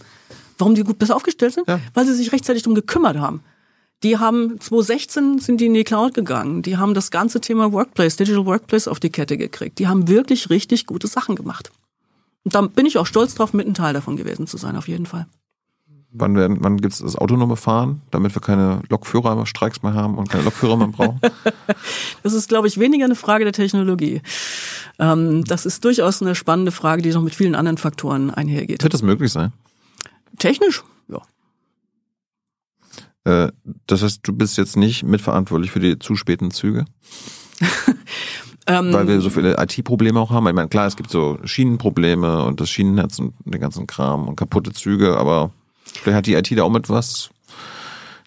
Warum 0.59 0.75
die 0.77 0.85
gut 0.85 0.99
besser 0.99 1.17
aufgestellt 1.17 1.55
sind? 1.55 1.67
Ja. 1.67 1.81
Weil 1.95 2.07
sie 2.07 2.15
sich 2.15 2.31
rechtzeitig 2.33 2.63
drum 2.63 2.75
gekümmert 2.77 3.19
haben. 3.19 3.41
Die 4.05 4.19
haben 4.19 4.61
2016 4.61 5.39
sind 5.39 5.61
die 5.61 5.67
in 5.67 5.75
die 5.75 5.85
Cloud 5.85 6.15
gegangen. 6.15 6.63
Die 6.63 6.77
haben 6.77 6.95
das 6.95 7.11
ganze 7.11 7.41
Thema 7.41 7.73
Workplace, 7.73 8.17
Digital 8.17 8.47
Workplace 8.47 8.87
auf 8.89 9.01
die 9.01 9.11
Kette 9.11 9.37
gekriegt. 9.37 9.79
Die 9.79 9.87
haben 9.89 10.09
wirklich 10.09 10.51
richtig 10.51 10.87
gute 10.87 11.07
Sachen 11.07 11.35
gemacht. 11.37 11.71
Und 12.45 12.55
da 12.55 12.63
bin 12.63 12.87
ich 12.87 12.99
auch 12.99 13.07
stolz 13.07 13.35
drauf, 13.35 13.53
mit 13.53 13.67
ein 13.67 13.75
Teil 13.75 13.95
davon 13.95 14.17
gewesen 14.17 14.47
zu 14.49 14.57
sein, 14.57 14.77
auf 14.77 14.89
jeden 14.89 15.07
Fall. 15.07 15.27
Wann, 16.15 16.37
werden, 16.37 16.59
wann 16.61 16.77
gibt's 16.77 16.99
das 16.99 17.17
autonome 17.17 17.57
Fahren, 17.57 18.03
damit 18.11 18.35
wir 18.37 18.43
keine 18.43 18.83
Lokführerstreiks 18.91 19.83
mehr 19.83 19.95
haben 19.95 20.19
und 20.19 20.29
keine 20.29 20.45
Lokführer 20.45 20.77
mehr 20.77 20.89
brauchen? 20.89 21.21
Das 22.23 22.35
ist, 22.35 22.49
glaube 22.49 22.69
ich, 22.69 22.79
weniger 22.79 23.07
eine 23.07 23.17
Frage 23.17 23.45
der 23.45 23.53
Technologie. 23.53 24.21
Ähm, 24.99 25.45
das 25.45 25.67
ist 25.67 25.85
durchaus 25.85 26.23
eine 26.23 26.35
spannende 26.35 26.71
Frage, 26.71 27.03
die 27.03 27.11
noch 27.11 27.23
mit 27.23 27.35
vielen 27.35 27.55
anderen 27.55 27.79
Faktoren 27.79 28.31
einhergeht. 28.31 28.83
Wird 28.83 28.95
das 28.95 29.03
möglich 29.03 29.33
sein? 29.33 29.53
Technisch, 30.39 30.85
ja. 31.09 31.23
Äh, 33.25 33.53
das 33.87 34.03
heißt, 34.03 34.21
du 34.23 34.33
bist 34.33 34.57
jetzt 34.59 34.77
nicht 34.77 35.03
mitverantwortlich 35.03 35.71
für 35.73 35.81
die 35.81 35.99
zu 35.99 36.15
späten 36.15 36.51
Züge? 36.51 36.85
Ähm, 38.67 38.93
Weil 38.93 39.09
wir 39.09 39.21
so 39.21 39.29
viele 39.29 39.61
IT-Probleme 39.61 40.21
auch 40.21 40.31
haben. 40.31 40.47
Ich 40.47 40.55
meine, 40.55 40.69
klar, 40.69 40.87
es 40.87 40.97
gibt 40.97 41.11
so 41.11 41.37
Schienenprobleme 41.43 42.45
und 42.45 42.61
das 42.61 42.71
Schienennetz 42.71 43.19
und 43.19 43.35
den 43.45 43.61
ganzen 43.61 43.89
Kram 43.89 44.29
und 44.29 44.37
kaputte 44.37 44.73
Züge, 44.73 45.17
aber 45.17 45.51
vielleicht 45.95 46.17
hat 46.17 46.27
die 46.27 46.35
IT 46.35 46.51
da 46.59 46.63
auch 46.65 46.71
mit 46.71 46.89
was 46.89 47.31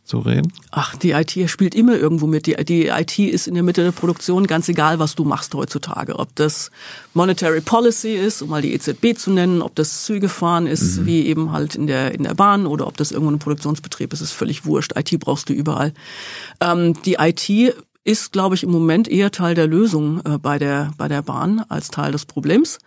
zu 0.03 0.19
reden? 0.19 0.53
Ach, 0.69 0.95
die 0.95 1.11
IT 1.11 1.49
spielt 1.49 1.73
immer 1.73 1.95
irgendwo 1.97 2.27
mit. 2.27 2.45
Die, 2.45 2.53
die 2.63 2.87
IT 2.89 3.17
ist 3.17 3.47
in 3.47 3.55
der 3.55 3.63
Mitte 3.63 3.83
der 3.83 3.91
Produktion, 3.91 4.45
ganz 4.45 4.69
egal, 4.69 4.99
was 4.99 5.15
du 5.15 5.23
machst 5.23 5.55
heutzutage. 5.55 6.19
Ob 6.19 6.35
das 6.35 6.69
Monetary 7.15 7.61
Policy 7.61 8.13
ist, 8.13 8.43
um 8.43 8.49
mal 8.49 8.61
die 8.61 8.73
EZB 8.75 9.17
zu 9.17 9.31
nennen, 9.31 9.63
ob 9.63 9.73
das 9.73 10.03
Zügefahren 10.05 10.67
ist, 10.67 10.97
Mhm. 10.97 11.05
wie 11.07 11.25
eben 11.25 11.51
halt 11.51 11.73
in 11.73 11.87
der, 11.87 12.13
in 12.13 12.21
der 12.21 12.35
Bahn 12.35 12.67
oder 12.67 12.85
ob 12.85 12.97
das 12.97 13.11
irgendwo 13.11 13.31
ein 13.31 13.39
Produktionsbetrieb 13.39 14.13
ist, 14.13 14.21
ist 14.21 14.31
völlig 14.31 14.63
wurscht. 14.65 14.93
IT 14.95 15.19
brauchst 15.19 15.49
du 15.49 15.53
überall. 15.53 15.91
Ähm, 16.61 16.93
die 17.01 17.15
IT 17.19 17.75
ist, 18.03 18.31
glaube 18.31 18.53
ich, 18.53 18.61
im 18.61 18.69
Moment 18.69 19.07
eher 19.07 19.31
Teil 19.31 19.55
der 19.55 19.65
Lösung 19.65 20.21
äh, 20.23 20.37
bei, 20.37 20.59
der, 20.59 20.91
bei 20.99 21.07
der 21.07 21.23
Bahn 21.23 21.65
als 21.69 21.89
Teil 21.89 22.11
des 22.11 22.27
Problems. 22.27 22.77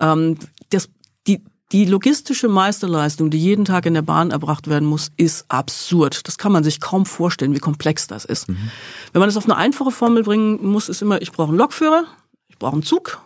Ähm, 0.00 0.36
das, 0.68 0.90
die, 1.26 1.40
die 1.72 1.84
logistische 1.84 2.48
Meisterleistung, 2.48 3.30
die 3.30 3.38
jeden 3.38 3.64
Tag 3.64 3.84
in 3.84 3.94
der 3.94 4.02
Bahn 4.02 4.30
erbracht 4.30 4.68
werden 4.68 4.88
muss, 4.88 5.10
ist 5.16 5.44
absurd. 5.48 6.26
Das 6.26 6.38
kann 6.38 6.52
man 6.52 6.64
sich 6.64 6.80
kaum 6.80 7.04
vorstellen, 7.04 7.54
wie 7.54 7.58
komplex 7.58 8.06
das 8.06 8.24
ist. 8.24 8.48
Wenn 8.48 9.20
man 9.20 9.28
das 9.28 9.36
auf 9.36 9.44
eine 9.44 9.56
einfache 9.56 9.90
Formel 9.90 10.22
bringen 10.22 10.66
muss, 10.66 10.88
ist 10.88 11.02
immer, 11.02 11.20
ich 11.20 11.32
brauche 11.32 11.48
einen 11.48 11.58
Lokführer, 11.58 12.04
ich 12.48 12.58
brauche 12.58 12.72
einen 12.72 12.82
Zug 12.82 13.20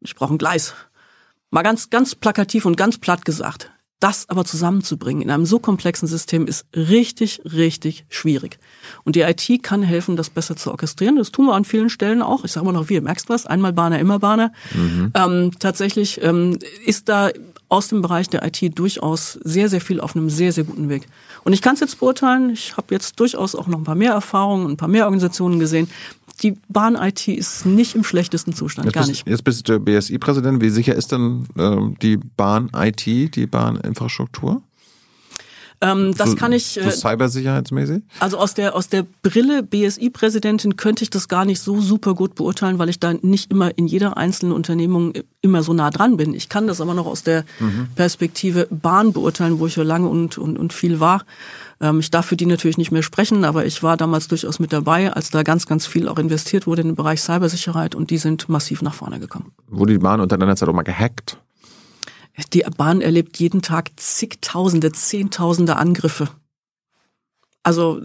und 0.00 0.06
ich 0.06 0.14
brauche 0.14 0.32
ein 0.32 0.38
Gleis. 0.38 0.74
Mal 1.50 1.62
ganz, 1.62 1.90
ganz 1.90 2.14
plakativ 2.14 2.66
und 2.66 2.76
ganz 2.76 2.98
platt 2.98 3.24
gesagt. 3.24 3.70
Das 4.02 4.28
aber 4.28 4.44
zusammenzubringen 4.44 5.22
in 5.22 5.30
einem 5.30 5.46
so 5.46 5.60
komplexen 5.60 6.08
System 6.08 6.48
ist 6.48 6.66
richtig, 6.74 7.40
richtig 7.44 8.04
schwierig. 8.08 8.58
Und 9.04 9.14
die 9.14 9.20
IT 9.20 9.62
kann 9.62 9.84
helfen, 9.84 10.16
das 10.16 10.28
besser 10.28 10.56
zu 10.56 10.72
orchestrieren. 10.72 11.14
Das 11.14 11.30
tun 11.30 11.46
wir 11.46 11.54
an 11.54 11.64
vielen 11.64 11.88
Stellen 11.88 12.20
auch. 12.20 12.44
Ich 12.44 12.50
sage 12.50 12.64
immer 12.64 12.72
noch, 12.72 12.88
wir 12.88 13.00
merkst 13.00 13.28
was, 13.28 13.46
einmal 13.46 13.72
Bahner, 13.72 14.00
immer 14.00 14.18
Bahner. 14.18 14.52
Ähm, 15.14 15.52
tatsächlich 15.56 16.20
ähm, 16.20 16.58
ist 16.84 17.08
da 17.08 17.30
aus 17.72 17.88
dem 17.88 18.02
Bereich 18.02 18.28
der 18.28 18.44
IT 18.44 18.78
durchaus 18.78 19.38
sehr, 19.44 19.70
sehr 19.70 19.80
viel 19.80 19.98
auf 19.98 20.14
einem 20.14 20.28
sehr, 20.28 20.52
sehr 20.52 20.64
guten 20.64 20.90
Weg. 20.90 21.08
Und 21.42 21.54
ich 21.54 21.62
kann 21.62 21.72
es 21.72 21.80
jetzt 21.80 22.00
beurteilen, 22.00 22.50
ich 22.50 22.76
habe 22.76 22.88
jetzt 22.94 23.18
durchaus 23.18 23.54
auch 23.54 23.66
noch 23.66 23.78
ein 23.78 23.84
paar 23.84 23.94
mehr 23.94 24.12
Erfahrungen 24.12 24.66
und 24.66 24.72
ein 24.72 24.76
paar 24.76 24.90
mehr 24.90 25.06
Organisationen 25.06 25.58
gesehen. 25.58 25.88
Die 26.42 26.54
Bahn-IT 26.68 27.28
ist 27.28 27.64
nicht 27.64 27.94
im 27.94 28.04
schlechtesten 28.04 28.52
Zustand, 28.52 28.84
Jetzt 28.86 28.94
gar 28.94 29.06
bist, 29.06 29.10
nicht. 29.10 29.26
jetzt 29.26 29.42
bist 29.44 29.66
du 29.66 29.80
BSI-Präsident. 29.80 30.60
Wie 30.60 30.68
sicher 30.68 30.94
ist 30.94 31.12
denn 31.12 31.46
ähm, 31.56 31.96
die 32.02 32.18
Bahn-IT, 32.18 33.06
die 33.06 33.46
Bahninfrastruktur? 33.46 34.62
Ähm, 35.82 36.14
das 36.16 36.30
so, 36.30 36.36
kann 36.36 36.52
ich, 36.52 36.64
So 36.74 36.80
äh, 36.80 36.90
cybersicherheitsmäßig? 36.92 38.02
also 38.20 38.38
aus 38.38 38.54
der, 38.54 38.76
aus 38.76 38.88
der 38.88 39.04
Brille 39.22 39.64
BSI-Präsidentin 39.64 40.76
könnte 40.76 41.02
ich 41.02 41.10
das 41.10 41.26
gar 41.26 41.44
nicht 41.44 41.60
so 41.60 41.80
super 41.80 42.14
gut 42.14 42.36
beurteilen, 42.36 42.78
weil 42.78 42.88
ich 42.88 43.00
da 43.00 43.14
nicht 43.14 43.50
immer 43.50 43.76
in 43.76 43.88
jeder 43.88 44.16
einzelnen 44.16 44.52
Unternehmung 44.52 45.12
immer 45.40 45.64
so 45.64 45.74
nah 45.74 45.90
dran 45.90 46.16
bin. 46.16 46.34
Ich 46.34 46.48
kann 46.48 46.68
das 46.68 46.80
aber 46.80 46.94
noch 46.94 47.06
aus 47.06 47.24
der 47.24 47.44
Perspektive 47.96 48.68
Bahn 48.70 49.12
beurteilen, 49.12 49.58
wo 49.58 49.66
ich 49.66 49.74
ja 49.74 49.82
lange 49.82 50.08
und, 50.08 50.38
und, 50.38 50.56
und 50.56 50.72
viel 50.72 51.00
war. 51.00 51.24
Ähm, 51.80 51.98
ich 52.00 52.10
darf 52.10 52.26
für 52.26 52.36
die 52.36 52.46
natürlich 52.46 52.78
nicht 52.78 52.92
mehr 52.92 53.02
sprechen, 53.02 53.44
aber 53.44 53.66
ich 53.66 53.82
war 53.82 53.96
damals 53.96 54.28
durchaus 54.28 54.60
mit 54.60 54.72
dabei, 54.72 55.12
als 55.12 55.30
da 55.30 55.42
ganz, 55.42 55.66
ganz 55.66 55.86
viel 55.86 56.08
auch 56.08 56.18
investiert 56.18 56.66
wurde 56.66 56.82
in 56.82 56.88
den 56.88 56.96
Bereich 56.96 57.20
Cybersicherheit 57.20 57.94
und 57.96 58.10
die 58.10 58.18
sind 58.18 58.48
massiv 58.48 58.82
nach 58.82 58.94
vorne 58.94 59.18
gekommen. 59.18 59.52
Wurde 59.68 59.94
die 59.94 59.98
Bahn 59.98 60.20
unter 60.20 60.38
deiner 60.38 60.54
Zeit 60.54 60.68
auch 60.68 60.74
mal 60.74 60.82
gehackt? 60.82 61.38
Die 62.52 62.64
Bahn 62.76 63.00
erlebt 63.00 63.38
jeden 63.38 63.62
Tag 63.62 63.90
zigtausende, 63.96 64.92
zehntausende 64.92 65.76
Angriffe. 65.76 66.28
Also 67.62 68.00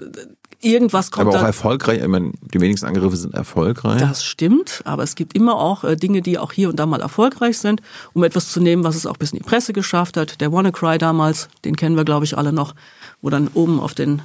irgendwas 0.61 1.11
kommt 1.11 1.29
Aber 1.29 1.39
auch 1.39 1.45
erfolgreich. 1.45 2.01
Ich 2.01 2.07
meine, 2.07 2.31
die 2.41 2.59
wenigsten 2.59 2.87
Angriffe 2.87 3.15
sind 3.15 3.33
erfolgreich. 3.33 3.99
Das 3.99 4.23
stimmt, 4.23 4.81
aber 4.85 5.03
es 5.03 5.15
gibt 5.15 5.35
immer 5.35 5.55
auch 5.55 5.83
äh, 5.83 5.95
Dinge, 5.95 6.21
die 6.21 6.37
auch 6.37 6.51
hier 6.51 6.69
und 6.69 6.77
da 6.77 6.85
mal 6.85 7.01
erfolgreich 7.01 7.57
sind. 7.57 7.81
Um 8.13 8.23
etwas 8.23 8.51
zu 8.51 8.59
nehmen, 8.59 8.83
was 8.83 8.95
es 8.95 9.05
auch 9.05 9.17
bis 9.17 9.31
in 9.31 9.39
die 9.39 9.43
Presse 9.43 9.73
geschafft 9.73 10.17
hat. 10.17 10.41
Der 10.41 10.51
WannaCry 10.51 10.97
damals, 10.97 11.49
den 11.65 11.75
kennen 11.75 11.95
wir, 11.95 12.05
glaube 12.05 12.25
ich, 12.25 12.37
alle 12.37 12.51
noch, 12.51 12.75
wo 13.21 13.29
dann 13.29 13.49
oben 13.53 13.79
auf 13.79 13.93
den 13.93 14.21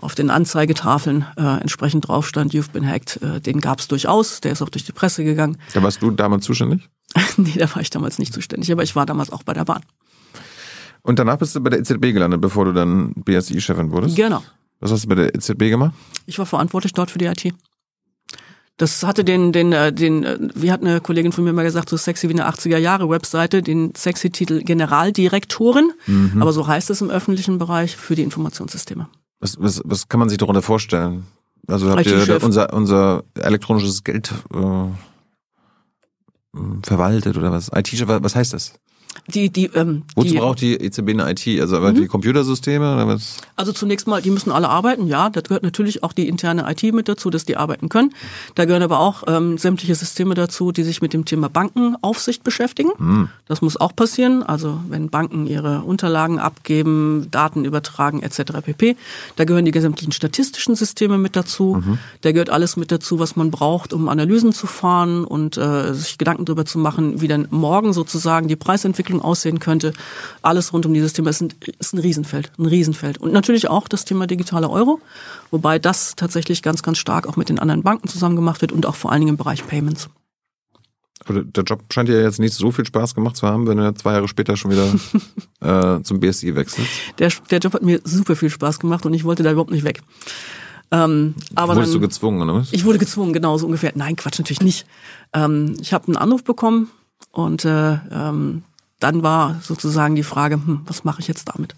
auf 0.00 0.14
den 0.14 0.30
Anzeigetafeln 0.30 1.26
äh, 1.36 1.60
entsprechend 1.60 2.08
drauf 2.08 2.26
stand, 2.26 2.54
you've 2.54 2.70
been 2.70 2.88
hacked. 2.88 3.20
Äh, 3.22 3.40
den 3.40 3.60
gab 3.60 3.80
es 3.80 3.88
durchaus, 3.88 4.40
der 4.40 4.52
ist 4.52 4.62
auch 4.62 4.68
durch 4.68 4.84
die 4.84 4.92
Presse 4.92 5.24
gegangen. 5.24 5.58
Da 5.74 5.82
warst 5.82 6.00
du 6.02 6.10
damals 6.10 6.44
zuständig? 6.44 6.88
nee, 7.36 7.54
da 7.56 7.72
war 7.74 7.82
ich 7.82 7.90
damals 7.90 8.18
nicht 8.18 8.32
zuständig, 8.32 8.70
aber 8.70 8.82
ich 8.82 8.94
war 8.94 9.06
damals 9.06 9.30
auch 9.30 9.42
bei 9.42 9.54
der 9.54 9.64
Bahn. 9.64 9.82
Und 11.02 11.18
danach 11.18 11.38
bist 11.38 11.54
du 11.56 11.60
bei 11.60 11.70
der 11.70 11.80
EZB 11.80 12.12
gelandet, 12.12 12.40
bevor 12.40 12.64
du 12.64 12.72
dann 12.72 13.12
BSI-Chefin 13.14 13.90
wurdest? 13.90 14.16
Genau. 14.16 14.42
Was 14.80 14.92
hast 14.92 15.04
du 15.04 15.08
bei 15.08 15.14
der 15.16 15.34
EZB 15.34 15.70
gemacht? 15.70 15.94
Ich 16.26 16.38
war 16.38 16.46
verantwortlich 16.46 16.92
dort 16.92 17.10
für 17.10 17.18
die 17.18 17.26
IT. 17.26 17.54
Das 18.76 19.02
hatte 19.02 19.24
den, 19.24 19.50
den, 19.50 19.72
äh, 19.72 19.92
den, 19.92 20.22
äh, 20.22 20.38
wie 20.54 20.70
hat 20.70 20.82
eine 20.82 21.00
Kollegin 21.00 21.32
von 21.32 21.42
mir 21.42 21.52
mal 21.52 21.64
gesagt, 21.64 21.88
so 21.88 21.96
sexy 21.96 22.28
wie 22.28 22.34
eine 22.34 22.48
80er 22.48 22.78
Jahre 22.78 23.10
Webseite, 23.10 23.62
den 23.62 23.92
sexy 23.96 24.30
Titel 24.30 24.62
Generaldirektorin, 24.62 25.90
aber 26.38 26.52
so 26.52 26.68
heißt 26.68 26.88
es 26.90 27.00
im 27.00 27.10
öffentlichen 27.10 27.58
Bereich 27.58 27.96
für 27.96 28.14
die 28.14 28.22
Informationssysteme. 28.22 29.08
Was, 29.40 29.56
was, 29.60 29.80
was 29.84 30.08
kann 30.08 30.20
man 30.20 30.28
sich 30.28 30.38
darunter 30.38 30.62
vorstellen? 30.62 31.26
Also 31.66 31.90
habt 31.90 32.06
ihr 32.06 32.42
unser, 32.42 32.72
unser 32.72 33.24
elektronisches 33.34 34.02
Geld 34.02 34.32
äh, 34.54 34.88
verwaltet 36.82 37.36
oder 37.36 37.52
was? 37.52 37.70
IT-Chef, 37.74 38.08
was 38.08 38.34
heißt 38.34 38.54
das? 38.54 38.74
Die, 39.34 39.50
die, 39.50 39.66
ähm, 39.74 40.04
Wozu 40.14 40.30
die, 40.30 40.38
braucht 40.38 40.60
die 40.60 40.74
EZB 40.74 41.10
eine 41.10 41.30
IT? 41.30 41.60
Also 41.60 41.76
aber 41.76 41.92
die 41.92 42.06
Computersysteme 42.06 42.94
oder 42.94 43.06
was? 43.06 43.36
Also 43.56 43.72
zunächst 43.72 44.06
mal, 44.06 44.22
die 44.22 44.30
müssen 44.30 44.50
alle 44.50 44.68
arbeiten, 44.68 45.06
ja. 45.06 45.28
Da 45.28 45.42
gehört 45.42 45.62
natürlich 45.62 46.02
auch 46.02 46.14
die 46.14 46.28
interne 46.28 46.70
IT 46.70 46.82
mit 46.94 47.08
dazu, 47.08 47.28
dass 47.28 47.44
die 47.44 47.56
arbeiten 47.56 47.90
können. 47.90 48.14
Da 48.54 48.64
gehören 48.64 48.82
aber 48.82 49.00
auch 49.00 49.24
ähm, 49.26 49.58
sämtliche 49.58 49.94
Systeme 49.94 50.34
dazu, 50.34 50.72
die 50.72 50.82
sich 50.82 51.02
mit 51.02 51.12
dem 51.12 51.24
Thema 51.24 51.48
Bankenaufsicht 51.48 52.42
beschäftigen. 52.42 52.90
Das 53.46 53.60
muss 53.60 53.76
auch 53.76 53.94
passieren. 53.94 54.42
Also 54.42 54.80
wenn 54.88 55.10
Banken 55.10 55.46
ihre 55.46 55.80
Unterlagen 55.80 56.38
abgeben, 56.38 57.28
Daten 57.30 57.64
übertragen 57.64 58.22
etc. 58.22 58.62
pp. 58.64 58.96
Da 59.36 59.44
gehören 59.44 59.64
die 59.64 59.72
gesamtlichen 59.72 60.12
statistischen 60.12 60.74
Systeme 60.74 61.18
mit 61.18 61.36
dazu. 61.36 61.82
Da 62.22 62.32
gehört 62.32 62.50
alles 62.50 62.76
mit 62.76 62.92
dazu, 62.92 63.18
was 63.18 63.36
man 63.36 63.50
braucht, 63.50 63.92
um 63.92 64.08
Analysen 64.08 64.52
zu 64.52 64.66
fahren 64.66 65.24
und 65.24 65.58
äh, 65.58 65.92
sich 65.92 66.16
Gedanken 66.16 66.46
darüber 66.46 66.64
zu 66.64 66.78
machen, 66.78 67.20
wie 67.20 67.28
dann 67.28 67.46
morgen 67.50 67.92
sozusagen 67.92 68.48
die 68.48 68.56
Preisentwicklung 68.56 68.97
aussehen 69.20 69.58
könnte. 69.58 69.92
Alles 70.42 70.72
rund 70.72 70.86
um 70.86 70.94
dieses 70.94 71.12
Thema 71.12 71.30
ist 71.30 71.40
ein, 71.40 71.54
ist 71.78 71.94
ein 71.94 71.98
Riesenfeld, 71.98 72.52
ein 72.58 72.66
Riesenfeld. 72.66 73.18
Und 73.18 73.32
natürlich 73.32 73.68
auch 73.68 73.88
das 73.88 74.04
Thema 74.04 74.26
digitale 74.26 74.68
Euro, 74.68 75.00
wobei 75.50 75.78
das 75.78 76.14
tatsächlich 76.16 76.62
ganz, 76.62 76.82
ganz 76.82 76.98
stark 76.98 77.26
auch 77.26 77.36
mit 77.36 77.48
den 77.48 77.58
anderen 77.58 77.82
Banken 77.82 78.08
zusammen 78.08 78.36
gemacht 78.36 78.60
wird 78.60 78.72
und 78.72 78.86
auch 78.86 78.96
vor 78.96 79.12
allen 79.12 79.20
Dingen 79.20 79.30
im 79.30 79.36
Bereich 79.36 79.66
Payments. 79.66 80.08
Aber 81.24 81.42
der 81.42 81.64
Job 81.64 81.82
scheint 81.92 82.08
dir 82.08 82.22
jetzt 82.22 82.38
nicht 82.38 82.54
so 82.54 82.70
viel 82.70 82.86
Spaß 82.86 83.14
gemacht 83.14 83.36
zu 83.36 83.46
haben, 83.46 83.66
wenn 83.66 83.76
du 83.76 83.94
zwei 83.94 84.12
Jahre 84.12 84.28
später 84.28 84.56
schon 84.56 84.70
wieder 84.70 84.88
äh, 85.98 86.02
zum 86.02 86.20
BSI 86.20 86.54
wechselst. 86.54 86.90
Der, 87.18 87.30
der 87.50 87.58
Job 87.58 87.74
hat 87.74 87.82
mir 87.82 88.00
super 88.04 88.36
viel 88.36 88.50
Spaß 88.50 88.78
gemacht 88.78 89.04
und 89.04 89.14
ich 89.14 89.24
wollte 89.24 89.42
da 89.42 89.50
überhaupt 89.52 89.70
nicht 89.70 89.84
weg. 89.84 90.02
Ähm, 90.90 91.34
aber 91.54 91.74
Wurdest 91.74 91.94
dann, 91.94 92.00
du 92.00 92.06
gezwungen, 92.06 92.42
oder 92.42 92.60
was? 92.60 92.72
Ich 92.72 92.84
wurde 92.84 92.98
gezwungen, 92.98 93.32
genau 93.32 93.58
so 93.58 93.66
ungefähr. 93.66 93.92
Nein, 93.94 94.16
Quatsch, 94.16 94.38
natürlich 94.38 94.62
nicht. 94.62 94.86
Ähm, 95.34 95.76
ich 95.80 95.92
habe 95.92 96.06
einen 96.06 96.16
Anruf 96.16 96.44
bekommen 96.44 96.88
und 97.30 97.64
äh, 97.64 97.98
ähm, 98.10 98.62
dann 99.00 99.22
war 99.22 99.60
sozusagen 99.62 100.14
die 100.14 100.22
Frage, 100.22 100.56
hm, 100.56 100.82
was 100.86 101.04
mache 101.04 101.20
ich 101.20 101.28
jetzt 101.28 101.48
damit? 101.48 101.74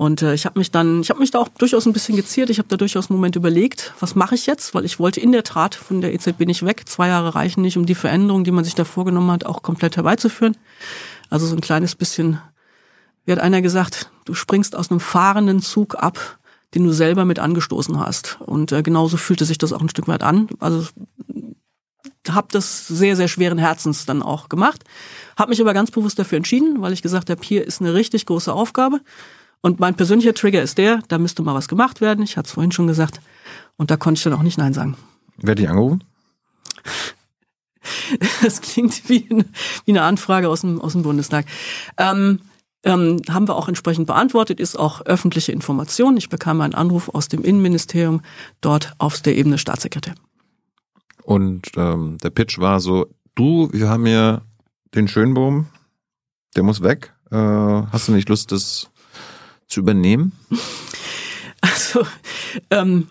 Und 0.00 0.22
äh, 0.22 0.32
ich 0.32 0.46
habe 0.46 0.58
mich 0.58 0.70
dann, 0.70 1.02
ich 1.02 1.10
habe 1.10 1.20
mich 1.20 1.30
da 1.30 1.40
auch 1.40 1.48
durchaus 1.48 1.84
ein 1.84 1.92
bisschen 1.92 2.16
geziert. 2.16 2.48
Ich 2.48 2.56
habe 2.56 2.68
da 2.68 2.78
durchaus 2.78 3.10
einen 3.10 3.18
Moment 3.18 3.36
überlegt, 3.36 3.92
was 4.00 4.14
mache 4.14 4.34
ich 4.34 4.46
jetzt? 4.46 4.74
Weil 4.74 4.86
ich 4.86 4.98
wollte 4.98 5.20
in 5.20 5.30
der 5.30 5.44
Tat 5.44 5.74
von 5.74 6.00
der 6.00 6.14
EZB 6.14 6.46
nicht 6.46 6.64
weg. 6.64 6.88
Zwei 6.88 7.08
Jahre 7.08 7.34
reichen 7.34 7.60
nicht, 7.60 7.76
um 7.76 7.84
die 7.84 7.94
Veränderung, 7.94 8.42
die 8.42 8.50
man 8.50 8.64
sich 8.64 8.74
da 8.74 8.86
vorgenommen 8.86 9.30
hat, 9.30 9.44
auch 9.44 9.60
komplett 9.60 9.96
herbeizuführen. 9.96 10.56
Also 11.28 11.46
so 11.46 11.54
ein 11.54 11.60
kleines 11.60 11.96
bisschen, 11.96 12.40
wie 13.26 13.32
hat 13.32 13.40
einer 13.40 13.60
gesagt, 13.60 14.10
du 14.24 14.32
springst 14.32 14.74
aus 14.74 14.90
einem 14.90 15.00
fahrenden 15.00 15.60
Zug 15.60 15.96
ab, 16.02 16.38
den 16.74 16.84
du 16.84 16.92
selber 16.92 17.26
mit 17.26 17.38
angestoßen 17.38 18.00
hast. 18.00 18.38
Und 18.40 18.72
äh, 18.72 18.82
genauso 18.82 19.18
fühlte 19.18 19.44
sich 19.44 19.58
das 19.58 19.74
auch 19.74 19.82
ein 19.82 19.90
Stück 19.90 20.08
weit 20.08 20.22
an. 20.22 20.48
Also 20.60 20.86
habe 22.28 22.48
das 22.50 22.86
sehr, 22.86 23.16
sehr 23.16 23.28
schweren 23.28 23.58
Herzens 23.58 24.06
dann 24.06 24.22
auch 24.22 24.48
gemacht. 24.48 24.84
Habe 25.36 25.50
mich 25.50 25.60
aber 25.60 25.74
ganz 25.74 25.90
bewusst 25.90 26.18
dafür 26.18 26.36
entschieden, 26.36 26.80
weil 26.80 26.92
ich 26.92 27.02
gesagt 27.02 27.30
habe, 27.30 27.40
hier 27.42 27.66
ist 27.66 27.80
eine 27.80 27.94
richtig 27.94 28.26
große 28.26 28.52
Aufgabe. 28.52 29.00
Und 29.62 29.80
mein 29.80 29.94
persönlicher 29.94 30.34
Trigger 30.34 30.62
ist 30.62 30.78
der, 30.78 31.02
da 31.08 31.18
müsste 31.18 31.42
mal 31.42 31.54
was 31.54 31.68
gemacht 31.68 32.00
werden. 32.00 32.24
Ich 32.24 32.36
hatte 32.36 32.46
es 32.46 32.52
vorhin 32.52 32.72
schon 32.72 32.86
gesagt. 32.86 33.20
Und 33.76 33.90
da 33.90 33.96
konnte 33.96 34.18
ich 34.18 34.24
dann 34.24 34.32
auch 34.32 34.42
nicht 34.42 34.58
Nein 34.58 34.72
sagen. 34.72 34.96
Wer 35.36 35.52
hat 35.52 35.58
dich 35.58 35.68
angerufen? 35.68 36.04
Das 38.42 38.60
klingt 38.60 39.08
wie 39.08 39.26
eine, 39.30 39.44
wie 39.84 39.92
eine 39.92 40.02
Anfrage 40.02 40.48
aus 40.48 40.60
dem, 40.60 40.80
aus 40.80 40.92
dem 40.92 41.02
Bundestag. 41.02 41.46
Ähm, 41.96 42.40
ähm, 42.82 43.20
haben 43.28 43.48
wir 43.48 43.56
auch 43.56 43.68
entsprechend 43.68 44.06
beantwortet, 44.06 44.60
ist 44.60 44.78
auch 44.78 45.02
öffentliche 45.02 45.52
Information. 45.52 46.16
Ich 46.16 46.28
bekam 46.28 46.60
einen 46.60 46.74
Anruf 46.74 47.08
aus 47.08 47.28
dem 47.28 47.42
Innenministerium, 47.42 48.22
dort 48.60 48.94
auf 48.98 49.20
der 49.20 49.36
Ebene 49.36 49.58
Staatssekretär. 49.58 50.14
Und 51.22 51.68
ähm, 51.76 52.18
der 52.22 52.30
Pitch 52.30 52.58
war 52.58 52.80
so, 52.80 53.06
Du, 53.34 53.68
wir 53.72 53.88
haben 53.88 54.06
hier 54.06 54.42
den 54.94 55.08
Schönbohm, 55.08 55.66
der 56.56 56.62
muss 56.62 56.82
weg. 56.82 57.14
Äh, 57.30 57.36
hast 57.36 58.08
du 58.08 58.12
nicht 58.12 58.28
Lust, 58.28 58.52
das 58.52 58.90
zu 59.66 59.80
übernehmen? 59.80 60.32
Also, 61.62 62.06
ähm, 62.70 63.08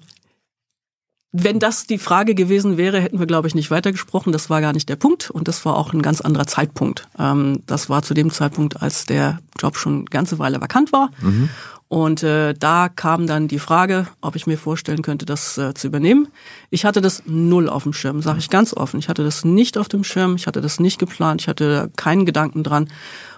wenn 1.32 1.60
das 1.60 1.86
die 1.86 2.00
Frage 2.00 2.34
gewesen 2.34 2.78
wäre, 2.78 3.00
hätten 3.00 3.20
wir, 3.20 3.28
glaube 3.28 3.48
ich, 3.48 3.54
nicht 3.54 3.70
weitergesprochen. 3.70 4.34
Das 4.34 4.50
war 4.50 4.60
gar 4.60 4.74
nicht 4.74 4.90
der 4.90 4.96
Punkt 4.96 5.30
und 5.30 5.48
das 5.48 5.64
war 5.66 5.78
auch 5.78 5.94
ein 5.94 6.02
ganz 6.02 6.20
anderer 6.20 6.48
Zeitpunkt. 6.48 7.08
Ähm, 7.20 7.62
das 7.68 7.90
war 7.90 8.02
zu 8.02 8.16
dem 8.16 8.32
Zeitpunkt, 8.32 8.82
als 8.82 9.06
der 9.06 9.40
Job 9.60 9.78
schon 9.78 9.98
eine 9.98 10.06
ganze 10.06 10.40
Weile 10.40 10.60
vakant 10.60 10.92
war. 10.92 11.12
Mhm. 11.22 11.50
Und 11.90 12.22
äh, 12.22 12.54
da 12.54 12.88
kam 12.88 13.26
dann 13.26 13.48
die 13.48 13.58
Frage, 13.58 14.08
ob 14.22 14.36
ich 14.36 14.46
mir 14.46 14.60
vorstellen 14.60 15.02
könnte, 15.02 15.26
das 15.26 15.58
äh, 15.58 15.74
zu 15.74 15.88
übernehmen. 15.88 16.28
Ich 16.70 16.86
hatte 16.86 17.02
das 17.02 17.24
null 17.26 17.68
auf 17.68 17.82
dem 17.82 17.94
Schirm, 17.94 18.22
sage 18.22 18.38
ich 18.38 18.52
ganz 18.52 18.76
offen. 18.76 19.00
Ich 19.00 19.10
hatte 19.10 19.24
das 19.24 19.44
nicht 19.44 19.76
auf 19.76 19.90
dem 19.90 20.04
Schirm, 20.04 20.36
ich 20.36 20.46
hatte 20.46 20.62
das 20.62 20.80
nicht 20.80 21.00
geplant, 21.00 21.42
ich 21.42 21.48
hatte 21.48 21.90
keinen 21.96 22.28
Gedanken 22.28 22.62
dran. 22.64 22.90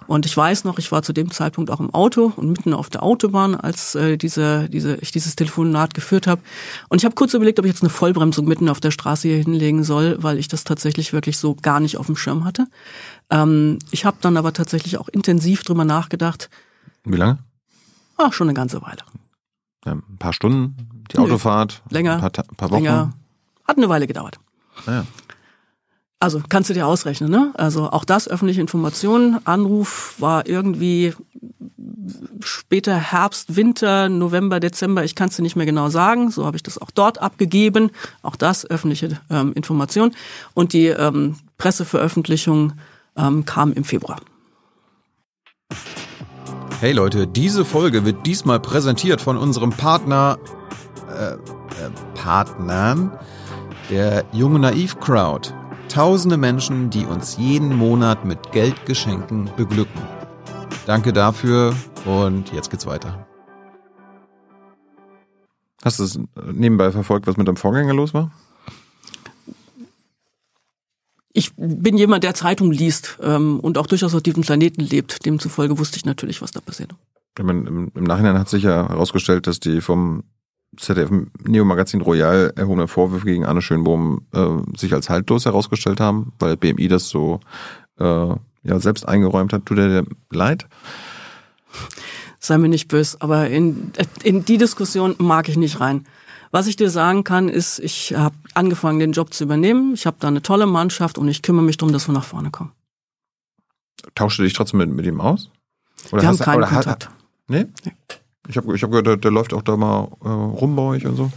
Und 0.06 0.26
ich 0.26 0.36
weiß 0.36 0.66
noch, 0.66 0.80
ich 0.80 0.92
war 0.92 1.02
zu 1.02 1.14
dem 1.14 1.32
Zeitpunkt 1.32 1.72
auch 1.72 1.80
im 1.80 1.94
Auto 1.94 2.34
und 2.36 2.50
mitten 2.50 2.74
auf 2.74 2.90
der 2.90 3.04
Autobahn, 3.04 3.56
als 3.56 3.96
äh, 3.96 4.18
diese, 4.18 4.68
diese, 4.68 4.98
ich 4.98 5.14
dieses 5.14 5.38
Telefonat 5.38 5.94
geführt 5.94 6.28
habe. 6.28 6.42
Und 6.90 6.98
ich 6.98 7.06
habe 7.06 7.16
kurz 7.16 7.34
überlegt, 7.34 7.58
ob 7.58 7.64
ich 7.66 7.72
jetzt 7.72 7.84
eine 7.84 7.90
Vollbremsung 7.90 8.46
mitten 8.46 8.68
auf 8.68 8.82
der 8.82 8.92
Straße 8.92 9.30
hier 9.30 9.38
hinlegen 9.38 9.86
soll, 9.86 10.18
weil 10.22 10.38
ich 10.38 10.50
das 10.50 10.66
tatsächlich 10.66 11.14
wirklich 11.14 11.38
so 11.38 11.56
gar 11.56 11.80
nicht 11.80 11.96
auf 11.96 12.08
dem 12.08 12.18
Schirm 12.18 12.44
hatte. 12.44 12.68
Ähm, 13.30 13.80
ich 13.92 14.04
habe 14.04 14.18
dann 14.20 14.36
aber 14.36 14.52
tatsächlich 14.52 14.98
auch 14.98 15.08
intensiv 15.08 15.64
drüber 15.64 15.86
nachgedacht. 15.86 16.50
Wie 17.06 17.16
lange? 17.16 17.40
Ach, 18.24 18.34
schon 18.34 18.48
eine 18.48 18.54
ganze 18.54 18.82
Weile. 18.82 19.00
Ja, 19.86 19.94
ein 19.94 20.18
paar 20.20 20.34
Stunden, 20.34 20.76
die 21.12 21.18
Nö. 21.18 21.24
Autofahrt, 21.24 21.82
Länger, 21.90 22.16
ein 22.16 22.20
paar, 22.20 22.30
paar 22.30 22.72
Wochen. 22.72 22.84
Länger. 22.84 23.14
Hat 23.68 23.78
eine 23.78 23.90
Weile 23.90 24.08
gedauert. 24.08 24.40
Ah, 24.86 24.92
ja. 24.92 25.06
Also 26.20 26.40
kannst 26.48 26.70
du 26.70 26.76
dir 26.76 26.86
ausrechnen, 26.86 27.32
ne? 27.32 27.52
Also 27.56 27.90
auch 27.90 28.06
das 28.06 28.28
öffentliche 28.28 28.62
Informationen. 28.62 29.40
Anruf 29.48 30.14
war 30.20 30.48
irgendwie 30.48 31.16
später 32.44 32.96
Herbst, 32.96 33.56
Winter, 33.56 34.08
November, 34.08 34.60
Dezember. 34.60 35.04
Ich 35.04 35.16
kann 35.16 35.30
es 35.30 35.36
dir 35.36 35.42
nicht 35.42 35.56
mehr 35.56 35.66
genau 35.66 35.90
sagen. 35.90 36.30
So 36.30 36.46
habe 36.46 36.58
ich 36.58 36.64
das 36.64 36.78
auch 36.78 36.92
dort 36.92 37.20
abgegeben. 37.20 37.90
Auch 38.22 38.36
das 38.36 38.70
öffentliche 38.70 39.20
ähm, 39.32 39.54
Information. 39.54 40.14
Und 40.54 40.74
die 40.74 40.88
ähm, 40.88 41.38
Presseveröffentlichung 41.58 42.74
ähm, 43.16 43.46
kam 43.46 43.74
im 43.74 43.84
Februar. 43.84 44.18
Hey 46.82 46.94
Leute, 46.94 47.28
diese 47.28 47.64
Folge 47.64 48.06
wird 48.06 48.26
diesmal 48.26 48.60
präsentiert 48.60 49.22
von 49.22 49.38
unserem 49.38 49.70
Partner, 49.70 50.40
äh, 51.16 51.34
äh, 51.34 51.38
Partnern, 52.16 53.12
der 53.92 54.26
Junge 54.32 54.58
Naiv 54.58 55.00
Crowd. 55.00 55.54
Tausende 55.90 56.38
Menschen, 56.38 56.90
die 56.90 57.06
uns 57.06 57.38
jeden 57.38 57.78
Monat 57.78 58.26
mit 58.26 58.52
Geldgeschenken 58.52 59.52
beglücken. 59.56 60.02
Danke 60.88 61.14
dafür 61.14 61.76
und 62.06 62.52
jetzt 62.52 62.72
geht's 62.72 62.88
weiter. 62.88 63.28
Hast 65.84 66.00
du 66.00 66.04
es 66.04 66.20
nebenbei 66.52 66.92
verfolgt, 66.92 67.28
was 67.28 67.38
mit 67.38 67.48
deinem 67.48 67.58
Vorgänger 67.58 67.94
los 67.94 68.16
war? 68.16 68.32
Ich 71.34 71.52
bin 71.56 71.98
jemand, 71.98 72.24
der 72.24 72.34
Zeitung 72.34 72.72
liest 72.72 73.18
ähm, 73.22 73.60
und 73.60 73.78
auch 73.78 73.88
durchaus 73.88 74.14
auf 74.14 74.22
diesem 74.22 74.44
Planeten 74.44 74.82
lebt. 74.82 75.26
Demzufolge 75.26 75.78
wusste 75.80 75.98
ich 75.98 76.06
natürlich, 76.06 76.42
was 76.42 76.52
da 76.52 76.60
passiert. 76.62 76.94
Ich 77.38 77.44
meine, 77.44 77.68
im, 77.68 77.92
Im 77.96 78.04
Nachhinein 78.04 78.38
hat 78.38 78.50
sich 78.50 78.64
ja 78.64 78.90
herausgestellt, 78.90 79.48
dass 79.48 79.60
die 79.60 79.82
vom 79.82 80.24
ZDF 80.78 81.10
Neo 81.44 81.66
Magazin 81.66 82.02
Royal 82.02 82.54
erhobenen 82.56 82.88
Vorwürfe 82.88 83.26
gegen 83.26 83.46
Anne 83.46 83.62
Schönbohm 83.62 84.26
äh, 84.34 84.78
sich 84.78 84.94
als 84.94 85.10
haltlos 85.10 85.46
herausgestellt 85.46 86.00
haben, 86.00 86.34
weil 86.40 86.58
BMI 86.58 86.88
das 86.88 87.10
so 87.10 87.40
äh, 88.00 88.04
ja 88.04 88.80
selbst 88.80 89.08
eingeräumt 89.08 89.54
hat. 89.54 89.66
Tut 89.66 89.78
dir 89.78 90.06
leid? 90.32 90.68
sei 92.42 92.58
mir 92.58 92.70
nicht 92.70 92.88
böse, 92.88 93.18
aber 93.20 93.50
in, 93.50 93.94
in 94.24 94.44
die 94.44 94.58
Diskussion 94.58 95.16
mag 95.20 95.48
ich 95.48 95.58
nicht 95.58 95.80
rein. 95.80 96.06
Was 96.52 96.68
ich 96.68 96.76
dir 96.76 96.90
sagen 96.90 97.24
kann, 97.24 97.48
ist, 97.50 97.80
ich 97.80 98.14
habe 98.14 98.36
angefangen, 98.54 99.00
den 99.00 99.14
Job 99.14 99.34
zu 99.34 99.44
übernehmen. 99.46 99.94
Ich 99.94 100.06
habe 100.06 100.18
da 100.20 100.28
eine 100.28 100.42
tolle 100.42 100.66
Mannschaft 100.66 101.18
und 101.18 101.28
ich 101.30 101.42
kümmere 101.42 101.64
mich 101.64 101.78
darum, 101.78 101.94
dass 101.94 102.08
wir 102.10 102.14
nach 102.14 102.26
vorne 102.26 102.52
kommen. 102.52 102.72
Tauschst 104.16 104.40
du 104.40 104.44
dich 104.44 104.54
trotzdem 104.54 104.80
mit, 104.80 104.90
mit 104.90 105.06
ihm 105.06 105.22
aus? 105.22 105.50
Oder 106.12 106.24
wir 106.24 106.28
haben 106.30 106.40
keinen 106.40 106.58
oder 106.58 106.72
hat- 106.72 106.84
Kontakt. 106.84 107.10
Nee? 107.48 107.68
Ich 108.48 108.58
habe 108.58 108.76
ich 108.76 108.84
hab 108.84 108.90
gehört, 108.90 109.08
der, 109.08 109.18
der 109.18 109.32
läuft 109.32 109.54
auch 109.54 109.62
da 109.62 109.78
mal 109.78 110.10
äh, 110.24 110.28
rum 110.28 110.76
bei 110.76 110.82
euch 110.84 111.06
und 111.06 111.16
so. 111.16 111.32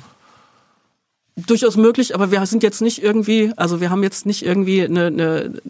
Durchaus 1.37 1.77
möglich, 1.77 2.15
aber 2.15 2.31
wir 2.31 2.45
sind 2.47 2.63
jetzt 2.63 2.81
nicht 2.81 3.03
irgendwie, 3.03 3.53
also 3.57 3.81
wir 3.81 3.91
haben 3.91 4.03
jetzt 4.05 4.25
nicht 4.25 4.45
irgendwie 4.45 4.83
eine, 4.83 5.07
eine 5.07 5.61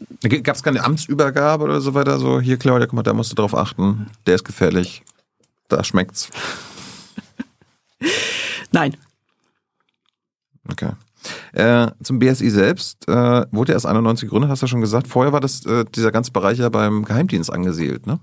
Gab 0.42 0.56
es 0.56 0.62
keine 0.62 0.84
Amtsübergabe 0.84 1.64
oder 1.64 1.80
so 1.80 1.94
weiter? 1.94 2.18
So, 2.18 2.40
hier 2.40 2.58
Claudia, 2.58 2.86
guck 2.86 2.94
mal, 2.94 3.02
da 3.02 3.12
musst 3.14 3.32
du 3.32 3.34
drauf 3.36 3.54
achten. 3.54 4.06
Der 4.26 4.34
ist 4.36 4.44
gefährlich. 4.44 5.02
Da 5.68 5.82
schmeckt's. 5.82 6.28
nein. 8.72 8.96
Okay. 10.70 10.90
Äh, 11.52 11.90
zum 12.02 12.18
BSI 12.18 12.50
selbst 12.50 13.08
äh, 13.08 13.46
wurde 13.50 13.72
erst 13.72 13.86
91 13.86 14.26
gegründet, 14.28 14.50
hast 14.50 14.60
du 14.62 14.66
ja 14.66 14.68
schon 14.68 14.80
gesagt. 14.82 15.08
Vorher 15.08 15.32
war 15.32 15.40
das 15.40 15.64
äh, 15.64 15.84
dieser 15.94 16.12
ganze 16.12 16.32
Bereich 16.32 16.58
ja 16.58 16.68
beim 16.68 17.04
Geheimdienst 17.04 17.50
angesiedelt, 17.52 18.06
ne? 18.06 18.20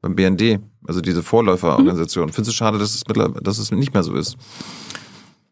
Beim 0.00 0.14
BND, 0.16 0.60
also 0.86 1.00
diese 1.00 1.22
Vorläuferorganisation. 1.22 2.28
Findest 2.32 2.50
du 2.50 2.54
schade, 2.56 2.78
dass 2.78 2.94
es, 2.94 3.02
mittlerweile, 3.06 3.40
dass 3.42 3.58
es 3.58 3.70
nicht 3.70 3.94
mehr 3.94 4.02
so 4.02 4.14
ist? 4.14 4.36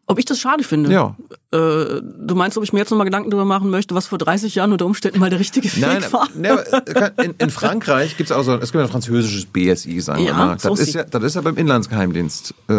Ob 0.05 0.19
ich 0.19 0.25
das 0.25 0.37
schade 0.39 0.63
finde? 0.63 0.91
Ja. 0.91 1.15
Äh, 1.51 2.01
du 2.01 2.35
meinst, 2.35 2.57
ob 2.57 2.63
ich 2.63 2.73
mir 2.73 2.79
jetzt 2.79 2.89
nochmal 2.91 3.05
Gedanken 3.05 3.29
darüber 3.31 3.45
machen 3.45 3.69
möchte, 3.69 3.95
was 3.95 4.05
vor 4.07 4.17
30 4.17 4.53
Jahren 4.55 4.71
unter 4.73 4.85
Umständen 4.85 5.19
mal 5.19 5.29
der 5.29 5.39
richtige 5.39 5.67
Weg 5.75 6.11
war? 6.13 6.27
ne, 6.35 6.51
aber 6.51 7.23
in, 7.23 7.33
in 7.37 7.49
Frankreich 7.49 8.17
gibt's 8.17 8.31
auch 8.31 8.43
so, 8.43 8.55
es 8.55 8.71
gibt 8.71 8.83
ein 8.83 8.89
französisches 8.89 9.45
BSI, 9.45 10.01
sagen 10.01 10.19
wir 10.21 10.27
Ja, 10.27 10.33
mal. 10.33 10.59
so 10.59 10.69
Das 10.69 10.79
ist 10.81 10.91
sie- 10.91 10.97
ja, 10.97 11.03
das 11.05 11.23
ist 11.23 11.35
ja 11.35 11.41
beim 11.41 11.55
Inlandsgeheimdienst 11.57 12.53
äh, 12.69 12.73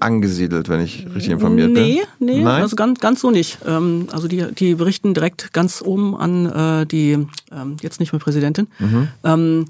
angesiedelt, 0.00 0.68
wenn 0.68 0.80
ich 0.80 1.06
richtig 1.06 1.30
informiert 1.30 1.70
Nee, 1.70 2.02
bin. 2.18 2.26
nee, 2.26 2.42
Nein? 2.42 2.62
also 2.62 2.76
ganz, 2.76 3.00
ganz 3.00 3.20
so 3.20 3.30
nicht. 3.30 3.58
Ähm, 3.66 4.06
also 4.12 4.28
die, 4.28 4.46
die 4.52 4.74
berichten 4.74 5.14
direkt 5.14 5.52
ganz 5.52 5.82
oben 5.82 6.16
an 6.16 6.46
äh, 6.46 6.86
die, 6.86 7.26
ähm, 7.52 7.76
jetzt 7.80 8.00
nicht 8.00 8.12
mehr 8.12 8.20
Präsidentin. 8.20 8.68
Mhm. 8.78 9.08
Ähm, 9.24 9.66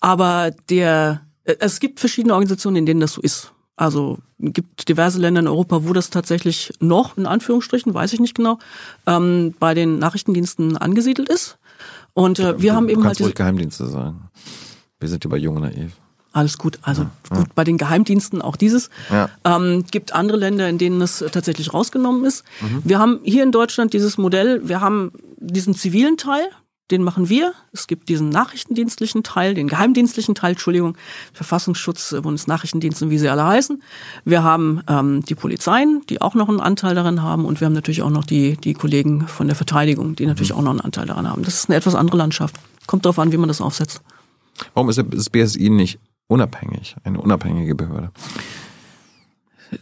aber 0.00 0.50
der, 0.68 1.22
äh, 1.44 1.56
es 1.60 1.80
gibt 1.80 2.00
verschiedene 2.00 2.34
Organisationen, 2.34 2.76
in 2.76 2.86
denen 2.86 3.00
das 3.00 3.12
so 3.12 3.20
ist. 3.20 3.52
Also 3.76 4.18
gibt 4.38 4.88
diverse 4.88 5.18
Länder 5.18 5.40
in 5.40 5.48
Europa, 5.48 5.86
wo 5.86 5.92
das 5.92 6.10
tatsächlich 6.10 6.72
noch, 6.80 7.16
in 7.16 7.26
Anführungsstrichen, 7.26 7.94
weiß 7.94 8.12
ich 8.12 8.20
nicht 8.20 8.34
genau, 8.34 8.58
ähm, 9.06 9.54
bei 9.58 9.72
den 9.74 9.98
Nachrichtendiensten 9.98 10.76
angesiedelt 10.76 11.28
ist. 11.28 11.58
Und 12.12 12.38
äh, 12.38 12.60
wir 12.60 12.74
haben 12.74 12.86
du 12.86 12.92
eben 12.92 13.00
halt 13.02 13.08
kannst 13.08 13.20
diese, 13.20 13.28
ruhig 13.28 13.36
Geheimdienste 13.36 13.86
sagen. 13.86 14.28
Wir 14.98 15.08
sind 15.08 15.24
hier 15.24 15.30
bei 15.30 15.38
Jung 15.38 15.56
und 15.56 15.62
Naiv. 15.62 15.92
Alles 16.32 16.58
gut. 16.58 16.78
Also 16.82 17.06
gut, 17.28 17.54
bei 17.54 17.64
den 17.64 17.76
Geheimdiensten 17.78 18.40
auch 18.42 18.56
dieses. 18.56 18.90
Ja. 19.10 19.30
Ähm, 19.44 19.84
gibt 19.90 20.14
andere 20.14 20.38
Länder, 20.38 20.68
in 20.68 20.78
denen 20.78 21.00
es 21.00 21.24
tatsächlich 21.32 21.74
rausgenommen 21.74 22.24
ist. 22.24 22.44
Mhm. 22.60 22.82
Wir 22.84 22.98
haben 22.98 23.20
hier 23.24 23.42
in 23.42 23.52
Deutschland 23.52 23.92
dieses 23.92 24.16
Modell, 24.18 24.68
wir 24.68 24.80
haben 24.80 25.12
diesen 25.38 25.74
zivilen 25.74 26.16
Teil, 26.16 26.44
den 26.90 27.02
machen 27.02 27.28
wir. 27.28 27.52
Es 27.72 27.86
gibt 27.86 28.08
diesen 28.08 28.30
nachrichtendienstlichen 28.30 29.22
Teil, 29.22 29.54
den 29.54 29.68
geheimdienstlichen 29.68 30.34
Teil, 30.34 30.52
Entschuldigung, 30.52 30.96
Verfassungsschutz, 31.32 32.12
äh, 32.12 32.20
Bundesnachrichtendienst 32.20 33.02
und 33.02 33.10
wie 33.10 33.18
sie 33.18 33.28
alle 33.28 33.44
heißen. 33.44 33.82
Wir 34.24 34.42
haben 34.42 34.82
ähm, 34.88 35.24
die 35.24 35.34
Polizeien, 35.34 36.02
die 36.08 36.20
auch 36.20 36.34
noch 36.34 36.48
einen 36.48 36.60
Anteil 36.60 36.94
daran 36.94 37.22
haben 37.22 37.44
und 37.44 37.60
wir 37.60 37.66
haben 37.66 37.72
natürlich 37.72 38.02
auch 38.02 38.10
noch 38.10 38.24
die, 38.24 38.56
die 38.56 38.74
Kollegen 38.74 39.26
von 39.28 39.46
der 39.46 39.56
Verteidigung, 39.56 40.16
die 40.16 40.24
Mhm. 40.24 40.30
natürlich 40.30 40.52
auch 40.52 40.62
noch 40.62 40.70
einen 40.70 40.80
Anteil 40.80 41.06
daran 41.06 41.28
haben. 41.28 41.42
Das 41.42 41.54
ist 41.54 41.68
eine 41.68 41.76
etwas 41.76 41.94
andere 41.94 42.16
Landschaft. 42.16 42.56
Kommt 42.86 43.04
darauf 43.04 43.18
an, 43.18 43.32
wie 43.32 43.36
man 43.36 43.48
das 43.48 43.60
aufsetzt. 43.60 44.00
Warum 44.74 44.90
ist 44.90 45.00
das 45.12 45.30
BSI 45.30 45.70
nicht 45.70 45.98
unabhängig, 46.30 46.96
eine 47.04 47.20
unabhängige 47.20 47.74
Behörde? 47.74 48.10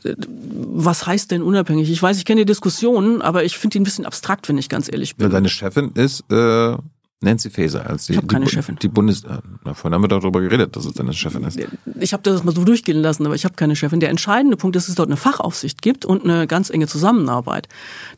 Was 0.05 1.07
heißt 1.07 1.31
denn 1.31 1.43
unabhängig? 1.43 1.91
Ich 1.91 2.03
weiß, 2.03 2.19
ich 2.19 2.25
kenne 2.25 2.43
die 2.43 2.47
Diskussionen, 2.47 3.23
aber 3.23 3.45
ich 3.45 3.57
finde 3.57 3.75
die 3.75 3.81
ein 3.81 3.85
bisschen 3.85 4.07
abstrakt, 4.07 4.49
wenn 4.49 4.59
ich 4.59 4.69
ganz 4.69 4.91
ehrlich 4.91 5.17
bin. 5.17 5.31
Deine 5.31 5.49
Chefin 5.49 5.93
ist 5.93 6.25
äh, 6.31 6.77
Nancy 7.21 7.51
Faeser. 7.51 7.89
Als 7.89 8.07
die, 8.07 8.15
Ich 8.15 8.27
keine 8.27 8.47
die, 8.47 8.51
Chefin. 8.51 8.77
Die 8.77 8.89
Bundes... 8.89 9.25
äh, 9.25 9.39
Na, 9.65 9.75
vorhin 9.75 9.95
haben 9.95 10.03
wir 10.03 10.09
darüber 10.09 10.41
geredet, 10.41 10.77
dass 10.77 10.85
es 10.85 10.93
deine 10.93 11.13
Chefin 11.15 11.45
ist. 11.45 11.59
Ich 12.01 12.13
habe 12.13 12.23
das 12.23 12.45
mal 12.45 12.55
so 12.55 12.65
durchgehen 12.65 13.01
lassen, 13.01 13.25
aber 13.25 13.35
ich 13.35 13.45
habe 13.45 13.55
keine 13.55 13.77
Chefin. 13.77 14.01
Der 14.01 14.11
entscheidende 14.11 14.57
Punkt 14.57 14.77
ist, 14.77 14.85
dass 14.85 14.91
es 14.91 14.95
dort 14.97 15.09
eine 15.09 15.17
Fachaufsicht 15.17 15.81
gibt 15.81 16.05
und 16.05 16.25
eine 16.25 16.47
ganz 16.47 16.71
enge 16.71 16.87
Zusammenarbeit. 16.87 17.69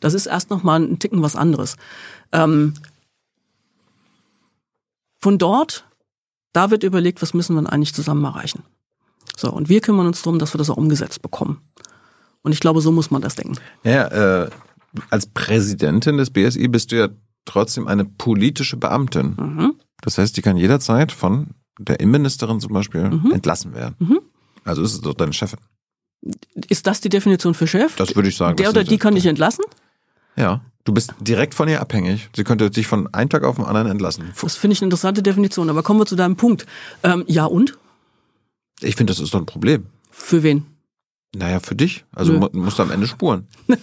Das 0.01 0.15
ist 0.15 0.27
erst 0.27 0.51
noch 0.51 0.63
mal 0.63 0.81
ein 0.81 0.99
Ticken 0.99 1.23
was 1.23 1.37
anderes. 1.37 1.77
Ähm, 2.33 2.75
von 5.19 5.39
dort, 5.39 5.85
da 6.53 6.71
wird 6.71 6.83
überlegt, 6.83 7.23
was 7.23 7.35
müssen 7.35 7.55
wir 7.55 7.63
denn 7.63 7.71
eigentlich 7.71 7.95
zusammen 7.95 8.25
erreichen. 8.25 8.63
So, 9.37 9.51
und 9.53 9.69
wir 9.69 9.81
kümmern 9.81 10.07
uns 10.07 10.23
darum, 10.23 10.39
dass 10.39 10.55
wir 10.55 10.59
das 10.59 10.71
auch 10.71 10.77
umgesetzt 10.77 11.23
bekommen. 11.23 11.61
Und 12.43 12.53
ich 12.53 12.61
glaube, 12.61 12.81
so 12.81 12.91
muss 12.93 13.11
man 13.11 13.23
das 13.23 13.35
denken. 13.37 13.57
Ja, 13.85 14.45
äh, 14.45 14.51
als 15.11 15.27
Präsidentin 15.27 16.17
des 16.17 16.31
BSI 16.31 16.69
bist 16.69 16.91
du 16.93 16.97
ja 16.99 17.09
trotzdem 17.45 17.87
eine 17.87 18.05
politische 18.05 18.77
Beamtin. 18.77 19.37
Mhm. 19.39 19.75
Das 20.03 20.19
heißt, 20.19 20.37
die 20.37 20.43
kann 20.43 20.57
jederzeit 20.57 21.13
von 21.13 21.49
der 21.79 22.01
Innenministerin 22.01 22.61
zum 22.61 22.73
Beispiel 22.73 23.09
Mhm. 23.11 23.33
entlassen 23.33 23.75
werden. 23.75 23.95
Mhm. 23.99 24.21
Also 24.65 24.83
ist 24.83 24.93
es 24.95 25.01
doch 25.01 25.15
deine 25.15 25.33
Chefin. 25.33 25.59
Ist 26.69 26.87
das 26.87 27.01
die 27.01 27.09
Definition 27.09 27.55
für 27.55 27.67
Chef? 27.67 27.97
Das 27.97 28.15
würde 28.15 28.29
ich 28.29 28.37
sagen. 28.37 28.57
Der 28.57 28.69
oder 28.69 28.85
die 28.85 28.99
kann 28.99 29.15
dich 29.15 29.27
entlassen? 29.27 29.65
Ja. 30.37 30.61
Du 30.85 30.93
bist 30.95 31.15
direkt 31.21 31.55
von 31.55 31.69
ihr 31.69 31.81
abhängig. 31.81 32.29
Sie 32.35 32.43
könnte 32.45 32.71
dich 32.71 32.87
von 32.87 33.13
einem 33.13 33.29
Tag 33.29 33.45
auf 33.45 33.57
den 33.57 33.65
anderen 33.65 33.89
entlassen. 33.89 34.33
Das 34.41 34.57
finde 34.57 34.73
ich 34.75 34.81
eine 34.81 34.87
interessante 34.87 35.23
Definition. 35.23 35.69
Aber 35.71 35.83
kommen 35.83 36.01
wir 36.01 36.07
zu 36.07 36.17
deinem 36.17 36.37
Punkt. 36.37 36.67
Ähm, 37.03 37.25
ja 37.27 37.45
und? 37.45 37.77
Ich 38.81 38.97
finde, 38.97 39.13
das 39.13 39.21
ist 39.21 39.35
doch 39.35 39.41
ein 39.41 39.47
Problem. 39.47 39.87
Für 40.11 40.43
wen? 40.43 40.65
Naja, 41.37 41.61
für 41.61 41.75
dich. 41.77 42.05
Also 42.13 42.33
Nö. 42.33 42.39
mu- 42.41 42.49
musst 42.53 42.79
du 42.79 42.83
am 42.83 42.91
Ende 42.91 43.07
spuren. 43.07 43.47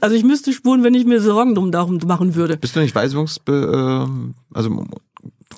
Also 0.00 0.16
ich 0.16 0.24
müsste 0.24 0.52
spuren, 0.52 0.82
wenn 0.82 0.94
ich 0.94 1.04
mir 1.04 1.20
Sorgen 1.20 1.54
drum 1.54 1.70
darum 1.70 1.98
machen 2.06 2.34
würde. 2.34 2.56
Bist 2.56 2.76
du 2.76 2.80
nicht 2.80 2.94
weisungsbe... 2.94 4.06
Äh, 4.08 4.54
also 4.56 4.86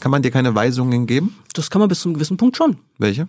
kann 0.01 0.11
man 0.11 0.23
dir 0.23 0.31
keine 0.31 0.55
Weisungen 0.55 1.07
geben? 1.07 1.37
Das 1.55 1.71
kann 1.71 1.81
man 1.81 1.89
bis 1.89 2.01
zu 2.01 2.09
einem 2.09 2.15
gewissen 2.15 2.37
Punkt 2.37 2.57
schon. 2.57 2.77
Welche? 2.99 3.27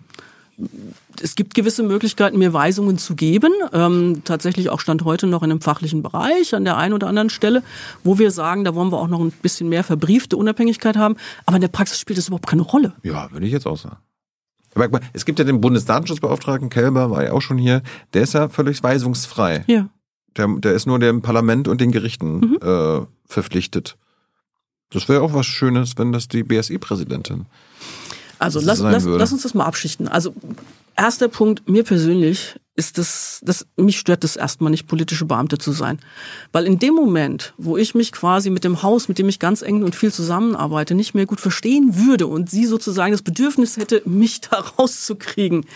Es 1.22 1.34
gibt 1.34 1.54
gewisse 1.54 1.82
Möglichkeiten, 1.82 2.38
mir 2.38 2.52
Weisungen 2.52 2.98
zu 2.98 3.14
geben. 3.14 3.52
Ähm, 3.72 4.22
tatsächlich 4.24 4.70
auch 4.70 4.80
Stand 4.80 5.04
heute 5.04 5.26
noch 5.26 5.42
in 5.42 5.50
einem 5.50 5.60
fachlichen 5.60 6.02
Bereich 6.02 6.54
an 6.54 6.64
der 6.64 6.76
einen 6.76 6.94
oder 6.94 7.06
anderen 7.06 7.30
Stelle, 7.30 7.62
wo 8.04 8.18
wir 8.18 8.30
sagen, 8.30 8.64
da 8.64 8.74
wollen 8.74 8.90
wir 8.90 8.98
auch 8.98 9.08
noch 9.08 9.20
ein 9.20 9.30
bisschen 9.30 9.68
mehr 9.68 9.84
verbriefte 9.84 10.36
Unabhängigkeit 10.36 10.96
haben. 10.96 11.16
Aber 11.46 11.56
in 11.56 11.60
der 11.60 11.68
Praxis 11.68 12.00
spielt 12.00 12.18
das 12.18 12.28
überhaupt 12.28 12.46
keine 12.46 12.62
Rolle. 12.62 12.92
Ja, 13.02 13.30
würde 13.32 13.46
ich 13.46 13.52
jetzt 13.52 13.66
auch 13.66 13.76
sagen. 13.76 13.98
Aber 14.74 15.00
es 15.12 15.24
gibt 15.24 15.38
ja 15.38 15.44
den 15.44 15.60
Bundesdatenschutzbeauftragten, 15.60 16.70
Kelber 16.70 17.10
war 17.10 17.24
ja 17.24 17.32
auch 17.32 17.42
schon 17.42 17.58
hier, 17.58 17.82
der 18.14 18.22
ist 18.22 18.34
ja 18.34 18.48
völlig 18.48 18.82
weisungsfrei. 18.82 19.64
Ja. 19.66 19.88
Der, 20.36 20.46
der 20.46 20.72
ist 20.74 20.86
nur 20.86 20.98
dem 20.98 21.22
Parlament 21.22 21.68
und 21.68 21.80
den 21.80 21.90
Gerichten 21.90 22.56
äh, 22.60 23.00
verpflichtet. 23.26 23.96
Das 24.90 25.08
wäre 25.08 25.22
auch 25.22 25.34
was 25.34 25.46
Schönes, 25.46 25.98
wenn 25.98 26.12
das 26.12 26.28
die 26.28 26.44
BSI-Präsidentin. 26.44 27.46
Also 28.38 28.60
lass, 28.60 28.80
lass, 28.80 29.04
lass 29.04 29.32
uns 29.32 29.42
das 29.42 29.54
mal 29.54 29.64
abschichten. 29.64 30.08
Also 30.08 30.34
erster 30.96 31.28
Punkt, 31.28 31.68
mir 31.68 31.84
persönlich 31.84 32.56
ist 32.78 32.96
das, 32.96 33.40
das, 33.42 33.66
mich 33.76 33.98
stört 33.98 34.22
das 34.22 34.36
erstmal 34.36 34.70
nicht, 34.70 34.86
politische 34.86 35.24
Beamte 35.24 35.58
zu 35.58 35.72
sein. 35.72 35.98
Weil 36.52 36.64
in 36.64 36.78
dem 36.78 36.94
Moment, 36.94 37.52
wo 37.58 37.76
ich 37.76 37.96
mich 37.96 38.12
quasi 38.12 38.50
mit 38.50 38.62
dem 38.62 38.82
Haus, 38.82 39.08
mit 39.08 39.18
dem 39.18 39.28
ich 39.28 39.40
ganz 39.40 39.62
eng 39.62 39.82
und 39.82 39.96
viel 39.96 40.12
zusammenarbeite, 40.12 40.94
nicht 40.94 41.12
mehr 41.12 41.26
gut 41.26 41.40
verstehen 41.40 42.06
würde 42.06 42.28
und 42.28 42.48
sie 42.50 42.66
sozusagen 42.66 43.10
das 43.10 43.22
Bedürfnis 43.22 43.76
hätte, 43.76 44.02
mich 44.04 44.40
da 44.42 44.60
rauszukriegen, 44.60 45.66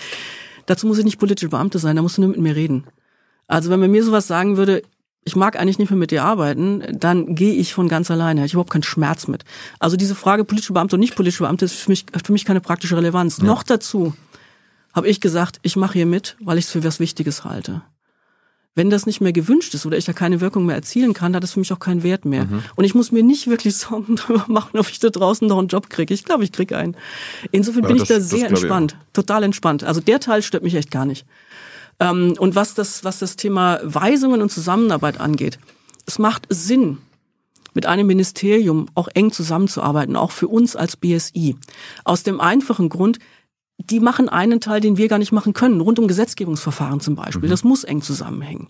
dazu 0.67 0.87
muss 0.87 0.99
ich 0.99 1.05
nicht 1.05 1.19
politische 1.19 1.49
Beamte 1.49 1.81
sein, 1.81 1.97
da 1.97 2.03
musst 2.03 2.19
du 2.19 2.23
nur 2.23 2.31
mit 2.31 2.41
mir 2.41 2.55
reden. 2.55 2.85
Also 3.49 3.69
wenn 3.71 3.81
man 3.81 3.91
mir 3.91 4.05
sowas 4.05 4.29
sagen 4.29 4.57
würde, 4.57 4.83
ich 5.25 5.37
mag 5.37 5.57
eigentlich 5.59 5.79
nicht 5.79 5.91
mehr 5.91 5.99
mit 5.99 6.11
dir 6.11 6.25
arbeiten, 6.25 6.83
dann 6.93 7.35
gehe 7.35 7.55
ich 7.55 7.75
von 7.75 7.89
ganz 7.89 8.11
alleine. 8.11 8.45
Ich 8.45 8.55
überhaupt 8.55 8.71
keinen 8.73 8.83
Schmerz 8.83 9.29
mit. 9.29 9.45
Also 9.79 9.97
diese 9.97 10.15
Frage 10.15 10.45
politische 10.45 10.73
Beamte 10.73 10.97
und 10.97 11.01
nicht 11.01 11.15
politische 11.15 11.45
Beamte 11.45 11.65
ist 11.65 11.75
für 11.75 11.91
mich, 11.91 12.07
hat 12.15 12.27
für 12.27 12.33
mich 12.33 12.45
keine 12.45 12.61
praktische 12.61 12.97
Relevanz. 12.97 13.41
Noch 13.41 13.63
dazu 13.63 14.15
habe 14.93 15.09
ich 15.09 15.21
gesagt, 15.21 15.59
ich 15.63 15.77
mache 15.77 15.95
hier 15.95 16.07
mit, 16.07 16.37
weil 16.41 16.59
ich 16.59 16.65
es 16.67 16.71
für 16.73 16.83
was 16.85 16.99
Wichtiges 17.01 17.45
halte. 17.45 17.83
Wenn 18.75 18.89
das 18.89 19.05
nicht 19.05 19.21
mehr 19.21 19.35
gewünscht 19.35 19.75
ist 19.75 19.85
oder 19.85 19.99
ich 19.99 20.07
da 20.07 20.15
keine 20.15 20.41
Wirkung 20.41 20.65
mehr 20.65 20.75
erzielen 20.77 21.13
kann, 21.13 21.37
hat 21.37 21.43
das 21.43 21.53
für 21.53 21.61
mich 21.61 21.73
auch 21.75 21.79
keinen 21.79 22.03
Wert 22.03 22.25
mehr. 22.25 22.49
Und 22.75 22.85
ich 22.85 22.95
muss 22.95 23.13
mir 23.13 23.23
nicht 23.23 23.47
wirklich 23.47 23.77
Sorgen 23.77 24.17
darüber 24.17 24.47
machen, 24.49 24.79
ob 24.79 24.89
ich 24.89 24.99
da 24.99 25.11
draußen 25.11 25.47
noch 25.47 25.59
einen 25.59 25.69
Job 25.69 25.91
kriege. 25.91 26.13
Ich 26.15 26.25
glaube, 26.25 26.43
ich 26.45 26.53
kriege 26.53 26.77
einen. 26.79 26.97
Insofern 27.51 27.83
Ja, 27.83 27.89
bin 27.89 27.99
das- 27.99 28.09
ich 28.11 28.17
da 28.17 28.21
sehr 28.21 28.49
entspannt. 28.49 28.97
Total 29.13 29.43
entspannt. 29.45 29.85
Also 29.85 30.01
der 30.01 30.21
Teil 30.21 30.43
stört 30.43 30.63
mich 30.63 30.75
echt 30.75 30.91
gar 30.91 31.05
nicht. 31.05 31.27
Ähm, 32.03 32.35
und 32.39 32.55
was 32.55 32.75
das, 32.75 33.05
was 33.05 33.19
das 33.19 33.37
Thema 33.37 33.81
Weisungen 33.83 34.43
und 34.43 34.51
Zusammenarbeit 34.51 35.21
angeht, 35.21 35.59
es 36.07 36.19
macht 36.19 36.47
Sinn, 36.49 36.99
mit 37.75 37.87
einem 37.87 38.07
Ministerium 38.07 38.87
auch 38.95 39.09
eng 39.15 39.33
zusammenzuarbeiten, 39.33 40.17
auch 40.17 40.31
für 40.31 40.49
uns 40.49 40.77
als 40.77 40.97
BSI. 40.97 41.57
Aus 42.05 42.23
dem 42.23 42.41
einfachen 42.41 42.91
Grund, 42.91 43.19
die 43.79 44.01
machen 44.01 44.29
einen 44.29 44.61
Teil, 44.61 44.81
den 44.81 44.97
wir 44.99 45.09
gar 45.09 45.19
nicht 45.19 45.33
machen 45.33 45.55
können, 45.55 45.81
rund 45.81 45.99
um 45.99 46.07
Gesetzgebungsverfahren 46.07 47.01
zum 47.01 47.15
Beispiel. 47.15 47.49
Das 47.49 47.65
muss 47.65 47.85
eng 47.85 48.03
zusammenhängen. 48.03 48.69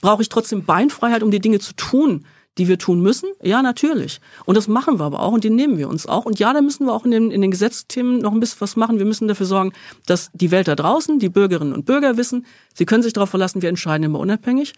Brauche 0.00 0.22
ich 0.22 0.28
trotzdem 0.28 0.64
Beinfreiheit, 0.64 1.22
um 1.22 1.30
die 1.30 1.40
Dinge 1.40 1.60
zu 1.60 1.74
tun, 1.74 2.26
die 2.58 2.68
wir 2.68 2.78
tun 2.78 3.00
müssen? 3.00 3.30
Ja, 3.42 3.62
natürlich. 3.62 4.20
Und 4.44 4.56
das 4.56 4.68
machen 4.68 4.98
wir 4.98 5.04
aber 5.04 5.20
auch 5.20 5.32
und 5.32 5.44
die 5.44 5.50
nehmen 5.50 5.78
wir 5.78 5.88
uns 5.88 6.06
auch. 6.06 6.26
Und 6.26 6.38
ja, 6.38 6.52
da 6.52 6.60
müssen 6.60 6.86
wir 6.86 6.92
auch 6.92 7.04
in 7.04 7.10
den, 7.10 7.30
in 7.30 7.40
den 7.40 7.50
Gesetzthemen 7.50 8.18
noch 8.18 8.32
ein 8.32 8.40
bisschen 8.40 8.60
was 8.60 8.76
machen. 8.76 8.98
Wir 8.98 9.06
müssen 9.06 9.28
dafür 9.28 9.46
sorgen, 9.46 9.72
dass 10.06 10.30
die 10.34 10.50
Welt 10.50 10.68
da 10.68 10.76
draußen, 10.76 11.18
die 11.18 11.30
Bürgerinnen 11.30 11.72
und 11.72 11.86
Bürger 11.86 12.16
wissen, 12.16 12.46
sie 12.74 12.84
können 12.84 13.02
sich 13.02 13.12
darauf 13.12 13.30
verlassen, 13.30 13.62
wir 13.62 13.68
entscheiden 13.68 14.04
immer 14.04 14.18
unabhängig. 14.18 14.74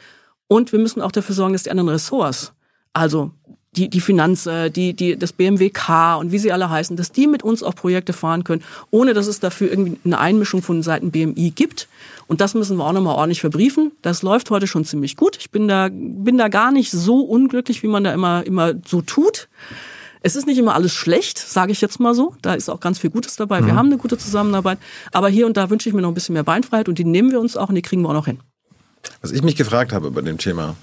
Und 0.46 0.72
wir 0.72 0.78
müssen 0.78 1.00
auch 1.00 1.12
dafür 1.12 1.34
sorgen, 1.34 1.54
dass 1.54 1.64
die 1.64 1.70
anderen 1.70 1.88
Ressorts, 1.88 2.52
also 2.92 3.32
die, 3.76 3.88
die 3.88 4.00
Finanz, 4.00 4.46
äh, 4.46 4.70
die, 4.70 4.94
die, 4.94 5.16
das 5.16 5.32
BMWK 5.32 6.16
und 6.18 6.32
wie 6.32 6.38
sie 6.38 6.52
alle 6.52 6.70
heißen, 6.70 6.96
dass 6.96 7.12
die 7.12 7.26
mit 7.26 7.42
uns 7.42 7.62
auch 7.62 7.74
Projekte 7.74 8.12
fahren 8.12 8.44
können, 8.44 8.62
ohne 8.90 9.14
dass 9.14 9.26
es 9.26 9.40
dafür 9.40 9.70
irgendwie 9.70 9.98
eine 10.04 10.18
Einmischung 10.18 10.62
von 10.62 10.82
Seiten 10.82 11.10
BMI 11.10 11.50
gibt. 11.50 11.88
Und 12.26 12.40
das 12.40 12.54
müssen 12.54 12.76
wir 12.76 12.84
auch 12.84 12.92
nochmal 12.92 13.16
ordentlich 13.16 13.40
verbriefen. 13.40 13.92
Das 14.02 14.22
läuft 14.22 14.50
heute 14.50 14.66
schon 14.66 14.84
ziemlich 14.84 15.16
gut. 15.16 15.36
Ich 15.38 15.50
bin 15.50 15.68
da, 15.68 15.88
bin 15.90 16.38
da 16.38 16.48
gar 16.48 16.72
nicht 16.72 16.90
so 16.90 17.20
unglücklich, 17.20 17.82
wie 17.82 17.88
man 17.88 18.04
da 18.04 18.12
immer, 18.12 18.44
immer 18.46 18.72
so 18.86 19.02
tut. 19.02 19.48
Es 20.22 20.36
ist 20.36 20.46
nicht 20.46 20.56
immer 20.56 20.74
alles 20.74 20.94
schlecht, 20.94 21.38
sage 21.38 21.72
ich 21.72 21.82
jetzt 21.82 22.00
mal 22.00 22.14
so. 22.14 22.34
Da 22.40 22.54
ist 22.54 22.70
auch 22.70 22.80
ganz 22.80 22.98
viel 22.98 23.10
Gutes 23.10 23.36
dabei. 23.36 23.64
Wir 23.66 23.74
haben 23.74 23.88
eine 23.88 23.98
gute 23.98 24.16
Zusammenarbeit. 24.16 24.78
Aber 25.12 25.28
hier 25.28 25.44
und 25.44 25.58
da 25.58 25.68
wünsche 25.68 25.88
ich 25.88 25.94
mir 25.94 26.00
noch 26.00 26.08
ein 26.08 26.14
bisschen 26.14 26.32
mehr 26.32 26.44
Beinfreiheit 26.44 26.88
und 26.88 26.98
die 26.98 27.04
nehmen 27.04 27.30
wir 27.30 27.40
uns 27.40 27.58
auch 27.58 27.68
und 27.68 27.74
die 27.74 27.82
kriegen 27.82 28.00
wir 28.00 28.08
auch 28.08 28.14
noch 28.14 28.26
hin. 28.26 28.40
Was 29.20 29.32
ich 29.32 29.42
mich 29.42 29.54
gefragt 29.54 29.92
habe 29.92 30.10
bei 30.10 30.22
dem 30.22 30.38
Thema. 30.38 30.76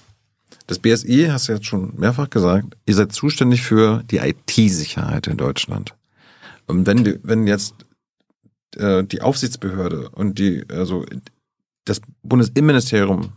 Das 0.67 0.77
BSI, 0.77 1.29
hast 1.31 1.47
du 1.47 1.53
jetzt 1.53 1.65
schon 1.65 1.93
mehrfach 1.97 2.29
gesagt, 2.29 2.77
ihr 2.85 2.93
seid 2.93 3.13
zuständig 3.13 3.63
für 3.63 4.03
die 4.11 4.17
IT-Sicherheit 4.17 5.25
in 5.25 5.37
Deutschland. 5.37 5.95
Und 6.67 6.85
wenn, 6.85 7.19
wenn 7.23 7.47
jetzt 7.47 7.73
äh, 8.75 9.03
die 9.03 9.21
Aufsichtsbehörde 9.21 10.09
und 10.09 10.39
die, 10.39 10.63
also 10.69 11.05
das 11.85 12.01
Bundesinnenministerium 12.23 13.33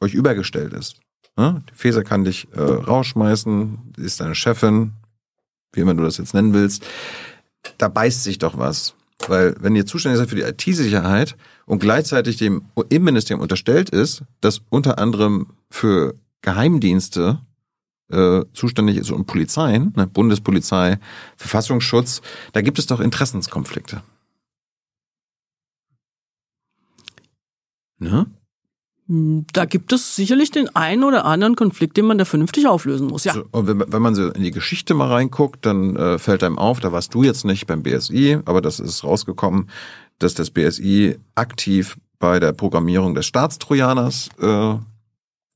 euch 0.00 0.14
übergestellt 0.14 0.72
ist, 0.72 0.96
ne? 1.36 1.62
die 1.70 1.74
Feser 1.74 2.04
kann 2.04 2.24
dich 2.24 2.48
äh, 2.52 2.60
rausschmeißen, 2.60 3.94
ist 3.98 4.20
deine 4.20 4.34
Chefin, 4.34 4.92
wie 5.72 5.80
immer 5.80 5.94
du 5.94 6.02
das 6.02 6.18
jetzt 6.18 6.34
nennen 6.34 6.52
willst, 6.52 6.84
da 7.78 7.88
beißt 7.88 8.24
sich 8.24 8.38
doch 8.38 8.58
was. 8.58 8.94
Weil 9.28 9.54
wenn 9.60 9.76
ihr 9.76 9.86
zuständig 9.86 10.18
seid 10.18 10.30
für 10.30 10.36
die 10.36 10.42
IT-Sicherheit 10.42 11.36
und 11.66 11.78
gleichzeitig 11.78 12.36
dem 12.36 12.62
Innenministerium 12.88 13.40
unterstellt 13.40 13.90
ist, 13.90 14.22
das 14.40 14.62
unter 14.68 14.98
anderem 14.98 15.48
für 15.70 16.14
Geheimdienste 16.40 17.38
äh, 18.10 18.42
zuständig 18.52 18.96
ist 18.96 19.10
und 19.10 19.26
Polizeien, 19.26 19.92
ne, 19.96 20.06
Bundespolizei, 20.06 20.98
Verfassungsschutz, 21.36 22.20
da 22.52 22.60
gibt 22.60 22.78
es 22.78 22.86
doch 22.86 23.00
Interessenskonflikte. 23.00 24.02
Ne? 28.02 28.26
Da 29.08 29.64
gibt 29.64 29.92
es 29.92 30.14
sicherlich 30.16 30.50
den 30.52 30.74
einen 30.76 31.02
oder 31.04 31.24
anderen 31.24 31.56
Konflikt, 31.56 31.96
den 31.96 32.06
man 32.06 32.18
da 32.18 32.24
vernünftig 32.24 32.66
auflösen 32.68 33.08
muss. 33.08 33.24
Ja. 33.24 33.34
So, 33.34 33.44
und 33.50 33.66
wenn, 33.66 33.76
man- 33.78 33.92
wenn 33.92 34.02
man 34.02 34.14
so 34.14 34.28
in 34.30 34.42
die 34.42 34.52
Geschichte 34.52 34.94
mal 34.94 35.08
reinguckt, 35.08 35.66
dann 35.66 35.96
äh, 35.96 36.18
fällt 36.18 36.42
einem 36.44 36.58
auf, 36.58 36.80
da 36.80 36.92
warst 36.92 37.12
du 37.14 37.22
jetzt 37.22 37.44
nicht 37.44 37.66
beim 37.66 37.82
BSI, 37.82 38.38
aber 38.44 38.60
das 38.62 38.78
ist 38.80 39.02
rausgekommen, 39.04 39.68
dass 40.18 40.34
das 40.34 40.50
BSI 40.50 41.18
aktiv 41.34 41.96
bei 42.20 42.38
der 42.38 42.52
Programmierung 42.52 43.14
des 43.14 43.26
Staatstrojaners 43.26 44.28
äh, 44.40 44.74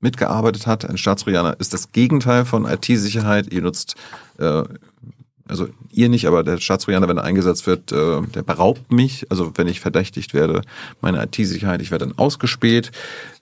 mitgearbeitet 0.01 0.67
hat. 0.67 0.85
Ein 0.89 0.99
Staatstrojaner 0.99 1.59
ist 1.61 1.73
das 1.73 1.93
Gegenteil 1.93 2.45
von 2.45 2.67
IT-Sicherheit. 2.67 3.53
Ihr 3.53 3.63
nutzt, 3.63 3.95
äh, 4.39 4.65
also 5.49 5.69
ihr 5.91 6.09
nicht, 6.09 6.27
aber 6.27 6.43
der 6.43 6.59
Staatstrojaner, 6.59 7.09
wenn 7.09 7.19
er 7.19 7.25
eingesetzt 7.25 7.67
wird, 7.67 7.93
äh, 7.93 8.23
der 8.23 8.43
beraubt 8.43 8.93
mich. 8.93 9.31
Also 9.31 9.53
wenn 9.57 9.69
ich 9.69 9.81
verdächtigt 9.81 10.35
werde, 10.35 10.63
meine 11.01 11.23
IT-Sicherheit, 11.23 11.83
ich 11.83 11.91
werde 11.91 12.07
dann 12.07 12.19
ausgespäht. 12.19 12.91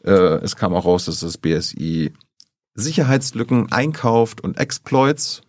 Äh, 0.05 0.11
es 0.11 0.57
kam 0.57 0.75
auch 0.75 0.85
raus, 0.85 1.07
dass 1.07 1.21
das 1.21 1.39
BSI 1.39 2.13
Sicherheitslücken 2.75 3.71
einkauft 3.73 4.41
und 4.41 4.59
Exploits. 4.59 5.43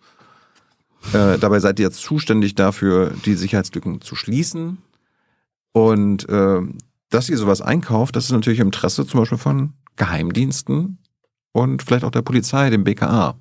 Äh, 1.13 1.37
dabei 1.39 1.59
seid 1.59 1.79
ihr 1.79 1.85
jetzt 1.85 2.01
zuständig 2.01 2.55
dafür, 2.55 3.13
die 3.25 3.35
Sicherheitslücken 3.35 4.01
zu 4.01 4.15
schließen. 4.15 4.77
Und 5.71 6.29
äh, 6.29 6.61
dass 7.09 7.29
ihr 7.29 7.37
sowas 7.37 7.61
einkauft, 7.61 8.15
das 8.15 8.25
ist 8.25 8.31
natürlich 8.31 8.59
im 8.59 8.67
Interesse 8.67 9.05
zum 9.05 9.19
Beispiel 9.19 9.37
von 9.37 9.73
Geheimdiensten 9.95 10.99
und 11.51 11.83
vielleicht 11.83 12.03
auch 12.03 12.11
der 12.11 12.21
Polizei, 12.21 12.69
dem 12.69 12.83
BKA. 12.83 13.35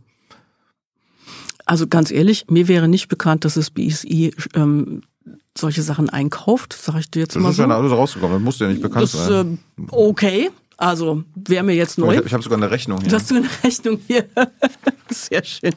Also 1.66 1.86
ganz 1.86 2.11
ehrlich, 2.11 2.47
mir 2.51 2.69
wäre 2.69 2.89
nicht 2.89 3.09
bekannt, 3.09 3.45
dass 3.45 3.55
das 3.55 3.70
BSI 3.70 4.35
ähm, 4.55 5.03
solche 5.57 5.82
Sachen 5.82 6.11
einkauft, 6.11 6.73
sage 6.74 7.01
ich 7.01 7.11
dir 7.11 7.20
jetzt 7.20 7.36
Das 7.36 7.43
mal 7.43 7.51
ist 7.51 7.57
so. 7.57 7.62
ja 7.62 7.69
alles 7.77 7.93
rausgekommen, 7.93 8.36
das 8.36 8.43
muss 8.43 8.59
ja 8.59 8.69
nicht 8.69 8.82
bekannt 8.82 9.05
das, 9.05 9.12
sein. 9.12 9.59
ähm, 9.78 9.86
okay, 9.91 10.51
also 10.77 11.23
wäre 11.35 11.62
mir 11.65 11.74
jetzt 11.74 11.93
ich 11.93 11.99
neu. 12.05 12.16
habe 12.16 12.28
hab 12.28 12.43
sogar 12.43 12.59
eine 12.59 12.70
Rechnung 12.70 13.01
hier. 13.01 13.09
Du 13.09 13.16
hast 13.16 13.31
du 13.31 13.36
eine 13.36 13.49
Rechnung 13.62 13.99
hier. 14.07 14.27
Sehr 15.11 15.45
schön. 15.45 15.73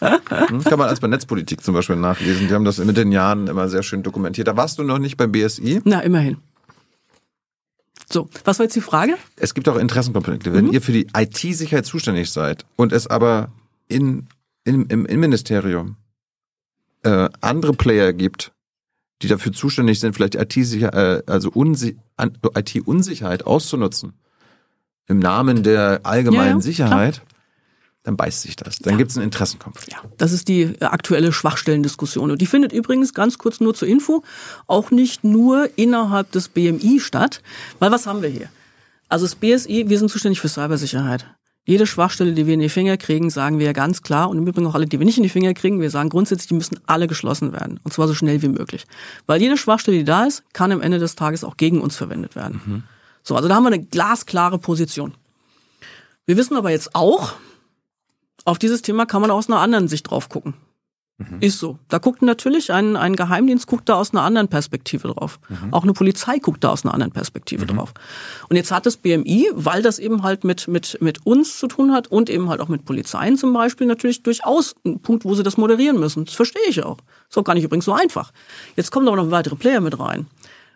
Hm, 0.00 0.64
Kann 0.64 0.78
man 0.78 0.88
alles 0.88 1.00
bei 1.00 1.08
Netzpolitik 1.08 1.62
zum 1.62 1.74
Beispiel 1.74 1.96
nachlesen. 1.96 2.48
Die 2.48 2.54
haben 2.54 2.64
das 2.64 2.78
mit 2.78 2.96
den 2.96 3.12
Jahren 3.12 3.46
immer 3.48 3.68
sehr 3.68 3.82
schön 3.82 4.02
dokumentiert. 4.02 4.48
Da 4.48 4.56
warst 4.56 4.78
du 4.78 4.82
noch 4.82 4.98
nicht 4.98 5.18
beim 5.18 5.30
BSI. 5.30 5.82
Na, 5.84 6.00
immerhin. 6.00 6.38
So, 8.10 8.28
was 8.44 8.58
war 8.58 8.64
jetzt 8.64 8.74
die 8.76 8.80
Frage? 8.80 9.16
Es 9.36 9.52
gibt 9.54 9.68
auch 9.68 9.76
Interessenkonflikte. 9.76 10.52
Wenn 10.54 10.72
ihr 10.72 10.80
für 10.82 10.92
die 10.92 11.06
IT-Sicherheit 11.14 11.84
zuständig 11.86 12.30
seid 12.30 12.64
und 12.76 12.92
es 12.92 13.06
aber 13.08 13.52
in, 13.88 14.26
in, 14.64 14.86
im 14.86 15.06
Innenministerium 15.06 15.96
äh, 17.02 17.28
andere 17.40 17.72
Player 17.72 18.12
gibt, 18.12 18.52
die 19.22 19.28
dafür 19.28 19.52
zuständig 19.52 20.00
sind, 20.00 20.14
vielleicht 20.14 20.34
IT-Sicherheit, 20.34 21.28
äh, 21.28 21.30
also 21.30 21.52
IT-Unsicherheit 21.54 23.46
auszunutzen, 23.46 24.14
im 25.06 25.18
Namen 25.18 25.62
der 25.62 26.00
allgemeinen 26.04 26.46
Ja, 26.46 26.54
ja, 26.54 26.60
Sicherheit, 26.60 27.22
dann 28.02 28.16
beißt 28.16 28.42
sich 28.42 28.56
das. 28.56 28.78
Dann 28.78 28.96
gibt 28.96 29.10
es 29.10 29.18
einen 29.18 29.24
Interessenkonflikt. 29.24 29.92
Ja, 29.92 30.08
das 30.16 30.32
ist 30.32 30.48
die 30.48 30.62
äh, 30.62 30.84
aktuelle 30.84 31.32
Schwachstellendiskussion. 31.32 32.30
Und 32.30 32.40
die 32.40 32.46
findet 32.46 32.72
übrigens 32.72 33.12
ganz 33.12 33.36
kurz 33.36 33.60
nur 33.60 33.74
zur 33.74 33.88
Info 33.88 34.22
auch 34.66 34.90
nicht 34.90 35.22
nur 35.22 35.68
innerhalb 35.76 36.32
des 36.32 36.48
BMI 36.48 37.00
statt. 37.00 37.42
Weil 37.78 37.90
was 37.90 38.06
haben 38.06 38.22
wir 38.22 38.30
hier? 38.30 38.48
Also 39.08 39.26
das 39.26 39.34
BSI, 39.34 39.88
wir 39.88 39.98
sind 39.98 40.10
zuständig 40.10 40.40
für 40.40 40.48
Cybersicherheit. 40.48 41.26
Jede 41.66 41.86
Schwachstelle, 41.86 42.32
die 42.32 42.46
wir 42.46 42.54
in 42.54 42.60
die 42.60 42.68
Finger 42.68 42.96
kriegen, 42.96 43.30
sagen 43.30 43.58
wir 43.58 43.66
ja 43.66 43.72
ganz 43.72 44.02
klar, 44.02 44.30
und 44.30 44.38
im 44.38 44.46
Übrigen 44.46 44.66
auch 44.66 44.74
alle, 44.74 44.86
die 44.86 44.98
wir 44.98 45.06
nicht 45.06 45.18
in 45.18 45.22
die 45.22 45.28
Finger 45.28 45.54
kriegen, 45.54 45.80
wir 45.80 45.90
sagen 45.90 46.08
grundsätzlich, 46.08 46.48
die 46.48 46.54
müssen 46.54 46.80
alle 46.86 47.06
geschlossen 47.06 47.52
werden. 47.52 47.78
Und 47.84 47.92
zwar 47.92 48.08
so 48.08 48.14
schnell 48.14 48.42
wie 48.42 48.48
möglich. 48.48 48.86
Weil 49.26 49.40
jede 49.40 49.56
Schwachstelle, 49.56 49.98
die 49.98 50.04
da 50.04 50.24
ist, 50.24 50.42
kann 50.52 50.72
am 50.72 50.80
Ende 50.80 50.98
des 50.98 51.16
Tages 51.16 51.44
auch 51.44 51.56
gegen 51.56 51.80
uns 51.80 51.96
verwendet 51.96 52.34
werden. 52.34 52.60
Mhm. 52.64 52.82
So, 53.22 53.36
also 53.36 53.48
da 53.48 53.54
haben 53.54 53.64
wir 53.64 53.68
eine 53.68 53.84
glasklare 53.84 54.58
Position. 54.58 55.14
Wir 56.26 56.36
wissen 56.36 56.56
aber 56.56 56.70
jetzt 56.70 56.94
auch, 56.94 57.34
auf 58.44 58.58
dieses 58.58 58.82
Thema 58.82 59.04
kann 59.04 59.20
man 59.20 59.30
aus 59.30 59.48
einer 59.48 59.60
anderen 59.60 59.88
Sicht 59.88 60.10
drauf 60.10 60.28
gucken. 60.28 60.54
Mhm. 61.20 61.36
Ist 61.40 61.58
so. 61.58 61.78
Da 61.88 61.98
guckt 61.98 62.22
natürlich 62.22 62.72
ein, 62.72 62.96
ein 62.96 63.14
Geheimdienst 63.14 63.66
guckt 63.66 63.88
da 63.88 63.94
aus 63.94 64.12
einer 64.12 64.22
anderen 64.22 64.48
Perspektive 64.48 65.08
drauf. 65.08 65.38
Mhm. 65.48 65.72
Auch 65.74 65.82
eine 65.82 65.92
Polizei 65.92 66.38
guckt 66.38 66.64
da 66.64 66.70
aus 66.70 66.84
einer 66.84 66.94
anderen 66.94 67.12
Perspektive 67.12 67.64
mhm. 67.64 67.76
drauf. 67.76 67.92
Und 68.48 68.56
jetzt 68.56 68.72
hat 68.72 68.86
das 68.86 68.96
BMI, 68.96 69.50
weil 69.52 69.82
das 69.82 69.98
eben 69.98 70.22
halt 70.22 70.44
mit, 70.44 70.66
mit, 70.66 70.96
mit 71.00 71.26
uns 71.26 71.58
zu 71.58 71.66
tun 71.66 71.92
hat 71.92 72.06
und 72.06 72.30
eben 72.30 72.48
halt 72.48 72.60
auch 72.60 72.68
mit 72.68 72.86
Polizeien 72.86 73.36
zum 73.36 73.52
Beispiel, 73.52 73.86
natürlich 73.86 74.22
durchaus 74.22 74.74
ein 74.84 75.00
Punkt, 75.00 75.24
wo 75.24 75.34
sie 75.34 75.42
das 75.42 75.58
moderieren 75.58 76.00
müssen. 76.00 76.24
Das 76.24 76.34
verstehe 76.34 76.62
ich 76.68 76.82
auch. 76.82 76.96
Ist 77.28 77.36
auch 77.36 77.44
gar 77.44 77.54
nicht 77.54 77.64
übrigens 77.64 77.84
so 77.84 77.92
einfach. 77.92 78.32
Jetzt 78.76 78.90
kommen 78.90 79.06
aber 79.06 79.16
noch 79.18 79.30
weitere 79.30 79.56
Player 79.56 79.80
mit 79.80 79.98
rein. 79.98 80.26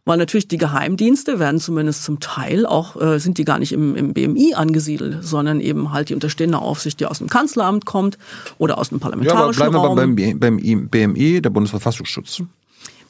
Weil 0.06 0.18
natürlich 0.18 0.48
die 0.48 0.58
Geheimdienste 0.58 1.38
werden 1.38 1.58
zumindest 1.60 2.04
zum 2.04 2.20
Teil 2.20 2.66
auch, 2.66 3.00
äh, 3.00 3.18
sind 3.18 3.38
die 3.38 3.44
gar 3.44 3.58
nicht 3.58 3.72
im, 3.72 3.96
im 3.96 4.12
BMI 4.12 4.54
angesiedelt, 4.54 5.24
sondern 5.24 5.60
eben 5.60 5.92
halt 5.92 6.10
die 6.10 6.14
unterstehende 6.14 6.58
Aufsicht, 6.58 7.00
die 7.00 7.06
aus 7.06 7.18
dem 7.18 7.30
Kanzleramt 7.30 7.86
kommt 7.86 8.18
oder 8.58 8.76
aus 8.76 8.90
dem 8.90 9.00
parlamentarischen 9.00 9.60
ja, 9.60 9.66
aber 9.66 9.70
bleiben 9.70 9.76
Raum. 9.76 10.16
wir 10.16 10.38
beim, 10.38 10.60
beim 10.60 10.88
BMI, 10.88 11.40
der 11.40 11.50
Bundesverfassungsschutz. 11.50 12.42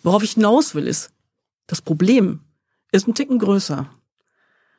Worauf 0.04 0.22
ich 0.22 0.32
hinaus 0.32 0.74
will, 0.76 0.86
ist, 0.86 1.10
das 1.66 1.82
Problem 1.82 2.40
ist 2.92 3.08
ein 3.08 3.14
Ticken 3.14 3.40
größer. 3.40 3.88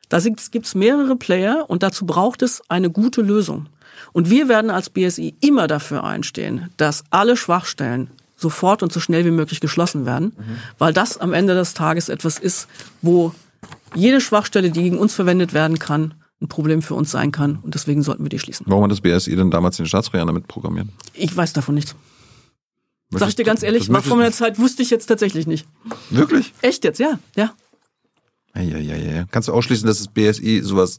Da 0.08 0.20
gibt 0.20 0.66
es 0.66 0.74
mehrere 0.74 1.16
Player 1.16 1.66
und 1.68 1.82
dazu 1.82 2.06
braucht 2.06 2.42
es 2.42 2.62
eine 2.70 2.90
gute 2.90 3.20
Lösung. 3.20 3.68
Und 4.12 4.30
wir 4.30 4.48
werden 4.48 4.70
als 4.70 4.88
BSI 4.88 5.34
immer 5.40 5.66
dafür 5.66 6.04
einstehen, 6.04 6.70
dass 6.76 7.04
alle 7.10 7.36
Schwachstellen 7.36 8.10
sofort 8.36 8.82
und 8.82 8.92
so 8.92 9.00
schnell 9.00 9.24
wie 9.24 9.30
möglich 9.30 9.60
geschlossen 9.60 10.06
werden, 10.06 10.32
mhm. 10.36 10.58
weil 10.78 10.92
das 10.92 11.18
am 11.18 11.32
Ende 11.32 11.54
des 11.54 11.74
Tages 11.74 12.08
etwas 12.08 12.38
ist, 12.38 12.68
wo 13.02 13.34
jede 13.94 14.20
Schwachstelle, 14.20 14.70
die 14.70 14.82
gegen 14.82 14.98
uns 14.98 15.14
verwendet 15.14 15.54
werden 15.54 15.78
kann, 15.78 16.14
ein 16.40 16.48
Problem 16.48 16.82
für 16.82 16.94
uns 16.94 17.10
sein 17.10 17.32
kann 17.32 17.58
und 17.62 17.74
deswegen 17.74 18.02
sollten 18.02 18.22
wir 18.22 18.28
die 18.28 18.38
schließen. 18.38 18.66
Warum 18.68 18.84
hat 18.84 18.90
das 18.90 19.00
BSI 19.00 19.34
denn 19.36 19.50
damals 19.50 19.78
den 19.78 19.86
Staatstrojaner 19.86 20.32
mit 20.32 20.46
programmiert? 20.48 20.88
Ich 21.14 21.34
weiß 21.34 21.54
davon 21.54 21.74
nichts. 21.74 21.94
Was 23.10 23.20
Sag 23.20 23.28
ich 23.30 23.36
dir 23.36 23.44
ganz 23.44 23.62
ehrlich, 23.62 23.90
war 23.90 24.02
vor 24.02 24.16
meiner 24.16 24.32
Zeit 24.32 24.58
wusste 24.58 24.82
ich 24.82 24.90
jetzt 24.90 25.06
tatsächlich 25.06 25.46
nicht. 25.46 25.66
Wirklich? 26.10 26.52
Echt 26.60 26.84
jetzt, 26.84 26.98
ja, 26.98 27.18
ja. 27.36 27.54
Ja, 28.54 28.62
ja, 28.62 28.78
ja, 28.78 28.96
ja. 28.96 29.24
Kannst 29.30 29.48
du 29.48 29.52
ausschließen, 29.52 29.86
dass 29.86 29.98
das 29.98 30.08
BSI 30.08 30.60
sowas 30.62 30.98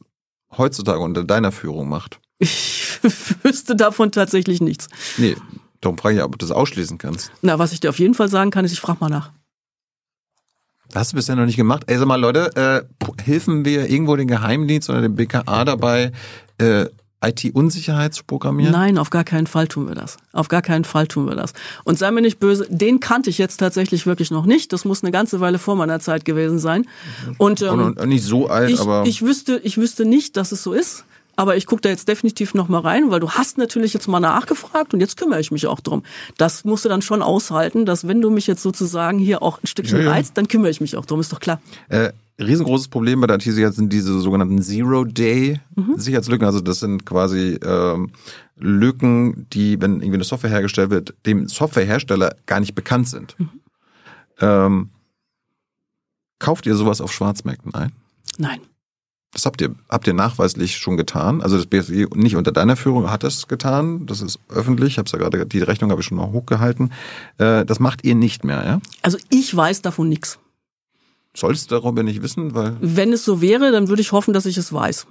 heutzutage 0.58 1.00
unter 1.00 1.24
deiner 1.24 1.52
Führung 1.52 1.90
macht? 1.90 2.20
Ich 2.40 3.00
wüsste 3.44 3.76
davon 3.76 4.12
tatsächlich 4.12 4.62
nichts. 4.62 4.88
Nee, 5.18 5.36
Darum 5.82 5.98
frage 5.98 6.18
ich, 6.18 6.24
ob 6.24 6.32
du 6.32 6.38
das 6.38 6.52
ausschließen 6.52 6.98
kannst. 6.98 7.32
Na, 7.42 7.60
was 7.60 7.72
ich 7.72 7.80
dir 7.80 7.90
auf 7.90 8.00
jeden 8.00 8.14
Fall 8.14 8.30
sagen 8.30 8.52
kann, 8.52 8.66
ist, 8.66 8.72
ich 8.72 8.80
frage 8.80 9.00
mal 9.00 9.10
nach. 9.10 9.32
Das 10.90 11.02
hast 11.02 11.12
du 11.14 11.18
bisher 11.18 11.36
noch 11.36 11.46
nicht 11.46 11.58
gemacht. 11.58 11.84
Ey, 11.88 11.98
sag 11.98 12.08
mal, 12.08 12.20
Leute, 12.20 12.56
äh, 12.56 13.22
helfen 13.22 13.66
wir 13.66 13.90
irgendwo 13.90 14.16
den 14.16 14.28
Geheimdienst 14.28 14.90
oder 14.90 15.02
dem 15.02 15.16
BKA 15.16 15.66
dabei, 15.66 16.12
äh, 16.60 16.86
IT-Unsicherheit 17.24 18.14
zu 18.14 18.24
programmieren? 18.24 18.72
Nein, 18.72 18.98
auf 18.98 19.10
gar 19.10 19.24
keinen 19.24 19.48
Fall 19.48 19.68
tun 19.68 19.88
wir 19.88 19.96
das. 19.96 20.18
Auf 20.34 20.48
gar 20.48 20.62
keinen 20.62 20.86
Fall 20.86 21.08
tun 21.08 21.28
wir 21.28 21.36
das. 21.36 21.54
Und 21.84 21.98
sei 21.98 22.12
mir 22.12 22.22
nicht 22.22 22.40
böse, 22.40 22.68
den 22.70 23.00
kannte 23.00 23.30
ich 23.30 23.38
jetzt 23.38 23.58
tatsächlich 23.58 24.06
wirklich 24.06 24.32
noch 24.32 24.46
nicht. 24.46 24.72
Das 24.72 24.86
muss 24.86 25.04
eine 25.04 25.12
ganze 25.12 25.40
Weile 25.40 25.58
vor 25.60 25.76
meiner 25.76 26.00
Zeit 26.00 26.26
gewesen 26.26 26.60
sein. 26.60 26.86
Und, 27.38 27.62
ähm, 27.62 27.80
und, 27.80 28.00
und 28.00 28.10
nicht 28.10 28.24
so 28.24 28.48
alt, 28.48 28.70
ich, 28.70 28.80
aber 28.80 29.04
ich 29.06 29.24
wüsste, 29.24 29.60
ich 29.64 29.78
wüsste 29.78 30.06
nicht, 30.06 30.38
dass 30.38 30.52
es 30.52 30.64
so 30.64 30.74
ist. 30.74 31.06
Aber 31.38 31.56
ich 31.56 31.68
gucke 31.68 31.82
da 31.82 31.90
jetzt 31.90 32.08
definitiv 32.08 32.56
noch 32.56 32.68
mal 32.68 32.80
rein, 32.80 33.12
weil 33.12 33.20
du 33.20 33.30
hast 33.30 33.60
natürlich 33.60 33.94
jetzt 33.94 34.08
mal 34.08 34.20
nachgefragt 34.20 34.94
und 34.96 35.00
jetzt 35.00 35.18
kümmere 35.18 35.40
ich 35.40 35.52
mich 35.52 35.68
auch 35.68 35.80
drum. 35.80 36.02
Das 36.38 36.66
musst 36.66 36.84
du 36.84 36.90
dann 36.90 37.04
schon 37.04 37.22
aushalten, 37.22 37.86
dass 37.86 38.08
wenn 38.08 38.22
du 38.22 38.32
mich 38.32 38.48
jetzt 38.48 38.64
sozusagen 38.64 39.20
hier 39.20 39.44
auch 39.44 39.62
ein 39.62 39.68
Stückchen 39.68 40.02
ja, 40.02 40.10
reizt, 40.10 40.36
dann 40.36 40.48
kümmere 40.48 40.72
ich 40.72 40.82
mich 40.82 40.98
auch 40.98 41.06
drum, 41.06 41.20
ist 41.20 41.32
doch 41.32 41.40
klar. 41.40 41.62
Äh, 41.90 42.12
riesengroßes 42.40 42.88
Problem 42.88 43.22
bei 43.22 43.28
der 43.28 43.38
IT-Sicherheit 43.38 43.76
sind 43.76 43.94
diese 43.94 44.20
sogenannten 44.20 44.64
Zero-Day-Sicherheitslücken. 44.64 46.44
Mhm. 46.44 46.48
Also 46.48 46.60
das 46.60 46.80
sind 46.80 47.06
quasi 47.06 47.60
ähm, 47.64 48.12
Lücken, 48.56 49.46
die, 49.54 49.80
wenn 49.80 49.98
irgendwie 49.98 50.16
eine 50.16 50.24
Software 50.24 50.50
hergestellt 50.50 50.90
wird, 50.90 51.14
dem 51.28 51.48
Softwarehersteller 51.48 52.36
gar 52.48 52.60
nicht 52.60 52.74
bekannt 52.74 53.10
sind. 53.10 53.40
Mhm. 53.40 53.50
Ähm, 54.40 54.90
kauft 56.40 56.66
ihr 56.66 56.76
sowas 56.76 57.00
auf 57.00 57.14
Schwarzmärkten 57.14 57.76
ein? 57.76 57.92
Nein. 58.40 58.62
Das 59.34 59.46
habt 59.46 59.62
ihr, 59.62 59.76
habt 59.90 60.08
ihr 60.08 60.14
nachweislich 60.14 60.78
schon 60.78 60.98
getan. 60.98 61.42
Also 61.42 61.58
das 61.58 61.66
BSI 61.66 62.08
nicht 62.16 62.36
unter 62.36 62.52
deiner 62.52 62.76
Führung 62.76 63.12
hat 63.12 63.24
das 63.24 63.48
getan. 63.48 64.06
Das 64.06 64.22
ist 64.22 64.40
öffentlich. 64.50 64.94
Ich 64.94 64.98
habe 64.98 65.10
ja 65.12 65.18
gerade, 65.20 65.46
die 65.46 65.60
Rechnung 65.60 65.92
habe 65.92 66.02
ich 66.02 66.08
schon 66.08 66.18
noch 66.18 66.32
hochgehalten. 66.32 66.94
Äh, 67.38 67.66
das 67.66 67.80
macht 67.80 68.04
ihr 68.04 68.16
nicht 68.16 68.44
mehr, 68.44 68.66
ja? 68.66 68.82
Also 69.02 69.18
ich 69.30 69.56
weiß 69.56 69.82
davon 69.82 70.10
nichts. 70.10 70.40
Sollst 71.36 71.70
du 71.70 71.76
darüber 71.76 72.04
nicht 72.04 72.24
wissen? 72.24 72.56
Weil 72.56 72.78
Wenn 72.80 73.14
es 73.14 73.26
so 73.26 73.42
wäre, 73.42 73.72
dann 73.72 73.90
würde 73.90 74.02
ich 74.02 74.12
hoffen, 74.12 74.34
dass 74.34 74.46
ich 74.46 74.58
es 74.58 74.74
weiß. 74.74 75.06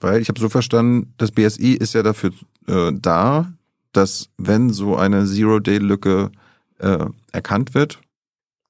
Weil 0.00 0.20
ich 0.20 0.28
habe 0.28 0.38
so 0.38 0.48
verstanden, 0.48 1.12
das 1.16 1.32
BSI 1.32 1.72
ist 1.72 1.94
ja 1.94 2.02
dafür 2.02 2.32
äh, 2.68 2.92
da, 2.92 3.52
dass 3.92 4.28
wenn 4.36 4.72
so 4.72 4.96
eine 4.96 5.26
Zero-Day-Lücke 5.26 6.30
äh, 6.78 7.06
erkannt 7.32 7.74
wird, 7.74 7.98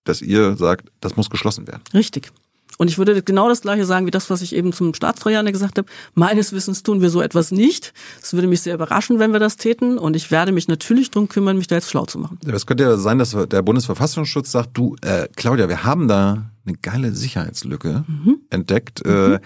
dass 0.04 0.22
ihr 0.22 0.56
sagt, 0.56 0.90
das 1.00 1.16
muss 1.16 1.30
geschlossen 1.30 1.66
werden. 1.66 1.82
Richtig. 1.92 2.32
Und 2.78 2.88
ich 2.88 2.98
würde 2.98 3.22
genau 3.22 3.48
das 3.48 3.62
Gleiche 3.62 3.84
sagen 3.84 4.06
wie 4.06 4.10
das, 4.10 4.28
was 4.30 4.42
ich 4.42 4.54
eben 4.54 4.72
zum 4.72 4.94
Staatstrojaner 4.94 5.52
gesagt 5.52 5.78
habe. 5.78 5.88
Meines 6.14 6.52
Wissens 6.52 6.82
tun 6.82 7.00
wir 7.00 7.10
so 7.10 7.20
etwas 7.22 7.50
nicht. 7.50 7.94
Es 8.22 8.34
würde 8.34 8.46
mich 8.48 8.60
sehr 8.60 8.74
überraschen, 8.74 9.18
wenn 9.18 9.32
wir 9.32 9.40
das 9.40 9.56
täten. 9.56 9.98
Und 9.98 10.16
ich 10.16 10.30
werde 10.30 10.52
mich 10.52 10.68
natürlich 10.68 11.10
drum 11.10 11.28
kümmern, 11.28 11.56
mich 11.56 11.66
da 11.66 11.76
jetzt 11.76 11.90
schlau 11.90 12.06
zu 12.06 12.18
machen. 12.18 12.38
Es 12.46 12.66
könnte 12.66 12.84
ja 12.84 12.96
sein, 12.96 13.18
dass 13.18 13.30
der 13.30 13.62
Bundesverfassungsschutz 13.62 14.52
sagt, 14.52 14.76
du, 14.76 14.96
äh, 15.02 15.28
Claudia, 15.36 15.68
wir 15.68 15.84
haben 15.84 16.08
da 16.08 16.50
eine 16.66 16.76
geile 16.76 17.12
Sicherheitslücke 17.12 18.04
mhm. 18.06 18.40
entdeckt. 18.50 19.04
Mhm. 19.04 19.38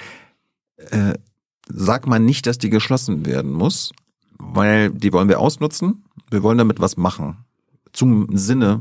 Äh, 0.91 1.11
äh, 1.11 1.15
sag 1.69 2.07
mal 2.07 2.19
nicht, 2.19 2.47
dass 2.47 2.59
die 2.59 2.71
geschlossen 2.71 3.27
werden 3.27 3.53
muss, 3.53 3.93
weil 4.39 4.91
die 4.91 5.13
wollen 5.13 5.29
wir 5.29 5.41
ausnutzen. 5.41 6.05
Wir 6.31 6.43
wollen 6.43 6.59
damit 6.59 6.81
was 6.81 6.97
machen. 6.97 7.45
Zum 7.93 8.29
Sinne 8.37 8.81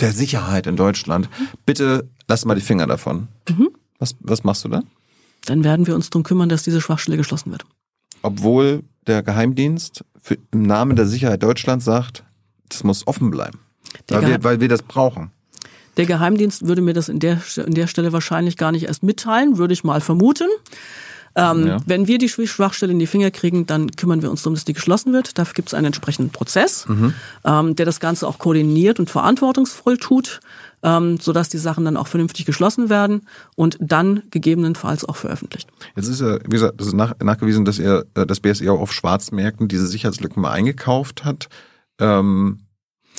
der 0.00 0.12
Sicherheit 0.12 0.66
in 0.66 0.76
Deutschland. 0.76 1.28
Bitte 1.66 2.08
lass 2.28 2.44
mal 2.44 2.54
die 2.54 2.60
Finger 2.60 2.86
davon. 2.86 3.28
Mhm. 3.48 3.70
Was, 3.98 4.14
was 4.20 4.44
machst 4.44 4.64
du 4.64 4.68
da? 4.68 4.82
Dann 5.44 5.64
werden 5.64 5.86
wir 5.86 5.94
uns 5.94 6.10
darum 6.10 6.22
kümmern, 6.22 6.48
dass 6.48 6.62
diese 6.62 6.80
Schwachstelle 6.80 7.16
geschlossen 7.16 7.50
wird. 7.50 7.64
Obwohl 8.22 8.82
der 9.06 9.22
Geheimdienst 9.22 10.04
für, 10.20 10.38
im 10.52 10.62
Namen 10.62 10.96
der 10.96 11.06
Sicherheit 11.06 11.42
Deutschlands 11.42 11.84
sagt, 11.84 12.24
das 12.68 12.84
muss 12.84 13.06
offen 13.06 13.30
bleiben. 13.30 13.60
Weil 14.08 14.26
wir, 14.26 14.44
weil 14.44 14.60
wir 14.60 14.68
das 14.68 14.82
brauchen. 14.82 15.30
Der 15.96 16.06
Geheimdienst 16.06 16.66
würde 16.66 16.82
mir 16.82 16.94
das 16.94 17.08
in 17.08 17.18
der, 17.18 17.40
in 17.56 17.74
der 17.74 17.86
Stelle 17.86 18.12
wahrscheinlich 18.12 18.56
gar 18.56 18.70
nicht 18.70 18.84
erst 18.84 19.02
mitteilen, 19.02 19.58
würde 19.58 19.74
ich 19.74 19.82
mal 19.82 20.00
vermuten. 20.00 20.48
Ähm, 21.38 21.66
ja. 21.68 21.76
Wenn 21.86 22.08
wir 22.08 22.18
die 22.18 22.28
Schwachstelle 22.28 22.90
in 22.90 22.98
die 22.98 23.06
Finger 23.06 23.30
kriegen, 23.30 23.64
dann 23.64 23.92
kümmern 23.92 24.22
wir 24.22 24.30
uns 24.30 24.42
darum, 24.42 24.54
dass 24.54 24.64
die 24.64 24.72
geschlossen 24.72 25.12
wird. 25.12 25.38
Dafür 25.38 25.54
gibt 25.54 25.68
es 25.68 25.74
einen 25.74 25.86
entsprechenden 25.86 26.30
Prozess, 26.30 26.88
mhm. 26.88 27.14
ähm, 27.44 27.76
der 27.76 27.86
das 27.86 28.00
Ganze 28.00 28.26
auch 28.26 28.38
koordiniert 28.38 28.98
und 28.98 29.08
verantwortungsvoll 29.08 29.98
tut, 29.98 30.40
ähm, 30.82 31.18
sodass 31.20 31.48
die 31.48 31.58
Sachen 31.58 31.84
dann 31.84 31.96
auch 31.96 32.08
vernünftig 32.08 32.44
geschlossen 32.44 32.90
werden 32.90 33.22
und 33.54 33.78
dann 33.80 34.24
gegebenenfalls 34.32 35.04
auch 35.04 35.14
veröffentlicht. 35.14 35.68
Jetzt 35.94 36.08
ist 36.08 36.20
ja, 36.20 36.38
wie 36.44 36.50
gesagt, 36.50 36.80
das 36.80 36.88
ist 36.88 36.94
nach, 36.94 37.14
nachgewiesen, 37.22 37.64
dass 37.64 37.78
ihr 37.78 38.04
äh, 38.14 38.26
das 38.26 38.40
BSI 38.40 38.68
auch 38.68 38.80
auf 38.80 38.92
Schwarzmärkten 38.92 39.68
diese 39.68 39.86
Sicherheitslücken 39.86 40.42
mal 40.42 40.50
eingekauft 40.50 41.24
hat. 41.24 41.48
Ähm 42.00 42.60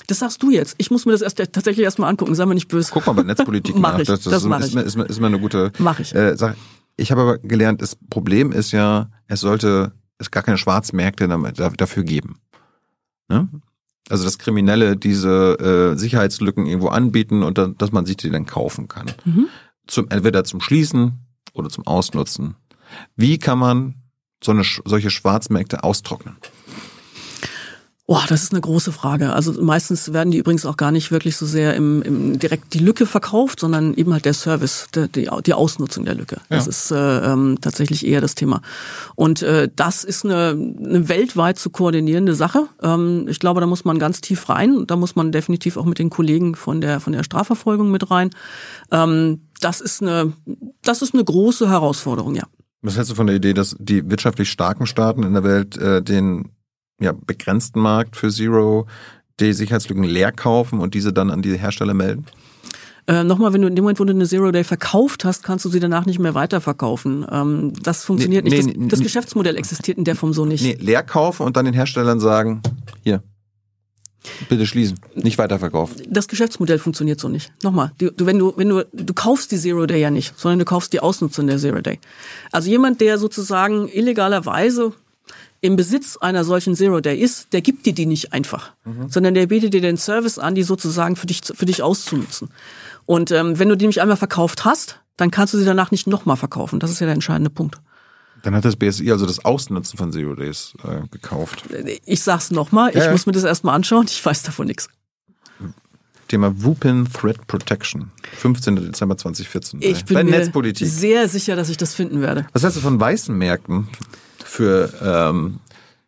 das 0.07 0.19
sagst 0.19 0.43
du 0.43 0.49
jetzt. 0.49 0.75
Ich 0.77 0.91
muss 0.91 1.05
mir 1.05 1.11
das 1.13 1.21
erst 1.21 1.37
tatsächlich 1.37 1.83
erstmal 1.83 2.09
angucken. 2.09 2.33
Sei 2.35 2.45
mir 2.45 2.55
nicht 2.55 2.67
böse. 2.67 2.89
Guck 2.91 3.05
mal 3.07 3.13
bei 3.13 3.23
Netzpolitik 3.23 3.75
mach 3.77 3.93
nach. 3.93 3.99
Ich, 3.99 4.07
das, 4.07 4.21
das, 4.21 4.43
das 4.43 4.45
ist, 4.45 4.75
ist, 4.75 4.75
ist, 4.75 4.95
ist, 4.95 5.09
ist 5.09 5.19
mir 5.19 5.27
eine 5.27 5.39
gute 5.39 5.71
Mach 5.77 5.99
ich. 5.99 6.15
Äh, 6.15 6.35
Sache. 6.35 6.55
Ich 6.99 7.11
habe 7.11 7.21
aber 7.21 7.37
gelernt, 7.39 7.81
das 7.81 7.95
Problem 7.95 8.51
ist 8.51 8.71
ja, 8.71 9.09
es 9.27 9.39
sollte 9.39 9.93
es 10.17 10.31
gar 10.31 10.43
keine 10.43 10.57
Schwarzmärkte 10.57 11.27
dafür 11.77 12.03
geben. 12.03 12.39
Ne? 13.29 13.47
Also 14.09 14.25
dass 14.25 14.37
Kriminelle 14.37 14.97
diese 14.97 15.93
äh, 15.93 15.97
Sicherheitslücken 15.97 16.65
irgendwo 16.65 16.89
anbieten 16.89 17.43
und 17.43 17.57
dann, 17.57 17.77
dass 17.77 17.91
man 17.91 18.05
sich 18.05 18.17
die 18.17 18.29
dann 18.29 18.45
kaufen 18.45 18.87
kann. 18.87 19.11
Mhm. 19.23 19.47
Zum, 19.87 20.09
entweder 20.09 20.43
zum 20.43 20.61
Schließen 20.61 21.19
oder 21.53 21.69
zum 21.69 21.87
Ausnutzen. 21.87 22.55
Wie 23.15 23.37
kann 23.37 23.59
man 23.59 23.95
so 24.43 24.51
eine, 24.51 24.63
solche 24.63 25.09
Schwarzmärkte 25.09 25.83
austrocknen? 25.83 26.37
Boah, 28.09 28.25
das 28.27 28.41
ist 28.41 28.53
eine 28.53 28.61
große 28.61 28.91
Frage. 28.91 29.33
Also 29.33 29.61
meistens 29.61 30.11
werden 30.13 30.31
die 30.31 30.39
übrigens 30.39 30.65
auch 30.65 30.77
gar 30.77 30.89
nicht 30.89 31.11
wirklich 31.11 31.37
so 31.37 31.45
sehr 31.45 31.75
im, 31.75 32.01
im 32.01 32.39
direkt 32.39 32.73
die 32.73 32.79
Lücke 32.79 33.05
verkauft, 33.05 33.59
sondern 33.59 33.93
eben 33.93 34.11
halt 34.13 34.25
der 34.25 34.33
Service, 34.33 34.87
der, 34.95 35.07
die, 35.07 35.29
die 35.45 35.53
Ausnutzung 35.53 36.05
der 36.05 36.15
Lücke. 36.15 36.37
Ja. 36.49 36.57
Das 36.57 36.65
ist 36.65 36.89
äh, 36.89 36.95
ähm, 36.95 37.59
tatsächlich 37.61 38.07
eher 38.07 38.19
das 38.19 38.33
Thema. 38.33 38.63
Und 39.13 39.43
äh, 39.43 39.69
das 39.75 40.03
ist 40.03 40.25
eine, 40.25 40.57
eine 40.83 41.07
weltweit 41.07 41.59
zu 41.59 41.69
koordinierende 41.69 42.33
Sache. 42.33 42.67
Ähm, 42.81 43.27
ich 43.29 43.39
glaube, 43.39 43.61
da 43.61 43.67
muss 43.67 43.85
man 43.85 43.99
ganz 43.99 44.21
tief 44.21 44.49
rein. 44.49 44.87
Da 44.87 44.95
muss 44.95 45.15
man 45.15 45.31
definitiv 45.31 45.77
auch 45.77 45.85
mit 45.85 45.99
den 45.99 46.09
Kollegen 46.09 46.55
von 46.55 46.81
der 46.81 46.99
von 47.01 47.13
der 47.13 47.21
Strafverfolgung 47.21 47.91
mit 47.91 48.09
rein. 48.09 48.31
Ähm, 48.89 49.41
das 49.61 49.81
ist 49.81 50.01
eine 50.01 50.33
das 50.81 51.03
ist 51.03 51.13
eine 51.13 51.23
große 51.23 51.69
Herausforderung, 51.69 52.33
ja. 52.33 52.47
Was 52.81 52.95
hältst 52.95 53.11
du 53.11 53.15
von 53.15 53.27
der 53.27 53.35
Idee, 53.35 53.53
dass 53.53 53.75
die 53.77 54.09
wirtschaftlich 54.09 54.49
starken 54.49 54.87
Staaten 54.87 55.21
in 55.21 55.33
der 55.33 55.43
Welt 55.43 55.77
äh, 55.77 56.01
den 56.01 56.49
ja, 56.99 57.13
begrenzten 57.13 57.79
Markt 57.79 58.15
für 58.15 58.29
Zero 58.29 58.87
die 59.39 59.53
Sicherheitslücken 59.53 60.03
leer 60.03 60.31
kaufen 60.31 60.79
und 60.79 60.93
diese 60.93 61.13
dann 61.13 61.31
an 61.31 61.41
die 61.41 61.57
Hersteller 61.57 61.93
melden? 61.93 62.25
Äh, 63.07 63.23
Nochmal, 63.23 63.53
wenn 63.53 63.61
du 63.61 63.67
in 63.67 63.75
dem 63.75 63.83
Moment, 63.83 63.99
wo 63.99 64.03
du 64.03 64.13
eine 64.13 64.27
Zero 64.27 64.51
Day 64.51 64.63
verkauft 64.63 65.25
hast, 65.25 65.43
kannst 65.43 65.65
du 65.65 65.69
sie 65.69 65.79
danach 65.79 66.05
nicht 66.05 66.19
mehr 66.19 66.35
weiterverkaufen. 66.35 67.25
Ähm, 67.31 67.73
das 67.81 68.03
funktioniert 68.03 68.43
nee, 68.43 68.51
nicht. 68.51 68.67
Nee, 68.67 68.73
das, 68.87 68.99
das, 68.99 68.99
Geschäftsmodell 69.01 69.55
existiert 69.55 69.97
in 69.97 70.03
der 70.03 70.15
Form 70.15 70.33
so 70.33 70.45
nicht. 70.45 70.61
Nee, 70.61 70.77
leer 70.79 71.03
kaufen 71.03 71.43
und 71.43 71.57
dann 71.57 71.65
den 71.65 71.73
Herstellern 71.73 72.19
sagen, 72.19 72.61
hier, 73.03 73.23
Bitte 74.49 74.65
schließen, 74.65 74.99
nicht 75.15 75.37
weiterverkaufen. 75.37 76.01
Das 76.09 76.27
Geschäftsmodell 76.27 76.77
funktioniert 76.77 77.19
so 77.19 77.29
nicht. 77.29 77.53
Nochmal, 77.63 77.93
du, 77.97 78.11
wenn 78.19 78.37
du, 78.37 78.53
wenn 78.57 78.69
du, 78.69 78.85
du 78.91 79.13
kaufst 79.13 79.51
die 79.51 79.57
Zero 79.57 79.85
Day 79.85 80.01
ja 80.01 80.11
nicht, 80.11 80.37
sondern 80.37 80.59
du 80.59 80.65
kaufst 80.65 80.91
die 80.91 80.99
Ausnutzung 80.99 81.47
der 81.47 81.57
Zero 81.57 81.81
Day. 81.81 81.99
Also 82.51 82.69
jemand, 82.69 82.99
der 82.99 83.17
sozusagen 83.17 83.87
illegalerweise 83.87 84.93
im 85.61 85.75
Besitz 85.75 86.17
einer 86.17 86.43
solchen 86.43 86.75
Zero 86.75 87.01
Day 87.01 87.19
ist, 87.19 87.53
der 87.53 87.61
gibt 87.61 87.85
dir 87.85 87.93
die 87.93 88.05
nicht 88.05 88.33
einfach, 88.33 88.71
mhm. 88.85 89.09
sondern 89.09 89.33
der 89.33 89.47
bietet 89.47 89.73
dir 89.73 89.81
den 89.81 89.97
Service 89.97 90.39
an, 90.39 90.55
die 90.55 90.63
sozusagen 90.63 91.15
für 91.15 91.27
dich, 91.27 91.41
für 91.43 91.65
dich 91.65 91.83
auszunutzen. 91.83 92.49
Und 93.05 93.31
ähm, 93.31 93.59
wenn 93.59 93.69
du 93.69 93.75
die 93.75 93.83
nämlich 93.83 94.01
einmal 94.01 94.17
verkauft 94.17 94.65
hast, 94.65 94.99
dann 95.17 95.31
kannst 95.31 95.53
du 95.53 95.57
sie 95.57 95.65
danach 95.65 95.91
nicht 95.91 96.07
nochmal 96.07 96.37
verkaufen. 96.37 96.79
Das 96.79 96.91
ist 96.91 96.99
ja 96.99 97.05
der 97.05 97.15
entscheidende 97.15 97.49
Punkt. 97.49 97.77
Dann 98.43 98.55
hat 98.55 98.63
das 98.63 98.77
BSI 98.77 99.11
also 99.11 99.25
das 99.25 99.43
Ausnutzen 99.43 99.97
von 99.97 100.13
Zero 100.13 100.33
Days 100.33 100.73
äh, 100.83 101.07
gekauft. 101.09 101.63
Ich 102.05 102.21
sag's 102.21 102.51
nochmal, 102.51 102.95
ich 102.95 103.09
muss 103.11 103.25
mir 103.25 103.33
das 103.33 103.43
erstmal 103.43 103.75
anschauen, 103.75 104.05
ich 104.07 104.23
weiß 104.25 104.43
davon 104.43 104.67
nichts. 104.67 104.89
Thema 106.29 106.63
Wupin 106.63 107.07
Threat 107.11 107.47
Protection. 107.47 108.11
15. 108.37 108.75
Dezember 108.75 109.17
2014. 109.17 109.81
Ich 109.81 110.05
bin 110.05 110.27
mir 110.27 110.37
Netzpolitik. 110.37 110.87
sehr 110.87 111.27
sicher, 111.27 111.55
dass 111.55 111.69
ich 111.69 111.77
das 111.77 111.95
finden 111.95 112.21
werde. 112.21 112.45
Was 112.53 112.63
heißt 112.63 112.77
du 112.77 112.81
von 112.81 112.99
weißen 112.99 113.35
Märkten? 113.35 113.89
Für 114.49 114.91
ähm, 115.01 115.59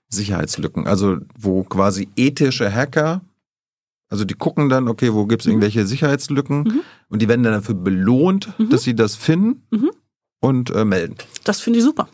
Sicherheitslücken. 0.09 0.87
Also 0.87 1.17
wo 1.37 1.63
quasi 1.63 2.09
ethische 2.15 2.73
Hacker, 2.73 3.21
also 4.09 4.25
die 4.25 4.33
gucken 4.33 4.69
dann, 4.69 4.87
okay, 4.87 5.13
wo 5.13 5.25
gibt's 5.25 5.45
mhm. 5.45 5.53
irgendwelche 5.53 5.85
Sicherheitslücken 5.85 6.63
mhm. 6.63 6.81
und 7.09 7.21
die 7.21 7.27
werden 7.27 7.43
dann 7.43 7.53
dafür 7.53 7.75
belohnt, 7.75 8.49
mhm. 8.59 8.69
dass 8.69 8.83
sie 8.83 8.95
das 8.95 9.15
finden 9.15 9.63
mhm. 9.71 9.91
und 10.39 10.69
äh, 10.71 10.83
melden. 10.83 11.15
Das 11.43 11.61
finde 11.61 11.79
ich 11.79 11.85
super. 11.85 12.09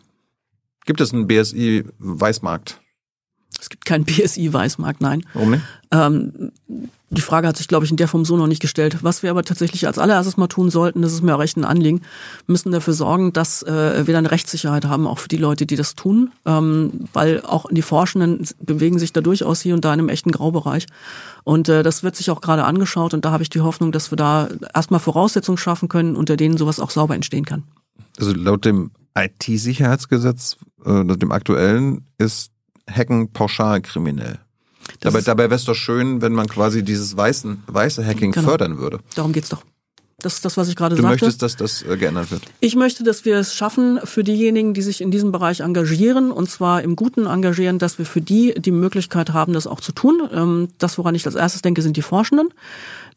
Gibt 0.86 1.02
es 1.02 1.14
einen 1.14 1.28
BSI-Weißmarkt? 1.28 2.80
Es 3.60 3.70
gibt 3.70 3.86
keinen 3.86 4.06
BSI-Weißmarkt, 4.06 5.02
nein. 5.02 5.26
Warum 5.34 5.52
nicht? 5.52 5.64
Ähm, 5.92 6.52
die 7.10 7.22
Frage 7.22 7.48
hat 7.48 7.56
sich, 7.56 7.70
glaube 7.70 7.86
ich, 7.86 7.92
in 7.92 7.98
der 7.98 8.10
Form 8.10 8.26
so 8.26 8.36
noch 8.36 8.48
nicht 8.48 8.62
gestellt. 8.62 8.98
Was 9.02 9.24
wir 9.24 9.32
aber 9.32 9.44
tatsächlich 9.44 9.88
als 9.88 9.98
allererstes 9.98 10.36
mal 10.36 10.48
tun 10.48 10.70
sollten, 10.70 11.02
das 11.02 11.14
ist 11.14 11.22
mir 11.22 11.36
auch 11.36 11.40
recht 11.40 11.56
ein 11.56 11.64
Anliegen, 11.64 12.02
müssen 12.48 12.72
dafür 12.72 12.94
sorgen, 12.94 13.32
dass 13.32 13.64
äh, 13.64 14.06
wir 14.06 14.14
dann 14.14 14.26
Rechtssicherheit 14.26 14.86
haben, 14.86 15.08
auch 15.08 15.20
für 15.20 15.30
die 15.30 15.38
Leute, 15.38 15.66
die 15.66 15.78
das 15.78 15.96
tun, 15.96 16.32
ähm, 16.46 17.08
weil 17.14 17.42
auch 17.42 17.68
die 17.72 17.82
Forschenden 17.82 18.46
bewegen 18.60 19.00
sich 19.00 19.14
da 19.14 19.22
durchaus 19.22 19.62
hier 19.62 19.74
und 19.74 19.86
da 19.86 19.94
in 19.94 20.00
einem 20.00 20.10
echten 20.10 20.32
Graubereich. 20.32 20.86
Und 21.46 21.70
äh, 21.70 21.82
das 21.82 22.04
wird 22.04 22.18
sich 22.18 22.30
auch 22.30 22.42
gerade 22.42 22.66
angeschaut 22.66 23.14
und 23.14 23.24
da 23.24 23.32
habe 23.32 23.44
ich 23.44 23.50
die 23.50 23.62
Hoffnung, 23.62 23.94
dass 23.94 24.12
wir 24.12 24.18
da 24.18 24.50
erstmal 24.76 25.00
Voraussetzungen 25.00 25.58
schaffen 25.58 25.88
können, 25.88 26.18
unter 26.18 26.36
denen 26.36 26.58
sowas 26.58 26.82
auch 26.82 26.90
sauber 26.90 27.16
entstehen 27.16 27.46
kann. 27.46 27.64
Also 28.18 28.34
laut 28.34 28.66
dem 28.66 28.92
IT-Sicherheitsgesetz, 29.18 30.58
äh, 30.84 31.06
dem 31.06 31.32
aktuellen, 31.32 32.06
ist 32.18 32.52
Hacken 32.90 33.32
pauschal 33.32 33.82
kriminell. 33.82 34.40
Dabei, 35.00 35.22
dabei 35.22 35.44
wäre 35.44 35.56
es 35.56 35.66
doch 35.66 35.76
schön, 35.76 36.22
wenn 36.22 36.34
man 36.34 36.48
quasi 36.48 36.84
dieses 36.84 37.16
weißen, 37.16 37.64
weiße 37.68 38.06
Hacking 38.06 38.32
genau. 38.32 38.48
fördern 38.48 38.78
würde. 38.78 39.00
Darum 39.16 39.34
geht's 39.34 39.50
doch. 39.50 39.64
Das 40.20 40.34
ist 40.34 40.46
das, 40.46 40.58
was 40.58 40.68
ich 40.68 40.76
gerade 40.76 40.96
sagte. 40.96 41.04
Du 41.04 41.10
möchtest, 41.10 41.44
dass 41.44 41.56
das 41.58 41.84
äh, 41.84 41.96
geändert 41.96 42.32
wird? 42.32 42.42
Ich 42.60 42.76
möchte, 42.76 43.04
dass 43.04 43.24
wir 43.24 43.38
es 43.38 43.54
schaffen, 43.54 44.00
für 44.04 44.24
diejenigen, 44.24 44.74
die 44.74 44.82
sich 44.82 45.00
in 45.00 45.12
diesem 45.12 45.32
Bereich 45.32 45.60
engagieren, 45.60 46.32
und 46.32 46.50
zwar 46.50 46.82
im 46.82 46.96
Guten 46.96 47.28
engagieren, 47.28 47.78
dass 47.78 48.00
wir 48.00 48.06
für 48.06 48.22
die 48.22 48.56
die 48.58 48.72
Möglichkeit 48.72 49.34
haben, 49.34 49.54
das 49.54 49.68
auch 49.68 49.80
zu 49.80 49.92
tun. 49.92 50.28
Ähm, 50.34 50.70
das, 50.80 50.98
woran 50.98 51.14
ich 51.14 51.24
als 51.28 51.36
erstes 51.36 51.62
denke, 51.62 51.84
sind 51.84 51.98
die 51.98 52.02
Forschenden. 52.02 52.50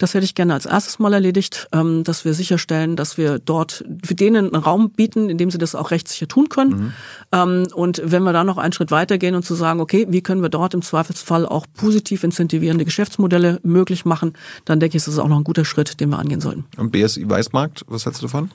Das 0.01 0.15
hätte 0.15 0.25
ich 0.25 0.35
gerne 0.35 0.55
als 0.55 0.65
erstes 0.65 0.99
mal 0.99 1.13
erledigt, 1.13 1.69
ähm, 1.73 2.05
dass 2.05 2.25
wir 2.25 2.33
sicherstellen, 2.33 2.97
dass 2.97 3.19
wir 3.19 3.39
dort 3.39 3.85
für 4.03 4.15
denen 4.15 4.55
einen 4.55 4.63
Raum 4.63 4.91
bieten, 4.91 5.29
in 5.29 5.37
dem 5.37 5.51
sie 5.51 5.59
das 5.59 5.75
auch 5.75 5.91
rechtssicher 5.91 6.27
tun 6.27 6.49
können. 6.49 6.71
Mhm. 6.71 6.93
Ähm, 7.33 7.67
und 7.75 8.01
wenn 8.03 8.23
wir 8.23 8.33
da 8.33 8.43
noch 8.43 8.57
einen 8.57 8.73
Schritt 8.73 8.91
weitergehen 8.91 9.35
und 9.35 9.45
zu 9.45 9.55
sagen, 9.55 9.79
okay, 9.79 10.07
wie 10.09 10.23
können 10.23 10.41
wir 10.41 10.49
dort 10.49 10.73
im 10.73 10.81
Zweifelsfall 10.81 11.45
auch 11.45 11.67
positiv 11.77 12.25
incentivierende 12.25 12.87
Geschäftsmodelle 12.87 13.61
möglich 13.63 14.07
machen, 14.07 14.33
dann 14.65 14.81
denke 14.81 14.97
ich, 14.97 15.03
ist 15.03 15.09
das 15.09 15.19
auch 15.19 15.29
noch 15.29 15.37
ein 15.37 15.45
guter 15.45 15.67
Schritt, 15.67 16.01
den 16.01 16.09
wir 16.09 16.19
angehen 16.19 16.41
sollten. 16.41 16.65
Und 16.79 16.93
BSI 16.93 17.29
Weißmarkt, 17.29 17.85
was 17.87 18.07
hältst 18.07 18.23
du 18.23 18.27
davon? 18.27 18.51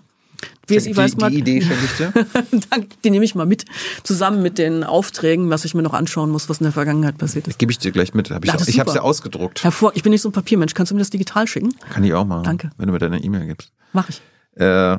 BSI 0.67 0.89
die, 0.89 0.97
Weißmarkt. 0.97 1.35
Die 1.35 1.39
Idee 1.39 1.61
schenke 1.61 1.85
ich 1.85 1.97
dir. 1.97 2.87
die 3.03 3.09
nehme 3.09 3.25
ich 3.25 3.35
mal 3.35 3.45
mit, 3.45 3.65
zusammen 4.03 4.41
mit 4.41 4.57
den 4.57 4.83
Aufträgen, 4.83 5.49
was 5.49 5.65
ich 5.65 5.75
mir 5.75 5.83
noch 5.83 5.93
anschauen 5.93 6.31
muss, 6.31 6.49
was 6.49 6.59
in 6.59 6.65
der 6.65 6.73
Vergangenheit 6.73 7.17
passiert 7.17 7.47
ist. 7.47 7.59
Gebe 7.59 7.71
ich 7.71 7.79
dir 7.79 7.91
gleich 7.91 8.13
mit. 8.13 8.31
Hab 8.31 8.43
ich 8.43 8.51
ja, 8.51 8.57
ich 8.67 8.79
habe 8.79 8.89
es 8.89 8.95
ja 8.95 9.01
ausgedruckt. 9.01 9.63
Hervor, 9.63 9.91
ich 9.95 10.03
bin 10.03 10.11
nicht 10.11 10.21
so 10.21 10.29
ein 10.29 10.31
Papiermensch. 10.33 10.73
Kannst 10.73 10.91
du 10.91 10.95
mir 10.95 10.99
das 10.99 11.09
digital 11.09 11.47
schicken? 11.47 11.73
Kann 11.91 12.03
ich 12.03 12.13
auch 12.13 12.25
mal. 12.25 12.41
Danke. 12.43 12.71
Wenn 12.77 12.87
du 12.87 12.93
mir 12.93 12.99
deine 12.99 13.23
E-Mail 13.23 13.45
gibst. 13.45 13.71
Mach 13.93 14.09
ich. 14.09 14.21
Äh, 14.55 14.97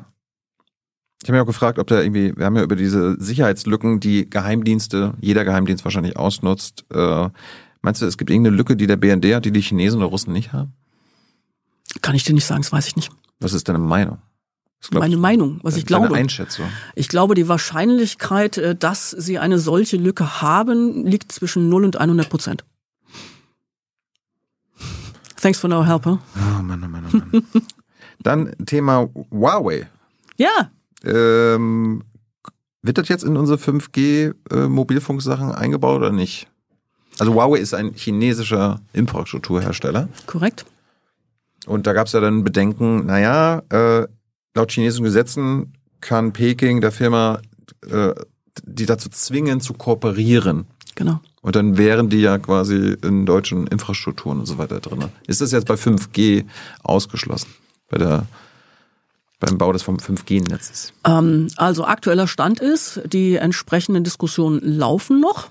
ich 1.23 1.29
habe 1.29 1.39
mich 1.39 1.43
auch 1.43 1.47
gefragt, 1.47 1.79
ob 1.79 1.87
da 1.87 2.01
irgendwie, 2.01 2.37
wir 2.37 2.45
haben 2.45 2.57
ja 2.57 2.63
über 2.63 2.77
diese 2.77 3.21
Sicherheitslücken, 3.21 4.01
die 4.01 4.29
Geheimdienste, 4.29 5.15
jeder 5.21 5.45
Geheimdienst 5.45 5.85
wahrscheinlich 5.85 6.17
ausnutzt. 6.17 6.85
Äh, 6.93 7.31
meinst 7.81 8.03
du, 8.03 8.07
es 8.07 8.19
gibt 8.19 8.31
irgendeine 8.31 8.57
Lücke, 8.57 8.77
die 8.77 8.87
der 8.87 8.97
BND 8.97 9.35
hat, 9.35 9.45
die 9.45 9.51
die 9.51 9.63
Chinesen 9.63 10.01
oder 10.01 10.09
Russen 10.09 10.33
nicht 10.33 10.53
haben? 10.53 10.75
Kann 12.03 12.15
ich 12.15 12.25
dir 12.25 12.35
nicht 12.35 12.45
sagen, 12.45 12.63
das 12.63 12.73
weiß 12.73 12.87
ich 12.89 12.97
nicht. 12.97 13.11
Was 13.41 13.55
ist 13.55 13.69
deine 13.69 13.79
Meinung? 13.79 14.19
Meine 14.93 15.17
Meinung, 15.17 15.61
was 15.63 15.77
ich 15.77 15.87
glaube. 15.87 16.15
Einschätzung. 16.15 16.67
Ich 16.95 17.09
glaube, 17.09 17.35
die 17.35 17.49
Wahrscheinlichkeit, 17.49 18.59
äh, 18.59 18.75
dass 18.75 19.11
sie 19.11 19.39
eine 19.39 19.59
solche 19.59 19.97
Lücke 19.97 20.41
haben, 20.41 21.05
liegt 21.07 21.33
zwischen 21.33 21.69
0 21.69 21.85
und 21.85 21.97
100 21.97 22.29
Prozent. 22.29 22.65
Thanks 25.41 25.59
for 25.59 25.69
no 25.69 25.85
help. 25.85 26.07
Huh? 26.07 26.19
Oh 26.37 26.63
Mann, 26.63 26.83
oh 26.85 26.89
Mann, 26.89 27.05
oh 27.13 27.17
Mann. 27.17 27.47
Dann 28.21 28.53
Thema 28.65 29.09
Huawei. 29.31 29.89
Ja. 30.37 30.71
Ähm, 31.05 32.03
wird 32.83 32.99
das 32.99 33.09
jetzt 33.09 33.25
in 33.25 33.37
unsere 33.37 33.59
5G-Mobilfunksachen 33.59 35.51
äh, 35.51 35.55
eingebaut 35.55 35.97
oder 35.97 36.13
nicht? 36.13 36.49
Also 37.19 37.35
Huawei 37.35 37.59
ist 37.59 37.75
ein 37.75 37.93
chinesischer 37.95 38.81
Infrastrukturhersteller. 38.93 40.09
Korrekt. 40.27 40.67
Und 41.67 41.87
da 41.87 41.93
gab 41.93 42.07
es 42.07 42.13
ja 42.13 42.21
dann 42.21 42.45
Bedenken, 42.45 43.07
naja, 43.07 43.63
äh, 43.71 44.07
laut 44.57 44.73
chinesischen 44.73 45.05
Gesetzen 45.05 45.75
kann 46.01 46.33
Peking 46.33 46.81
der 46.81 46.93
Firma 46.93 47.41
äh, 47.89 48.15
die 48.65 48.87
dazu 48.87 49.09
zwingen, 49.09 49.61
zu 49.61 49.75
kooperieren. 49.75 50.67
Genau. 50.95 51.21
Und 51.43 51.57
dann 51.57 51.77
wären 51.77 52.09
die 52.09 52.21
ja 52.21 52.39
quasi 52.39 52.97
in 53.03 53.27
deutschen 53.27 53.67
Infrastrukturen 53.67 54.41
und 54.41 54.47
so 54.47 54.59
weiter 54.59 54.81
drin. 54.81 55.05
Ist 55.27 55.41
das 55.41 55.53
jetzt 55.53 55.67
bei 55.67 55.75
5G 55.75 56.45
ausgeschlossen? 56.83 57.49
Bei 57.89 57.99
der 57.99 58.27
beim 59.39 59.59
Bau 59.59 59.71
des 59.71 59.85
5G-Netzes? 59.85 60.95
Ähm, 61.05 61.49
also 61.57 61.85
aktueller 61.85 62.27
Stand 62.27 62.59
ist, 62.61 63.03
die 63.05 63.37
entsprechenden 63.37 64.03
Diskussionen 64.03 64.61
laufen 64.63 65.21
noch. 65.21 65.51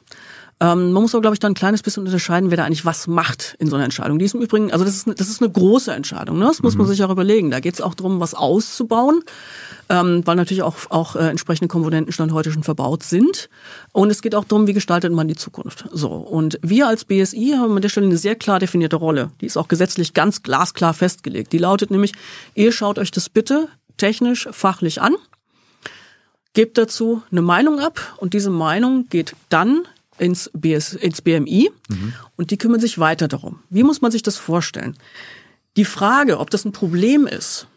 Ähm, 0.62 0.92
man 0.92 1.04
muss 1.04 1.14
aber, 1.14 1.22
glaube 1.22 1.36
ich, 1.36 1.40
da 1.40 1.48
ein 1.48 1.54
kleines 1.54 1.84
bisschen 1.84 2.06
unterscheiden, 2.06 2.50
wer 2.50 2.58
da 2.58 2.64
eigentlich 2.64 2.86
was 2.86 3.08
macht 3.08 3.56
in 3.60 3.68
so 3.68 3.76
einer 3.76 3.84
Entscheidung. 3.84 4.20
Die 4.20 4.26
ist 4.26 4.36
im 4.36 4.42
Übrigen, 4.42 4.72
also 4.72 4.86
das 4.86 4.96
ist, 4.96 5.06
eine, 5.06 5.16
das 5.16 5.28
ist 5.28 5.42
eine 5.42 5.52
große 5.52 5.92
Entscheidung, 5.92 6.40
ne? 6.40 6.46
das 6.46 6.62
muss 6.62 6.76
mhm. 6.76 6.80
man 6.80 6.88
sich 6.88 7.04
auch 7.04 7.10
überlegen. 7.10 7.52
Da 7.52 7.60
geht 7.60 7.74
es 7.74 7.82
auch 7.82 7.94
darum, 7.94 8.22
was 8.22 8.34
auszubauen, 8.34 9.22
ähm, 9.90 10.22
weil 10.26 10.38
natürlich 10.38 10.64
auch, 10.64 10.76
auch 10.90 11.18
äh, 11.18 11.28
entsprechende 11.28 11.68
Komponenten 11.68 12.14
Stand 12.14 12.32
heute 12.32 12.54
schon 12.54 12.64
verbaut 12.64 13.04
sind. 13.04 13.50
Und 13.92 14.10
es 14.10 14.22
geht 14.22 14.34
auch 14.34 14.46
darum, 14.46 14.66
wie 14.66 14.74
gestaltet 14.74 15.12
man 15.12 15.28
die 15.28 15.36
Zukunft. 15.36 15.90
So 15.92 16.10
Und 16.10 16.58
wir 16.62 16.88
als 16.88 17.04
BSI 17.04 17.56
haben 17.58 17.76
an 17.76 17.82
der 17.82 17.90
Stelle 17.90 18.06
eine 18.06 18.18
sehr 18.18 18.36
klar 18.36 18.60
definierte 18.60 18.96
Rolle. 18.96 19.32
Die 19.42 19.48
ist 19.48 19.58
auch 19.58 19.68
gesetzlich 19.68 20.14
ganz 20.14 20.42
glasklar 20.42 20.94
festgelegt. 20.94 21.52
Die 21.52 21.58
lautet 21.58 21.92
nämlich, 21.92 22.14
ihr 22.54 22.72
schaut 22.72 22.98
euch 22.98 23.12
das 23.12 23.28
bitte 23.28 23.68
technisch, 23.98 24.48
fachlich 24.52 25.02
an 25.02 25.16
gebt 26.54 26.78
dazu 26.78 27.22
eine 27.32 27.42
Meinung 27.42 27.80
ab 27.80 28.16
und 28.16 28.34
diese 28.34 28.50
Meinung 28.50 29.08
geht 29.10 29.36
dann 29.50 29.86
ins, 30.18 30.50
BS, 30.54 30.94
ins 30.94 31.22
BMI 31.22 31.72
mhm. 31.90 32.14
und 32.36 32.52
die 32.52 32.58
kümmern 32.58 32.80
sich 32.80 33.00
weiter 33.00 33.28
darum. 33.28 33.60
Wie 33.70 33.84
muss 33.84 34.02
man 34.02 34.12
sich 34.12 34.24
das 34.24 34.38
vorstellen? 34.38 34.98
Die 35.78 35.86
Frage, 35.86 36.40
ob 36.40 36.50
das 36.50 36.66
ein 36.66 36.72
Problem 36.72 37.28
ist, 37.28 37.68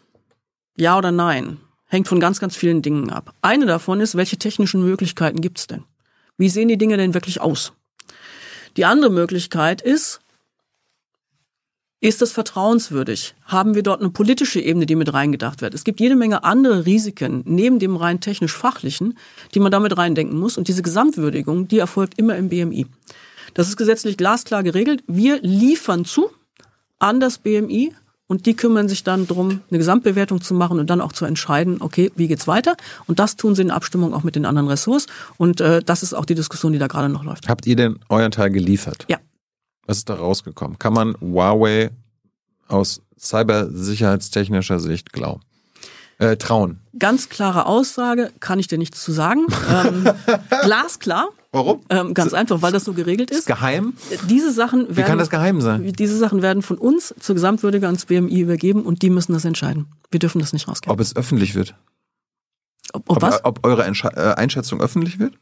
ja 0.77 0.97
oder 0.97 1.11
nein, 1.11 1.57
hängt 1.87 2.07
von 2.07 2.19
ganz, 2.19 2.39
ganz 2.39 2.55
vielen 2.55 2.81
Dingen 2.81 3.09
ab. 3.09 3.33
Eine 3.41 3.65
davon 3.65 3.99
ist, 3.99 4.15
welche 4.15 4.37
technischen 4.37 4.81
Möglichkeiten 4.81 5.41
gibt 5.41 5.59
es 5.59 5.67
denn? 5.67 5.83
Wie 6.37 6.49
sehen 6.49 6.69
die 6.69 6.77
Dinge 6.77 6.95
denn 6.95 7.13
wirklich 7.13 7.41
aus? 7.41 7.73
Die 8.77 8.85
andere 8.85 9.11
Möglichkeit 9.11 9.81
ist, 9.81 10.21
ist 12.01 12.21
das 12.21 12.31
vertrauenswürdig? 12.31 13.35
Haben 13.45 13.75
wir 13.75 13.83
dort 13.83 13.99
eine 13.99 14.09
politische 14.09 14.61
Ebene, 14.61 14.85
die 14.85 14.95
mit 14.95 15.13
reingedacht 15.13 15.61
wird? 15.61 15.73
Es 15.73 15.83
gibt 15.83 15.99
jede 15.99 16.15
Menge 16.15 16.43
andere 16.43 16.85
Risiken 16.85 17.43
neben 17.45 17.79
dem 17.79 17.95
rein 17.95 18.21
technisch-fachlichen, 18.21 19.17
die 19.53 19.59
man 19.59 19.71
damit 19.71 19.97
reindenken 19.97 20.39
muss. 20.39 20.57
Und 20.57 20.67
diese 20.69 20.81
Gesamtwürdigung, 20.81 21.67
die 21.67 21.79
erfolgt 21.79 22.17
immer 22.17 22.37
im 22.37 22.49
BMI. 22.49 22.87
Das 23.53 23.67
ist 23.67 23.75
gesetzlich 23.75 24.15
glasklar 24.15 24.63
geregelt. 24.63 25.03
Wir 25.07 25.41
liefern 25.41 26.05
zu 26.05 26.29
an 26.99 27.19
das 27.19 27.37
BMI 27.39 27.93
und 28.27 28.45
die 28.45 28.55
kümmern 28.55 28.87
sich 28.87 29.03
dann 29.03 29.27
darum, 29.27 29.61
eine 29.69 29.79
Gesamtbewertung 29.79 30.39
zu 30.41 30.53
machen 30.53 30.79
und 30.79 30.89
dann 30.89 31.01
auch 31.01 31.11
zu 31.11 31.25
entscheiden, 31.25 31.77
okay, 31.81 32.11
wie 32.15 32.27
geht's 32.27 32.47
weiter? 32.47 32.77
Und 33.07 33.19
das 33.19 33.35
tun 33.35 33.55
sie 33.55 33.63
in 33.63 33.71
Abstimmung 33.71 34.13
auch 34.13 34.23
mit 34.23 34.35
den 34.35 34.45
anderen 34.45 34.67
Ressorts. 34.67 35.07
Und 35.37 35.59
äh, 35.59 35.81
das 35.83 36.03
ist 36.03 36.13
auch 36.13 36.25
die 36.25 36.35
Diskussion, 36.35 36.71
die 36.71 36.79
da 36.79 36.87
gerade 36.87 37.09
noch 37.09 37.23
läuft. 37.23 37.49
Habt 37.49 37.65
ihr 37.65 37.75
denn 37.75 37.99
euren 38.07 38.31
Teil 38.31 38.51
geliefert? 38.51 39.05
Ja. 39.09 39.17
Was 39.89 39.97
ist 39.97 40.09
da 40.09 40.13
rausgekommen? 40.13 40.77
Kann 40.77 40.93
man 40.93 41.15
Huawei 41.19 41.89
aus 42.67 43.01
cybersicherheitstechnischer 43.17 44.79
Sicht 44.79 45.11
glauben? 45.11 45.41
Äh, 46.19 46.37
trauen. 46.37 46.79
Ganz 46.99 47.27
klare 47.29 47.65
Aussage, 47.65 48.31
kann 48.39 48.59
ich 48.59 48.67
dir 48.67 48.77
nichts 48.77 49.03
zu 49.03 49.11
sagen. 49.11 49.47
ähm, 49.73 50.07
glasklar. 50.61 51.29
Warum? 51.51 51.81
Ähm, 51.89 52.13
ganz 52.13 52.35
einfach, 52.35 52.61
weil 52.61 52.71
das 52.71 52.83
so 52.83 52.93
geregelt 52.93 53.31
ist. 53.31 53.47
Geheim? 53.47 53.93
Diese 54.29 54.51
Sachen 54.51 54.81
werden, 54.81 54.97
Wie 54.97 55.01
kann 55.01 55.17
das 55.17 55.31
geheim 55.31 55.59
sein? 55.59 55.91
Diese 55.93 56.19
Sachen 56.19 56.43
werden 56.43 56.61
von 56.61 56.77
uns 56.77 57.15
zur 57.19 57.33
Gesamtwürdige 57.33 57.87
ans 57.87 58.05
BMI 58.05 58.41
übergeben 58.41 58.83
und 58.83 59.01
die 59.01 59.09
müssen 59.09 59.33
das 59.33 59.43
entscheiden. 59.43 59.87
Wir 60.11 60.19
dürfen 60.19 60.37
das 60.37 60.53
nicht 60.53 60.67
rausgeben. 60.67 60.93
Ob 60.93 60.99
es 60.99 61.15
öffentlich 61.15 61.55
wird? 61.55 61.73
Ob, 62.93 63.09
ob 63.09 63.23
was? 63.23 63.43
Ob 63.43 63.65
eure 63.65 63.87
äh, 63.87 64.33
Einschätzung 64.35 64.81
öffentlich 64.81 65.17
wird? 65.17 65.33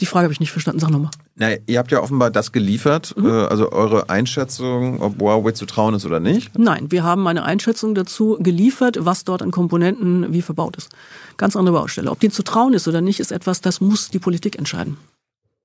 Die 0.00 0.06
Frage 0.06 0.24
habe 0.24 0.32
ich 0.32 0.40
nicht 0.40 0.50
verstanden. 0.50 0.80
Sag 0.80 0.90
nochmal. 0.90 1.10
Na, 1.36 1.50
ihr 1.66 1.78
habt 1.78 1.92
ja 1.92 2.02
offenbar 2.02 2.30
das 2.30 2.50
geliefert, 2.50 3.14
mhm. 3.16 3.26
äh, 3.26 3.30
also 3.30 3.70
eure 3.70 4.10
Einschätzung, 4.10 5.00
ob 5.00 5.20
Huawei 5.20 5.52
zu 5.52 5.66
trauen 5.66 5.94
ist 5.94 6.04
oder 6.04 6.18
nicht. 6.18 6.58
Nein, 6.58 6.90
wir 6.90 7.04
haben 7.04 7.26
eine 7.26 7.44
Einschätzung 7.44 7.94
dazu 7.94 8.36
geliefert, 8.40 8.98
was 9.00 9.24
dort 9.24 9.42
an 9.42 9.50
Komponenten 9.50 10.32
wie 10.32 10.42
verbaut 10.42 10.76
ist. 10.76 10.90
Ganz 11.36 11.54
andere 11.54 11.76
Baustelle. 11.76 12.10
Ob 12.10 12.18
die 12.20 12.30
zu 12.30 12.42
trauen 12.42 12.74
ist 12.74 12.88
oder 12.88 13.00
nicht, 13.00 13.20
ist 13.20 13.30
etwas, 13.30 13.60
das 13.60 13.80
muss 13.80 14.10
die 14.10 14.18
Politik 14.18 14.58
entscheiden. 14.58 14.96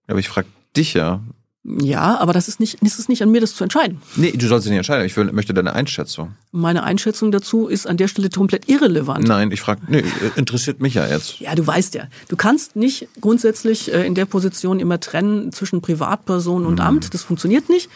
Aber 0.08 0.20
ich 0.20 0.30
frage 0.30 0.48
dich 0.76 0.94
ja, 0.94 1.22
ja, 1.64 2.18
aber 2.20 2.32
das 2.32 2.48
ist 2.48 2.62
nicht, 2.62 2.82
ist 2.82 3.10
nicht 3.10 3.22
an 3.22 3.32
mir, 3.32 3.42
das 3.42 3.54
zu 3.54 3.64
entscheiden. 3.64 4.02
Nee, 4.16 4.32
du 4.32 4.48
sollst 4.48 4.66
es 4.66 4.70
nicht 4.70 4.78
entscheiden. 4.78 5.06
Ich 5.06 5.18
will, 5.18 5.32
möchte 5.34 5.54
deine 5.54 5.74
Einschätzung. 5.74 6.36
Meine 6.52 6.84
Einschätzung 6.84 7.32
dazu 7.32 7.68
ist 7.68 7.86
an 7.86 7.98
der 7.98 8.08
Stelle 8.08 8.30
komplett 8.30 8.70
irrelevant. 8.70 9.28
Nein, 9.28 9.52
ich 9.52 9.60
frage, 9.60 9.82
nee, 9.88 10.04
interessiert 10.38 10.80
mich 10.80 10.94
ja 10.94 11.06
jetzt. 11.06 11.40
Ja, 11.42 11.54
du 11.56 11.68
weißt 11.68 11.96
ja, 11.96 12.08
du 12.30 12.38
kannst 12.38 12.78
nicht 12.78 13.10
grundsätzlich 13.20 13.94
äh, 13.94 14.06
in 14.06 14.16
der 14.16 14.26
Position 14.26 14.80
immer 14.80 15.02
trennen 15.02 15.52
zwischen 15.52 15.82
Privatperson 15.82 16.66
und 16.66 16.76
mhm. 16.76 16.86
Amt. 16.86 17.14
Das 17.14 17.24
funktioniert 17.24 17.68
nicht. 17.68 17.90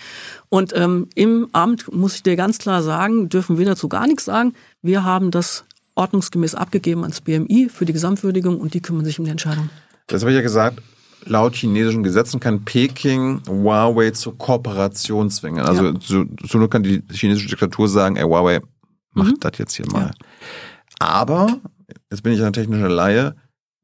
Und 0.49 0.73
ähm, 0.75 1.07
im 1.15 1.47
Amt 1.53 1.91
muss 1.91 2.15
ich 2.15 2.23
dir 2.23 2.35
ganz 2.35 2.57
klar 2.57 2.83
sagen, 2.83 3.29
dürfen 3.29 3.57
wir 3.57 3.65
dazu 3.65 3.87
gar 3.87 4.07
nichts 4.07 4.25
sagen. 4.25 4.53
Wir 4.81 5.05
haben 5.05 5.31
das 5.31 5.63
ordnungsgemäß 5.95 6.53
abgegeben 6.53 7.01
ans 7.03 7.21
BMI 7.21 7.69
für 7.73 7.85
die 7.85 7.93
Gesamtwürdigung 7.93 8.59
und 8.59 8.73
die 8.73 8.81
kümmern 8.81 9.05
sich 9.05 9.19
um 9.19 9.25
die 9.25 9.31
Entscheidung. 9.31 9.69
Das 10.07 10.21
habe 10.21 10.31
ich 10.31 10.35
ja 10.35 10.41
gesagt 10.41 10.81
laut 11.25 11.55
chinesischen 11.55 12.03
Gesetzen 12.03 12.39
kann 12.39 12.63
Peking 12.63 13.41
Huawei 13.47 14.11
zur 14.11 14.37
Kooperation 14.37 15.29
zwingen. 15.29 15.65
Also 15.65 15.85
ja. 15.85 15.93
so, 15.99 16.25
so 16.43 16.57
nur 16.57 16.69
kann 16.69 16.83
die 16.83 17.03
chinesische 17.11 17.49
Diktatur 17.49 17.87
sagen, 17.87 18.15
ey 18.15 18.23
Huawei, 18.23 18.59
macht 19.11 19.31
mhm. 19.31 19.39
das 19.39 19.57
jetzt 19.57 19.75
hier 19.75 19.89
mal. 19.91 20.07
Ja. 20.07 20.11
Aber, 20.99 21.59
jetzt 22.09 22.23
bin 22.23 22.33
ich 22.33 22.43
ein 22.43 22.53
technischer 22.53 22.89
Laie, 22.89 23.35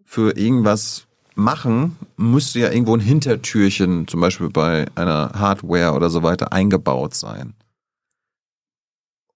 für 0.06 0.36
irgendwas 0.36 1.08
machen, 1.36 1.98
müsste 2.18 2.60
ja 2.60 2.72
irgendwo 2.72 2.96
ein 2.96 3.00
Hintertürchen, 3.00 4.08
zum 4.08 4.22
Beispiel 4.22 4.50
bei 4.50 4.86
einer 4.96 5.32
Hardware 5.36 5.94
oder 5.94 6.10
so 6.10 6.24
weiter, 6.24 6.52
eingebaut 6.52 7.14
sein. 7.14 7.54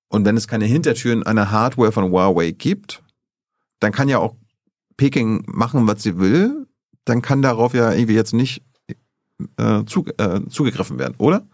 Und 0.10 0.26
wenn 0.26 0.38
es 0.38 0.48
keine 0.48 0.66
Hintertüren 0.66 1.24
einer 1.24 1.52
Hardware 1.52 1.92
von 1.92 2.12
Huawei 2.12 2.52
gibt, 2.52 3.04
dann 3.80 3.92
kann 3.92 4.10
ja 4.10 4.20
auch 4.20 4.36
Peking 4.98 5.44
machen, 5.48 5.88
was 5.88 6.04
sie 6.04 6.18
will 6.18 6.68
dann 7.06 7.22
kann 7.22 7.42
darauf 7.42 7.74
ja 7.74 7.92
irgendwie 7.92 8.16
jetzt 8.16 8.34
nicht 8.34 8.64
äh, 9.58 9.84
zu, 9.86 10.06
äh, 10.18 10.42
zugegriffen 10.50 11.00
werden, 11.00 11.16
oder? 11.18 11.46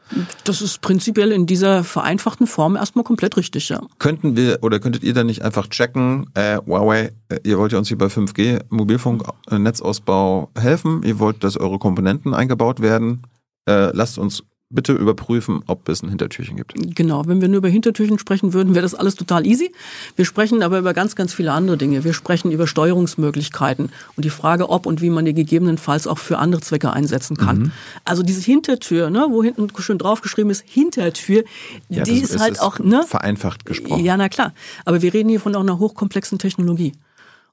Das 0.43 0.61
ist 0.61 0.81
prinzipiell 0.81 1.31
in 1.31 1.45
dieser 1.45 1.83
vereinfachten 1.83 2.47
Form 2.47 2.75
erstmal 2.75 3.03
komplett 3.03 3.37
richtig, 3.37 3.69
ja. 3.69 3.81
Könnten 3.99 4.35
wir 4.35 4.59
oder 4.61 4.79
könntet 4.79 5.03
ihr 5.03 5.13
dann 5.13 5.27
nicht 5.27 5.43
einfach 5.43 5.67
checken, 5.67 6.29
äh, 6.33 6.57
Huawei, 6.57 7.13
äh, 7.29 7.39
ihr 7.43 7.57
wollt 7.57 7.71
ja 7.71 7.77
uns 7.77 7.87
hier 7.87 7.97
bei 7.97 8.07
5G 8.07 8.61
Mobilfunknetzausbau 8.69 10.51
helfen, 10.59 11.03
ihr 11.03 11.19
wollt, 11.19 11.43
dass 11.43 11.57
eure 11.57 11.79
Komponenten 11.79 12.33
eingebaut 12.33 12.81
werden, 12.81 13.23
äh, 13.67 13.91
lasst 13.93 14.17
uns 14.17 14.43
bitte 14.69 14.93
überprüfen, 14.93 15.63
ob 15.65 15.89
es 15.89 16.03
ein 16.03 16.09
Hintertürchen 16.09 16.55
gibt. 16.55 16.73
Genau, 16.95 17.25
wenn 17.25 17.41
wir 17.41 17.47
nur 17.47 17.57
über 17.57 17.69
Hintertürchen 17.69 18.19
sprechen 18.19 18.53
würden, 18.53 18.75
wäre 18.75 18.83
das 18.83 18.93
alles 18.93 19.15
total 19.15 19.47
easy. 19.47 19.71
Wir 20.15 20.25
sprechen 20.25 20.61
aber 20.61 20.77
über 20.77 20.93
ganz, 20.93 21.15
ganz 21.15 21.33
viele 21.33 21.53
andere 21.53 21.75
Dinge. 21.75 22.03
Wir 22.03 22.13
sprechen 22.13 22.51
über 22.51 22.67
Steuerungsmöglichkeiten 22.67 23.89
und 24.15 24.25
die 24.25 24.29
Frage, 24.29 24.69
ob 24.69 24.85
und 24.85 25.01
wie 25.01 25.09
man 25.09 25.25
die 25.25 25.33
gegebenenfalls 25.33 26.05
auch 26.05 26.19
für 26.19 26.37
andere 26.37 26.61
Zwecke 26.61 26.93
einsetzen 26.93 27.35
kann. 27.35 27.57
Mhm. 27.57 27.71
Also 28.05 28.21
diese 28.21 28.41
Hintertür, 28.41 29.09
ne, 29.09 29.25
wo 29.29 29.43
hinten 29.43 29.67
schön 29.79 29.97
draufgeschrieben 29.97 30.51
ist, 30.51 30.63
Hintertür, 30.67 31.43
ja, 31.89 32.03
die 32.03 32.19
ist, 32.19 32.35
ist 32.35 32.39
halt 32.39 32.61
auch... 32.61 32.77
Ne, 32.79 33.03
vereinfacht 33.07 33.65
gesprochen. 33.65 34.03
Ja, 34.03 34.17
na 34.17 34.29
klar. 34.29 34.53
Aber 34.85 35.01
wir 35.01 35.13
reden 35.13 35.29
hier 35.29 35.39
von 35.39 35.55
auch 35.55 35.61
einer 35.61 35.79
hochkomplexen 35.79 36.37
Technologie. 36.37 36.93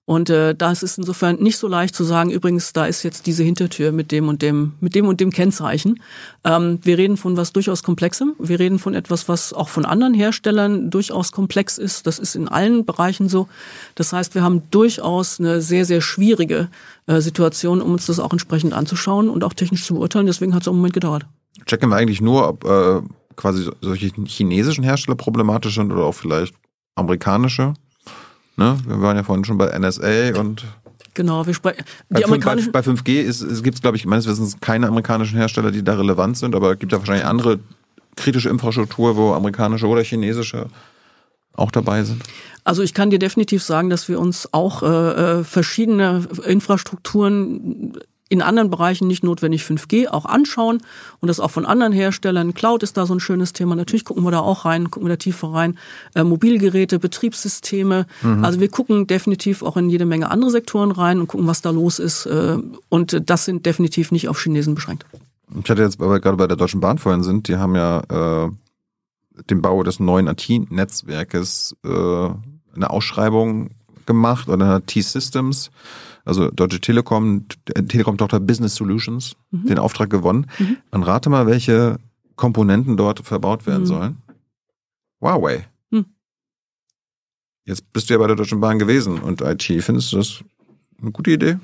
Und 0.06 0.30
äh, 0.30 0.54
da 0.54 0.70
ist 0.70 0.84
insofern 0.84 1.36
nicht 1.42 1.58
so 1.58 1.66
leicht 1.66 1.96
zu 1.96 2.04
sagen, 2.04 2.30
übrigens, 2.30 2.72
da 2.72 2.86
ist 2.86 3.02
jetzt 3.02 3.26
diese 3.26 3.42
Hintertür 3.42 3.90
mit 3.90 4.12
dem 4.12 4.28
und 4.28 4.40
dem, 4.40 4.74
mit 4.80 4.94
dem 4.94 5.08
und 5.08 5.20
dem 5.20 5.32
Kennzeichen. 5.32 6.00
Ähm, 6.44 6.78
wir 6.82 6.96
reden 6.96 7.16
von 7.16 7.36
was 7.36 7.52
durchaus 7.52 7.82
Komplexem. 7.82 8.36
Wir 8.38 8.60
reden 8.60 8.78
von 8.78 8.94
etwas, 8.94 9.28
was 9.28 9.52
auch 9.52 9.68
von 9.68 9.84
anderen 9.84 10.14
Herstellern 10.14 10.90
durchaus 10.90 11.32
komplex 11.32 11.76
ist. 11.76 12.06
Das 12.06 12.20
ist 12.20 12.36
in 12.36 12.46
allen 12.46 12.84
Bereichen 12.84 13.28
so. 13.28 13.48
Das 13.96 14.12
heißt, 14.12 14.36
wir 14.36 14.44
haben 14.44 14.62
durchaus 14.70 15.40
eine 15.40 15.60
sehr, 15.60 15.84
sehr 15.84 16.00
schwierige 16.00 16.68
äh, 17.06 17.20
Situation, 17.20 17.82
um 17.82 17.92
uns 17.92 18.06
das 18.06 18.20
auch 18.20 18.30
entsprechend 18.30 18.74
anzuschauen 18.74 19.28
und 19.28 19.42
auch 19.42 19.54
technisch 19.54 19.84
zu 19.84 19.94
beurteilen. 19.94 20.26
Deswegen 20.26 20.54
hat 20.54 20.62
es 20.62 20.68
einen 20.68 20.76
Moment 20.76 20.94
gedauert. 20.94 21.26
Checken 21.64 21.88
wir 21.90 21.96
eigentlich 21.96 22.20
nur, 22.20 22.48
ob 22.48 22.64
äh, 22.64 23.02
quasi 23.34 23.68
solche 23.80 24.12
chinesischen 24.24 24.84
Hersteller 24.84 25.16
problematisch 25.16 25.74
sind 25.74 25.90
oder 25.90 26.04
auch 26.04 26.14
vielleicht 26.14 26.54
amerikanische? 26.94 27.74
Ne? 28.56 28.78
Wir 28.86 29.00
waren 29.00 29.16
ja 29.16 29.22
vorhin 29.22 29.44
schon 29.44 29.58
bei 29.58 29.78
NSA 29.78 30.38
und 30.38 30.64
Genau, 31.14 31.46
wir 31.46 31.54
sprechen. 31.54 31.82
Bei, 32.10 32.20
bei, 32.20 32.38
bei 32.38 32.80
5G 32.80 33.22
ist, 33.22 33.40
es 33.40 33.62
gibt, 33.62 33.80
glaube 33.80 33.96
ich, 33.96 34.04
meines 34.04 34.26
Wissens 34.26 34.60
keine 34.60 34.86
amerikanischen 34.86 35.38
Hersteller, 35.38 35.70
die 35.70 35.82
da 35.82 35.94
relevant 35.94 36.36
sind, 36.36 36.54
aber 36.54 36.72
es 36.72 36.78
gibt 36.78 36.92
ja 36.92 36.98
wahrscheinlich 36.98 37.24
andere 37.24 37.58
kritische 38.16 38.50
Infrastruktur, 38.50 39.16
wo 39.16 39.32
amerikanische 39.32 39.86
oder 39.86 40.02
chinesische 40.02 40.66
auch 41.54 41.70
dabei 41.70 42.04
sind. 42.04 42.22
Also 42.64 42.82
ich 42.82 42.92
kann 42.92 43.08
dir 43.08 43.18
definitiv 43.18 43.62
sagen, 43.62 43.88
dass 43.88 44.10
wir 44.10 44.20
uns 44.20 44.52
auch 44.52 44.82
äh, 44.82 44.86
äh 45.40 45.44
verschiedene 45.44 46.26
Infrastrukturen 46.44 47.96
in 48.28 48.42
anderen 48.42 48.70
Bereichen 48.70 49.06
nicht 49.06 49.22
notwendig 49.22 49.62
5G 49.62 50.08
auch 50.08 50.24
anschauen 50.24 50.82
und 51.20 51.28
das 51.28 51.38
auch 51.38 51.50
von 51.50 51.64
anderen 51.64 51.92
Herstellern. 51.92 52.54
Cloud 52.54 52.82
ist 52.82 52.96
da 52.96 53.06
so 53.06 53.14
ein 53.14 53.20
schönes 53.20 53.52
Thema. 53.52 53.76
Natürlich 53.76 54.04
gucken 54.04 54.24
wir 54.24 54.32
da 54.32 54.40
auch 54.40 54.64
rein, 54.64 54.90
gucken 54.90 55.08
wir 55.08 55.12
da 55.12 55.16
tiefer 55.16 55.52
rein. 55.52 55.78
Äh, 56.14 56.24
Mobilgeräte, 56.24 56.98
Betriebssysteme. 56.98 58.06
Mhm. 58.22 58.44
Also 58.44 58.58
wir 58.58 58.68
gucken 58.68 59.06
definitiv 59.06 59.62
auch 59.62 59.76
in 59.76 59.88
jede 59.88 60.06
Menge 60.06 60.30
andere 60.30 60.50
Sektoren 60.50 60.90
rein 60.90 61.20
und 61.20 61.28
gucken, 61.28 61.46
was 61.46 61.62
da 61.62 61.70
los 61.70 61.98
ist. 62.00 62.26
Äh, 62.26 62.58
und 62.88 63.30
das 63.30 63.44
sind 63.44 63.64
definitiv 63.64 64.10
nicht 64.10 64.28
auf 64.28 64.40
Chinesen 64.40 64.74
beschränkt. 64.74 65.06
Ich 65.62 65.70
hatte 65.70 65.82
jetzt, 65.82 66.00
weil 66.00 66.10
wir 66.10 66.20
gerade 66.20 66.36
bei 66.36 66.48
der 66.48 66.56
Deutschen 66.56 66.80
Bahn 66.80 66.98
vorhin 66.98 67.22
sind, 67.22 67.46
die 67.46 67.56
haben 67.56 67.76
ja 67.76 68.46
äh, 68.46 68.50
den 69.48 69.62
Bau 69.62 69.84
des 69.84 70.00
neuen 70.00 70.26
IT-Netzwerkes 70.26 71.76
äh, 71.84 71.88
eine 71.88 72.90
Ausschreibung 72.90 73.70
gemacht 74.04 74.48
oder 74.48 74.84
T-Systems 74.84 75.70
also 76.26 76.50
Deutsche 76.50 76.80
Telekom, 76.80 77.46
Telekom-Tochter 77.88 78.40
Business 78.40 78.74
Solutions, 78.74 79.36
mhm. 79.50 79.66
den 79.66 79.78
Auftrag 79.78 80.10
gewonnen. 80.10 80.46
Mhm. 80.58 80.76
Und 80.90 81.02
rate 81.04 81.30
mal, 81.30 81.46
welche 81.46 81.98
Komponenten 82.34 82.96
dort 82.96 83.20
verbaut 83.20 83.66
werden 83.66 83.82
mhm. 83.82 83.86
sollen. 83.86 84.16
Huawei. 85.20 85.66
Mhm. 85.90 86.06
Jetzt 87.64 87.92
bist 87.92 88.10
du 88.10 88.14
ja 88.14 88.18
bei 88.18 88.26
der 88.26 88.36
Deutschen 88.36 88.60
Bahn 88.60 88.78
gewesen 88.78 89.20
und 89.20 89.40
IT. 89.40 89.62
Findest 89.62 90.12
du 90.12 90.18
das 90.18 90.40
eine 91.00 91.12
gute 91.12 91.30
Idee? 91.30 91.58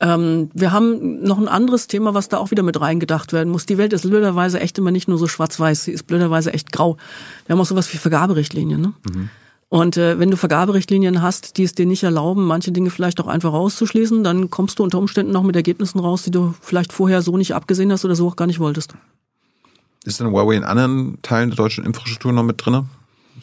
Ähm, 0.00 0.50
wir 0.54 0.72
haben 0.72 1.22
noch 1.22 1.38
ein 1.38 1.48
anderes 1.48 1.86
Thema, 1.86 2.14
was 2.14 2.28
da 2.28 2.38
auch 2.38 2.50
wieder 2.50 2.62
mit 2.62 2.80
reingedacht 2.80 3.34
werden 3.34 3.50
muss. 3.50 3.66
Die 3.66 3.76
Welt 3.76 3.92
ist 3.92 4.08
blöderweise 4.08 4.58
echt 4.58 4.78
immer 4.78 4.90
nicht 4.90 5.06
nur 5.06 5.18
so 5.18 5.28
schwarz-weiß, 5.28 5.84
sie 5.84 5.92
ist 5.92 6.06
blöderweise 6.06 6.52
echt 6.52 6.72
grau. 6.72 6.96
Wir 7.46 7.54
haben 7.54 7.60
auch 7.60 7.66
sowas 7.66 7.92
wie 7.92 7.98
Vergaberichtlinien. 7.98 8.80
Ne? 8.80 8.94
Und 9.74 9.96
äh, 9.96 10.20
wenn 10.20 10.30
du 10.30 10.36
Vergaberichtlinien 10.36 11.20
hast, 11.20 11.56
die 11.56 11.64
es 11.64 11.74
dir 11.74 11.84
nicht 11.84 12.04
erlauben, 12.04 12.44
manche 12.44 12.70
Dinge 12.70 12.90
vielleicht 12.90 13.20
auch 13.20 13.26
einfach 13.26 13.52
auszuschließen, 13.52 14.22
dann 14.22 14.48
kommst 14.48 14.78
du 14.78 14.84
unter 14.84 14.98
Umständen 14.98 15.32
noch 15.32 15.42
mit 15.42 15.56
Ergebnissen 15.56 15.98
raus, 15.98 16.22
die 16.22 16.30
du 16.30 16.54
vielleicht 16.60 16.92
vorher 16.92 17.22
so 17.22 17.36
nicht 17.36 17.56
abgesehen 17.56 17.90
hast 17.90 18.04
oder 18.04 18.14
so 18.14 18.28
auch 18.28 18.36
gar 18.36 18.46
nicht 18.46 18.60
wolltest. 18.60 18.94
Ist 20.04 20.20
denn 20.20 20.30
Huawei 20.30 20.54
in 20.54 20.62
anderen 20.62 21.18
Teilen 21.22 21.50
der 21.50 21.56
deutschen 21.56 21.84
Infrastruktur 21.84 22.32
noch 22.32 22.44
mit 22.44 22.64
drinne? 22.64 22.84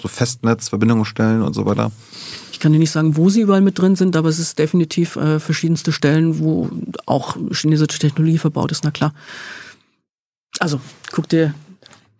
so 0.01 0.07
Festnetzverbindungen 0.07 1.03
stellen 1.03 1.41
und 1.41 1.53
so 1.53 1.65
weiter? 1.65 1.91
Ich 2.53 2.61
kann 2.61 2.71
dir 2.71 2.79
nicht 2.79 2.91
sagen, 2.91 3.17
wo 3.17 3.27
sie 3.27 3.41
überall 3.41 3.59
mit 3.59 3.77
drin 3.77 3.97
sind, 3.97 4.15
aber 4.15 4.29
es 4.29 4.39
ist 4.39 4.57
definitiv 4.57 5.17
äh, 5.17 5.37
verschiedenste 5.37 5.91
Stellen, 5.91 6.39
wo 6.39 6.69
auch 7.07 7.35
chinesische 7.51 7.99
Technologie 7.99 8.37
verbaut 8.37 8.71
ist, 8.71 8.85
na 8.85 8.91
klar. 8.91 9.13
Also 10.59 10.79
guck 11.11 11.27
dir 11.27 11.53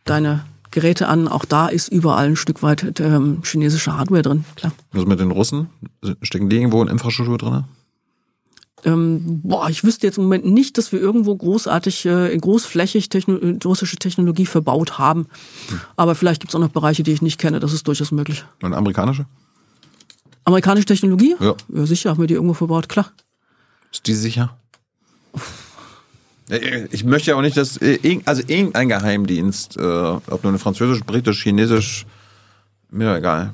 deine 0.03 0.43
Geräte 0.72 1.07
an, 1.07 1.27
auch 1.27 1.45
da 1.45 1.68
ist 1.68 1.89
überall 1.89 2.27
ein 2.27 2.35
Stück 2.35 2.64
weit 2.64 2.99
ähm, 2.99 3.41
chinesische 3.43 3.98
Hardware 3.98 4.22
drin, 4.22 4.45
klar. 4.56 4.72
Was 4.93 5.06
mit 5.06 5.19
den 5.19 5.31
Russen? 5.31 5.69
Stecken 6.22 6.49
die 6.49 6.57
irgendwo 6.57 6.81
in 6.81 6.88
Infrastruktur 6.88 7.38
drin? 7.38 7.64
Ähm, 8.84 9.41
boah, 9.43 9.69
ich 9.69 9.84
wüsste 9.84 10.07
jetzt 10.07 10.18
im 10.18 10.23
Moment 10.23 10.45
nicht, 10.45 10.77
dass 10.77 10.91
wir 10.91 10.99
irgendwo 10.99 11.35
großartig, 11.35 12.06
äh, 12.06 12.35
großflächig 12.35 13.10
Techno 13.10 13.38
russische 13.64 13.98
Technologie 13.98 14.45
verbaut 14.45 14.98
haben. 14.98 15.27
Hm. 15.68 15.81
Aber 15.98 16.15
vielleicht 16.15 16.41
gibt 16.41 16.52
es 16.52 16.56
auch 16.56 16.60
noch 16.60 16.69
Bereiche, 16.69 17.03
die 17.03 17.11
ich 17.11 17.22
nicht 17.22 17.39
kenne. 17.39 17.60
Das 17.60 17.73
ist 17.73 17.88
durchaus 17.88 18.11
möglich. 18.11 18.43
Und 18.61 18.73
amerikanische? 18.73 19.26
Amerikanische 20.45 20.85
Technologie? 20.85 21.35
Ja. 21.39 21.53
Ja, 21.69 21.85
sicher, 21.85 22.10
haben 22.10 22.19
wir 22.19 22.27
die 22.27 22.34
irgendwo 22.34 22.56
verbaut, 22.56 22.89
klar. 22.89 23.11
Ist 23.91 24.07
die 24.07 24.15
sicher? 24.15 24.57
Ich 26.91 27.06
möchte 27.06 27.32
ja 27.32 27.38
auch 27.38 27.41
nicht, 27.41 27.56
dass 27.56 27.80
also 28.26 28.44
irgendein 28.48 28.90
Geheimdienst, 28.90 29.78
äh, 29.78 29.82
ob 29.82 30.44
nur 30.44 30.52
eine 30.52 30.60
französisch, 30.60 31.02
britisch, 31.02 31.44
chinesisch, 31.44 32.06
mir 32.90 33.15
egal. 33.15 33.53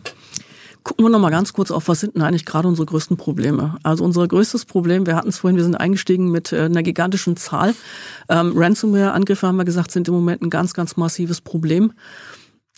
Gucken 0.83 1.05
wir 1.05 1.09
noch 1.09 1.19
mal 1.19 1.29
ganz 1.29 1.51
kurz 1.51 1.69
auf, 1.69 1.89
was 1.89 1.99
sind 1.99 2.15
denn 2.15 2.23
eigentlich 2.23 2.45
gerade 2.45 2.67
unsere 2.67 2.85
größten 2.85 3.17
Probleme? 3.17 3.77
Also 3.83 4.05
unser 4.05 4.25
größtes 4.27 4.65
Problem, 4.65 5.05
wir 5.05 5.15
hatten 5.15 5.27
es 5.27 5.37
vorhin, 5.37 5.57
wir 5.57 5.63
sind 5.63 5.75
eingestiegen 5.75 6.31
mit 6.31 6.53
äh, 6.53 6.61
einer 6.61 6.81
gigantischen 6.81 7.35
Zahl. 7.35 7.75
Ähm, 8.29 8.53
Ransomware-Angriffe, 8.55 9.45
haben 9.45 9.57
wir 9.57 9.65
gesagt, 9.65 9.91
sind 9.91 10.07
im 10.07 10.13
Moment 10.13 10.41
ein 10.41 10.49
ganz, 10.49 10.73
ganz 10.73 10.95
massives 10.95 11.41
Problem 11.41 11.91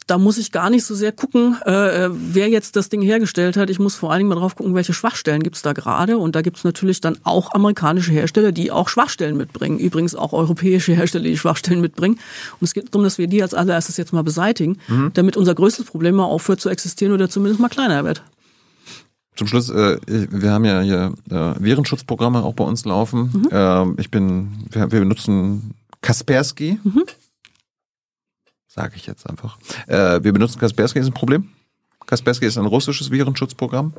da 0.10 0.18
muss 0.18 0.38
ich 0.38 0.52
gar 0.52 0.70
nicht 0.70 0.86
so 0.86 0.96
sehr 0.96 1.12
gucken, 1.12 1.58
äh, 1.66 2.06
äh, 2.06 2.10
wer 2.12 2.50
jetzt 2.50 2.76
das 2.76 2.90
Ding 2.90 3.02
hergestellt 3.02 3.58
hat. 3.58 3.70
Ich 3.70 3.80
muss 3.80 3.96
vor 3.96 4.12
allen 4.12 4.20
Dingen 4.20 4.30
mal 4.30 4.36
drauf 4.36 4.56
gucken, 4.56 4.74
welche 4.74 4.94
Schwachstellen 4.94 5.44
gibt's 5.44 5.62
da 5.62 5.74
gerade. 5.74 6.18
Und 6.18 6.36
da 6.36 6.42
gibt's 6.42 6.64
natürlich 6.64 7.00
dann 7.00 7.18
auch 7.24 7.54
amerikanische 7.54 8.12
Hersteller, 8.12 8.52
die 8.52 8.72
auch 8.72 8.90
Schwachstellen 8.90 9.38
mitbringen. 9.38 9.78
Übrigens 9.78 10.16
auch 10.16 10.34
europäische 10.34 10.94
Hersteller, 10.94 11.26
die 11.26 11.38
Schwachstellen 11.38 11.82
mitbringen. 11.82 12.20
Und 12.60 12.66
es 12.66 12.74
geht 12.74 12.88
darum, 12.88 13.04
dass 13.04 13.18
wir 13.20 13.28
die 13.28 13.44
als 13.44 13.54
allererstes 13.54 13.98
jetzt 13.98 14.12
mal 14.12 14.24
beseitigen, 14.24 14.80
mhm. 14.88 15.12
damit 15.14 15.38
unser 15.38 15.54
größtes 15.54 15.86
Problem 15.86 16.16
mal 16.16 16.26
aufhört 16.26 16.60
zu 16.60 16.70
existieren 16.70 17.14
oder 17.14 17.30
zumindest 17.30 17.60
mal 17.60 17.70
kleiner 17.70 18.04
wird. 18.04 18.24
Zum 19.36 19.48
Schluss, 19.48 19.70
äh, 19.70 20.00
wir 20.08 20.52
haben 20.52 20.66
ja 20.66 20.82
hier 20.82 21.14
äh, 21.30 21.54
Virenschutzprogramme 21.64 22.44
auch 22.44 22.56
bei 22.56 22.64
uns 22.64 22.84
laufen. 22.84 23.32
Mhm. 23.32 23.50
Äh, 23.52 24.02
ich 24.02 24.10
bin, 24.10 24.66
wir, 24.72 24.92
wir 24.92 25.00
benutzen 25.00 25.76
Kaspersky. 26.02 26.80
Mhm. 26.84 27.04
Sage 28.70 28.94
ich 28.98 29.08
jetzt 29.08 29.28
einfach. 29.28 29.58
Äh, 29.88 30.24
wir 30.24 30.32
benutzen 30.32 30.60
Kaspersky, 30.60 31.00
ist 31.00 31.08
ein 31.08 31.14
Problem. 31.14 31.50
Kaspersky 32.06 32.46
ist 32.46 32.58
ein 32.58 32.68
russisches 32.68 33.10
Virenschutzprogramm 33.10 33.94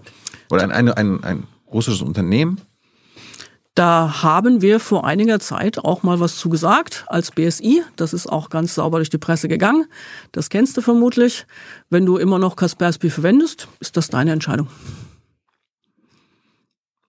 oder 0.48 0.62
ein, 0.62 0.70
ein, 0.70 0.88
ein, 0.92 1.24
ein 1.24 1.46
russisches 1.70 2.02
Unternehmen. 2.02 2.60
Da 3.74 4.22
haben 4.22 4.62
wir 4.62 4.78
vor 4.78 5.04
einiger 5.04 5.40
Zeit 5.40 5.78
auch 5.78 6.04
mal 6.04 6.20
was 6.20 6.36
zugesagt 6.36 7.04
als 7.08 7.32
BSI. 7.32 7.82
Das 7.96 8.12
ist 8.12 8.28
auch 8.28 8.48
ganz 8.48 8.76
sauber 8.76 8.98
durch 8.98 9.10
die 9.10 9.18
Presse 9.18 9.48
gegangen. 9.48 9.86
Das 10.30 10.50
kennst 10.50 10.76
du 10.76 10.82
vermutlich. 10.82 11.46
Wenn 11.88 12.06
du 12.06 12.16
immer 12.16 12.38
noch 12.38 12.54
Kaspersky 12.54 13.10
verwendest, 13.10 13.66
ist 13.80 13.96
das 13.96 14.08
deine 14.08 14.30
Entscheidung. 14.32 14.68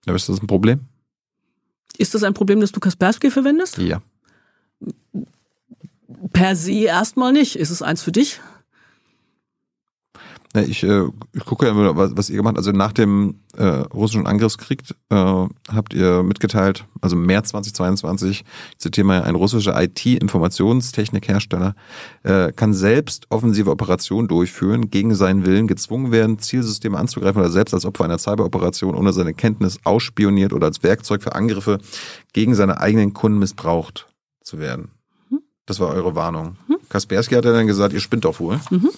Aber 0.06 0.16
ist 0.16 0.28
das 0.28 0.40
ein 0.40 0.48
Problem? 0.48 0.80
Ist 1.96 2.14
das 2.14 2.24
ein 2.24 2.34
Problem, 2.34 2.60
dass 2.60 2.72
du 2.72 2.80
Kaspersky 2.80 3.30
verwendest? 3.30 3.78
Ja. 3.78 4.02
Per 6.32 6.56
se 6.56 6.84
erstmal 6.84 7.32
nicht. 7.32 7.56
Ist 7.56 7.70
es 7.70 7.82
eins 7.82 8.02
für 8.02 8.12
dich? 8.12 8.40
Ja, 10.54 10.60
ich, 10.60 10.82
äh, 10.82 11.04
ich 11.32 11.46
gucke 11.46 11.64
ja 11.64 11.72
immer, 11.72 11.96
was, 11.96 12.12
was 12.14 12.28
ihr 12.28 12.36
gemacht 12.36 12.56
habt. 12.56 12.58
Also 12.58 12.72
nach 12.72 12.92
dem 12.92 13.40
äh, 13.56 13.64
russischen 13.64 14.26
Angriffskrieg 14.26 14.82
äh, 15.08 15.14
habt 15.14 15.94
ihr 15.94 16.22
mitgeteilt, 16.22 16.84
also 17.00 17.16
März 17.16 17.48
2022, 17.50 18.44
ich 18.72 18.78
zitiere 18.78 19.06
mal, 19.06 19.22
ein 19.22 19.34
russischer 19.34 19.82
IT-Informationstechnikhersteller 19.82 21.74
äh, 22.22 22.52
kann 22.52 22.74
selbst 22.74 23.26
offensive 23.30 23.70
Operationen 23.70 24.28
durchführen, 24.28 24.90
gegen 24.90 25.14
seinen 25.14 25.46
Willen 25.46 25.68
gezwungen 25.68 26.12
werden, 26.12 26.38
Zielsysteme 26.38 26.98
anzugreifen 26.98 27.40
oder 27.40 27.50
selbst 27.50 27.72
als 27.72 27.86
Opfer 27.86 28.04
einer 28.04 28.18
Cyberoperation 28.18 28.94
ohne 28.94 29.14
seine 29.14 29.32
Kenntnis 29.32 29.78
ausspioniert 29.84 30.52
oder 30.52 30.66
als 30.66 30.82
Werkzeug 30.82 31.22
für 31.22 31.34
Angriffe 31.34 31.78
gegen 32.34 32.54
seine 32.54 32.78
eigenen 32.78 33.14
Kunden 33.14 33.38
missbraucht 33.38 34.06
zu 34.42 34.58
werden. 34.58 34.90
Das 35.66 35.80
war 35.80 35.90
eure 35.90 36.14
Warnung. 36.14 36.56
Mhm. 36.68 36.76
Kaspersky 36.88 37.34
hat 37.34 37.44
ja 37.44 37.52
dann 37.52 37.66
gesagt, 37.66 37.94
ihr 37.94 38.00
spinnt 38.00 38.24
doch 38.24 38.40
wohl. 38.40 38.60
Mhm. 38.70 38.90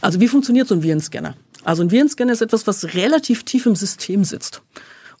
Also 0.00 0.20
wie 0.20 0.28
funktioniert 0.28 0.68
so 0.68 0.74
ein 0.74 0.82
Virenscanner? 0.82 1.36
Also 1.64 1.82
ein 1.82 1.90
Virenscanner 1.90 2.32
ist 2.32 2.40
etwas, 2.40 2.66
was 2.66 2.94
relativ 2.94 3.44
tief 3.44 3.66
im 3.66 3.76
System 3.76 4.24
sitzt. 4.24 4.62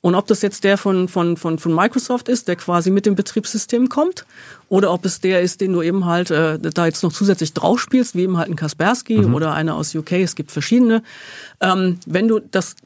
Und 0.02 0.14
ob 0.14 0.26
das 0.26 0.40
jetzt 0.40 0.64
der 0.64 0.78
von, 0.78 1.08
von, 1.08 1.36
von, 1.36 1.58
von 1.58 1.74
Microsoft 1.74 2.28
ist, 2.28 2.48
der 2.48 2.56
quasi 2.56 2.90
mit 2.90 3.04
dem 3.04 3.14
Betriebssystem 3.14 3.90
kommt, 3.90 4.24
oder 4.70 4.92
ob 4.92 5.04
es 5.04 5.20
der 5.20 5.42
ist, 5.42 5.60
den 5.60 5.74
du 5.74 5.82
eben 5.82 6.06
halt 6.06 6.30
äh, 6.30 6.58
da 6.58 6.86
jetzt 6.86 7.02
noch 7.02 7.12
zusätzlich 7.12 7.52
drauf 7.52 7.80
spielst, 7.80 8.14
wie 8.14 8.22
eben 8.22 8.38
halt 8.38 8.48
ein 8.48 8.56
Kaspersky 8.56 9.18
mhm. 9.18 9.34
oder 9.34 9.52
einer 9.52 9.74
aus 9.74 9.94
UK, 9.94 10.12
es 10.12 10.36
gibt 10.36 10.52
verschiedene. 10.52 11.02
Ähm, 11.60 11.98
wenn 12.06 12.28
du 12.28 12.38
das 12.38 12.76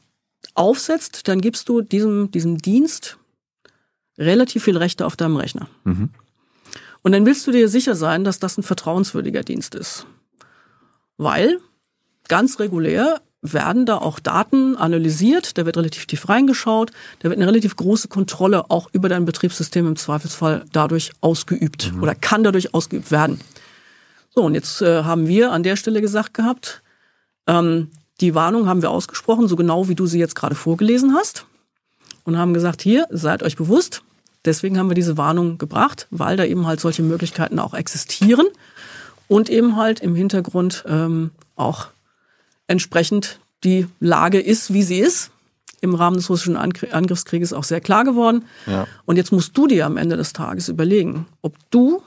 aufsetzt, 0.55 1.29
dann 1.29 1.39
gibst 1.39 1.69
du 1.69 1.81
diesem, 1.81 2.31
diesem 2.31 2.57
Dienst 2.57 3.17
relativ 4.17 4.65
viel 4.65 4.77
Rechte 4.77 5.05
auf 5.05 5.15
deinem 5.15 5.37
Rechner. 5.37 5.69
Mhm. 5.85 6.09
Und 7.05 7.11
dann 7.11 7.27
willst 7.27 7.45
du 7.45 7.51
dir 7.51 7.69
sicher 7.69 7.93
sein, 7.93 8.23
dass 8.23 8.39
das 8.39 8.57
ein 8.57 8.63
vertrauenswürdiger 8.63 9.43
Dienst 9.43 9.75
ist. 9.75 10.07
Weil 11.17 11.59
ganz 12.27 12.57
regulär 12.57 13.21
werden 13.43 13.85
da 13.85 13.99
auch 13.99 14.17
Daten 14.19 14.75
analysiert, 14.75 15.59
da 15.59 15.67
wird 15.67 15.77
relativ 15.77 16.07
tief 16.07 16.27
reingeschaut, 16.27 16.89
da 17.19 17.29
wird 17.29 17.37
eine 17.37 17.45
relativ 17.45 17.75
große 17.75 18.07
Kontrolle 18.07 18.71
auch 18.71 18.89
über 18.91 19.07
dein 19.07 19.25
Betriebssystem 19.25 19.85
im 19.85 19.95
Zweifelsfall 19.97 20.65
dadurch 20.71 21.11
ausgeübt 21.21 21.93
mhm. 21.93 22.01
oder 22.01 22.15
kann 22.15 22.43
dadurch 22.43 22.73
ausgeübt 22.73 23.11
werden. 23.11 23.39
So, 24.33 24.41
und 24.41 24.55
jetzt 24.55 24.81
äh, 24.81 25.03
haben 25.03 25.27
wir 25.27 25.51
an 25.51 25.61
der 25.61 25.75
Stelle 25.75 26.01
gesagt 26.01 26.33
gehabt, 26.33 26.81
ähm, 27.45 27.91
die 28.19 28.33
Warnung 28.33 28.67
haben 28.67 28.81
wir 28.81 28.89
ausgesprochen, 28.89 29.47
so 29.47 29.55
genau 29.55 29.87
wie 29.87 29.95
du 29.95 30.07
sie 30.07 30.17
jetzt 30.17 30.33
gerade 30.33 30.55
vorgelesen 30.55 31.13
hast. 31.13 31.45
Und 32.23 32.39
haben 32.39 32.55
gesagt, 32.55 32.81
hier, 32.81 33.05
seid 33.11 33.43
euch 33.43 33.55
bewusst, 33.57 34.01
Deswegen 34.45 34.77
haben 34.77 34.89
wir 34.89 34.95
diese 34.95 35.17
Warnung 35.17 35.57
gebracht, 35.57 36.07
weil 36.11 36.37
da 36.37 36.45
eben 36.45 36.67
halt 36.67 36.79
solche 36.79 37.03
Möglichkeiten 37.03 37.59
auch 37.59 37.73
existieren 37.73 38.45
und 39.27 39.49
eben 39.49 39.75
halt 39.75 39.99
im 39.99 40.15
Hintergrund 40.15 40.83
ähm, 40.87 41.31
auch 41.55 41.87
entsprechend 42.67 43.39
die 43.63 43.87
Lage 43.99 44.39
ist, 44.39 44.73
wie 44.73 44.83
sie 44.83 44.99
ist. 44.99 45.31
Im 45.81 45.93
Rahmen 45.93 46.15
des 46.15 46.29
russischen 46.29 46.55
Angriffskrieges 46.57 47.53
auch 47.53 47.63
sehr 47.63 47.81
klar 47.81 48.05
geworden. 48.05 48.45
Ja. 48.65 48.87
Und 49.05 49.17
jetzt 49.17 49.31
musst 49.31 49.55
du 49.57 49.67
dir 49.67 49.85
am 49.85 49.97
Ende 49.97 50.17
des 50.17 50.33
Tages 50.33 50.67
überlegen, 50.69 51.27
ob 51.41 51.57
du 51.69 52.01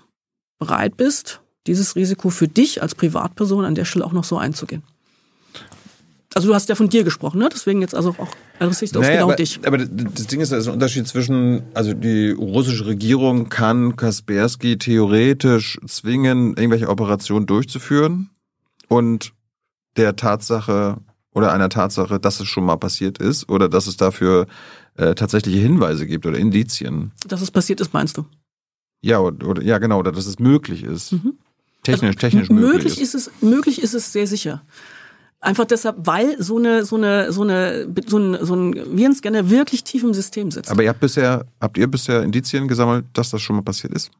bereit 0.58 0.96
bist, 0.96 1.40
dieses 1.66 1.94
Risiko 1.94 2.30
für 2.30 2.48
dich 2.48 2.82
als 2.82 2.94
Privatperson 2.94 3.64
an 3.64 3.74
der 3.74 3.84
Stelle 3.84 4.04
auch 4.04 4.12
noch 4.12 4.24
so 4.24 4.36
einzugehen. 4.38 4.82
Also 6.34 6.48
du 6.48 6.54
hast 6.54 6.68
ja 6.68 6.74
von 6.74 6.88
dir 6.88 7.04
gesprochen, 7.04 7.38
ne? 7.38 7.48
Deswegen 7.52 7.80
jetzt 7.80 7.94
also 7.94 8.16
auch 8.18 8.30
adressiere 8.58 8.88
ich 8.88 8.92
naja, 8.92 9.12
genau 9.12 9.24
aber, 9.24 9.36
dich. 9.36 9.60
Aber 9.66 9.78
das 9.78 10.26
Ding 10.26 10.40
ist, 10.40 10.52
da 10.52 10.56
ist 10.56 10.66
ein 10.66 10.74
Unterschied 10.74 11.06
zwischen, 11.06 11.62
also 11.74 11.94
die 11.94 12.30
russische 12.30 12.86
Regierung 12.86 13.48
kann 13.48 13.96
Kaspersky 13.96 14.78
theoretisch 14.78 15.78
zwingen, 15.86 16.56
irgendwelche 16.56 16.88
Operationen 16.88 17.46
durchzuführen 17.46 18.30
und 18.88 19.32
der 19.96 20.16
Tatsache 20.16 20.98
oder 21.34 21.52
einer 21.52 21.68
Tatsache, 21.68 22.18
dass 22.18 22.40
es 22.40 22.48
schon 22.48 22.64
mal 22.64 22.76
passiert 22.76 23.18
ist 23.18 23.48
oder 23.48 23.68
dass 23.68 23.86
es 23.86 23.96
dafür 23.96 24.46
äh, 24.96 25.14
tatsächliche 25.14 25.58
Hinweise 25.58 26.06
gibt 26.06 26.26
oder 26.26 26.38
Indizien. 26.38 27.12
Dass 27.26 27.42
es 27.42 27.50
passiert 27.50 27.80
ist, 27.80 27.92
meinst 27.92 28.16
du? 28.16 28.26
Ja, 29.00 29.20
oder, 29.20 29.46
oder 29.46 29.62
ja 29.62 29.78
genau, 29.78 30.00
oder 30.00 30.12
dass 30.12 30.26
es 30.26 30.38
möglich 30.38 30.82
ist. 30.82 31.12
Mhm. 31.12 31.34
Technisch, 31.82 32.16
also, 32.16 32.18
technisch 32.18 32.50
möglich, 32.50 32.72
möglich 32.72 33.00
ist. 33.00 33.14
ist 33.14 33.28
es, 33.28 33.42
möglich 33.42 33.82
ist 33.82 33.94
es 33.94 34.12
sehr 34.12 34.26
sicher. 34.26 34.62
Einfach 35.40 35.66
deshalb, 35.66 35.96
weil 35.98 36.42
so 36.42 36.58
eine, 36.58 36.84
so 36.84 36.96
eine, 36.96 37.32
so 37.32 37.42
eine, 37.42 37.88
so 38.06 38.18
ein, 38.18 38.44
so 38.44 38.54
ein 38.56 38.74
Virenscanner 38.98 39.50
wirklich 39.50 39.84
tief 39.84 40.02
im 40.02 40.12
System 40.12 40.50
sitzt. 40.50 40.70
Aber 40.70 40.82
ihr 40.82 40.88
habt 40.88 40.98
bisher, 40.98 41.46
habt 41.60 41.78
ihr 41.78 41.86
bisher 41.86 42.24
Indizien 42.24 42.66
gesammelt, 42.66 43.04
dass 43.12 43.30
das 43.30 43.40
schon 43.40 43.54
mal 43.54 43.62
passiert 43.62 43.92
ist? 43.92 44.10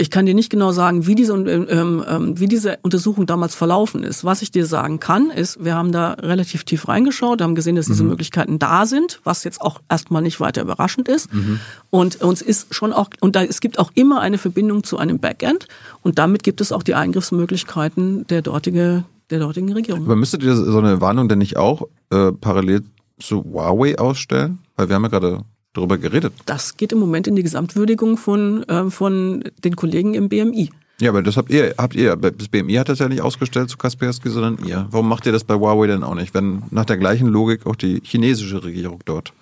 Ich 0.00 0.10
kann 0.10 0.26
dir 0.26 0.34
nicht 0.34 0.50
genau 0.50 0.70
sagen, 0.70 1.08
wie 1.08 1.16
diese, 1.16 1.32
ähm, 1.34 2.04
ähm, 2.08 2.38
wie 2.38 2.46
diese 2.46 2.78
Untersuchung 2.82 3.26
damals 3.26 3.56
verlaufen 3.56 4.04
ist. 4.04 4.24
Was 4.24 4.42
ich 4.42 4.52
dir 4.52 4.64
sagen 4.64 5.00
kann, 5.00 5.30
ist, 5.30 5.64
wir 5.64 5.74
haben 5.74 5.90
da 5.90 6.12
relativ 6.12 6.62
tief 6.62 6.86
reingeschaut, 6.86 7.42
haben 7.42 7.56
gesehen, 7.56 7.74
dass 7.74 7.86
diese 7.86 8.04
mhm. 8.04 8.10
Möglichkeiten 8.10 8.60
da 8.60 8.86
sind, 8.86 9.20
was 9.24 9.42
jetzt 9.42 9.60
auch 9.60 9.80
erstmal 9.88 10.22
nicht 10.22 10.38
weiter 10.38 10.62
überraschend 10.62 11.08
ist. 11.08 11.34
Mhm. 11.34 11.58
Und 11.90 12.20
uns 12.20 12.42
ist 12.42 12.72
schon 12.72 12.92
auch, 12.92 13.10
und 13.20 13.34
da, 13.34 13.42
es 13.42 13.60
gibt 13.60 13.80
auch 13.80 13.90
immer 13.94 14.20
eine 14.20 14.38
Verbindung 14.38 14.84
zu 14.84 14.98
einem 14.98 15.18
Backend 15.18 15.66
und 16.02 16.20
damit 16.20 16.44
gibt 16.44 16.60
es 16.60 16.70
auch 16.70 16.84
die 16.84 16.94
Eingriffsmöglichkeiten 16.94 18.24
der 18.28 18.42
dortige 18.42 19.04
der 19.30 19.40
dortigen 19.40 19.72
Regierung. 19.72 20.04
Aber 20.04 20.16
müsstet 20.16 20.42
ihr 20.42 20.56
so 20.56 20.78
eine 20.78 21.00
Warnung 21.00 21.28
denn 21.28 21.38
nicht 21.38 21.56
auch 21.56 21.88
äh, 22.10 22.32
parallel 22.32 22.84
zu 23.18 23.44
Huawei 23.44 23.98
ausstellen? 23.98 24.58
Weil 24.76 24.88
wir 24.88 24.96
haben 24.96 25.02
ja 25.02 25.08
gerade 25.08 25.44
darüber 25.72 25.98
geredet. 25.98 26.32
Das 26.46 26.76
geht 26.76 26.92
im 26.92 26.98
Moment 26.98 27.26
in 27.26 27.36
die 27.36 27.42
Gesamtwürdigung 27.42 28.16
von, 28.16 28.62
äh, 28.64 28.90
von 28.90 29.44
den 29.64 29.76
Kollegen 29.76 30.14
im 30.14 30.28
BMI. 30.28 30.70
Ja, 31.00 31.10
aber 31.10 31.22
das 31.22 31.36
habt 31.36 31.50
ihr, 31.50 31.74
habt 31.78 31.94
ihr. 31.94 32.16
Das 32.16 32.48
BMI 32.48 32.74
hat 32.74 32.88
das 32.88 32.98
ja 32.98 33.08
nicht 33.08 33.22
ausgestellt 33.22 33.70
zu 33.70 33.76
Kaspersky, 33.76 34.30
sondern 34.30 34.58
ihr. 34.66 34.88
Warum 34.90 35.08
macht 35.08 35.26
ihr 35.26 35.32
das 35.32 35.44
bei 35.44 35.54
Huawei 35.54 35.86
denn 35.86 36.02
auch 36.02 36.16
nicht, 36.16 36.34
wenn 36.34 36.64
nach 36.70 36.86
der 36.86 36.96
gleichen 36.96 37.28
Logik 37.28 37.66
auch 37.66 37.76
die 37.76 38.00
chinesische 38.02 38.64
Regierung 38.64 39.00
dort 39.04 39.32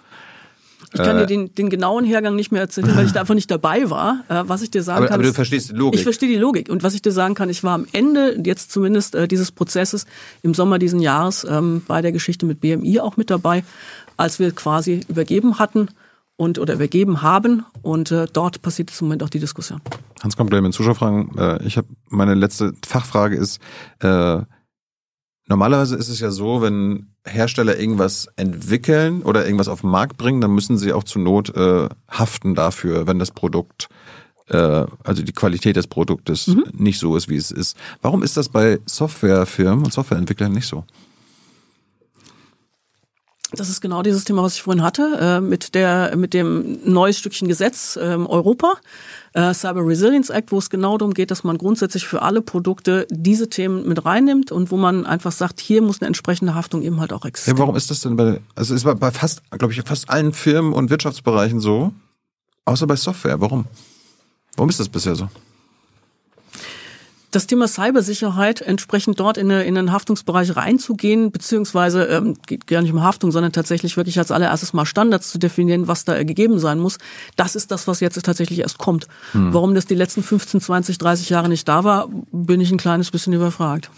ich 1.01 1.07
kann 1.07 1.19
dir 1.19 1.27
den, 1.27 1.55
den 1.55 1.71
genauen 1.71 2.05
Hergang 2.05 2.37
nicht 2.37 2.53
mehr 2.53 2.61
erzählen, 2.61 2.95
weil 2.97 3.07
ich 3.07 3.13
da 3.13 3.21
einfach 3.27 3.35
nicht 3.35 3.51
dabei 3.51 3.91
war. 3.91 4.25
Äh, 4.29 4.45
was 4.47 4.63
ich 4.63 4.71
dir 4.71 4.83
sagen 4.83 4.99
aber, 4.99 5.07
kann. 5.07 5.15
Aber 5.15 5.23
du 5.23 5.29
ist, 5.31 5.35
verstehst 5.35 5.71
die 5.71 5.75
Logik. 5.75 5.99
Ich 5.99 6.05
verstehe 6.05 6.29
die 6.29 6.37
Logik. 6.37 6.69
Und 6.69 6.83
was 6.83 6.95
ich 6.95 7.03
dir 7.03 7.13
sagen 7.13 7.35
kann, 7.35 7.49
ich 7.49 7.65
war 7.65 7.75
am 7.75 7.87
Ende 7.93 8.41
jetzt 8.45 8.73
zumindest 8.73 9.15
äh, 9.15 9.29
dieses 9.29 9.53
Prozesses 9.53 10.07
im 10.43 10.55
Sommer 10.55 10.79
diesen 10.79 11.01
Jahres 11.01 11.47
ähm, 11.49 11.83
bei 11.87 12.03
der 12.03 12.13
Geschichte 12.13 12.47
mit 12.47 12.61
BMI 12.61 13.01
auch 13.01 13.17
mit 13.17 13.31
dabei, 13.31 13.65
als 14.17 14.39
wir 14.39 14.51
quasi 14.53 15.01
übergeben 15.09 15.59
hatten 15.59 15.89
und 16.37 16.59
oder 16.59 16.75
übergeben 16.75 17.23
haben. 17.23 17.65
Und 17.83 18.11
äh, 18.11 18.27
dort 18.33 18.63
passiert 18.63 18.91
im 19.01 19.07
Moment 19.07 19.23
auch 19.23 19.31
die 19.31 19.41
Diskussion. 19.41 19.81
Hans 20.23 20.37
kommt 20.37 20.51
gleich 20.51 20.63
mit 20.63 20.75
Zuschauerfragen. 20.75 21.37
Äh, 21.37 21.63
ich 21.65 21.77
habe 21.77 21.89
meine 22.09 22.35
letzte 22.35 22.73
Fachfrage 22.87 23.37
ist, 23.37 23.61
äh, 24.01 24.41
normalerweise 25.49 25.97
ist 25.97 26.09
es 26.09 26.21
ja 26.21 26.31
so, 26.31 26.63
wenn 26.63 27.16
Hersteller 27.27 27.79
irgendwas 27.79 28.29
entwickeln 28.37 29.23
oder 29.23 29.45
irgendwas 29.45 29.69
auf 29.69 29.83
den 29.83 29.91
Markt 29.91 30.17
bringen, 30.17 30.41
dann 30.41 30.55
müssen 30.55 30.79
sie 30.79 30.93
auch 30.93 31.05
zur 31.05 31.23
Not 31.23 31.55
äh, 31.57 31.89
haften 32.11 32.55
dafür, 32.55 33.07
wenn 33.07 33.19
das 33.19 33.31
Produkt, 33.31 33.89
äh, 34.49 34.87
also 35.05 35.23
die 35.23 35.33
Qualität 35.33 35.77
des 35.77 35.87
Produktes 35.87 36.47
mhm. 36.47 36.65
nicht 36.73 36.99
so 36.99 37.17
ist, 37.17 37.29
wie 37.29 37.37
es 37.37 37.51
ist. 37.51 37.77
Warum 38.03 38.23
ist 38.23 38.37
das 38.37 38.49
bei 38.49 38.79
Softwarefirmen 38.87 39.85
und 39.85 39.93
Softwareentwicklern 39.93 40.53
nicht 40.53 40.67
so? 40.67 40.85
Das 43.53 43.69
ist 43.69 43.81
genau 43.81 44.03
dieses 44.03 44.25
Thema, 44.25 44.43
was 44.43 44.55
ich 44.55 44.63
vorhin 44.63 44.83
hatte, 44.83 45.19
äh, 45.21 45.41
mit 45.41 45.75
der 45.77 46.17
mit 46.17 46.35
dem 46.35 46.79
neues 46.85 47.19
Stückchen 47.19 47.47
Gesetz 47.47 47.97
ähm, 48.01 48.27
Europa, 48.27 48.75
äh, 49.35 49.55
Cyber 49.55 49.87
Resilience 49.87 50.31
Act, 50.31 50.51
wo 50.51 50.59
es 50.59 50.69
genau 50.69 50.99
darum 50.99 51.15
geht, 51.15 51.31
dass 51.31 51.45
man 51.45 51.57
grundsätzlich 51.57 52.09
für 52.09 52.23
alle 52.23 52.43
Produkte 52.43 53.07
diese 53.09 53.49
Themen 53.49 53.87
mit 53.87 54.05
reinnimmt 54.05 54.51
und 54.51 54.73
wo 54.73 54.77
man 54.77 55.07
einfach 55.07 55.31
sagt, 55.31 55.61
hier 55.61 55.81
muss 55.81 56.01
eine 56.01 56.09
entsprechende 56.09 56.57
Haftung 56.57 56.83
eben 56.83 56.99
halt 56.99 57.13
auch 57.13 57.25
existieren. 57.25 57.57
Ja, 57.57 57.61
warum 57.61 57.77
ist 57.77 57.89
das 57.89 58.01
denn 58.01 58.17
bei, 58.17 58.41
also 58.57 58.75
ist 58.75 58.83
bei 58.83 59.11
fast, 59.13 59.43
glaube 59.51 59.73
ich, 59.73 59.81
fast 59.83 60.11
allen 60.11 60.33
Firmen 60.33 60.73
und 60.73 60.91
Wirtschaftsbereichen 60.91 61.61
so, 61.61 61.93
außer 62.65 62.89
bei 62.89 62.97
Software. 62.97 63.41
Warum? 63.41 63.67
Warum 64.57 64.71
ist 64.71 64.81
das 64.81 64.89
bisher 64.89 65.15
so? 65.15 65.29
Das 67.31 67.47
Thema 67.47 67.69
Cybersicherheit 67.69 68.61
entsprechend 68.61 69.21
dort 69.21 69.37
in, 69.37 69.51
eine, 69.51 69.65
in 69.65 69.75
den 69.75 69.93
Haftungsbereich 69.93 70.57
reinzugehen, 70.57 71.31
beziehungsweise 71.31 72.05
ähm, 72.05 72.37
geht 72.47 72.67
gar 72.67 72.83
nicht 72.83 72.93
um 72.93 73.03
Haftung, 73.03 73.33
sondern 73.33 73.53
tatsächlich 73.53 73.97
wirklich 73.97 74.19
als 74.19 74.31
allererstes 74.31 74.73
mal 74.73 74.87
Standards 74.87 75.31
zu 75.31 75.39
definieren, 75.39 75.89
was 75.89 76.05
da 76.05 76.23
gegeben 76.23 76.59
sein 76.59 76.79
muss. 76.79 76.99
Das 77.37 77.57
ist 77.57 77.71
das, 77.71 77.87
was 77.87 78.01
jetzt 78.01 78.21
tatsächlich 78.25 78.61
erst 78.61 78.79
kommt. 78.79 79.07
Hm. 79.33 79.53
Warum 79.53 79.75
das 79.75 79.87
die 79.87 79.95
letzten 79.95 80.23
15, 80.23 80.61
20, 80.61 80.99
30 80.99 81.29
Jahre 81.31 81.49
nicht 81.49 81.69
da 81.69 81.85
war, 81.85 82.09
bin 82.33 82.61
ich 82.61 82.71
ein 82.71 82.79
kleines 82.79 83.11
bisschen 83.11 83.33
überfragt. 83.33 83.91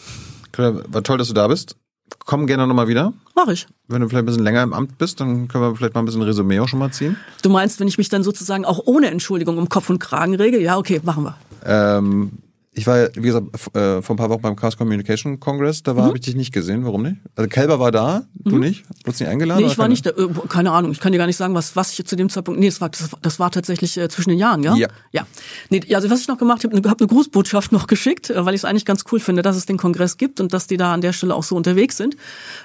War 0.56 1.02
toll, 1.05 1.18
dass 1.18 1.28
du 1.28 1.34
da 1.34 1.46
bist. 1.46 1.76
Komm 2.24 2.46
gerne 2.46 2.66
nochmal 2.66 2.88
wieder. 2.88 3.12
Mach 3.36 3.48
ich. 3.48 3.66
Wenn 3.86 4.00
du 4.00 4.09
vielleicht 4.09 4.22
ein 4.22 4.26
bisschen 4.26 4.42
länger 4.42 4.62
im 4.62 4.72
Amt 4.72 4.98
bist, 4.98 5.20
dann 5.20 5.46
können 5.48 5.64
wir 5.64 5.76
vielleicht 5.76 5.94
mal 5.94 6.00
ein 6.02 6.06
bisschen 6.06 6.22
Resümee 6.22 6.59
auch 6.60 6.68
schon 6.68 6.78
mal 6.78 6.90
ziehen. 6.90 7.16
Du 7.42 7.50
meinst, 7.50 7.80
wenn 7.80 7.88
ich 7.88 7.98
mich 7.98 8.09
dann 8.09 8.22
sozusagen 8.22 8.64
auch 8.64 8.80
ohne 8.84 9.10
Entschuldigung 9.10 9.59
um 9.59 9.68
Kopf 9.68 9.90
und 9.90 9.98
Kragen 9.98 10.34
rege? 10.34 10.59
Ja, 10.59 10.78
okay, 10.78 11.00
machen 11.05 11.24
wir. 11.24 11.36
Ähm, 11.64 12.32
ich 12.78 12.86
war, 12.86 13.09
wie 13.14 13.22
gesagt, 13.22 13.46
äh, 13.74 14.00
vor 14.02 14.14
ein 14.14 14.16
paar 14.16 14.30
Wochen 14.30 14.40
beim 14.40 14.55
Chaos 14.55 14.76
Communication 14.76 15.40
Congress, 15.40 15.82
da 15.82 15.96
war, 15.96 16.05
mhm. 16.05 16.09
habe 16.09 16.18
ich 16.18 16.24
dich 16.24 16.36
nicht 16.36 16.52
gesehen. 16.52 16.84
Warum 16.84 17.02
nicht? 17.02 17.16
Also 17.34 17.48
Kelber 17.48 17.80
war 17.80 17.90
da, 17.90 18.22
du 18.34 18.55
mhm. 18.55 18.60
nicht? 18.60 18.84
Wurdest 19.05 19.20
nicht 19.20 19.28
eingeladen? 19.28 19.64
Nee, 19.64 19.70
ich 19.70 19.78
war 19.78 19.88
nicht 19.88 20.06
da. 20.06 20.10
Äh, 20.10 20.28
keine 20.48 20.70
Ahnung, 20.70 20.92
ich 20.92 21.00
kann 21.00 21.10
dir 21.10 21.18
gar 21.18 21.26
nicht 21.26 21.36
sagen, 21.36 21.55
was, 21.55 21.74
was 21.74 21.98
ich 21.98 22.06
zu 22.06 22.14
dem 22.14 22.28
Zeitpunkt. 22.28 22.60
Nee, 22.60 22.68
das 22.68 22.80
war, 22.80 22.88
das, 22.88 23.10
das 23.20 23.40
war 23.40 23.50
tatsächlich 23.50 23.98
äh, 23.98 24.09
zwischen 24.09 24.30
den 24.30 24.38
Jahren, 24.38 24.62
ja? 24.62 24.76
Ja. 24.76 24.88
Ja. 25.10 25.26
Nee, 25.70 25.82
also 25.92 26.09
was 26.09 26.20
ich 26.20 26.28
noch 26.28 26.38
gemacht 26.38 26.62
habe, 26.62 26.76
habe 26.88 27.00
eine 27.00 27.09
Grußbotschaft 27.09 27.72
noch 27.72 27.88
geschickt, 27.88 28.30
äh, 28.30 28.44
weil 28.46 28.55
ich 28.55 28.60
es 28.60 28.64
eigentlich 28.64 28.84
ganz 28.84 29.05
cool 29.10 29.18
finde, 29.18 29.42
dass 29.42 29.56
es 29.56 29.66
den 29.66 29.76
Kongress 29.76 30.16
gibt 30.16 30.40
und 30.40 30.52
dass 30.52 30.68
die 30.68 30.76
da 30.76 30.94
an 30.94 31.00
der 31.00 31.12
Stelle 31.12 31.34
auch 31.34 31.42
so 31.42 31.56
unterwegs 31.56 31.96
sind. 31.96 32.16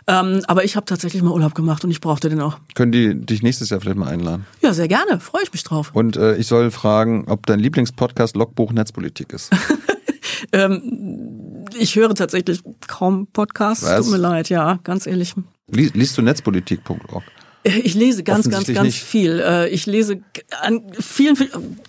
Ähm, 0.05 0.41
aber 0.47 0.63
ich 0.63 0.75
habe 0.75 0.85
tatsächlich 0.85 1.23
mal 1.23 1.31
Urlaub 1.31 1.55
gemacht 1.55 1.83
und 1.83 1.89
ich 1.89 2.01
brauchte 2.01 2.29
den 2.29 2.39
auch. 2.39 2.57
Können 2.75 2.91
die 2.91 3.15
dich 3.15 3.41
nächstes 3.41 3.71
Jahr 3.71 3.81
vielleicht 3.81 3.97
mal 3.97 4.09
einladen? 4.09 4.45
Ja, 4.61 4.73
sehr 4.73 4.87
gerne. 4.87 5.19
Freue 5.19 5.41
ich 5.43 5.51
mich 5.51 5.63
drauf. 5.63 5.89
Und 5.93 6.17
äh, 6.17 6.35
ich 6.35 6.45
soll 6.45 6.69
fragen, 6.69 7.25
ob 7.27 7.47
dein 7.47 7.59
Lieblingspodcast 7.59 8.35
Logbuch 8.35 8.71
Netzpolitik 8.71 9.33
ist. 9.33 9.49
Ähm, 10.51 11.65
ich 11.77 11.95
höre 11.95 12.13
tatsächlich 12.15 12.61
kaum 12.87 13.27
Podcasts. 13.27 13.85
Was? 13.85 14.05
Tut 14.05 14.11
mir 14.11 14.17
leid, 14.17 14.49
ja, 14.49 14.79
ganz 14.83 15.07
ehrlich. 15.07 15.33
Lies, 15.71 15.93
liest 15.93 16.17
du 16.17 16.21
netzpolitik.org? 16.21 17.23
Ich 17.65 17.93
lese 17.93 18.23
ganz, 18.23 18.49
ganz, 18.49 18.67
ganz 18.67 18.87
nicht. 18.87 19.01
viel. 19.01 19.39
Äh, 19.39 19.69
ich 19.69 19.85
lese 19.85 20.19
an 20.61 20.81
vielen, 20.99 21.37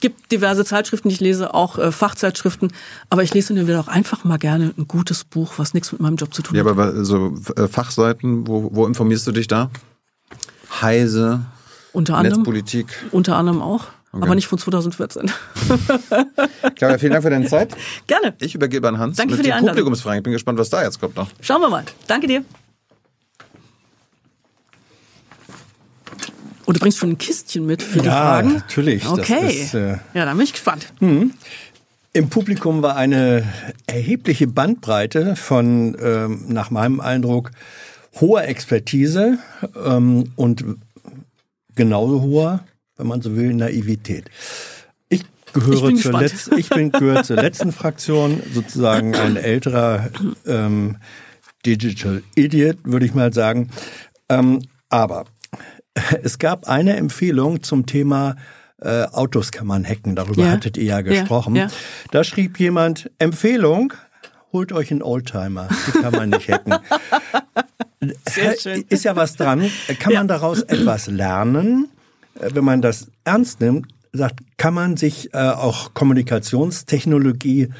gibt 0.01 0.31
diverse 0.31 0.65
Zeitschriften, 0.65 1.11
ich 1.11 1.19
lese, 1.19 1.53
auch 1.53 1.79
äh, 1.79 1.91
Fachzeitschriften, 1.91 2.73
aber 3.11 3.25
ich 3.25 3.35
lese 3.35 3.53
mir 3.55 3.81
auch 3.81 3.89
einfach 3.89 4.23
mal 4.23 4.39
gerne 4.39 4.73
ein 4.79 4.87
gutes 4.87 5.25
Buch, 5.25 5.55
was 5.57 5.75
nichts 5.75 5.91
mit 5.91 6.01
meinem 6.01 6.15
Job 6.15 6.33
zu 6.33 6.43
tun 6.43 6.57
hat. 6.57 6.65
Ja, 6.65 6.71
aber 6.71 7.05
so 7.05 7.37
äh, 7.57 7.67
Fachseiten, 7.67 8.47
wo, 8.47 8.71
wo 8.73 8.87
informierst 8.87 9.27
du 9.27 9.33
dich 9.33 9.49
da? 9.49 9.71
Heise, 10.81 11.45
unter 11.93 12.19
anderem, 12.19 12.39
Netzpolitik. 12.39 12.87
Unter 13.11 13.37
anderem 13.37 13.61
auch. 13.61 13.87
Okay. 14.15 14.23
Aber 14.23 14.37
nicht 14.37 14.47
von 14.47 14.59
2014. 14.59 15.29
Claudia, 16.77 16.99
vielen 16.99 17.13
Dank 17.13 17.25
für 17.25 17.31
deine 17.31 17.49
Zeit. 17.49 17.75
Gerne. 18.07 18.33
Ich 18.39 18.55
übergebe 18.55 18.87
an 18.87 18.99
Hans 18.99 19.17
Danke 19.17 19.33
mit 19.33 19.39
für 19.39 19.51
die 19.51 19.51
den 19.51 19.67
Publikumsfragen. 19.67 20.19
Ich 20.19 20.23
bin 20.23 20.33
gespannt, 20.33 20.57
was 20.57 20.71
da 20.71 20.85
jetzt 20.85 21.01
kommt 21.01 21.17
noch. 21.17 21.29
Schauen 21.41 21.61
wir 21.61 21.69
mal. 21.69 21.83
Danke 22.07 22.29
dir. 22.29 22.45
Oh, 26.67 26.73
du 26.73 26.79
bringst 26.79 26.99
schon 26.99 27.11
ein 27.11 27.19
Kistchen 27.19 27.67
mit 27.67 27.83
für 27.83 27.99
ja, 27.99 28.03
die 28.03 28.09
Fragen? 28.09 28.49
Ja, 28.51 28.55
natürlich. 28.55 29.09
Okay. 29.09 29.63
Ist, 29.63 29.75
äh 29.75 29.99
ja, 30.15 30.25
da 30.25 30.33
bin 30.33 30.43
ich 30.43 30.53
gespannt. 30.53 30.93
Mhm. 31.01 31.33
Im 32.13 32.29
Publikum 32.29 32.83
war 32.83 32.95
eine 32.95 33.43
erhebliche 33.89 34.47
Bandbreite 34.47 35.35
von, 35.35 35.97
ähm, 36.01 36.45
nach 36.47 36.71
meinem 36.71 37.01
Eindruck, 37.01 37.51
hoher 38.21 38.45
Expertise 38.45 39.39
ähm, 39.85 40.31
und 40.37 40.65
genauso 41.75 42.23
hoher 42.23 42.61
wenn 42.97 43.07
man 43.07 43.23
so 43.23 43.37
will, 43.37 43.55
Naivität. 43.55 44.31
Ich 45.09 45.25
gehöre 45.53 45.91
ich 45.91 46.03
zur 46.03 46.19
letzten, 46.21 46.59
ich 46.59 46.69
bin 46.69 46.93
gehöre 46.93 47.23
zur 47.23 47.37
letzten 47.37 47.73
Fraktion, 47.81 48.43
sozusagen 48.53 49.15
ein 49.15 49.37
älterer 49.37 50.11
ähm, 50.47 50.97
Digital 51.67 52.23
Idiot, 52.35 52.79
würde 52.85 53.07
ich 53.07 53.15
mal 53.15 53.33
sagen. 53.33 53.71
Ähm, 54.29 54.63
aber 54.89 55.25
es 56.23 56.39
gab 56.39 56.69
eine 56.69 56.97
Empfehlung 56.97 57.63
zum 57.63 57.87
Thema 57.87 58.37
äh, 58.81 59.05
Autos 59.13 59.51
kann 59.53 59.67
man 59.67 59.85
hacken. 59.85 60.15
Darüber 60.15 60.45
ja. 60.45 60.51
hattet 60.51 60.77
ihr 60.77 60.85
ja 60.85 61.01
gesprochen. 61.01 61.57
Ja, 61.57 61.67
ja. 61.67 61.71
Da 62.11 62.25
schrieb 62.25 62.59
jemand 62.59 63.11
Empfehlung. 63.19 63.93
Holt 64.53 64.73
euch 64.73 64.93
einen 64.93 65.03
Oldtimer, 65.03 65.69
die 65.87 66.01
kann 66.01 66.13
man 66.13 66.31
nicht 66.31 66.49
hacken. 66.49 66.75
Sehr 68.29 68.57
schön. 68.57 68.85
Ist 68.89 69.05
ja 69.05 69.17
was 69.17 69.35
dran. 69.35 69.69
Kann 69.99 70.13
man 70.13 70.29
daraus 70.29 70.63
etwas 70.63 71.09
lernen? 71.09 71.89
Äh, 72.39 72.51
wenn 72.55 72.65
man 72.65 72.83
das 72.83 73.09
ernst 73.25 73.61
nimmt, 73.61 73.89
sagt, 74.13 74.41
kann 74.57 74.75
man 74.75 74.97
sich 74.97 75.35
äh, 75.35 75.39
auch 75.39 75.95
Kommunikationstechnologie 75.95 77.71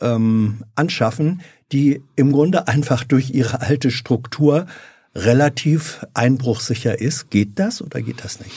ähm, 0.00 0.64
anschaffen, 0.74 1.40
die 1.72 2.02
im 2.16 2.32
Grunde 2.32 2.68
einfach 2.68 3.04
durch 3.04 3.30
ihre 3.30 3.60
alte 3.60 3.90
Struktur 3.90 4.66
relativ 5.14 6.06
einbruchsicher 6.14 7.00
ist. 7.00 7.30
Geht 7.30 7.58
das 7.58 7.82
oder 7.82 8.02
geht 8.02 8.24
das 8.24 8.40
nicht? 8.40 8.52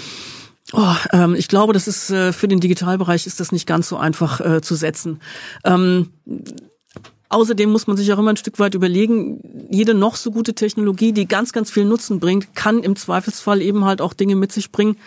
Oh, 0.73 0.95
ähm, 1.11 1.35
ich 1.35 1.47
glaube, 1.47 1.73
das 1.73 1.87
ist 1.87 2.11
äh, 2.11 2.31
für 2.31 2.47
den 2.47 2.59
Digitalbereich 2.59 3.27
ist 3.27 3.39
das 3.39 3.51
nicht 3.51 3.67
ganz 3.67 3.89
so 3.89 3.97
einfach 3.97 4.39
äh, 4.39 4.61
zu 4.61 4.75
setzen. 4.75 5.19
Ähm, 5.63 6.09
Außerdem 7.31 7.71
muss 7.71 7.87
man 7.87 7.95
sich 7.95 8.11
auch 8.11 8.19
immer 8.19 8.31
ein 8.31 8.37
Stück 8.37 8.59
weit 8.59 8.75
überlegen, 8.75 9.39
jede 9.71 9.93
noch 9.93 10.17
so 10.17 10.31
gute 10.31 10.53
Technologie, 10.53 11.13
die 11.13 11.29
ganz, 11.29 11.53
ganz 11.53 11.71
viel 11.71 11.85
Nutzen 11.85 12.19
bringt, 12.19 12.55
kann 12.55 12.83
im 12.83 12.97
Zweifelsfall 12.97 13.61
eben 13.61 13.85
halt 13.85 14.01
auch 14.01 14.13
Dinge 14.13 14.35
mit 14.35 14.51
sich 14.51 14.69
bringen, 14.69 14.97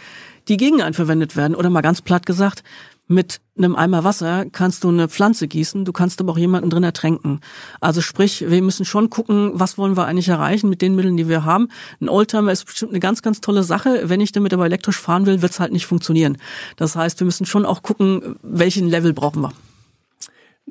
die 0.49 0.57
gegen 0.57 0.83
einen 0.83 0.95
verwendet 0.95 1.37
werden. 1.37 1.55
Oder 1.55 1.71
mal 1.71 1.81
ganz 1.81 2.03
platt 2.03 2.27
gesagt, 2.27 2.63
mit 3.07 3.41
einem 3.57 3.77
Eimer 3.77 4.03
Wasser 4.03 4.47
kannst 4.51 4.83
du 4.83 4.89
eine 4.89 5.09
Pflanze 5.09 5.47
gießen, 5.47 5.85
du 5.85 5.93
kannst 5.93 6.21
aber 6.21 6.33
auch 6.33 6.39
jemanden 6.39 6.71
drin 6.71 6.85
ertränken. 6.85 7.41
Also 7.81 8.01
sprich, 8.01 8.45
wir 8.49 8.63
müssen 8.63 8.87
schon 8.87 9.11
gucken, 9.11 9.53
was 9.55 9.77
wollen 9.77 9.97
wir 9.97 10.07
eigentlich 10.07 10.29
erreichen 10.29 10.71
mit 10.71 10.81
den 10.81 10.95
Mitteln, 10.95 11.19
die 11.19 11.29
wir 11.29 11.45
haben. 11.45 11.69
Ein 12.01 12.09
Oldtimer 12.09 12.51
ist 12.51 12.65
bestimmt 12.65 12.93
eine 12.93 13.01
ganz, 13.01 13.21
ganz 13.21 13.43
tolle 13.43 13.63
Sache. 13.63 14.05
Wenn 14.05 14.21
ich 14.21 14.33
damit 14.33 14.55
aber 14.55 14.65
elektrisch 14.65 14.99
fahren 14.99 15.27
will, 15.27 15.43
wird 15.43 15.53
es 15.53 15.61
halt 15.61 15.73
nicht 15.73 15.87
funktionieren. 15.87 16.39
Das 16.77 16.97
heißt, 16.97 17.21
wir 17.21 17.27
müssen 17.27 17.45
schon 17.45 17.67
auch 17.67 17.83
gucken, 17.83 18.37
welchen 18.43 18.89
Level 18.89 19.13
brauchen 19.13 19.43
wir. 19.43 19.53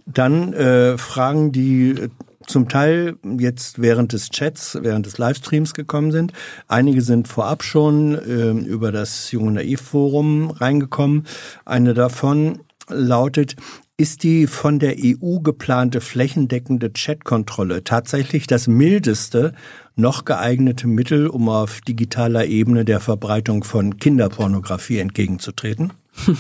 Dann 0.07 0.53
äh, 0.53 0.97
Fragen, 0.97 1.51
die 1.51 2.09
zum 2.47 2.69
Teil 2.69 3.17
jetzt 3.39 3.81
während 3.81 4.13
des 4.13 4.29
Chats, 4.29 4.77
während 4.81 5.05
des 5.05 5.17
Livestreams 5.17 5.73
gekommen 5.73 6.11
sind. 6.11 6.33
Einige 6.67 7.01
sind 7.01 7.27
vorab 7.27 7.63
schon 7.63 8.15
äh, 8.15 8.51
über 8.51 8.91
das 8.91 9.31
Junge 9.31 9.51
Naiv 9.51 9.81
Forum 9.81 10.49
reingekommen. 10.49 11.25
Eine 11.65 11.93
davon 11.93 12.59
lautet, 12.89 13.55
ist 13.95 14.23
die 14.23 14.47
von 14.47 14.79
der 14.79 14.95
EU 14.97 15.39
geplante 15.39 16.01
flächendeckende 16.01 16.91
Chatkontrolle 16.91 17.83
tatsächlich 17.83 18.47
das 18.47 18.67
mildeste 18.67 19.53
noch 19.95 20.25
geeignete 20.25 20.87
Mittel, 20.87 21.27
um 21.27 21.47
auf 21.47 21.81
digitaler 21.81 22.45
Ebene 22.45 22.85
der 22.85 22.99
Verbreitung 22.99 23.63
von 23.63 23.97
Kinderpornografie 23.97 24.97
entgegenzutreten? 24.97 25.93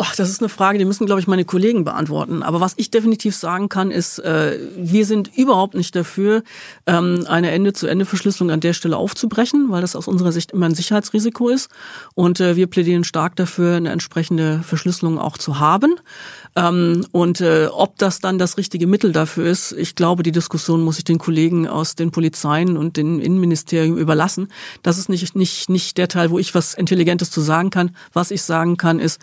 Oh, 0.00 0.06
das 0.16 0.30
ist 0.30 0.40
eine 0.40 0.48
Frage, 0.48 0.78
die 0.78 0.84
müssen, 0.84 1.06
glaube 1.06 1.20
ich, 1.20 1.26
meine 1.26 1.44
Kollegen 1.44 1.82
beantworten. 1.82 2.44
Aber 2.44 2.60
was 2.60 2.74
ich 2.76 2.92
definitiv 2.92 3.34
sagen 3.34 3.68
kann, 3.68 3.90
ist, 3.90 4.20
äh, 4.20 4.56
wir 4.76 5.04
sind 5.04 5.36
überhaupt 5.36 5.74
nicht 5.74 5.96
dafür, 5.96 6.44
ähm, 6.86 7.24
eine 7.26 7.50
Ende-zu-Ende-Verschlüsselung 7.50 8.52
an 8.52 8.60
der 8.60 8.74
Stelle 8.74 8.96
aufzubrechen, 8.96 9.70
weil 9.70 9.80
das 9.80 9.96
aus 9.96 10.06
unserer 10.06 10.30
Sicht 10.30 10.52
immer 10.52 10.66
ein 10.66 10.76
Sicherheitsrisiko 10.76 11.48
ist. 11.48 11.68
Und 12.14 12.38
äh, 12.38 12.54
wir 12.54 12.68
plädieren 12.68 13.02
stark 13.02 13.34
dafür, 13.34 13.74
eine 13.74 13.90
entsprechende 13.90 14.60
Verschlüsselung 14.62 15.18
auch 15.18 15.36
zu 15.36 15.58
haben. 15.58 15.96
Ähm, 16.54 17.04
und 17.10 17.40
äh, 17.40 17.66
ob 17.66 17.98
das 17.98 18.20
dann 18.20 18.38
das 18.38 18.56
richtige 18.56 18.86
Mittel 18.86 19.10
dafür 19.10 19.46
ist, 19.46 19.72
ich 19.72 19.96
glaube, 19.96 20.22
die 20.22 20.30
Diskussion 20.30 20.80
muss 20.80 20.98
ich 20.98 21.04
den 21.04 21.18
Kollegen 21.18 21.66
aus 21.66 21.96
den 21.96 22.12
Polizeien 22.12 22.76
und 22.76 22.96
den 22.96 23.18
Innenministerium 23.18 23.98
überlassen. 23.98 24.46
Das 24.84 24.96
ist 24.96 25.08
nicht, 25.08 25.34
nicht, 25.34 25.68
nicht 25.68 25.98
der 25.98 26.06
Teil, 26.06 26.30
wo 26.30 26.38
ich 26.38 26.54
was 26.54 26.74
Intelligentes 26.74 27.32
zu 27.32 27.40
sagen 27.40 27.70
kann. 27.70 27.96
Was 28.12 28.30
ich 28.30 28.42
sagen 28.42 28.76
kann, 28.76 29.00
ist, 29.00 29.18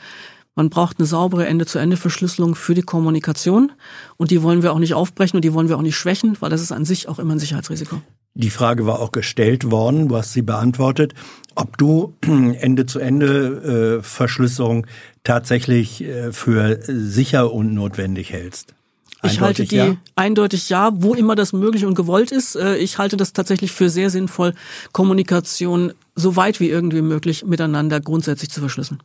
man 0.56 0.70
braucht 0.70 1.00
eine 1.00 1.06
saubere 1.06 1.46
Ende-zu-Ende-Verschlüsselung 1.46 2.56
für 2.56 2.74
die 2.74 2.82
Kommunikation 2.82 3.74
und 4.18 4.32
die 4.32 4.42
wollen 4.42 4.64
wir 4.64 4.74
auch 4.74 4.80
nicht 4.80 4.94
aufbrechen 4.94 5.36
und 5.38 5.44
die 5.44 5.54
wollen 5.54 5.68
wir 5.70 5.78
auch 5.78 5.82
nicht 5.82 5.98
schwächen, 5.98 6.38
weil 6.40 6.50
das 6.50 6.62
ist 6.62 6.72
an 6.72 6.86
sich 6.86 7.10
auch 7.10 7.20
immer 7.20 7.36
ein 7.36 7.40
Sicherheitsrisiko. 7.40 8.02
Die 8.34 8.50
Frage 8.50 8.86
war 8.86 9.00
auch 9.00 9.12
gestellt 9.12 9.72
worden, 9.72 10.10
du 10.10 10.18
hast 10.18 10.34
sie 10.34 10.42
beantwortet, 10.42 11.14
ob 11.56 11.78
du 11.78 12.14
Ende-zu-Ende-Verschlüsselung 12.22 14.88
tatsächlich 15.24 16.04
äh, 16.04 16.34
für 16.34 16.80
sicher 16.82 17.54
und 17.54 17.74
notwendig 17.74 18.32
hältst. 18.32 18.76
Ich 19.24 19.42
halte 19.42 19.66
die 19.66 19.76
ja? 19.76 19.96
eindeutig 20.16 20.70
ja, 20.70 20.92
wo 20.94 21.16
immer 21.16 21.36
das 21.36 21.54
möglich 21.54 21.86
und 21.86 21.96
gewollt 21.96 22.32
ist. 22.32 22.56
Äh, 22.56 22.78
ich 22.78 22.98
halte 22.98 23.18
das 23.18 23.34
tatsächlich 23.34 23.72
für 23.72 23.90
sehr 23.90 24.10
sinnvoll, 24.10 24.54
Kommunikation 24.92 25.94
so 26.14 26.36
weit 26.36 26.60
wie 26.60 26.70
irgendwie 26.70 27.02
möglich 27.02 27.46
miteinander 27.46 28.00
grundsätzlich 28.00 28.52
zu 28.52 28.60
verschlüsseln. 28.60 29.02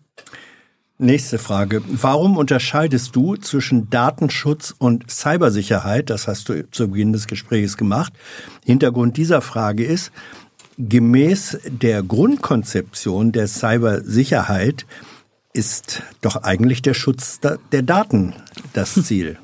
Nächste 1.03 1.39
Frage. 1.39 1.81
Warum 1.89 2.37
unterscheidest 2.37 3.17
du 3.17 3.35
zwischen 3.37 3.89
Datenschutz 3.89 4.75
und 4.77 5.11
Cybersicherheit? 5.11 6.11
Das 6.11 6.29
hast 6.29 6.51
du 6.51 6.71
zu 6.71 6.89
Beginn 6.91 7.15
des 7.15 7.27
Gesprächs 7.27 7.79
gemacht. 7.79 8.13
Hintergrund 8.67 9.17
dieser 9.17 9.41
Frage 9.41 9.83
ist, 9.83 10.13
gemäß 10.77 11.59
der 11.65 12.03
Grundkonzeption 12.03 13.33
der 13.33 13.49
Cybersicherheit 13.49 14.85
ist 15.55 16.03
doch 16.21 16.37
eigentlich 16.37 16.83
der 16.83 16.93
Schutz 16.93 17.41
der 17.41 17.83
Daten 17.83 18.35
das 18.75 18.93
Ziel. 19.03 19.39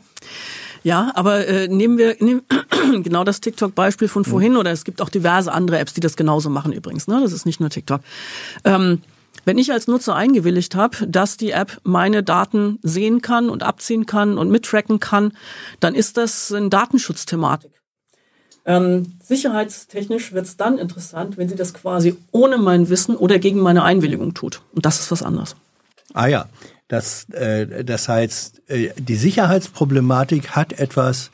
Ja, 0.83 1.11
aber 1.15 1.47
äh, 1.47 1.69
nehmen 1.69 1.97
wir 1.97 2.17
nehmen, 2.21 2.43
genau 3.03 3.25
das 3.25 3.41
TikTok-Beispiel 3.41 4.09
von 4.09 4.27
vorhin 4.27 4.59
oder 4.59 4.73
es 4.73 4.85
gibt 4.85 5.01
auch 5.01 5.09
diverse 5.09 5.51
andere 5.53 5.79
Apps, 5.79 5.95
die 5.95 6.01
das 6.01 6.17
genauso 6.17 6.51
machen 6.51 6.75
übrigens. 6.75 7.09
Ne? 7.09 7.19
Das 7.23 7.33
ist 7.33 7.47
nicht 7.47 7.61
nur 7.61 7.71
TikTok. 7.71 8.03
Ähm, 8.65 9.01
wenn 9.45 9.59
ich 9.59 9.73
als 9.73 9.87
Nutzer 9.87 10.15
eingewilligt 10.15 10.75
habe, 10.75 11.07
dass 11.07 11.37
die 11.37 11.51
App 11.51 11.81
meine 11.85 12.23
Daten 12.23 12.79
sehen 12.83 13.23
kann 13.23 13.49
und 13.49 13.63
abziehen 13.63 14.07
kann 14.07 14.39
und 14.39 14.51
mittracken 14.51 15.01
kann, 15.01 15.33
dann 15.81 15.95
ist 15.95 16.17
das 16.17 16.53
eine 16.53 16.69
Datenschutzthematik. 16.69 17.71
Ähm, 18.65 19.19
sicherheitstechnisch 19.23 20.33
wird 20.33 20.47
es 20.47 20.57
dann 20.57 20.79
interessant, 20.79 21.37
wenn 21.37 21.49
sie 21.49 21.55
das 21.55 21.73
quasi 21.73 22.17
ohne 22.33 22.59
mein 22.59 22.89
Wissen 22.89 23.15
oder 23.17 23.39
gegen 23.39 23.61
meine 23.61 23.85
Einwilligung 23.85 24.35
tut. 24.35 24.63
Und 24.73 24.85
das 24.85 24.99
ist 24.99 25.11
was 25.13 25.23
anderes. 25.23 25.55
Ah 26.15 26.27
ja, 26.27 26.47
das, 26.89 27.29
äh, 27.31 27.85
das 27.85 28.09
heißt, 28.09 28.63
äh, 28.69 28.91
die 28.99 29.15
Sicherheitsproblematik 29.15 30.51
hat 30.51 30.73
etwas 30.73 31.31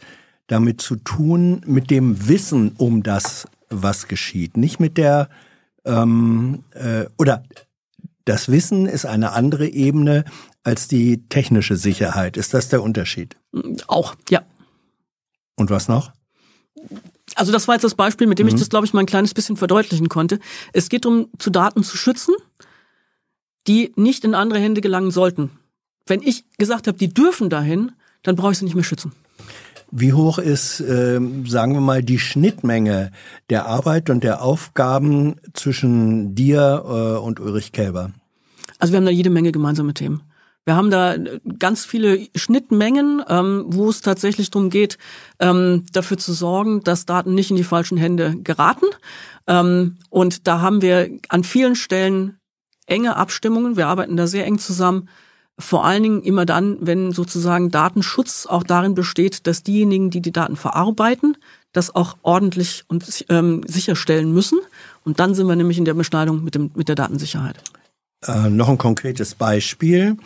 damit 0.47 0.83
zu 0.83 0.97
tun, 0.97 1.63
mit 1.67 1.91
dem 1.91 2.29
Wissen 2.29 2.73
um 2.77 3.03
das, 3.03 3.47
was 3.71 4.09
geschieht, 4.09 4.59
nicht 4.59 4.81
mit 4.81 4.99
der 4.99 5.31
ähm, 5.85 6.65
äh, 6.75 7.07
oder 7.17 7.43
das 8.25 8.51
Wissen 8.51 8.87
ist 8.87 9.05
eine 9.05 9.33
andere 9.33 9.69
Ebene 9.69 10.25
als 10.63 10.89
die 10.89 11.29
technische 11.29 11.77
Sicherheit. 11.77 12.37
Ist 12.37 12.55
das 12.55 12.69
der 12.69 12.83
Unterschied? 12.83 13.37
Auch, 13.87 14.15
ja. 14.31 14.43
Und 15.57 15.71
was 15.71 15.89
noch? 15.89 16.13
Also 17.35 17.53
das 17.53 17.69
war 17.69 17.75
jetzt 17.75 17.85
das 17.85 17.95
Beispiel, 17.95 18.27
mit 18.27 18.39
dem 18.39 18.47
mhm. 18.47 18.55
ich 18.55 18.61
das, 18.61 18.69
glaube 18.69 18.87
ich, 18.87 18.93
mal 18.93 19.01
ein 19.01 19.07
kleines 19.07 19.35
bisschen 19.35 19.57
verdeutlichen 19.57 20.09
konnte. 20.09 20.39
Es 20.73 20.89
geht 20.89 21.07
um, 21.07 21.29
zu 21.39 21.51
Daten 21.51 21.83
zu 21.83 21.97
schützen, 21.97 22.35
die 23.67 23.93
nicht 23.97 24.25
in 24.25 24.35
andere 24.35 24.61
Hände 24.61 24.81
gelangen 24.81 25.11
sollten. 25.11 25.51
Wenn 26.07 26.23
ich 26.23 26.45
gesagt 26.59 26.89
habe, 26.89 26.99
die 26.99 27.13
dürfen 27.13 27.49
dahin, 27.49 27.93
dann 28.23 28.37
brauche 28.37 28.53
ich 28.53 28.59
sie 28.59 28.65
nicht 28.65 28.75
mehr 28.75 28.85
schützen. 28.85 29.13
Wie 29.95 30.15
hoch 30.15 30.39
ist, 30.39 30.81
äh, 30.81 31.21
sagen 31.45 31.75
wir 31.75 31.83
mal, 31.83 32.03
die 32.03 32.19
Schnittmenge 32.19 33.11
der 33.51 33.67
Arbeit 33.67 34.09
und 34.09 34.25
der 34.25 34.43
Aufgaben 34.43 35.37
zwischen 35.53 36.35
dir 36.35 36.83
äh, 36.87 37.19
und 37.19 37.41
Ulrich 37.41 37.73
Kälber? 37.73 38.13
Also 38.79 38.95
wir 38.95 38.97
haben 38.97 39.05
da 39.05 39.13
jede 39.13 39.29
Menge 39.29 39.53
gemeinsame 39.53 39.93
Themen. 39.93 40.23
Wir 40.65 40.77
haben 40.77 40.91
da 40.91 41.17
ganz 41.59 41.85
viele 41.85 42.27
Schnittmengen, 42.35 43.23
ähm, 43.29 43.65
wo 43.67 43.91
es 43.91 44.01
tatsächlich 44.01 44.51
darum 44.51 44.71
geht, 44.71 44.97
ähm, 45.41 45.85
dafür 45.93 46.17
zu 46.17 46.33
sorgen, 46.33 46.83
dass 46.83 47.05
Daten 47.05 47.35
nicht 47.35 47.51
in 47.51 47.57
die 47.57 47.65
falschen 47.65 47.99
Hände 47.99 48.37
geraten. 48.43 48.87
Ähm, 49.47 49.99
und 50.09 50.47
da 50.47 50.63
haben 50.63 50.81
wir 50.81 51.11
an 51.29 51.45
vielen 51.45 51.75
Stellen 51.75 52.39
enge 52.87 53.17
Abstimmungen. 53.17 53.77
Wir 53.77 53.89
arbeiten 53.89 54.17
da 54.17 54.27
sehr 54.27 54.47
eng 54.47 54.59
zusammen. 54.59 55.11
Vor 55.59 55.85
allen 55.85 56.03
Dingen 56.03 56.23
immer 56.23 56.47
dann, 56.47 56.79
wenn 56.81 57.13
sozusagen 57.13 57.71
Datenschutz 57.71 58.47
auch 58.47 58.63
darin 58.63 58.95
besteht, 58.95 59.47
dass 59.47 59.63
diejenigen, 59.63 60.11
die 60.11 60.23
die 60.23 60.33
Daten 60.33 60.57
verarbeiten, 60.57 61.37
das 61.73 61.95
auch 61.95 62.17
ordentlich 62.23 62.85
und 62.89 63.25
ähm, 63.29 63.63
sicherstellen 63.67 64.33
müssen. 64.33 64.59
Und 65.05 65.21
dann 65.21 65.35
sind 65.35 65.47
wir 65.47 65.57
nämlich 65.57 65.79
in 65.79 65.85
der 65.85 65.95
Beschneidung 65.95 66.43
mit, 66.43 66.55
dem, 66.55 66.71
mit 66.75 66.89
der 66.89 66.95
Datensicherheit. 66.95 67.57
Äh, 68.27 68.51
noch 68.51 68.69
ein 68.69 68.79
konkretes 68.79 69.35
Beispiel. 69.35 70.17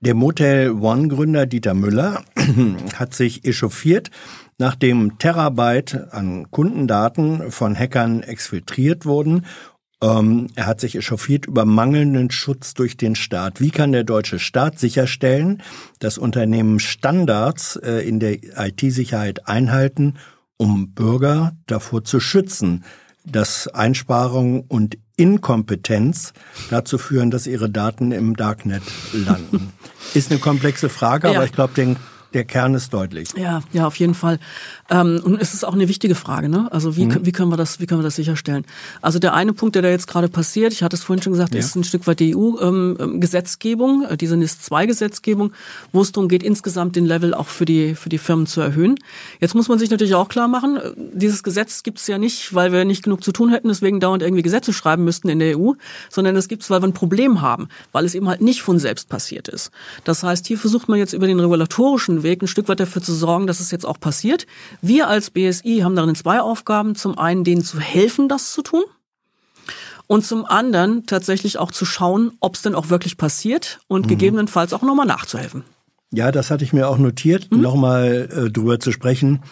Der 0.00 0.14
Motel 0.14 0.70
One-Gründer 0.70 1.46
Dieter 1.46 1.74
Müller 1.74 2.22
hat 2.94 3.14
sich 3.14 3.44
echauffiert, 3.44 4.10
nachdem 4.58 5.18
Terabyte 5.18 6.12
an 6.12 6.50
Kundendaten 6.50 7.50
von 7.50 7.76
Hackern 7.76 8.22
exfiltriert 8.22 9.06
wurden 9.06 9.44
ähm, 10.00 10.48
er 10.54 10.66
hat 10.66 10.80
sich 10.80 10.94
echauffiert 10.96 11.46
über 11.46 11.64
mangelnden 11.64 12.30
Schutz 12.30 12.74
durch 12.74 12.96
den 12.96 13.14
Staat. 13.14 13.60
Wie 13.60 13.70
kann 13.70 13.92
der 13.92 14.04
deutsche 14.04 14.38
Staat 14.38 14.78
sicherstellen, 14.78 15.62
dass 15.98 16.18
Unternehmen 16.18 16.78
Standards 16.78 17.76
äh, 17.76 18.06
in 18.08 18.20
der 18.20 18.38
IT-Sicherheit 18.56 19.48
einhalten, 19.48 20.14
um 20.56 20.92
Bürger 20.92 21.56
davor 21.66 22.04
zu 22.04 22.20
schützen, 22.20 22.84
dass 23.24 23.68
Einsparungen 23.68 24.64
und 24.68 24.98
Inkompetenz 25.16 26.32
dazu 26.70 26.96
führen, 26.96 27.30
dass 27.30 27.46
ihre 27.46 27.68
Daten 27.68 28.12
im 28.12 28.36
Darknet 28.36 28.82
landen? 29.12 29.72
Ist 30.14 30.30
eine 30.30 30.40
komplexe 30.40 30.88
Frage, 30.88 31.28
ja. 31.28 31.34
aber 31.34 31.44
ich 31.44 31.52
glaube, 31.52 31.74
den 31.74 31.96
der 32.34 32.44
Kern 32.44 32.74
ist 32.74 32.92
deutlich. 32.92 33.30
Ja, 33.36 33.62
ja, 33.72 33.86
auf 33.86 33.96
jeden 33.96 34.14
Fall. 34.14 34.38
Ähm, 34.90 35.20
und 35.22 35.40
es 35.40 35.52
ist 35.52 35.64
auch 35.64 35.74
eine 35.74 35.88
wichtige 35.88 36.14
Frage, 36.14 36.48
ne? 36.48 36.68
Also 36.70 36.96
wie, 36.96 37.06
mhm. 37.06 37.26
wie 37.26 37.32
können 37.32 37.50
wir 37.50 37.56
das, 37.56 37.78
wie 37.78 37.86
können 37.86 38.00
wir 38.00 38.04
das 38.04 38.16
sicherstellen? 38.16 38.64
Also 39.02 39.18
der 39.18 39.34
eine 39.34 39.52
Punkt, 39.52 39.74
der 39.74 39.82
da 39.82 39.88
jetzt 39.90 40.06
gerade 40.06 40.28
passiert, 40.28 40.72
ich 40.72 40.82
hatte 40.82 40.96
es 40.96 41.02
vorhin 41.02 41.22
schon 41.22 41.32
gesagt, 41.32 41.54
ja. 41.54 41.60
ist 41.60 41.76
ein 41.76 41.84
Stück 41.84 42.06
weit 42.06 42.20
die 42.20 42.34
EU-Gesetzgebung, 42.34 44.02
ähm, 44.02 44.12
äh, 44.12 44.16
diese 44.16 44.36
NIS-2-Gesetzgebung, 44.36 45.52
wo 45.92 46.00
es 46.00 46.12
darum 46.12 46.28
geht, 46.28 46.42
insgesamt 46.42 46.96
den 46.96 47.04
Level 47.04 47.34
auch 47.34 47.48
für 47.48 47.66
die, 47.66 47.94
für 47.94 48.08
die 48.08 48.18
Firmen 48.18 48.46
zu 48.46 48.62
erhöhen. 48.62 48.96
Jetzt 49.40 49.54
muss 49.54 49.68
man 49.68 49.78
sich 49.78 49.90
natürlich 49.90 50.14
auch 50.14 50.28
klar 50.28 50.48
machen, 50.48 50.78
äh, 50.78 50.92
dieses 51.12 51.42
Gesetz 51.42 51.82
gibt 51.82 51.98
es 51.98 52.06
ja 52.06 52.16
nicht, 52.16 52.54
weil 52.54 52.72
wir 52.72 52.86
nicht 52.86 53.02
genug 53.02 53.22
zu 53.22 53.32
tun 53.32 53.50
hätten, 53.50 53.68
deswegen 53.68 54.00
dauernd 54.00 54.22
irgendwie 54.22 54.42
Gesetze 54.42 54.72
schreiben 54.72 55.04
müssten 55.04 55.28
in 55.28 55.38
der 55.38 55.58
EU, 55.58 55.72
sondern 56.08 56.34
es 56.36 56.48
gibt 56.48 56.62
es, 56.62 56.70
weil 56.70 56.80
wir 56.80 56.88
ein 56.88 56.94
Problem 56.94 57.42
haben, 57.42 57.68
weil 57.92 58.06
es 58.06 58.14
eben 58.14 58.28
halt 58.28 58.40
nicht 58.40 58.62
von 58.62 58.78
selbst 58.78 59.10
passiert 59.10 59.48
ist. 59.48 59.70
Das 60.04 60.22
heißt, 60.22 60.46
hier 60.46 60.56
versucht 60.56 60.88
man 60.88 60.98
jetzt 60.98 61.12
über 61.12 61.26
den 61.26 61.40
regulatorischen 61.40 62.22
Weg, 62.22 62.42
ein 62.42 62.48
Stück 62.48 62.68
weit 62.68 62.80
dafür 62.80 63.02
zu 63.02 63.12
sorgen, 63.12 63.46
dass 63.46 63.60
es 63.60 63.70
jetzt 63.70 63.84
auch 63.84 64.00
passiert. 64.00 64.46
Wir 64.80 65.08
als 65.08 65.30
BSI 65.30 65.80
haben 65.82 65.96
darin 65.96 66.14
zwei 66.14 66.40
Aufgaben. 66.40 66.94
Zum 66.94 67.18
einen 67.18 67.44
denen 67.44 67.64
zu 67.64 67.80
helfen, 67.80 68.28
das 68.28 68.52
zu 68.52 68.62
tun. 68.62 68.84
Und 70.06 70.24
zum 70.24 70.46
anderen 70.46 71.04
tatsächlich 71.06 71.58
auch 71.58 71.70
zu 71.70 71.84
schauen, 71.84 72.32
ob 72.40 72.54
es 72.54 72.62
denn 72.62 72.74
auch 72.74 72.88
wirklich 72.88 73.18
passiert 73.18 73.80
und 73.88 74.06
mhm. 74.06 74.10
gegebenenfalls 74.10 74.72
auch 74.72 74.82
nochmal 74.82 75.06
nachzuhelfen. 75.06 75.64
Ja, 76.10 76.32
das 76.32 76.50
hatte 76.50 76.64
ich 76.64 76.72
mir 76.72 76.88
auch 76.88 76.96
notiert, 76.96 77.50
mhm. 77.50 77.60
nochmal 77.60 78.28
äh, 78.32 78.50
drüber 78.50 78.80
zu 78.80 78.90
sprechen. 78.90 79.42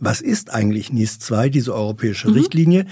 Was 0.00 0.20
ist 0.20 0.52
eigentlich 0.52 0.92
NIS 0.92 1.20
2, 1.20 1.48
diese 1.48 1.72
europäische 1.74 2.28
mhm. 2.28 2.34
Richtlinie? 2.34 2.86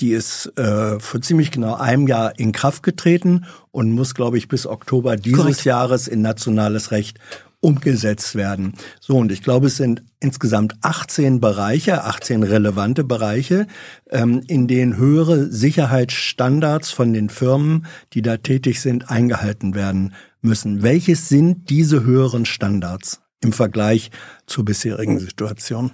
Die 0.00 0.10
ist 0.10 0.58
äh, 0.58 0.98
vor 0.98 1.20
ziemlich 1.20 1.50
genau 1.50 1.74
einem 1.74 2.08
Jahr 2.08 2.38
in 2.38 2.52
Kraft 2.52 2.82
getreten 2.82 3.44
und 3.70 3.92
muss, 3.92 4.14
glaube 4.14 4.36
ich, 4.36 4.48
bis 4.48 4.66
Oktober 4.66 5.16
dieses 5.16 5.38
Korrekt. 5.38 5.64
Jahres 5.64 6.08
in 6.08 6.22
nationales 6.22 6.90
Recht 6.90 7.18
umgesetzt 7.60 8.34
werden. 8.34 8.72
So, 9.00 9.16
und 9.16 9.30
ich 9.30 9.42
glaube, 9.42 9.66
es 9.66 9.76
sind 9.76 10.02
insgesamt 10.18 10.74
18 10.80 11.40
Bereiche, 11.40 12.04
18 12.04 12.42
relevante 12.42 13.04
Bereiche, 13.04 13.66
ähm, 14.10 14.42
in 14.46 14.66
denen 14.66 14.96
höhere 14.96 15.50
Sicherheitsstandards 15.50 16.90
von 16.90 17.12
den 17.12 17.28
Firmen, 17.28 17.86
die 18.12 18.22
da 18.22 18.38
tätig 18.38 18.80
sind, 18.80 19.10
eingehalten 19.10 19.74
werden 19.74 20.14
müssen. 20.40 20.82
Welches 20.82 21.28
sind 21.28 21.68
diese 21.70 22.02
höheren 22.02 22.46
Standards 22.46 23.20
im 23.42 23.52
Vergleich 23.52 24.10
zur 24.46 24.64
bisherigen 24.64 25.18
Situation? 25.18 25.92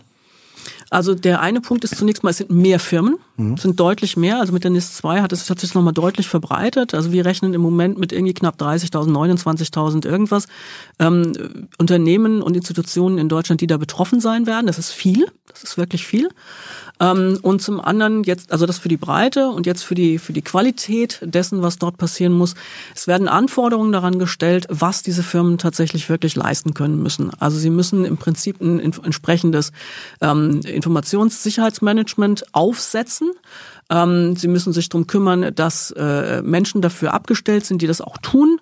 Also 0.90 1.14
der 1.14 1.40
eine 1.40 1.60
Punkt 1.60 1.84
ist 1.84 1.96
zunächst 1.96 2.22
mal, 2.22 2.30
es 2.30 2.38
sind 2.38 2.50
mehr 2.50 2.78
Firmen, 2.78 3.18
mhm. 3.36 3.54
es 3.54 3.62
sind 3.62 3.80
deutlich 3.80 4.16
mehr. 4.16 4.38
Also 4.38 4.52
mit 4.52 4.64
der 4.64 4.70
NIS 4.70 4.94
2 4.94 5.20
hat 5.20 5.32
es 5.32 5.50
hat 5.50 5.58
sich 5.58 5.74
nochmal 5.74 5.92
deutlich 5.92 6.28
verbreitet. 6.28 6.94
Also 6.94 7.12
wir 7.12 7.24
rechnen 7.24 7.54
im 7.54 7.60
Moment 7.60 7.98
mit 7.98 8.12
irgendwie 8.12 8.34
knapp 8.34 8.60
30.000, 8.60 9.10
29.000 9.10 10.06
irgendwas 10.06 10.46
ähm, 10.98 11.68
Unternehmen 11.78 12.40
und 12.40 12.56
Institutionen 12.56 13.18
in 13.18 13.28
Deutschland, 13.28 13.60
die 13.60 13.66
da 13.66 13.76
betroffen 13.78 14.20
sein 14.20 14.46
werden. 14.46 14.66
Das 14.66 14.78
ist 14.78 14.92
viel, 14.92 15.26
das 15.48 15.64
ist 15.64 15.76
wirklich 15.76 16.06
viel. 16.06 16.28
Ähm, 16.98 17.38
und 17.42 17.60
zum 17.60 17.80
anderen 17.80 18.24
jetzt, 18.24 18.52
also 18.52 18.66
das 18.66 18.78
für 18.78 18.88
die 18.88 18.96
Breite 18.96 19.48
und 19.48 19.66
jetzt 19.66 19.82
für 19.82 19.94
die, 19.94 20.18
für 20.18 20.32
die 20.32 20.42
Qualität 20.42 21.18
dessen, 21.22 21.62
was 21.62 21.78
dort 21.78 21.98
passieren 21.98 22.32
muss. 22.32 22.54
Es 22.94 23.06
werden 23.06 23.28
Anforderungen 23.28 23.92
daran 23.92 24.18
gestellt, 24.18 24.66
was 24.70 25.02
diese 25.02 25.22
Firmen 25.22 25.58
tatsächlich 25.58 26.08
wirklich 26.08 26.36
leisten 26.36 26.74
können 26.74 27.02
müssen. 27.02 27.30
Also 27.38 27.58
sie 27.58 27.70
müssen 27.70 28.04
im 28.04 28.16
Prinzip 28.16 28.60
ein 28.60 28.80
entsprechendes 28.80 29.72
ähm, 30.20 30.60
Informationssicherheitsmanagement 30.62 32.54
aufsetzen. 32.54 33.32
Ähm, 33.90 34.36
sie 34.36 34.48
müssen 34.48 34.72
sich 34.72 34.88
darum 34.88 35.06
kümmern, 35.06 35.54
dass 35.54 35.90
äh, 35.92 36.42
Menschen 36.42 36.80
dafür 36.80 37.14
abgestellt 37.14 37.66
sind, 37.66 37.82
die 37.82 37.86
das 37.86 38.00
auch 38.00 38.18
tun. 38.18 38.60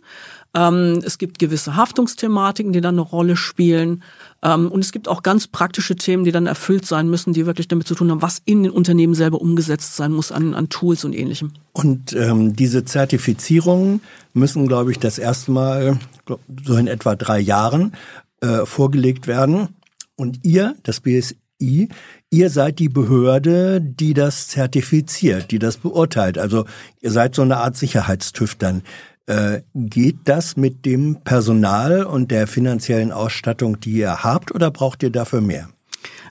Ähm, 0.55 1.03
es 1.05 1.19
gibt 1.19 1.39
gewisse 1.39 1.77
Haftungsthematiken, 1.77 2.73
die 2.73 2.81
dann 2.81 2.95
eine 2.95 3.01
Rolle 3.01 3.37
spielen. 3.37 4.03
Ähm, 4.43 4.71
und 4.71 4.81
es 4.81 4.93
gibt 4.93 5.09
auch 5.09 5.23
ganz 5.23 5.49
praktische 5.49 5.97
Themen, 5.97 6.25
die 6.25 6.33
dann 6.33 6.47
erfüllt 6.47 6.87
sein 6.87 7.09
müssen, 7.09 7.33
die 7.33 7.47
wirklich 7.47 7.69
damit 7.69 7.89
zu 7.89 7.95
tun 7.95 8.11
haben, 8.11 8.23
was 8.23 8.41
in 8.45 8.63
den 8.63 8.73
Unternehmen 8.73 9.15
selber 9.15 9.41
umgesetzt 9.41 9.97
sein 9.97 10.13
muss 10.13 10.31
an, 10.31 10.55
an 10.55 10.69
Tools 10.69 11.05
und 11.05 11.13
ähnlichem. 11.13 11.53
Und 11.73 12.13
ähm, 12.13 12.55
diese 12.55 12.85
Zertifizierungen 12.85 14.01
müssen, 14.33 14.69
glaube 14.69 14.93
ich, 14.93 14.99
das 14.99 15.19
erste 15.19 15.51
Mal 15.51 15.99
glaub, 16.25 16.41
so 16.65 16.77
in 16.77 16.87
etwa 16.87 17.17
drei 17.17 17.41
Jahren 17.41 17.93
äh, 18.41 18.65
vorgelegt 18.65 19.27
werden. 19.27 19.69
Und 20.17 20.45
ihr, 20.45 20.77
das 20.85 21.01
BSI, 21.01 21.89
ihr 22.31 22.51
seid 22.51 22.79
die 22.79 22.89
Behörde, 22.89 23.81
die 23.81 24.15
das 24.15 24.49
zertifiziert, 24.49 25.51
die 25.51 25.59
das 25.59 25.79
beurteilt. 25.79 26.39
Also 26.39 26.65
ihr 27.01 27.11
seid 27.11 27.35
so 27.35 27.43
eine 27.43 27.57
Art 27.57 27.77
Sicherheitstüv 27.77 28.55
dann. 28.55 28.83
Äh, 29.27 29.63
geht 29.75 30.19
das 30.25 30.57
mit 30.57 30.85
dem 30.85 31.23
Personal 31.23 32.05
und 32.05 32.31
der 32.31 32.47
finanziellen 32.47 33.11
Ausstattung, 33.11 33.81
die 33.81 33.93
ihr 33.93 34.23
habt, 34.23 34.55
oder 34.55 34.71
braucht 34.71 35.03
ihr 35.03 35.11
dafür 35.11 35.41
mehr? 35.41 35.69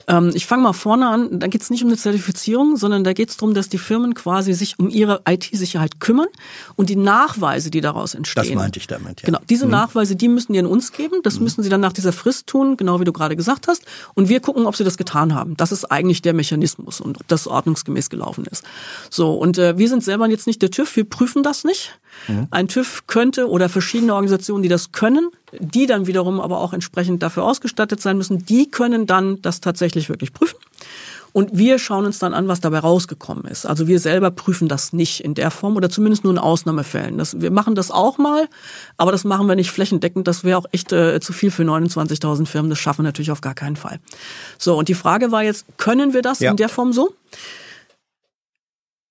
Ähm, 0.08 0.32
ich 0.34 0.46
fange 0.46 0.64
mal 0.64 0.74
vorne 0.74 1.08
an. 1.08 1.40
Da 1.40 1.48
geht 1.48 1.62
es 1.62 1.70
nicht 1.70 1.84
um 1.84 1.90
eine 1.90 1.98
Zertifizierung, 1.98 2.78
sondern 2.78 3.04
da 3.04 3.14
geht 3.14 3.30
es 3.30 3.38
darum, 3.38 3.54
dass 3.54 3.70
die 3.70 3.78
Firmen 3.78 4.14
quasi 4.14 4.54
sich 4.54 4.80
um 4.80 4.90
ihre 4.90 5.22
IT-Sicherheit 5.28 6.00
kümmern 6.00 6.28
und 6.76 6.90
die 6.90 6.96
Nachweise, 6.96 7.72
die 7.72 7.82
daraus 7.82 8.14
entstehen. 8.14 8.44
Das 8.44 8.56
meinte 8.56 8.80
ich 8.80 8.88
damit, 8.88 9.22
ja. 9.22 9.26
Genau, 9.26 9.40
diese 9.50 9.66
mhm. 9.66 9.72
Nachweise, 9.72 10.16
die 10.16 10.28
müssen 10.28 10.54
die 10.54 10.60
an 10.60 10.66
uns 10.66 10.92
geben. 10.92 11.22
Das 11.24 11.38
mhm. 11.38 11.44
müssen 11.44 11.64
sie 11.64 11.70
dann 11.70 11.82
nach 11.82 11.94
dieser 11.94 12.14
Frist 12.14 12.48
tun, 12.48 12.78
genau 12.78 13.00
wie 13.00 13.06
du 13.06 13.14
gerade 13.14 13.36
gesagt 13.36 13.68
hast. 13.68 13.86
Und 14.14 14.30
wir 14.30 14.40
gucken, 14.40 14.66
ob 14.66 14.76
sie 14.76 14.84
das 14.84 14.98
getan 14.98 15.34
haben. 15.34 15.56
Das 15.58 15.72
ist 15.72 15.86
eigentlich 15.86 16.22
der 16.22 16.34
Mechanismus 16.34 17.00
und 17.02 17.22
ob 17.22 17.28
das 17.28 17.48
ordnungsgemäß 17.48 18.10
gelaufen 18.10 18.46
ist. 18.46 18.64
So, 19.10 19.34
und 19.34 19.58
äh, 19.58 19.78
wir 19.78 19.90
sind 19.90 20.04
selber 20.04 20.28
jetzt 20.28 20.48
nicht 20.48 20.62
der 20.62 20.72
TÜV, 20.72 20.96
wir 20.96 21.10
prüfen 21.10 21.44
das 21.44 21.64
nicht. 21.64 21.98
Mhm. 22.28 22.48
Ein 22.52 22.68
TÜV 22.68 23.08
könnte 23.08 23.50
oder 23.50 23.70
verschiedene 23.70 24.14
Organisationen, 24.14 24.64
die 24.64 24.70
das 24.70 24.92
können, 24.92 25.30
die 25.60 25.86
dann 25.86 26.08
wiederum 26.08 26.40
aber 26.40 26.60
auch 26.60 26.74
entsprechend 26.74 27.22
dafür 27.24 27.44
ausgestattet 27.44 28.02
sein 28.02 28.18
müssen, 28.18 28.46
die 28.46 28.70
können 28.70 29.06
dann 29.08 29.42
das 29.42 29.62
tatsächlich 29.62 30.10
wirklich 30.10 30.34
prüfen. 30.34 30.58
Und 31.34 31.58
wir 31.58 31.80
schauen 31.80 32.06
uns 32.06 32.20
dann 32.20 32.36
an, 32.36 32.48
was 32.48 32.62
dabei 32.62 32.80
rausgekommen 32.80 33.46
ist. 33.46 33.66
Also 33.66 33.88
wir 33.88 34.00
selber 34.00 34.30
prüfen 34.30 34.68
das 34.68 34.94
nicht 34.94 35.24
in 35.24 35.34
der 35.34 35.50
Form 35.50 35.76
oder 35.76 35.90
zumindest 35.90 36.24
nur 36.24 36.32
in 36.32 36.38
Ausnahmefällen. 36.38 37.18
Das, 37.18 37.42
wir 37.42 37.50
machen 37.50 37.74
das 37.74 37.90
auch 37.90 38.20
mal, 38.20 38.48
aber 38.98 39.12
das 39.12 39.24
machen 39.24 39.48
wir 39.48 39.56
nicht 39.56 39.72
flächendeckend. 39.72 40.28
Das 40.28 40.44
wäre 40.44 40.60
auch 40.60 40.68
echt 40.72 40.92
äh, 40.92 41.20
zu 41.20 41.34
viel 41.34 41.50
für 41.50 41.64
29.000 41.64 42.46
Firmen. 42.46 42.70
Das 42.70 42.78
schaffen 42.78 43.00
wir 43.00 43.10
natürlich 43.10 43.32
auf 43.32 43.42
gar 43.42 43.56
keinen 43.56 43.76
Fall. 43.76 44.00
So, 44.60 44.78
und 44.78 44.90
die 44.90 44.94
Frage 44.94 45.32
war 45.32 45.44
jetzt, 45.44 45.66
können 45.78 46.14
wir 46.14 46.22
das 46.22 46.40
ja. 46.40 46.52
in 46.52 46.58
der 46.58 46.70
Form 46.70 46.94
so? 46.94 47.16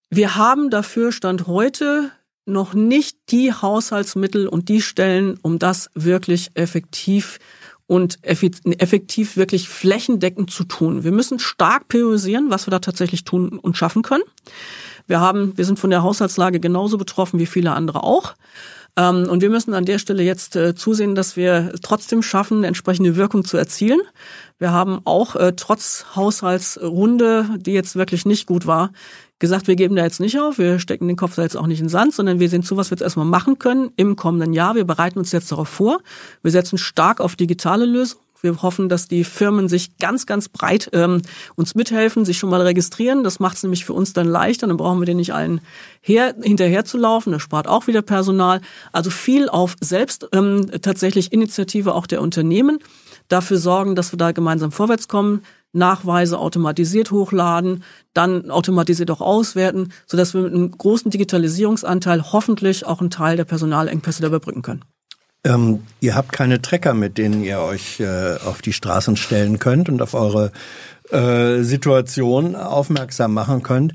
Wir 0.09 0.37
haben 0.37 0.71
dafür 0.71 1.11
Stand 1.11 1.49
heute 1.49 2.13
noch 2.45 2.75
nicht 2.75 3.17
die 3.31 3.53
Haushaltsmittel 3.53 4.49
und 4.49 4.69
die 4.69 4.83
Stellen, 4.83 5.39
um 5.43 5.59
das 5.59 5.91
wirklich 5.95 6.51
effektiv 6.55 7.39
und 7.87 8.19
effektiv 8.23 9.37
wirklich 9.37 9.69
flächendeckend 9.69 10.51
zu 10.51 10.65
tun. 10.65 11.05
Wir 11.05 11.13
müssen 11.13 11.39
stark 11.39 11.89
priorisieren, 11.89 12.51
was 12.51 12.67
wir 12.67 12.71
da 12.71 12.79
tatsächlich 12.79 13.25
tun 13.25 13.59
und 13.59 13.77
schaffen 13.77 14.03
können. 14.03 14.25
Wir 15.07 15.21
haben, 15.21 15.57
wir 15.59 15.65
sind 15.65 15.79
von 15.79 15.91
der 15.91 16.03
Haushaltslage 16.03 16.59
genauso 16.59 16.97
betroffen 16.97 17.39
wie 17.39 17.47
viele 17.47 17.73
andere 17.73 18.03
auch. 18.03 18.35
Ähm, 18.97 19.27
und 19.29 19.43
wir 19.43 19.51
müssen 19.51 19.75
an 19.75 19.85
der 19.85 19.99
Stelle 19.99 20.23
jetzt 20.23 20.55
äh, 20.57 20.75
zusehen, 20.75 21.15
dass 21.15 21.37
wir 21.37 21.73
trotzdem 21.83 22.23
schaffen, 22.23 22.65
entsprechende 22.65 23.17
Wirkung 23.17 23.45
zu 23.45 23.57
erzielen. 23.57 24.01
Wir 24.59 24.71
haben 24.71 25.01
auch 25.05 25.35
äh, 25.35 25.53
trotz 25.57 26.07
Haushaltsrunde, 26.15 27.47
die 27.59 27.73
jetzt 27.73 27.97
wirklich 27.97 28.27
nicht 28.27 28.47
gut 28.47 28.67
war, 28.67 28.93
gesagt, 29.43 29.67
wir 29.67 29.77
geben 29.77 29.97
da 29.97 30.05
jetzt 30.05 30.21
nicht 30.21 30.39
auf, 30.41 30.57
wir 30.57 30.79
stecken 30.79 31.09
den 31.09 31.17
Kopf 31.17 31.35
da 31.35 31.43
jetzt 31.43 31.57
auch 31.57 31.67
nicht 31.67 31.81
in 31.81 31.87
den 31.87 31.91
Sand, 31.91 32.15
sondern 32.15 32.41
wir 32.41 32.49
sehen 32.49 32.63
zu, 32.63 32.79
was 32.79 32.91
wir 32.91 32.95
jetzt 32.95 33.03
erstmal 33.03 33.27
machen 33.27 33.59
können 33.59 33.91
im 33.97 34.17
kommenden 34.17 34.55
Jahr. 34.55 34.77
Wir 34.77 34.85
bereiten 34.85 35.19
uns 35.19 35.33
jetzt 35.33 35.51
darauf 35.53 35.69
vor. 35.69 35.99
Wir 36.43 36.53
setzen 36.53 36.79
stark 36.79 37.21
auf 37.21 37.37
digitale 37.37 37.85
Lösungen. 37.85 38.23
Wir 38.41 38.63
hoffen, 38.63 38.89
dass 38.89 39.09
die 39.09 39.25
Firmen 39.25 39.69
sich 39.69 39.99
ganz, 39.99 40.27
ganz 40.27 40.49
breit 40.49 40.91
ähm, 40.93 41.23
uns 41.57 41.75
mithelfen, 41.75 42.25
sich 42.25 42.39
schon 42.39 42.51
mal 42.51 42.61
registrieren. 42.61 43.25
Das 43.25 43.41
macht 43.41 43.57
es 43.57 43.63
nämlich 43.65 43.85
für 43.85 43.93
uns 43.93 44.13
dann 44.13 44.27
leichter. 44.27 44.67
Dann 44.69 44.77
brauchen 44.77 45.01
wir 45.01 45.07
den 45.07 45.17
nicht 45.17 45.35
allen 45.35 45.61
her, 46.01 46.35
hinterher 46.41 46.85
zu 46.85 46.97
laufen. 46.97 47.33
Das 47.33 47.43
spart 47.43 47.67
auch 47.67 47.89
wieder 47.89 48.03
Personal. 48.03 48.61
Also 48.93 49.11
viel 49.11 49.49
auf 49.49 49.77
selbst 49.81 50.29
ähm, 50.33 50.71
tatsächlich 50.83 51.33
Initiative 51.33 51.95
auch 51.95 52.07
der 52.07 52.23
Unternehmen. 52.23 52.79
Dafür 53.29 53.59
sorgen, 53.59 53.97
dass 53.97 54.13
wir 54.13 54.19
da 54.19 54.33
gemeinsam 54.33 54.73
vorwärts 54.73 55.09
kommen. 55.09 55.43
Nachweise 55.73 56.39
automatisiert 56.39 57.11
hochladen, 57.11 57.83
dann 58.15 58.51
automatisiert 58.51 59.11
auch 59.11 59.21
auswerten, 59.21 59.93
sodass 60.07 60.35
wir 60.35 60.43
mit 60.43 60.53
einem 60.53 60.71
großen 60.71 61.11
Digitalisierungsanteil 61.11 62.33
hoffentlich 62.33 62.87
auch 62.87 63.01
einen 63.01 63.11
Teil 63.11 63.37
der 63.37 63.45
Personalengpässe 63.45 64.27
überbrücken 64.27 64.63
können. 64.63 64.85
Ähm, 65.45 65.83
ihr 66.01 66.15
habt 66.15 66.33
keine 66.33 66.63
Trecker, 66.63 66.95
mit 66.95 67.19
denen 67.19 67.43
ihr 67.43 67.61
euch 67.61 67.99
äh, 67.99 68.37
auf 68.45 68.63
die 68.63 68.73
Straßen 68.73 69.17
stellen 69.17 69.59
könnt 69.59 69.89
und 69.89 70.01
auf 70.01 70.15
eure 70.15 70.53
äh, 71.11 71.63
Situation 71.63 72.55
aufmerksam 72.55 73.35
machen 73.35 73.65
könnt. 73.65 73.93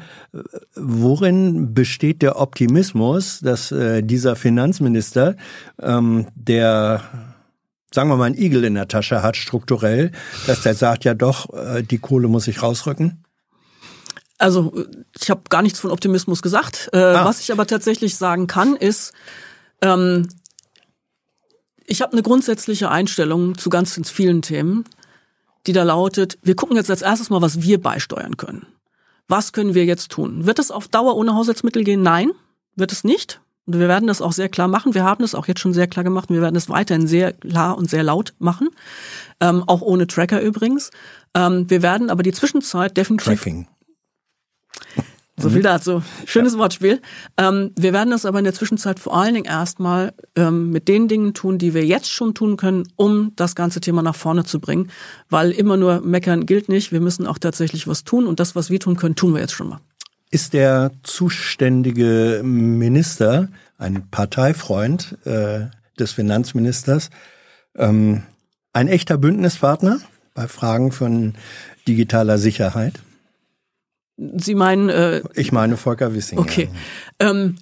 Worin 0.76 1.74
besteht 1.74 2.22
der 2.22 2.40
Optimismus, 2.40 3.40
dass 3.40 3.72
äh, 3.72 4.04
dieser 4.04 4.36
Finanzminister, 4.36 5.38
ähm, 5.82 6.28
der 6.36 7.02
sagen 7.94 8.10
wir 8.10 8.18
mal, 8.18 8.26
einen 8.26 8.38
Igel 8.38 8.64
in 8.64 8.76
der 8.76 8.88
Tasche 8.88 9.22
hat, 9.22 9.38
strukturell, 9.38 10.12
dass 10.46 10.62
der 10.62 10.76
sagt, 10.76 11.06
ja 11.06 11.14
doch, 11.14 11.54
äh, 11.54 11.84
die 11.84 11.98
Kohle 11.98 12.28
muss 12.28 12.48
ich 12.48 12.62
rausrücken? 12.62 13.24
Also 14.38 14.86
ich 15.20 15.30
habe 15.30 15.42
gar 15.50 15.62
nichts 15.62 15.80
von 15.80 15.92
Optimismus 15.92 16.42
gesagt. 16.42 16.90
Äh, 16.94 16.98
ah. 16.98 17.26
Was 17.26 17.40
ich 17.40 17.52
aber 17.52 17.66
tatsächlich 17.66 18.18
sagen 18.18 18.48
kann, 18.48 18.76
ist, 18.76 19.14
ähm, 19.82 20.28
ich 21.86 22.02
habe 22.02 22.12
eine 22.12 22.22
grundsätzliche 22.22 22.92
Einstellung 22.92 23.58
zu 23.58 23.70
ganz 23.70 24.00
vielen 24.10 24.42
Themen, 24.42 24.84
die 25.66 25.74
da 25.74 25.84
lautet, 25.84 26.38
wir 26.44 26.56
gucken 26.56 26.76
jetzt 26.76 26.92
als 26.92 27.02
erstes 27.02 27.30
mal, 27.30 27.42
was 27.42 27.62
wir 27.62 27.82
beisteuern 27.82 28.38
können. 28.38 28.68
Was 29.28 29.54
können 29.54 29.74
wir 29.74 29.86
jetzt 29.86 30.12
tun? 30.12 30.46
Wird 30.46 30.60
es 30.60 30.72
auf 30.72 30.88
Dauer 30.88 31.16
ohne 31.16 31.34
Haushaltsmittel 31.34 31.84
gehen? 31.84 32.02
Nein, 32.02 32.32
wird 32.76 32.92
es 32.92 33.04
nicht. 33.04 33.42
Und 33.68 33.80
wir 33.80 33.90
werden 33.90 34.08
das 34.08 34.22
auch 34.22 34.32
sehr 34.32 34.48
klar 34.48 34.70
machen. 34.70 34.96
Wir 34.96 35.04
haben 35.04 35.22
das 35.22 35.36
auch 35.36 35.48
jetzt 35.48 35.60
schon 35.60 35.74
sehr 35.74 35.88
klar 35.88 36.06
gemacht. 36.06 36.30
Und 36.30 36.36
wir 36.36 36.42
werden 36.42 36.56
es 36.56 36.70
weiterhin 36.70 37.06
sehr 37.06 37.34
klar 37.34 37.78
und 37.78 37.90
sehr 37.90 38.02
laut 38.02 38.34
machen. 38.40 38.70
Ähm, 39.42 39.64
auch 39.68 39.82
ohne 39.82 40.08
Tracker 40.08 40.42
übrigens. 40.42 40.90
Ähm, 41.36 41.70
wir 41.70 41.82
werden 41.82 42.10
aber 42.10 42.24
die 42.24 42.32
Zwischenzeit 42.32 42.96
definitiv. 42.96 43.26
Tracking. 43.26 43.68
So 45.40 45.50
viel 45.52 45.62
dazu. 45.62 46.02
Schönes 46.26 46.54
ja. 46.54 46.60
Wortspiel. 46.60 47.00
Ähm, 47.38 47.72
wir 47.78 47.94
werden 47.94 48.10
das 48.10 48.26
aber 48.26 48.40
in 48.40 48.46
der 48.46 48.56
Zwischenzeit 48.56 49.00
vor 49.00 49.16
allen 49.16 49.36
Dingen 49.36 49.46
erstmal 49.46 50.14
ähm, 50.36 50.72
mit 50.72 50.88
den 50.88 51.08
Dingen 51.08 51.36
tun, 51.36 51.60
die 51.60 51.76
wir 51.76 51.86
jetzt 51.86 52.10
schon 52.10 52.34
tun 52.34 52.58
können, 52.58 52.88
um 52.96 53.34
das 53.36 53.54
ganze 53.54 53.80
Thema 53.80 54.02
nach 54.02 54.16
vorne 54.16 54.46
zu 54.46 54.60
bringen. 54.60 54.90
Weil 55.30 55.52
immer 55.52 55.78
nur 55.78 56.02
meckern 56.02 56.46
gilt 56.48 56.70
nicht. 56.70 56.92
Wir 56.92 57.02
müssen 57.02 57.28
auch 57.28 57.38
tatsächlich 57.38 57.88
was 57.88 58.04
tun. 58.04 58.26
Und 58.26 58.40
das, 58.40 58.56
was 58.56 58.72
wir 58.72 58.80
tun 58.80 58.96
können, 58.96 59.16
tun 59.16 59.34
wir 59.34 59.42
jetzt 59.42 59.54
schon 59.54 59.70
mal 59.70 59.80
ist 60.30 60.54
der 60.54 60.92
zuständige 61.04 62.42
Minister, 62.44 63.50
ein 63.78 64.10
Parteifreund 64.10 65.18
äh, 65.26 65.68
des 66.00 66.12
Finanzministers, 66.12 67.10
ähm, 67.76 68.24
ein 68.74 68.88
echter 68.88 69.18
Bündnispartner 69.18 70.00
bei 70.34 70.48
Fragen 70.48 70.92
von 70.92 71.36
digitaler 71.88 72.38
Sicherheit? 72.38 73.00
Sie 74.18 74.56
meinen? 74.56 74.90
Äh, 74.90 75.22
ich 75.36 75.52
meine 75.52 75.78
Volker 75.78 76.14
Wissing. 76.14 76.40
Okay. 76.40 76.70
Ähm, 77.20 77.56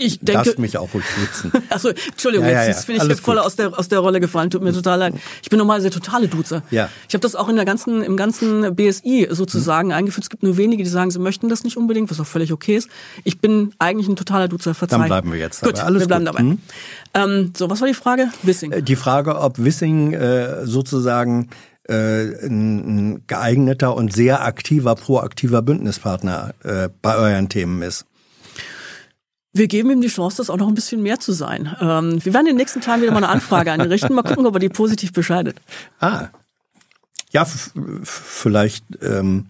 ich 0.00 0.18
denke, 0.20 0.44
Darfst 0.44 0.58
mich 0.58 0.78
auch 0.78 0.92
ruhig 0.94 1.04
duzen. 1.16 1.52
Achso, 1.68 1.88
Entschuldigung, 1.88 2.46
ja, 2.46 2.52
ja, 2.52 2.62
ja. 2.62 2.68
jetzt 2.68 2.86
bin 2.86 2.96
ich 2.96 3.02
Alles 3.02 3.20
voll 3.20 3.38
aus 3.38 3.56
der, 3.56 3.78
aus 3.78 3.88
der 3.88 3.98
Rolle 3.98 4.18
gefallen. 4.20 4.50
Tut 4.50 4.62
mir 4.62 4.72
total 4.72 4.98
leid. 4.98 5.14
Ich 5.42 5.50
bin 5.50 5.58
normal 5.58 5.82
der 5.82 5.90
totale 5.90 6.28
Duzer. 6.28 6.62
Ja. 6.70 6.88
Ich 7.08 7.14
habe 7.14 7.20
das 7.20 7.36
auch 7.36 7.48
in 7.48 7.56
der 7.56 7.64
ganzen, 7.64 8.02
im 8.02 8.16
ganzen 8.16 8.74
BSI 8.74 9.28
sozusagen 9.30 9.88
mhm. 9.88 9.94
eingeführt. 9.94 10.24
Es 10.24 10.30
gibt 10.30 10.42
nur 10.42 10.56
wenige, 10.56 10.82
die 10.82 10.88
sagen, 10.88 11.10
sie 11.10 11.18
möchten 11.18 11.48
das 11.48 11.64
nicht 11.64 11.76
unbedingt, 11.76 12.10
was 12.10 12.18
auch 12.18 12.26
völlig 12.26 12.52
okay 12.52 12.76
ist. 12.76 12.88
Ich 13.24 13.40
bin 13.40 13.74
eigentlich 13.78 14.08
ein 14.08 14.16
totaler 14.16 14.48
Duzer. 14.48 14.74
Verzeih. 14.74 14.98
Dann 14.98 15.06
bleiben 15.06 15.32
wir 15.32 15.38
jetzt 15.38 15.62
dabei. 15.62 15.72
Gut, 15.72 15.80
Alles 15.80 16.00
wir 16.00 16.06
bleiben 16.06 16.24
gut. 16.24 16.34
dabei. 16.34 16.42
Mhm. 16.44 16.58
Ähm, 17.12 17.52
so, 17.56 17.68
was 17.68 17.80
war 17.80 17.88
die 17.88 17.94
Frage? 17.94 18.28
Wissing. 18.42 18.84
Die 18.84 18.96
Frage, 18.96 19.38
ob 19.38 19.58
Wissing 19.58 20.14
äh, 20.14 20.66
sozusagen 20.66 21.50
äh, 21.88 22.46
ein 22.46 23.24
geeigneter 23.26 23.94
und 23.96 24.12
sehr 24.12 24.44
aktiver, 24.44 24.94
proaktiver 24.94 25.60
Bündnispartner 25.60 26.54
äh, 26.62 26.88
bei 27.02 27.16
euren 27.16 27.48
Themen 27.48 27.82
ist. 27.82 28.06
Wir 29.52 29.66
geben 29.66 29.90
ihm 29.90 30.00
die 30.00 30.08
Chance, 30.08 30.36
das 30.36 30.50
auch 30.50 30.56
noch 30.56 30.68
ein 30.68 30.74
bisschen 30.74 31.02
mehr 31.02 31.18
zu 31.18 31.32
sein. 31.32 31.74
Ähm, 31.80 32.24
wir 32.24 32.32
werden 32.32 32.46
in 32.46 32.52
den 32.52 32.56
nächsten 32.56 32.80
Tagen 32.80 33.02
wieder 33.02 33.10
mal 33.10 33.18
eine 33.18 33.28
Anfrage 33.28 33.72
einrichten. 33.72 34.14
Mal 34.14 34.22
gucken, 34.22 34.46
ob 34.46 34.54
er 34.54 34.60
die 34.60 34.68
positiv 34.68 35.12
bescheidet. 35.12 35.60
Ah. 35.98 36.28
Ja, 37.32 37.44
vielleicht 38.02 38.84
ähm, 39.02 39.46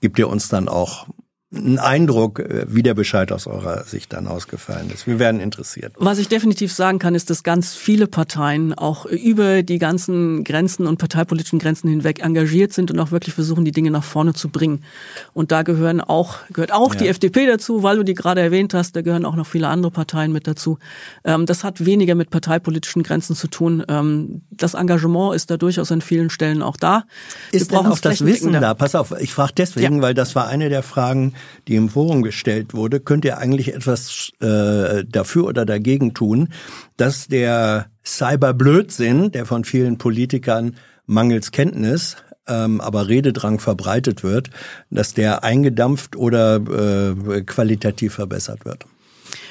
gibt 0.00 0.18
ihr 0.18 0.28
uns 0.28 0.48
dann 0.48 0.68
auch 0.68 1.06
einen 1.54 1.78
Eindruck, 1.78 2.40
äh, 2.40 2.66
wie 2.68 2.82
der 2.82 2.94
Bescheid 2.94 3.32
aus 3.32 3.46
eurer 3.46 3.84
Sicht 3.84 4.12
dann 4.12 4.26
ausgefallen 4.26 4.90
ist. 4.92 5.06
Wir 5.06 5.18
werden 5.18 5.40
interessiert. 5.40 5.92
Was 5.96 6.18
ich 6.18 6.28
definitiv 6.28 6.72
sagen 6.72 6.98
kann, 6.98 7.14
ist, 7.14 7.30
dass 7.30 7.42
ganz 7.42 7.74
viele 7.74 8.06
Parteien 8.06 8.74
auch 8.74 9.06
über 9.06 9.62
die 9.62 9.78
ganzen 9.78 10.44
Grenzen 10.44 10.86
und 10.86 10.98
parteipolitischen 10.98 11.58
Grenzen 11.58 11.88
hinweg 11.88 12.20
engagiert 12.24 12.72
sind 12.72 12.90
und 12.90 12.98
auch 12.98 13.10
wirklich 13.10 13.34
versuchen, 13.34 13.64
die 13.64 13.72
Dinge 13.72 13.90
nach 13.90 14.04
vorne 14.04 14.32
zu 14.34 14.48
bringen. 14.48 14.84
Und 15.32 15.52
da 15.52 15.62
gehören 15.62 16.00
auch, 16.00 16.38
gehört 16.52 16.72
auch 16.72 16.94
ja. 16.94 17.00
die 17.00 17.08
FDP 17.08 17.46
dazu, 17.46 17.82
weil 17.82 17.96
du 17.96 18.02
die 18.04 18.14
gerade 18.14 18.40
erwähnt 18.40 18.74
hast, 18.74 18.96
da 18.96 19.02
gehören 19.02 19.24
auch 19.24 19.36
noch 19.36 19.46
viele 19.46 19.68
andere 19.68 19.90
Parteien 19.90 20.32
mit 20.32 20.46
dazu. 20.46 20.78
Ähm, 21.24 21.46
das 21.46 21.64
hat 21.64 21.84
weniger 21.84 22.14
mit 22.14 22.30
parteipolitischen 22.30 23.02
Grenzen 23.02 23.36
zu 23.36 23.48
tun. 23.48 23.84
Ähm, 23.88 24.42
das 24.50 24.74
Engagement 24.74 25.34
ist 25.34 25.50
da 25.50 25.56
durchaus 25.56 25.92
an 25.92 26.00
vielen 26.00 26.30
Stellen 26.30 26.62
auch 26.62 26.76
da. 26.76 27.04
Ist 27.52 27.70
denn 27.70 27.78
auch 27.78 27.98
das 27.98 28.24
Wissen 28.24 28.52
da? 28.52 28.74
Pass 28.74 28.94
auf, 28.94 29.14
ich 29.18 29.32
frage 29.32 29.52
deswegen, 29.56 29.96
ja. 29.96 30.02
weil 30.02 30.14
das 30.14 30.34
war 30.34 30.48
eine 30.48 30.68
der 30.68 30.82
Fragen, 30.82 31.34
die 31.68 31.76
im 31.76 31.88
Forum 31.88 32.22
gestellt 32.22 32.74
wurde, 32.74 33.00
könnt 33.00 33.24
ihr 33.24 33.38
eigentlich 33.38 33.74
etwas 33.74 34.30
äh, 34.40 35.04
dafür 35.04 35.46
oder 35.46 35.64
dagegen 35.64 36.14
tun, 36.14 36.48
dass 36.96 37.28
der 37.28 37.86
Cyberblödsinn, 38.04 39.32
der 39.32 39.46
von 39.46 39.64
vielen 39.64 39.98
Politikern 39.98 40.76
mangels 41.06 41.50
Kenntnis 41.50 42.16
ähm, 42.46 42.80
aber 42.80 43.08
Rededrang 43.08 43.58
verbreitet 43.58 44.22
wird, 44.22 44.50
dass 44.90 45.14
der 45.14 45.44
eingedampft 45.44 46.16
oder 46.16 46.56
äh, 46.56 47.42
qualitativ 47.42 48.14
verbessert 48.14 48.64
wird. 48.64 48.84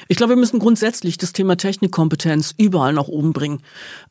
Ich 0.08 0.16
glaube, 0.16 0.32
wir 0.32 0.36
müssen 0.36 0.58
grundsätzlich 0.58 1.18
das 1.18 1.32
Thema 1.32 1.56
Technikkompetenz 1.56 2.54
überall 2.56 2.92
nach 2.92 3.08
oben 3.08 3.32
bringen. 3.32 3.60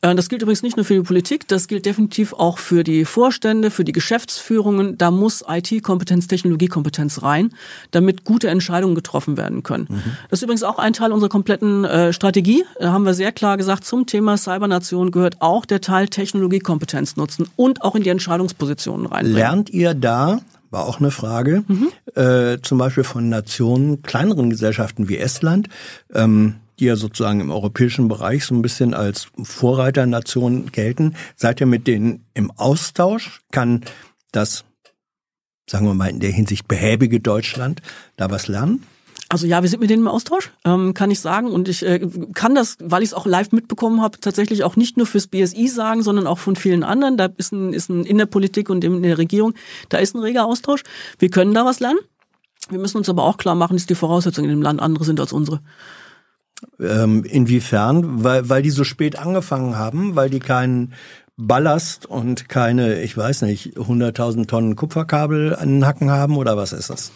Äh, 0.00 0.14
das 0.14 0.28
gilt 0.28 0.42
übrigens 0.42 0.62
nicht 0.62 0.76
nur 0.76 0.84
für 0.84 0.94
die 0.94 1.02
Politik, 1.02 1.48
das 1.48 1.68
gilt 1.68 1.86
definitiv 1.86 2.32
auch 2.32 2.58
für 2.58 2.84
die 2.84 3.04
Vorstände, 3.04 3.70
für 3.70 3.84
die 3.84 3.92
Geschäftsführungen. 3.92 4.98
Da 4.98 5.10
muss 5.10 5.44
IT-Kompetenz, 5.46 6.26
Technologiekompetenz 6.26 7.22
rein, 7.22 7.52
damit 7.90 8.24
gute 8.24 8.48
Entscheidungen 8.48 8.94
getroffen 8.94 9.36
werden 9.36 9.62
können. 9.62 9.86
Mhm. 9.88 10.02
Das 10.30 10.40
ist 10.40 10.42
übrigens 10.42 10.62
auch 10.62 10.78
ein 10.78 10.92
Teil 10.92 11.12
unserer 11.12 11.30
kompletten 11.30 11.84
äh, 11.84 12.12
Strategie. 12.12 12.64
Da 12.78 12.92
haben 12.92 13.04
wir 13.04 13.14
sehr 13.14 13.32
klar 13.32 13.56
gesagt, 13.56 13.84
zum 13.84 14.06
Thema 14.06 14.36
Cybernation 14.36 15.10
gehört 15.10 15.40
auch 15.40 15.64
der 15.64 15.80
Teil 15.80 16.08
Technologiekompetenz 16.08 17.16
nutzen 17.16 17.48
und 17.56 17.82
auch 17.82 17.94
in 17.94 18.02
die 18.02 18.10
Entscheidungspositionen 18.10 19.06
rein. 19.06 19.26
Lernt 19.26 19.70
ihr 19.70 19.94
da 19.94 20.40
war 20.74 20.86
auch 20.86 20.98
eine 20.98 21.12
Frage, 21.12 21.64
mhm. 21.68 21.88
äh, 22.20 22.58
zum 22.60 22.78
Beispiel 22.78 23.04
von 23.04 23.28
Nationen, 23.28 24.02
kleineren 24.02 24.50
Gesellschaften 24.50 25.08
wie 25.08 25.16
Estland, 25.16 25.68
ähm, 26.12 26.56
die 26.80 26.86
ja 26.86 26.96
sozusagen 26.96 27.40
im 27.40 27.52
europäischen 27.52 28.08
Bereich 28.08 28.44
so 28.44 28.54
ein 28.56 28.60
bisschen 28.60 28.92
als 28.92 29.28
Vorreiternation 29.40 30.72
gelten. 30.72 31.14
Seid 31.36 31.60
ihr 31.60 31.66
mit 31.66 31.86
denen 31.86 32.26
im 32.34 32.50
Austausch? 32.50 33.40
Kann 33.52 33.84
das, 34.32 34.64
sagen 35.70 35.86
wir 35.86 35.94
mal, 35.94 36.10
in 36.10 36.18
der 36.18 36.32
Hinsicht 36.32 36.66
behäbige 36.66 37.20
Deutschland 37.20 37.80
da 38.16 38.30
was 38.30 38.48
lernen? 38.48 38.82
Also 39.28 39.46
ja, 39.46 39.62
wir 39.62 39.70
sind 39.70 39.80
mit 39.80 39.90
denen 39.90 40.02
im 40.02 40.08
Austausch, 40.08 40.52
ähm, 40.64 40.92
kann 40.94 41.10
ich 41.10 41.20
sagen. 41.20 41.48
Und 41.48 41.68
ich 41.68 41.84
äh, 41.84 42.06
kann 42.34 42.54
das, 42.54 42.76
weil 42.80 43.02
ich 43.02 43.10
es 43.10 43.14
auch 43.14 43.26
live 43.26 43.52
mitbekommen 43.52 44.02
habe, 44.02 44.20
tatsächlich 44.20 44.64
auch 44.64 44.76
nicht 44.76 44.96
nur 44.96 45.06
fürs 45.06 45.26
BSI 45.26 45.68
sagen, 45.68 46.02
sondern 46.02 46.26
auch 46.26 46.38
von 46.38 46.56
vielen 46.56 46.84
anderen. 46.84 47.16
Da 47.16 47.28
ist 47.36 47.52
ein, 47.52 47.72
ist 47.72 47.88
ein 47.88 48.04
in 48.04 48.18
der 48.18 48.26
Politik 48.26 48.68
und 48.68 48.84
in 48.84 49.02
der 49.02 49.18
Regierung, 49.18 49.54
da 49.88 49.98
ist 49.98 50.14
ein 50.14 50.20
reger 50.20 50.44
Austausch. 50.44 50.82
Wir 51.18 51.30
können 51.30 51.54
da 51.54 51.64
was 51.64 51.80
lernen. 51.80 51.98
Wir 52.68 52.78
müssen 52.78 52.98
uns 52.98 53.08
aber 53.08 53.24
auch 53.24 53.36
klar 53.36 53.54
machen, 53.54 53.76
dass 53.76 53.86
die 53.86 53.94
Voraussetzungen 53.94 54.50
in 54.50 54.56
dem 54.56 54.62
Land 54.62 54.80
andere 54.80 55.04
sind 55.04 55.20
als 55.20 55.32
unsere. 55.32 55.60
Ähm, 56.80 57.24
inwiefern? 57.24 58.24
Weil, 58.24 58.48
weil 58.48 58.62
die 58.62 58.70
so 58.70 58.84
spät 58.84 59.18
angefangen 59.18 59.76
haben, 59.76 60.16
weil 60.16 60.30
die 60.30 60.38
keinen 60.38 60.94
Ballast 61.36 62.06
und 62.06 62.48
keine, 62.48 63.02
ich 63.02 63.16
weiß 63.16 63.42
nicht, 63.42 63.76
100.000 63.76 64.46
Tonnen 64.46 64.76
Kupferkabel 64.76 65.54
an 65.56 65.68
den 65.68 65.86
Hacken 65.86 66.10
haben 66.10 66.36
oder 66.36 66.56
was 66.56 66.72
ist 66.72 66.90
das? 66.90 67.10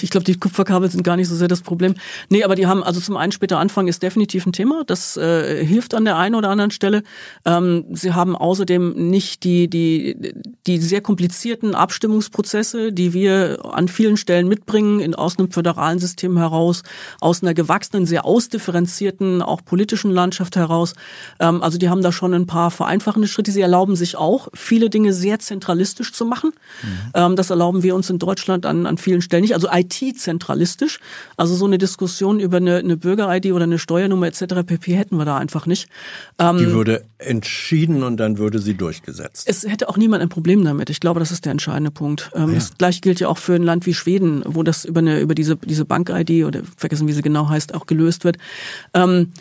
Ich 0.00 0.10
glaube, 0.10 0.24
die 0.24 0.38
Kupferkabel 0.38 0.90
sind 0.90 1.02
gar 1.04 1.16
nicht 1.16 1.28
so 1.28 1.36
sehr 1.36 1.48
das 1.48 1.60
Problem. 1.60 1.94
Nee, 2.30 2.42
aber 2.42 2.54
die 2.54 2.66
haben, 2.66 2.82
also 2.82 3.00
zum 3.00 3.18
einen 3.18 3.32
später 3.32 3.58
Anfang 3.58 3.86
ist 3.86 4.02
definitiv 4.02 4.46
ein 4.46 4.52
Thema. 4.52 4.82
Das 4.86 5.18
äh, 5.18 5.62
hilft 5.64 5.92
an 5.92 6.06
der 6.06 6.16
einen 6.16 6.34
oder 6.34 6.48
anderen 6.48 6.70
Stelle. 6.70 7.02
Ähm, 7.44 7.84
sie 7.92 8.14
haben 8.14 8.34
außerdem 8.34 9.10
nicht 9.10 9.44
die, 9.44 9.68
die, 9.68 10.34
die 10.66 10.78
sehr 10.78 11.02
komplizierten 11.02 11.74
Abstimmungsprozesse, 11.74 12.92
die 12.92 13.12
wir 13.12 13.58
an 13.74 13.88
vielen 13.88 14.16
Stellen 14.16 14.48
mitbringen, 14.48 15.00
in, 15.00 15.14
aus 15.14 15.38
einem 15.38 15.50
föderalen 15.50 15.98
System 15.98 16.38
heraus, 16.38 16.82
aus 17.20 17.42
einer 17.42 17.52
gewachsenen, 17.52 18.06
sehr 18.06 18.24
ausdifferenzierten, 18.24 19.42
auch 19.42 19.62
politischen 19.66 20.10
Landschaft 20.10 20.56
heraus. 20.56 20.94
Ähm, 21.40 21.62
also 21.62 21.76
die 21.76 21.90
haben 21.90 22.00
da 22.00 22.10
schon 22.10 22.32
ein 22.32 22.46
paar 22.46 22.70
vereinfachende 22.70 23.28
Schritte. 23.28 23.52
Sie 23.52 23.60
erlauben 23.60 23.96
sich 23.96 24.16
auch, 24.16 24.48
viele 24.54 24.88
Dinge 24.88 25.12
sehr 25.12 25.40
zentralistisch 25.40 26.14
zu 26.14 26.24
machen. 26.24 26.52
Mhm. 26.82 26.88
Ähm, 27.12 27.36
das 27.36 27.50
erlauben 27.50 27.82
wir 27.82 27.94
uns 27.94 28.08
in 28.08 28.18
Deutschland 28.18 28.64
an, 28.64 28.86
an 28.86 28.96
vielen 28.96 29.20
Stellen 29.20 29.42
nicht. 29.42 29.54
Also 29.54 29.73
IT-zentralistisch. 29.74 31.00
Also 31.36 31.54
so 31.54 31.64
eine 31.64 31.78
Diskussion 31.78 32.40
über 32.40 32.58
eine, 32.58 32.76
eine 32.76 32.96
Bürger-ID 32.96 33.52
oder 33.52 33.64
eine 33.64 33.78
Steuernummer 33.78 34.26
etc. 34.26 34.66
pp. 34.66 34.94
hätten 34.94 35.16
wir 35.16 35.24
da 35.24 35.36
einfach 35.36 35.66
nicht. 35.66 35.88
Ähm, 36.38 36.58
Die 36.58 36.70
würde 36.72 37.04
entschieden 37.18 38.02
und 38.02 38.18
dann 38.18 38.38
würde 38.38 38.58
sie 38.58 38.74
durchgesetzt. 38.74 39.46
Es 39.48 39.64
hätte 39.64 39.88
auch 39.88 39.96
niemand 39.96 40.22
ein 40.22 40.28
Problem 40.28 40.64
damit. 40.64 40.90
Ich 40.90 41.00
glaube, 41.00 41.20
das 41.20 41.30
ist 41.30 41.44
der 41.44 41.52
entscheidende 41.52 41.90
Punkt. 41.90 42.30
Ähm, 42.34 42.50
ja. 42.50 42.54
Das 42.54 42.74
gleiche 42.78 43.00
gilt 43.00 43.20
ja 43.20 43.28
auch 43.28 43.38
für 43.38 43.54
ein 43.54 43.62
Land 43.62 43.86
wie 43.86 43.94
Schweden, 43.94 44.42
wo 44.46 44.62
das 44.62 44.84
über 44.84 45.00
eine 45.00 45.20
über 45.20 45.34
diese 45.34 45.56
diese 45.56 45.84
Bank-ID 45.84 46.44
oder 46.44 46.62
vergessen 46.76 47.08
wie 47.08 47.12
sie 47.12 47.22
genau 47.22 47.48
heißt 47.48 47.74
auch 47.74 47.86
gelöst 47.86 48.24
wird. 48.24 48.38
Ähm, 48.92 49.32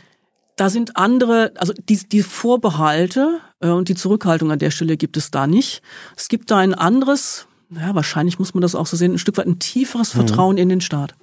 da 0.56 0.70
sind 0.70 0.98
andere, 0.98 1.52
also 1.58 1.74
die, 1.74 1.98
die 1.98 2.22
Vorbehalte 2.22 3.40
äh, 3.60 3.70
und 3.70 3.90
die 3.90 3.96
Zurückhaltung 3.96 4.52
an 4.52 4.60
der 4.60 4.72
Stelle 4.72 4.98
gibt 4.98 5.18
es 5.18 5.32
da 5.32 5.48
nicht. 5.48 5.82
Es 6.16 6.28
gibt 6.28 6.52
da 6.52 6.58
ein 6.58 6.74
anderes, 6.74 7.48
ja, 7.80 7.96
wahrscheinlich 7.96 8.40
muss 8.40 8.54
man 8.54 8.62
das 8.62 8.76
auch 8.76 8.88
so 8.88 8.98
sehen, 8.98 9.14
ein 9.14 9.20
Stück 9.20 9.38
weit 9.38 9.48
ein 9.48 9.60
tieferes 9.60 10.14
mhm. 10.14 10.20
Vertrauen 10.20 10.56
mhm. 10.56 10.62
in 10.62 10.70
den 10.70 10.82
Staat. 10.82 11.16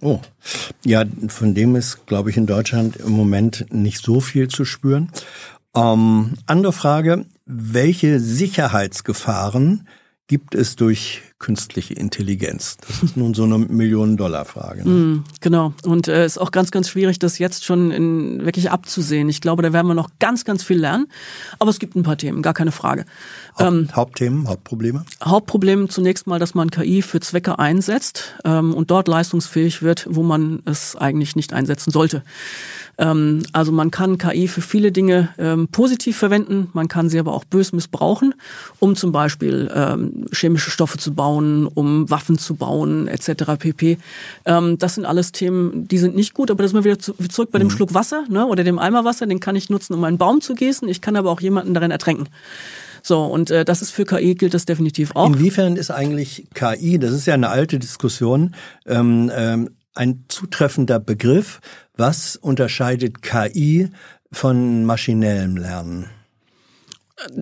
Oh, 0.00 0.20
ja, 0.84 1.04
von 1.28 1.54
dem 1.54 1.76
ist, 1.76 2.06
glaube 2.06 2.30
ich, 2.30 2.36
in 2.36 2.46
Deutschland 2.46 2.96
im 2.96 3.12
Moment 3.12 3.66
nicht 3.70 4.04
so 4.04 4.20
viel 4.20 4.48
zu 4.48 4.64
spüren. 4.64 5.10
Ähm, 5.74 6.34
andere 6.46 6.72
Frage, 6.72 7.26
welche 7.46 8.20
Sicherheitsgefahren 8.20 9.88
gibt 10.26 10.54
es 10.54 10.76
durch 10.76 11.22
künstliche 11.38 11.94
Intelligenz? 11.94 12.78
Das 12.86 13.02
ist 13.02 13.16
nun 13.16 13.34
so 13.34 13.44
eine 13.44 13.58
Millionen-Dollar-Frage. 13.58 14.88
Ne? 14.88 14.90
Mm, 14.90 15.24
genau. 15.40 15.74
Und 15.84 16.08
es 16.08 16.14
äh, 16.14 16.26
ist 16.26 16.38
auch 16.38 16.50
ganz, 16.50 16.70
ganz 16.70 16.88
schwierig, 16.88 17.18
das 17.18 17.38
jetzt 17.38 17.64
schon 17.64 17.90
in, 17.90 18.44
wirklich 18.44 18.70
abzusehen. 18.70 19.28
Ich 19.28 19.40
glaube, 19.40 19.62
da 19.62 19.72
werden 19.72 19.86
wir 19.86 19.94
noch 19.94 20.10
ganz, 20.18 20.44
ganz 20.44 20.62
viel 20.62 20.78
lernen. 20.78 21.08
Aber 21.58 21.70
es 21.70 21.78
gibt 21.78 21.96
ein 21.96 22.02
paar 22.02 22.16
Themen, 22.16 22.40
gar 22.40 22.54
keine 22.54 22.72
Frage. 22.72 23.04
Ähm, 23.58 23.88
Hauptthemen, 23.94 24.48
Hauptprobleme? 24.48 25.04
Hauptproblem 25.22 25.88
zunächst 25.88 26.26
mal, 26.26 26.38
dass 26.38 26.54
man 26.54 26.70
KI 26.70 27.02
für 27.02 27.20
Zwecke 27.20 27.58
einsetzt 27.58 28.34
ähm, 28.44 28.74
und 28.74 28.90
dort 28.90 29.06
leistungsfähig 29.06 29.82
wird, 29.82 30.06
wo 30.10 30.22
man 30.22 30.62
es 30.64 30.96
eigentlich 30.96 31.36
nicht 31.36 31.52
einsetzen 31.52 31.90
sollte. 31.90 32.22
Ähm, 32.98 33.42
also 33.52 33.72
man 33.72 33.90
kann 33.90 34.18
KI 34.18 34.48
für 34.48 34.60
viele 34.60 34.92
Dinge 34.92 35.28
ähm, 35.38 35.68
positiv 35.68 36.16
verwenden, 36.16 36.68
man 36.72 36.88
kann 36.88 37.08
sie 37.08 37.18
aber 37.18 37.32
auch 37.32 37.44
bös 37.44 37.72
missbrauchen, 37.72 38.34
um 38.80 38.96
zum 38.96 39.12
Beispiel 39.12 39.70
ähm, 39.74 40.26
chemische 40.32 40.70
Stoffe 40.70 40.98
zu 40.98 41.14
bauen, 41.14 41.66
um 41.66 42.10
Waffen 42.10 42.38
zu 42.38 42.54
bauen, 42.54 43.08
etc. 43.08 43.56
pp. 43.58 43.98
Ähm, 44.46 44.78
das 44.78 44.94
sind 44.96 45.04
alles 45.04 45.32
Themen, 45.32 45.86
die 45.88 45.98
sind 45.98 46.16
nicht 46.16 46.34
gut, 46.34 46.50
aber 46.50 46.62
das 46.62 46.70
ist 46.70 46.74
mal 46.74 46.84
wieder 46.84 46.98
zu, 46.98 47.14
zurück 47.28 47.50
bei 47.52 47.58
dem 47.58 47.68
mhm. 47.68 47.72
Schluck 47.72 47.94
Wasser 47.94 48.24
ne, 48.28 48.46
oder 48.46 48.64
dem 48.64 48.78
Eimer 48.78 49.04
Wasser, 49.04 49.26
den 49.26 49.40
kann 49.40 49.56
ich 49.56 49.70
nutzen, 49.70 49.94
um 49.94 50.04
einen 50.04 50.18
Baum 50.18 50.40
zu 50.40 50.54
gießen, 50.54 50.88
ich 50.88 51.00
kann 51.00 51.16
aber 51.16 51.30
auch 51.30 51.40
jemanden 51.40 51.74
darin 51.74 51.90
ertränken. 51.90 52.28
So, 53.06 53.22
und 53.22 53.50
äh, 53.50 53.66
das 53.66 53.82
ist 53.82 53.90
für 53.90 54.06
KI 54.06 54.34
gilt 54.34 54.54
das 54.54 54.64
definitiv 54.64 55.14
auch. 55.14 55.26
Inwiefern 55.26 55.76
ist 55.76 55.90
eigentlich 55.90 56.46
KI, 56.54 56.98
das 56.98 57.12
ist 57.12 57.26
ja 57.26 57.34
eine 57.34 57.50
alte 57.50 57.78
Diskussion, 57.78 58.54
ähm, 58.86 59.30
ähm, 59.34 59.70
ein 59.94 60.24
zutreffender 60.28 60.98
Begriff. 60.98 61.60
Was 61.96 62.36
unterscheidet 62.36 63.20
KI 63.20 63.90
von 64.32 64.86
maschinellem 64.86 65.58
Lernen? 65.58 66.08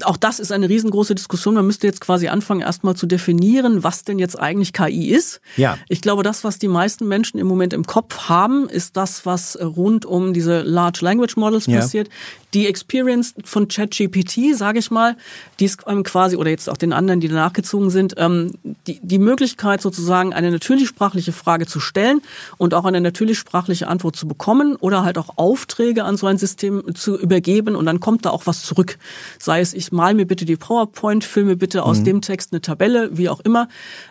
auch 0.05 0.17
das 0.17 0.39
ist 0.39 0.53
eine 0.53 0.69
riesengroße 0.69 1.15
Diskussion. 1.15 1.55
Man 1.55 1.67
müsste 1.67 1.87
jetzt 1.87 2.01
quasi 2.01 2.29
anfangen, 2.29 2.61
erstmal 2.61 2.95
zu 2.95 3.07
definieren, 3.07 3.83
was 3.83 4.05
denn 4.05 4.19
jetzt 4.19 4.39
eigentlich 4.39 4.73
KI 4.73 5.11
ist. 5.11 5.41
Ja. 5.57 5.79
Ich 5.89 6.03
glaube, 6.03 6.23
das, 6.23 6.45
was 6.45 6.59
die 6.59 6.69
meisten 6.69 7.09
Menschen 7.09 7.39
im 7.39 7.47
Moment 7.47 7.73
im 7.73 7.85
Kopf 7.85 8.29
haben, 8.29 8.69
ist 8.69 8.97
das, 8.97 9.25
was 9.25 9.59
rund 9.61 10.05
um 10.05 10.35
diese 10.35 10.63
Large 10.63 11.01
Language 11.03 11.37
Models 11.37 11.67
ja. 11.67 11.81
passiert 11.81 12.09
die 12.55 12.67
Experience 12.67 13.35
von 13.45 13.69
ChatGPT, 13.69 14.55
sage 14.55 14.79
ich 14.79 14.91
mal, 14.91 15.17
die 15.59 15.65
ist 15.65 15.85
ähm, 15.87 16.03
quasi, 16.03 16.37
oder 16.37 16.51
jetzt 16.51 16.69
auch 16.69 16.77
den 16.77 16.93
anderen, 16.93 17.21
die 17.21 17.29
danach 17.29 17.53
gezogen 17.53 17.91
sind, 17.91 18.15
ähm, 18.19 18.53
die, 18.87 19.01
die 19.03 19.19
Möglichkeit 19.19 19.81
sozusagen 19.81 20.35
eine 20.35 20.51
natürlichsprachliche 20.51 21.33
Frage 21.33 21.67
zu 21.67 21.81
stellen 21.81 22.21
und 22.59 22.75
auch 22.75 22.85
eine 22.85 23.01
natürlichsprachliche 23.01 23.89
Antwort 23.89 24.17
zu 24.17 24.29
bekommen 24.29 24.77
oder 24.77 25.05
halt 25.05 25.19
auch 25.19 25.37
Aufträge 25.37 26.05
an 26.05 26.17
so 26.17 26.27
ein 26.27 26.39
System 26.39 26.95
zu 26.95 27.19
übergeben 27.19 27.75
und 27.75 27.87
dann 27.87 28.01
kommt 28.01 28.27
da 28.27 28.31
auch 28.31 28.47
was 28.47 28.63
zurück. 28.63 28.99
Sei 29.39 29.61
es, 29.61 29.73
ich 29.73 29.93
mal 29.93 30.15
mir 30.15 30.27
bitte 30.27 30.45
die 30.45 30.57
PowerPoint, 30.57 31.25
filme 31.25 31.57
bitte 31.57 31.85
aus 31.85 32.01
mhm. 32.01 32.05
dem 32.05 32.21
Text 32.21 32.53
eine 32.53 32.61
Tabelle, 32.61 33.17
wie 33.17 33.29
auch 33.29 33.41
immer. 33.41 33.69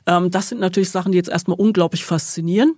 Ähm, 0.08 0.32
das 0.32 0.50
sind 0.50 0.60
natürlich 0.60 0.90
Sachen, 0.90 1.12
die 1.12 1.18
jetzt 1.18 1.30
erstmal 1.30 1.60
unglaublich 1.60 2.06
faszinieren. 2.06 2.76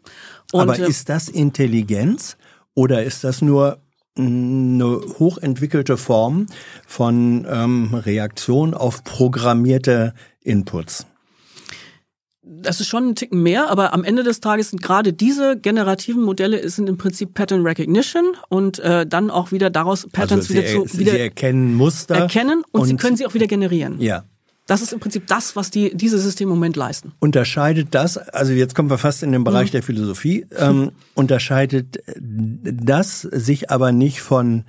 Und, 0.51 0.61
Aber 0.61 0.77
äh, 0.77 0.89
ist 0.89 1.09
das 1.09 1.29
Intelligenz 1.29 2.37
oder 2.75 3.03
ist 3.03 3.23
das 3.23 3.41
nur 3.41 3.79
eine 4.17 5.01
hochentwickelte 5.19 5.97
Form 5.97 6.47
von 6.85 7.47
ähm, 7.49 7.93
Reaktion 7.93 8.73
auf 8.73 9.03
programmierte 9.03 10.13
Inputs. 10.41 11.07
Das 12.45 12.81
ist 12.81 12.87
schon 12.87 13.09
ein 13.09 13.15
Ticken 13.15 13.41
mehr, 13.41 13.69
aber 13.69 13.93
am 13.93 14.03
Ende 14.03 14.23
des 14.23 14.41
Tages 14.41 14.71
sind 14.71 14.81
gerade 14.81 15.13
diese 15.13 15.57
generativen 15.57 16.21
Modelle 16.21 16.67
sind 16.69 16.89
im 16.89 16.97
Prinzip 16.97 17.33
Pattern 17.33 17.65
Recognition 17.65 18.35
und 18.49 18.79
äh, 18.79 19.07
dann 19.07 19.31
auch 19.31 19.51
wieder 19.53 19.69
daraus 19.69 20.07
Patterns 20.11 20.49
also 20.49 20.53
wieder 20.53 20.87
zu 20.89 20.99
wieder 20.99 21.13
sie 21.13 21.19
erkennen 21.19 21.73
Muster 21.73 22.15
erkennen 22.15 22.63
und, 22.71 22.81
und 22.81 22.87
sie 22.87 22.97
können 22.97 23.15
sie 23.15 23.25
auch 23.25 23.33
wieder 23.33 23.47
generieren. 23.47 23.99
Ja. 24.01 24.25
Das 24.65 24.81
ist 24.81 24.93
im 24.93 24.99
Prinzip 24.99 25.27
das, 25.27 25.55
was 25.55 25.71
die, 25.71 25.95
diese 25.95 26.17
Systeme 26.19 26.51
im 26.51 26.57
Moment 26.57 26.75
leisten. 26.75 27.11
Unterscheidet 27.19 27.89
das, 27.91 28.17
also 28.17 28.53
jetzt 28.53 28.75
kommen 28.75 28.89
wir 28.89 28.97
fast 28.97 29.21
in 29.23 29.31
den 29.31 29.43
Bereich 29.43 29.69
mhm. 29.69 29.71
der 29.73 29.83
Philosophie, 29.83 30.45
ähm, 30.57 30.91
unterscheidet 31.15 32.01
das 32.17 33.21
sich 33.21 33.69
aber 33.69 33.91
nicht 33.91 34.21
von, 34.21 34.63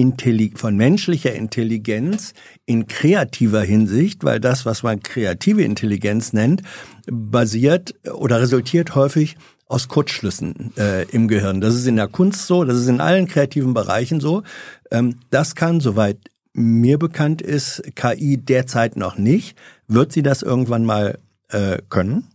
Intelli 0.00 0.52
von 0.54 0.76
menschlicher 0.76 1.34
Intelligenz 1.34 2.32
in 2.64 2.86
kreativer 2.86 3.60
Hinsicht, 3.60 4.24
weil 4.24 4.40
das, 4.40 4.64
was 4.64 4.82
man 4.82 5.02
kreative 5.02 5.62
Intelligenz 5.62 6.32
nennt, 6.32 6.62
basiert 7.06 7.94
oder 8.10 8.40
resultiert 8.40 8.94
häufig 8.94 9.36
aus 9.66 9.88
Kurzschlüssen 9.88 10.72
äh, 10.78 11.04
im 11.10 11.28
Gehirn. 11.28 11.60
Das 11.60 11.74
ist 11.74 11.86
in 11.86 11.96
der 11.96 12.08
Kunst 12.08 12.46
so, 12.46 12.64
das 12.64 12.78
ist 12.78 12.88
in 12.88 13.02
allen 13.02 13.28
kreativen 13.28 13.74
Bereichen 13.74 14.20
so. 14.20 14.42
Ähm, 14.90 15.16
das 15.28 15.54
kann, 15.54 15.80
soweit 15.80 16.16
mir 16.52 16.98
bekannt 16.98 17.42
ist 17.42 17.82
KI 17.94 18.36
derzeit 18.36 18.96
noch 18.96 19.16
nicht. 19.16 19.56
Wird 19.88 20.12
sie 20.12 20.22
das 20.22 20.42
irgendwann 20.42 20.84
mal 20.84 21.18
äh, 21.48 21.78
können? 21.88 22.28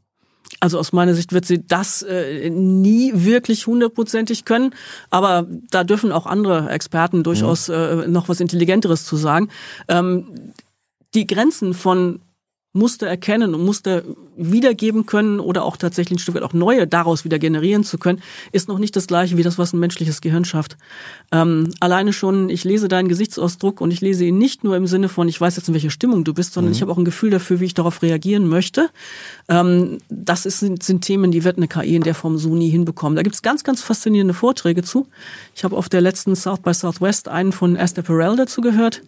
Also 0.59 0.79
aus 0.79 0.93
meiner 0.93 1.13
Sicht 1.15 1.33
wird 1.33 1.45
sie 1.45 1.65
das 1.65 2.01
äh, 2.01 2.49
nie 2.49 3.11
wirklich 3.13 3.67
hundertprozentig 3.67 4.45
können, 4.45 4.73
aber 5.09 5.47
da 5.69 5.83
dürfen 5.83 6.11
auch 6.11 6.25
andere 6.25 6.69
Experten 6.69 7.23
durchaus 7.23 7.67
äh, 7.69 8.07
noch 8.07 8.29
was 8.29 8.39
Intelligenteres 8.39 9.05
zu 9.05 9.17
sagen. 9.17 9.49
Ähm, 9.87 10.53
die 11.13 11.27
Grenzen 11.27 11.73
von 11.73 12.21
Muster 12.73 13.07
erkennen 13.07 13.55
und 13.55 13.65
Muster 13.65 14.03
wiedergeben 14.38 15.06
können 15.06 15.40
oder 15.40 15.64
auch 15.64 15.78
tatsächlich 15.78 16.18
ein 16.18 16.20
Stück 16.20 16.36
weit 16.36 16.44
auch 16.44 16.53
neue 16.53 16.88
daraus 16.88 17.26
wieder 17.26 17.40
generieren 17.40 17.84
zu 17.84 17.98
können, 17.98 18.22
ist 18.52 18.68
noch 18.68 18.80
nicht 18.80 18.95
das 18.95 19.07
gleiche 19.07 19.38
wie 19.38 19.44
das, 19.44 19.57
was 19.57 19.74
ein 19.74 19.80
menschliches 19.80 20.22
Gehirn 20.22 20.45
schafft. 20.45 20.78
Ähm, 21.32 21.72
alleine 21.80 22.14
schon, 22.14 22.49
ich 22.49 22.64
lese 22.64 22.88
deinen 22.88 23.07
Gesichtsausdruck 23.07 23.82
und 23.82 23.91
ich 23.91 24.02
lese 24.02 24.26
ihn 24.26 24.38
nicht 24.38 24.64
nur 24.64 24.76
im 24.76 24.88
Sinne 24.88 25.10
von, 25.10 25.28
ich 25.28 25.40
weiß 25.40 25.56
jetzt, 25.56 25.68
in 25.68 25.74
welcher 25.74 25.90
Stimmung 25.90 26.24
du 26.24 26.34
bist, 26.34 26.53
sondern 26.53 26.72
mhm. 26.72 26.76
ich 26.76 26.82
habe 26.82 26.91
auch 26.91 26.98
ein 26.98 27.06
Gefühl 27.06 27.30
dafür, 27.30 27.60
wie 27.60 27.66
ich 27.66 27.74
darauf 27.74 28.02
reagieren 28.02 28.48
möchte. 28.48 28.90
Ähm, 29.48 29.99
das 30.10 30.45
ist, 30.45 30.60
sind, 30.60 30.84
sind 30.84 31.02
Themen, 31.02 31.32
die 31.32 31.44
wird 31.44 31.57
eine 31.57 31.68
KI 31.68 31.95
in 31.95 32.03
der 32.03 32.16
Form 32.16 32.38
so 32.38 32.56
nie 32.56 32.70
hinbekommen. 32.70 33.16
Da 33.16 33.24
gibt 33.24 33.36
es 33.36 33.41
ganz, 33.41 33.64
ganz 33.64 33.82
faszinierende 33.82 34.34
Vorträge 34.34 34.84
zu. 34.84 35.07
Ich 35.56 35.64
habe 35.64 35.76
auf 35.76 35.90
der 35.90 36.02
letzten 36.02 36.36
South 36.36 36.60
by 36.60 36.74
Southwest 36.74 37.28
einen 37.28 37.52
von 37.52 37.76
Esther 37.76 38.03
Perel 38.03 38.36
dazu 38.36 38.62
gehört, 38.62 39.02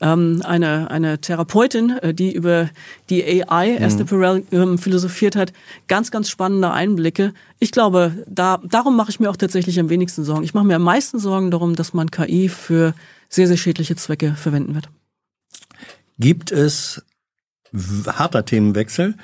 ähm, 0.00 0.42
eine, 0.44 0.90
eine 0.90 1.20
Therapeutin, 1.20 1.98
äh, 1.98 2.14
die 2.14 2.32
über 2.32 2.70
die 3.10 3.24
AI, 3.24 3.72
mhm. 3.78 3.84
Esther 3.84 4.04
Perel, 4.04 4.42
ähm, 4.52 4.69
philosophiert 4.78 5.36
hat. 5.36 5.52
Ganz, 5.88 6.10
ganz 6.10 6.28
spannende 6.28 6.70
Einblicke. 6.70 7.32
Ich 7.58 7.72
glaube, 7.72 8.24
da, 8.26 8.60
darum 8.64 8.96
mache 8.96 9.10
ich 9.10 9.20
mir 9.20 9.30
auch 9.30 9.36
tatsächlich 9.36 9.78
am 9.80 9.88
wenigsten 9.88 10.24
Sorgen. 10.24 10.44
Ich 10.44 10.54
mache 10.54 10.64
mir 10.64 10.76
am 10.76 10.82
meisten 10.82 11.18
Sorgen 11.18 11.50
darum, 11.50 11.76
dass 11.76 11.94
man 11.94 12.10
KI 12.10 12.48
für 12.48 12.94
sehr, 13.28 13.46
sehr 13.46 13.56
schädliche 13.56 13.96
Zwecke 13.96 14.34
verwenden 14.34 14.74
wird. 14.74 14.88
Gibt 16.18 16.52
es, 16.52 17.02
harter 18.06 18.44
Themenwechsel, 18.44 19.14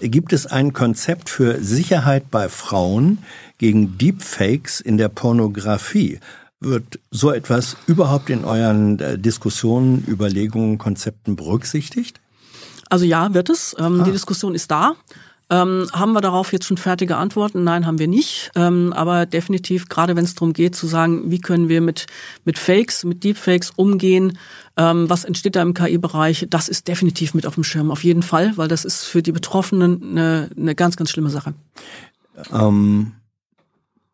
gibt 0.00 0.32
es 0.32 0.46
ein 0.46 0.72
Konzept 0.72 1.28
für 1.28 1.62
Sicherheit 1.62 2.30
bei 2.30 2.48
Frauen 2.48 3.18
gegen 3.58 3.98
Deepfakes 3.98 4.80
in 4.80 4.96
der 4.96 5.08
Pornografie? 5.08 6.20
Wird 6.60 7.00
so 7.10 7.30
etwas 7.30 7.76
überhaupt 7.86 8.30
in 8.30 8.44
euren 8.44 8.98
äh, 8.98 9.18
Diskussionen, 9.18 10.04
Überlegungen, 10.06 10.78
Konzepten 10.78 11.36
berücksichtigt? 11.36 12.20
Also 12.94 13.06
ja, 13.06 13.34
wird 13.34 13.50
es. 13.50 13.74
Ähm, 13.76 14.02
ah. 14.02 14.04
Die 14.04 14.12
Diskussion 14.12 14.54
ist 14.54 14.70
da. 14.70 14.94
Ähm, 15.50 15.88
haben 15.92 16.12
wir 16.12 16.20
darauf 16.20 16.52
jetzt 16.52 16.64
schon 16.64 16.76
fertige 16.76 17.16
Antworten? 17.16 17.64
Nein, 17.64 17.86
haben 17.86 17.98
wir 17.98 18.06
nicht. 18.06 18.52
Ähm, 18.54 18.92
aber 18.92 19.26
definitiv, 19.26 19.88
gerade 19.88 20.14
wenn 20.14 20.24
es 20.24 20.36
darum 20.36 20.52
geht 20.52 20.76
zu 20.76 20.86
sagen, 20.86 21.28
wie 21.28 21.40
können 21.40 21.68
wir 21.68 21.80
mit, 21.80 22.06
mit 22.44 22.56
Fakes, 22.56 23.02
mit 23.02 23.24
Deepfakes 23.24 23.72
umgehen, 23.74 24.38
ähm, 24.76 25.10
was 25.10 25.24
entsteht 25.24 25.56
da 25.56 25.62
im 25.62 25.74
KI-Bereich, 25.74 26.46
das 26.48 26.68
ist 26.68 26.86
definitiv 26.86 27.34
mit 27.34 27.48
auf 27.48 27.54
dem 27.54 27.64
Schirm, 27.64 27.90
auf 27.90 28.04
jeden 28.04 28.22
Fall, 28.22 28.56
weil 28.56 28.68
das 28.68 28.84
ist 28.84 29.02
für 29.02 29.22
die 29.22 29.32
Betroffenen 29.32 30.00
eine, 30.02 30.50
eine 30.56 30.76
ganz, 30.76 30.96
ganz 30.96 31.10
schlimme 31.10 31.30
Sache. 31.30 31.52
Ähm, 32.52 33.10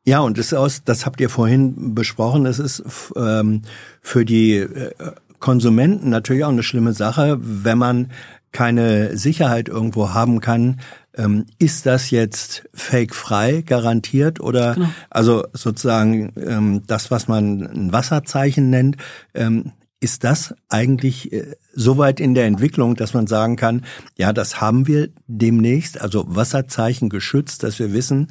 ja, 0.06 0.20
und 0.20 0.38
das, 0.38 0.54
aus, 0.54 0.84
das 0.84 1.04
habt 1.04 1.20
ihr 1.20 1.28
vorhin 1.28 1.94
besprochen, 1.94 2.44
das 2.44 2.58
ist 2.58 2.82
ähm, 3.14 3.60
für 4.00 4.24
die 4.24 4.54
äh, 4.54 4.92
Konsumenten 5.40 6.10
natürlich 6.10 6.44
auch 6.44 6.50
eine 6.50 6.62
schlimme 6.62 6.92
Sache, 6.92 7.38
wenn 7.40 7.78
man 7.78 8.10
keine 8.52 9.16
Sicherheit 9.16 9.68
irgendwo 9.68 10.10
haben 10.10 10.40
kann, 10.40 10.80
ähm, 11.16 11.46
ist 11.58 11.86
das 11.86 12.10
jetzt 12.10 12.68
fake-frei 12.74 13.62
garantiert 13.62 14.40
oder 14.40 14.74
genau. 14.74 14.88
also 15.10 15.44
sozusagen 15.52 16.32
ähm, 16.36 16.82
das, 16.86 17.10
was 17.10 17.28
man 17.28 17.62
ein 17.62 17.92
Wasserzeichen 17.92 18.70
nennt, 18.70 18.96
ähm, 19.34 19.72
ist 20.00 20.24
das 20.24 20.54
eigentlich 20.68 21.32
äh, 21.32 21.54
so 21.74 21.98
weit 21.98 22.20
in 22.20 22.34
der 22.34 22.46
Entwicklung, 22.46 22.96
dass 22.96 23.14
man 23.14 23.26
sagen 23.26 23.56
kann, 23.56 23.84
ja, 24.16 24.32
das 24.32 24.60
haben 24.60 24.86
wir 24.86 25.10
demnächst, 25.26 26.00
also 26.00 26.24
Wasserzeichen 26.26 27.08
geschützt, 27.08 27.62
dass 27.62 27.78
wir 27.78 27.92
wissen, 27.92 28.28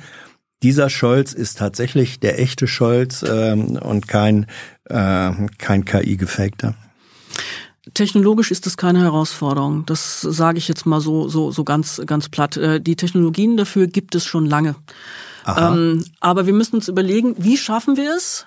dieser 0.62 0.90
Scholz 0.90 1.32
ist 1.32 1.58
tatsächlich 1.58 2.20
der 2.20 2.40
echte 2.40 2.68
Scholz 2.68 3.24
ähm, 3.24 3.78
und 3.78 4.08
kein, 4.08 4.48
äh, 4.86 5.32
kein 5.58 5.86
KI-gefakter. 5.86 6.76
Technologisch 7.94 8.52
ist 8.52 8.66
das 8.66 8.78
keine 8.78 9.02
Herausforderung. 9.02 9.86
Das 9.86 10.22
sage 10.22 10.58
ich 10.58 10.68
jetzt 10.68 10.86
mal 10.86 11.02
so, 11.02 11.28
so, 11.28 11.52
so 11.52 11.64
ganz, 11.64 12.02
ganz 12.06 12.30
platt. 12.30 12.58
Äh, 12.58 12.82
die 12.82 12.96
Technologien 12.96 13.58
dafür 13.58 13.88
gibt 13.88 14.16
es 14.16 14.26
schon 14.26 14.46
lange. 14.46 14.76
Ähm, 15.48 16.06
aber 16.20 16.46
wir 16.46 16.54
müssen 16.54 16.76
uns 16.76 16.88
überlegen, 16.88 17.36
wie 17.38 17.58
schaffen 17.58 17.98
wir 17.98 18.16
es, 18.16 18.46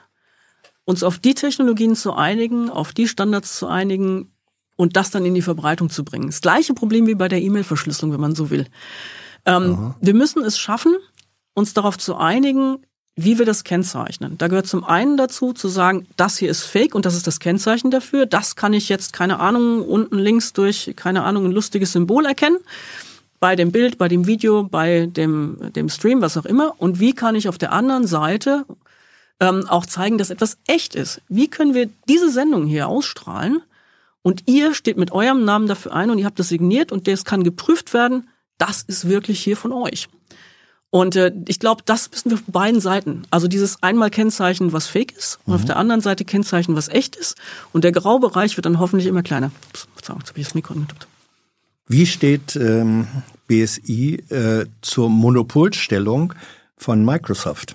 uns 0.84 1.02
auf 1.02 1.18
die 1.18 1.34
Technologien 1.34 1.96
zu 1.96 2.14
einigen, 2.14 2.70
auf 2.70 2.92
die 2.92 3.08
Standards 3.08 3.56
zu 3.56 3.66
einigen 3.66 4.32
und 4.76 4.96
das 4.96 5.10
dann 5.10 5.24
in 5.24 5.34
die 5.34 5.42
Verbreitung 5.42 5.90
zu 5.90 6.04
bringen. 6.04 6.26
Das 6.26 6.40
gleiche 6.40 6.74
Problem 6.74 7.06
wie 7.06 7.14
bei 7.14 7.28
der 7.28 7.40
E-Mail-Verschlüsselung, 7.40 8.12
wenn 8.12 8.20
man 8.20 8.34
so 8.34 8.50
will. 8.50 8.66
Ähm, 9.46 9.94
wir 10.00 10.14
müssen 10.14 10.44
es 10.44 10.58
schaffen, 10.58 10.96
uns 11.54 11.74
darauf 11.74 11.98
zu 11.98 12.16
einigen, 12.16 12.78
wie 13.14 13.38
wir 13.38 13.44
das 13.44 13.64
kennzeichnen. 13.64 14.38
Da 14.38 14.48
gehört 14.48 14.66
zum 14.66 14.84
einen 14.84 15.16
dazu 15.16 15.52
zu 15.52 15.68
sagen, 15.68 16.06
das 16.16 16.38
hier 16.38 16.50
ist 16.50 16.62
fake 16.62 16.94
und 16.94 17.04
das 17.04 17.14
ist 17.14 17.26
das 17.26 17.40
Kennzeichen 17.40 17.90
dafür. 17.90 18.24
Das 18.26 18.56
kann 18.56 18.72
ich 18.72 18.88
jetzt, 18.88 19.12
keine 19.12 19.38
Ahnung, 19.38 19.82
unten 19.82 20.18
links 20.18 20.52
durch, 20.52 20.92
keine 20.96 21.24
Ahnung, 21.24 21.46
ein 21.46 21.52
lustiges 21.52 21.92
Symbol 21.92 22.24
erkennen. 22.24 22.58
Bei 23.38 23.54
dem 23.56 23.70
Bild, 23.72 23.98
bei 23.98 24.08
dem 24.08 24.26
Video, 24.26 24.62
bei 24.62 25.06
dem, 25.06 25.72
dem 25.74 25.88
Stream, 25.88 26.22
was 26.22 26.36
auch 26.36 26.46
immer. 26.46 26.74
Und 26.78 27.00
wie 27.00 27.12
kann 27.12 27.34
ich 27.34 27.48
auf 27.48 27.58
der 27.58 27.72
anderen 27.72 28.06
Seite 28.06 28.64
ähm, 29.40 29.66
auch 29.68 29.84
zeigen, 29.84 30.16
dass 30.16 30.30
etwas 30.30 30.56
echt 30.66 30.94
ist? 30.94 31.20
Wie 31.28 31.48
können 31.48 31.74
wir 31.74 31.90
diese 32.08 32.30
Sendung 32.30 32.66
hier 32.66 32.88
ausstrahlen? 32.88 33.60
Und 34.22 34.44
ihr 34.46 34.72
steht 34.72 34.96
mit 34.96 35.10
eurem 35.10 35.44
Namen 35.44 35.66
dafür 35.66 35.92
ein 35.92 36.10
und 36.10 36.18
ihr 36.18 36.24
habt 36.24 36.38
das 36.38 36.48
signiert 36.48 36.92
und 36.92 37.08
das 37.08 37.24
kann 37.24 37.42
geprüft 37.42 37.92
werden. 37.92 38.28
Das 38.56 38.82
ist 38.82 39.08
wirklich 39.08 39.42
hier 39.42 39.56
von 39.56 39.72
euch. 39.72 40.08
Und 40.92 41.16
äh, 41.16 41.32
ich 41.48 41.58
glaube, 41.58 41.82
das 41.86 42.10
müssen 42.10 42.30
wir 42.30 42.34
auf 42.34 42.42
beiden 42.46 42.78
Seiten. 42.82 43.22
Also 43.30 43.48
dieses 43.48 43.82
einmal 43.82 44.10
Kennzeichen, 44.10 44.74
was 44.74 44.88
fake 44.88 45.12
ist, 45.16 45.38
und 45.46 45.54
auf 45.54 45.62
mhm. 45.62 45.68
der 45.68 45.76
anderen 45.78 46.02
Seite 46.02 46.26
Kennzeichen, 46.26 46.76
was 46.76 46.88
echt 46.88 47.16
ist. 47.16 47.34
Und 47.72 47.82
der 47.84 47.92
Graubereich 47.92 48.58
wird 48.58 48.66
dann 48.66 48.78
hoffentlich 48.78 49.06
immer 49.06 49.22
kleiner. 49.22 49.50
Ups, 49.70 49.88
jetzt 49.96 50.10
habe 50.10 50.20
ich 50.34 50.44
das 50.44 50.54
Mikro 50.54 50.74
angedrückt. 50.74 51.06
Wie 51.88 52.04
steht 52.04 52.56
ähm, 52.56 53.06
BSI 53.46 54.22
äh, 54.28 54.66
zur 54.82 55.08
Monopolstellung 55.08 56.34
von 56.76 57.02
Microsoft? 57.06 57.74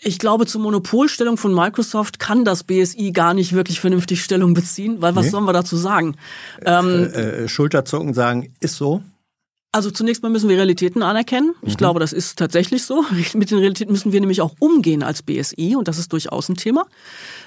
Ich 0.00 0.20
glaube, 0.20 0.46
zur 0.46 0.60
Monopolstellung 0.60 1.36
von 1.36 1.52
Microsoft 1.52 2.20
kann 2.20 2.44
das 2.44 2.62
BSI 2.62 3.10
gar 3.10 3.34
nicht 3.34 3.52
wirklich 3.52 3.80
vernünftig 3.80 4.22
Stellung 4.22 4.54
beziehen, 4.54 5.02
weil 5.02 5.16
was 5.16 5.24
nee. 5.24 5.30
sollen 5.32 5.44
wir 5.44 5.52
dazu 5.52 5.76
sagen? 5.76 6.14
Ähm, 6.64 7.10
äh, 7.12 7.20
äh, 7.20 7.48
Schulterzucken 7.48 8.14
sagen, 8.14 8.54
ist 8.60 8.76
so? 8.76 9.02
Also 9.70 9.90
zunächst 9.90 10.22
mal 10.22 10.30
müssen 10.30 10.48
wir 10.48 10.56
Realitäten 10.56 11.02
anerkennen. 11.02 11.54
Ich 11.62 11.74
mhm. 11.74 11.78
glaube, 11.78 12.00
das 12.00 12.14
ist 12.14 12.38
tatsächlich 12.38 12.84
so. 12.84 13.04
Mit 13.34 13.50
den 13.50 13.58
Realitäten 13.58 13.92
müssen 13.92 14.12
wir 14.12 14.20
nämlich 14.20 14.40
auch 14.40 14.54
umgehen 14.58 15.02
als 15.02 15.22
BSI 15.22 15.76
und 15.76 15.88
das 15.88 15.98
ist 15.98 16.12
durchaus 16.12 16.48
ein 16.48 16.56
Thema. 16.56 16.86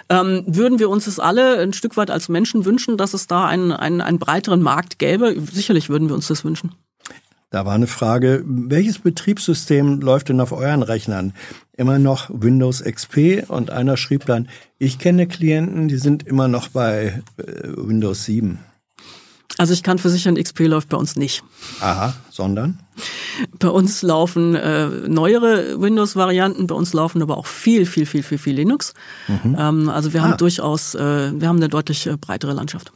Ähm, 0.10 0.43
würden 0.45 0.77
wir 0.77 0.89
uns 0.89 1.06
das 1.06 1.19
alle 1.19 1.57
ein 1.57 1.73
Stück 1.73 1.98
weit 1.98 2.11
als 2.11 2.30
Menschen 2.30 2.64
wünschen, 2.64 2.98
dass 2.98 3.14
es 3.14 3.26
da 3.26 3.48
einen, 3.48 3.72
einen, 3.72 4.02
einen 4.02 4.19
breiteren 4.19 4.61
Markt 4.61 4.99
gäbe? 4.99 5.35
Sicherlich 5.52 5.89
würden 5.89 6.10
wir 6.10 6.15
uns 6.15 6.27
das 6.27 6.45
wünschen. 6.45 6.76
Da 7.49 7.65
war 7.65 7.73
eine 7.73 7.88
Frage, 7.88 8.43
welches 8.45 8.99
Betriebssystem 8.99 9.99
läuft 9.99 10.30
denn 10.30 10.39
auf 10.39 10.53
euren 10.53 10.84
Rechnern? 10.84 11.34
Immer 11.76 11.99
noch 11.99 12.30
Windows 12.30 12.81
XP 12.81 13.49
und 13.49 13.72
einer 13.72 13.98
schrieb 13.98 14.26
dann, 14.26 14.48
ich 14.77 14.99
kenne 14.99 15.27
Klienten, 15.27 15.89
die 15.89 15.98
sind 15.98 16.26
immer 16.26 16.48
noch 16.48 16.69
bei 16.69 17.22
äh, 17.38 17.43
Windows 17.76 18.23
7. 18.23 18.60
Also 19.57 19.73
ich 19.73 19.84
kann 19.84 19.99
versichern, 19.99 20.36
XP 20.36 20.61
läuft 20.61 20.90
bei 20.90 20.98
uns 20.98 21.15
nicht. 21.15 21.44
Aha, 21.82 22.14
sondern? 22.30 22.80
Bei 23.60 23.69
uns 23.69 24.02
laufen 24.02 24.56
äh, 24.56 24.88
neuere 24.88 25.80
Windows-Varianten, 25.82 26.68
bei 26.68 26.76
uns 26.76 26.94
laufen 26.94 27.22
aber 27.22 27.38
auch 27.38 27.45
viel, 27.45 27.86
viel, 27.86 28.06
viel, 28.06 28.23
viel, 28.23 28.38
viel 28.38 28.56
Linux. 28.56 28.94
Mhm. 29.28 29.56
Ähm, 29.60 29.90
also 29.90 30.14
wir 30.14 30.22
ah. 30.22 30.30
haben 30.30 30.38
durchaus, 30.38 30.95
äh, 30.95 30.99
wir 31.40 31.48
haben 31.48 31.57
eine 31.57 31.69
deutlich 31.69 32.07
äh, 32.07 32.18
breitere 32.18 32.53
Landschaft. 32.53 32.91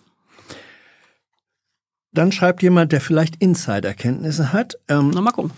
Dann 2.13 2.31
schreibt 2.31 2.63
jemand, 2.63 2.93
der 2.93 3.01
vielleicht 3.01 3.35
Insiderkenntnisse 3.37 4.53
hat. 4.53 4.75
Ähm, 4.87 5.11
Na, 5.13 5.21
mal 5.21 5.31
gucken. 5.31 5.51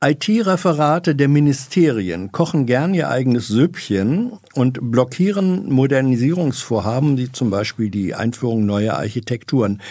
IT-Referate 0.00 1.16
der 1.16 1.26
Ministerien 1.26 2.30
kochen 2.30 2.66
gern 2.66 2.94
ihr 2.94 3.10
eigenes 3.10 3.48
Süppchen 3.48 4.32
und 4.54 4.78
blockieren 4.92 5.68
Modernisierungsvorhaben, 5.72 7.18
wie 7.18 7.32
zum 7.32 7.50
Beispiel 7.50 7.90
die 7.90 8.14
Einführung 8.14 8.64
neuer 8.64 8.94
Architekturen. 8.94 9.82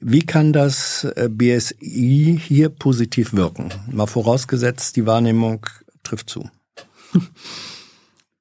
Wie 0.00 0.20
kann 0.20 0.52
das 0.52 1.04
äh, 1.04 1.28
BSI 1.30 2.38
hier 2.42 2.68
positiv 2.68 3.32
wirken? 3.32 3.70
Mal 3.90 4.06
vorausgesetzt, 4.06 4.96
die 4.96 5.06
Wahrnehmung 5.06 5.66
trifft 6.02 6.30
zu. 6.30 6.50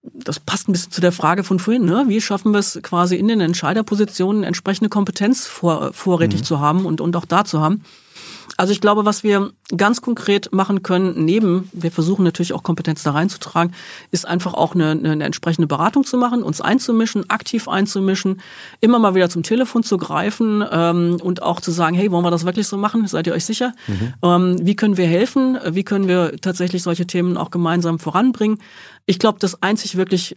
Das 0.03 0.40
passt 0.40 0.68
ein 0.68 0.73
bisschen 0.73 0.91
zu 0.91 1.02
der 1.02 1.11
Frage 1.11 1.44
von 1.44 1.60
vorhin. 1.60 1.86
Ne? 1.86 2.06
Wie 2.07 2.22
schaffen 2.22 2.52
wir 2.52 2.60
es 2.60 2.80
quasi 2.84 3.15
in 3.15 3.27
den 3.27 3.41
Entscheiderpositionen 3.41 4.44
entsprechende 4.44 4.90
Kompetenz 4.90 5.48
vor, 5.48 5.94
vorrätig 5.94 6.41
mhm. 6.41 6.45
zu 6.45 6.60
haben 6.60 6.86
und, 6.86 7.02
und 7.02 7.15
auch 7.15 7.26
da 7.26 7.45
zu 7.45 7.60
haben? 7.60 7.84
Also 8.58 8.72
ich 8.72 8.82
glaube, 8.82 9.06
was 9.06 9.24
wir 9.24 9.52
ganz 9.76 10.02
konkret 10.02 10.54
machen 10.54 10.84
können, 10.84 11.26
neben, 11.26 11.70
wir 11.74 11.92
versuchen 11.92 12.24
natürlich 12.24 12.54
auch 12.54 12.64
Kompetenz 12.64 13.04
da 13.04 13.12
reinzutragen, 13.12 13.74
ist 14.12 14.28
einfach 14.28 14.54
auch 14.54 14.76
eine, 14.76 14.92
eine 14.92 15.24
entsprechende 15.24 15.68
Beratung 15.68 16.04
zu 16.04 16.18
machen, 16.18 16.44
uns 16.44 16.62
einzumischen, 16.62 17.30
aktiv 17.30 17.68
einzumischen, 17.68 18.42
immer 18.82 19.00
mal 19.00 19.16
wieder 19.16 19.30
zum 19.30 19.44
Telefon 19.44 19.84
zu 19.84 19.98
greifen 19.98 20.64
ähm, 20.72 21.18
und 21.22 21.42
auch 21.42 21.62
zu 21.62 21.72
sagen, 21.72 21.96
hey, 21.96 22.12
wollen 22.12 22.24
wir 22.24 22.32
das 22.32 22.46
wirklich 22.46 22.68
so 22.68 22.78
machen? 22.78 23.06
Seid 23.08 23.28
ihr 23.28 23.34
euch 23.34 23.46
sicher? 23.46 23.74
Mhm. 23.88 24.14
Ähm, 24.22 24.58
wie 24.62 24.76
können 24.76 24.98
wir 24.98 25.08
helfen? 25.08 25.58
Wie 25.70 25.84
können 25.84 26.08
wir 26.08 26.38
tatsächlich 26.40 26.84
solche 26.84 27.08
Themen 27.08 27.38
auch 27.38 27.52
gemeinsam 27.52 28.00
voranbringen? 28.00 28.60
Ich 29.06 29.20
glaube, 29.20 29.40
das 29.40 29.62
einzig 29.62 29.98
wirklich 29.98 30.36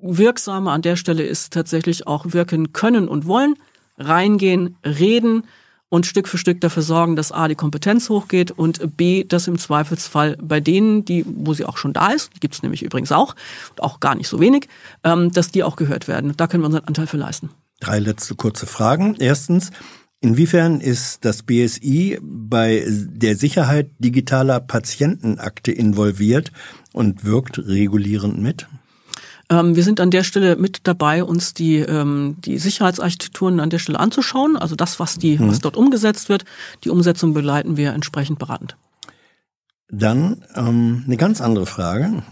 Wirksame 0.00 0.70
an 0.70 0.82
der 0.82 0.96
Stelle 0.96 1.24
ist 1.24 1.52
tatsächlich 1.52 2.06
auch 2.06 2.26
wirken 2.32 2.72
können 2.72 3.08
und 3.08 3.26
wollen, 3.26 3.54
reingehen, 3.98 4.76
reden, 4.84 5.44
und 5.88 6.06
Stück 6.06 6.28
für 6.28 6.38
Stück 6.38 6.60
dafür 6.60 6.82
sorgen, 6.82 7.16
dass 7.16 7.32
A, 7.32 7.48
die 7.48 7.54
Kompetenz 7.54 8.08
hochgeht 8.08 8.50
und 8.50 8.96
B, 8.96 9.24
dass 9.24 9.48
im 9.48 9.58
Zweifelsfall 9.58 10.36
bei 10.40 10.60
denen, 10.60 11.04
die, 11.04 11.24
wo 11.26 11.54
sie 11.54 11.64
auch 11.64 11.78
schon 11.78 11.92
da 11.92 12.08
ist, 12.08 12.30
die 12.34 12.40
gibt 12.40 12.54
es 12.54 12.62
nämlich 12.62 12.82
übrigens 12.82 13.12
auch, 13.12 13.34
auch 13.78 14.00
gar 14.00 14.14
nicht 14.14 14.28
so 14.28 14.40
wenig, 14.40 14.68
ähm, 15.04 15.32
dass 15.32 15.50
die 15.50 15.62
auch 15.62 15.76
gehört 15.76 16.08
werden. 16.08 16.34
Da 16.36 16.46
können 16.46 16.62
wir 16.62 16.66
unseren 16.66 16.84
Anteil 16.84 17.06
für 17.06 17.16
leisten. 17.16 17.50
Drei 17.80 18.00
letzte 18.00 18.34
kurze 18.34 18.66
Fragen. 18.66 19.16
Erstens, 19.18 19.70
inwiefern 20.20 20.80
ist 20.80 21.24
das 21.24 21.42
BSI 21.42 22.18
bei 22.20 22.84
der 22.88 23.36
Sicherheit 23.36 23.90
digitaler 23.98 24.60
Patientenakte 24.60 25.72
involviert 25.72 26.52
und 26.92 27.24
wirkt 27.24 27.58
regulierend 27.58 28.38
mit? 28.38 28.66
Ähm, 29.50 29.76
wir 29.76 29.82
sind 29.82 30.00
an 30.00 30.10
der 30.10 30.24
Stelle 30.24 30.56
mit 30.56 30.80
dabei, 30.86 31.24
uns 31.24 31.54
die, 31.54 31.76
ähm, 31.76 32.36
die 32.44 32.58
Sicherheitsarchitekturen 32.58 33.60
an 33.60 33.70
der 33.70 33.78
Stelle 33.78 33.98
anzuschauen. 33.98 34.56
Also 34.56 34.76
das, 34.76 35.00
was, 35.00 35.16
die, 35.16 35.38
mhm. 35.38 35.48
was 35.48 35.60
dort 35.60 35.76
umgesetzt 35.76 36.28
wird, 36.28 36.44
die 36.84 36.90
Umsetzung 36.90 37.32
begleiten 37.34 37.76
wir 37.76 37.92
entsprechend 37.92 38.38
beratend. 38.38 38.76
Dann 39.90 40.44
ähm, 40.54 41.04
eine 41.06 41.16
ganz 41.16 41.40
andere 41.40 41.66
Frage. 41.66 42.22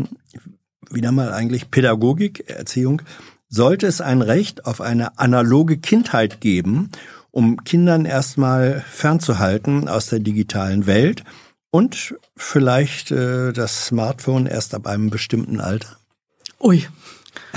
Wieder 0.91 1.11
mal 1.11 1.33
eigentlich 1.33 1.71
Pädagogik, 1.71 2.51
Erziehung. 2.51 3.03
Sollte 3.49 3.87
es 3.87 4.01
ein 4.01 4.23
Recht 4.23 4.67
auf 4.67 4.81
eine 4.81 5.19
analoge 5.19 5.79
Kindheit 5.79 6.41
geben, 6.41 6.91
um 7.31 7.65
Kindern 7.65 8.05
erstmal 8.05 8.85
fernzuhalten 8.89 9.89
aus 9.89 10.07
der 10.07 10.19
digitalen 10.19 10.87
Welt 10.87 11.25
und 11.71 12.15
vielleicht 12.37 13.11
äh, 13.11 13.53
das 13.53 13.87
Smartphone 13.87 14.47
erst 14.47 14.75
ab 14.75 14.87
einem 14.87 15.11
bestimmten 15.11 15.61
Alter? 15.61 15.96
Ui, 16.61 16.87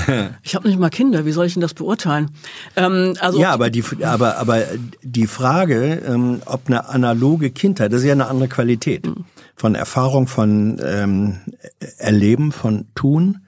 ich 0.44 0.56
habe 0.56 0.68
nicht 0.68 0.80
mal 0.80 0.90
Kinder, 0.90 1.26
wie 1.26 1.32
soll 1.32 1.46
ich 1.46 1.54
denn 1.54 1.62
das 1.62 1.74
beurteilen? 1.74 2.32
Ähm, 2.76 3.16
also 3.20 3.40
ja, 3.40 3.52
aber 3.52 3.70
die, 3.70 3.84
aber, 4.04 4.38
aber 4.38 4.64
die 5.02 5.28
Frage, 5.28 6.02
ähm, 6.06 6.42
ob 6.46 6.68
eine 6.68 6.90
analoge 6.90 7.52
Kindheit, 7.52 7.92
das 7.92 8.02
ist 8.02 8.08
ja 8.08 8.14
eine 8.14 8.28
andere 8.28 8.50
Qualität 8.50 9.06
mhm. 9.06 9.26
von 9.56 9.76
Erfahrung, 9.76 10.28
von 10.28 10.80
ähm, 10.84 11.40
Erleben, 11.98 12.52
von 12.52 12.88
Tun. 12.96 13.46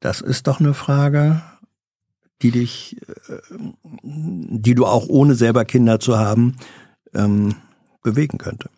Das 0.00 0.20
ist 0.20 0.46
doch 0.46 0.60
eine 0.60 0.74
Frage, 0.74 1.42
die 2.42 2.50
dich, 2.50 2.96
äh, 3.28 3.38
die 4.02 4.74
du 4.74 4.86
auch 4.86 5.08
ohne 5.08 5.34
selber 5.34 5.64
Kinder 5.64 6.00
zu 6.00 6.18
haben, 6.18 6.56
ähm, 7.14 7.56
bewegen 8.02 8.38
könnte. 8.38 8.70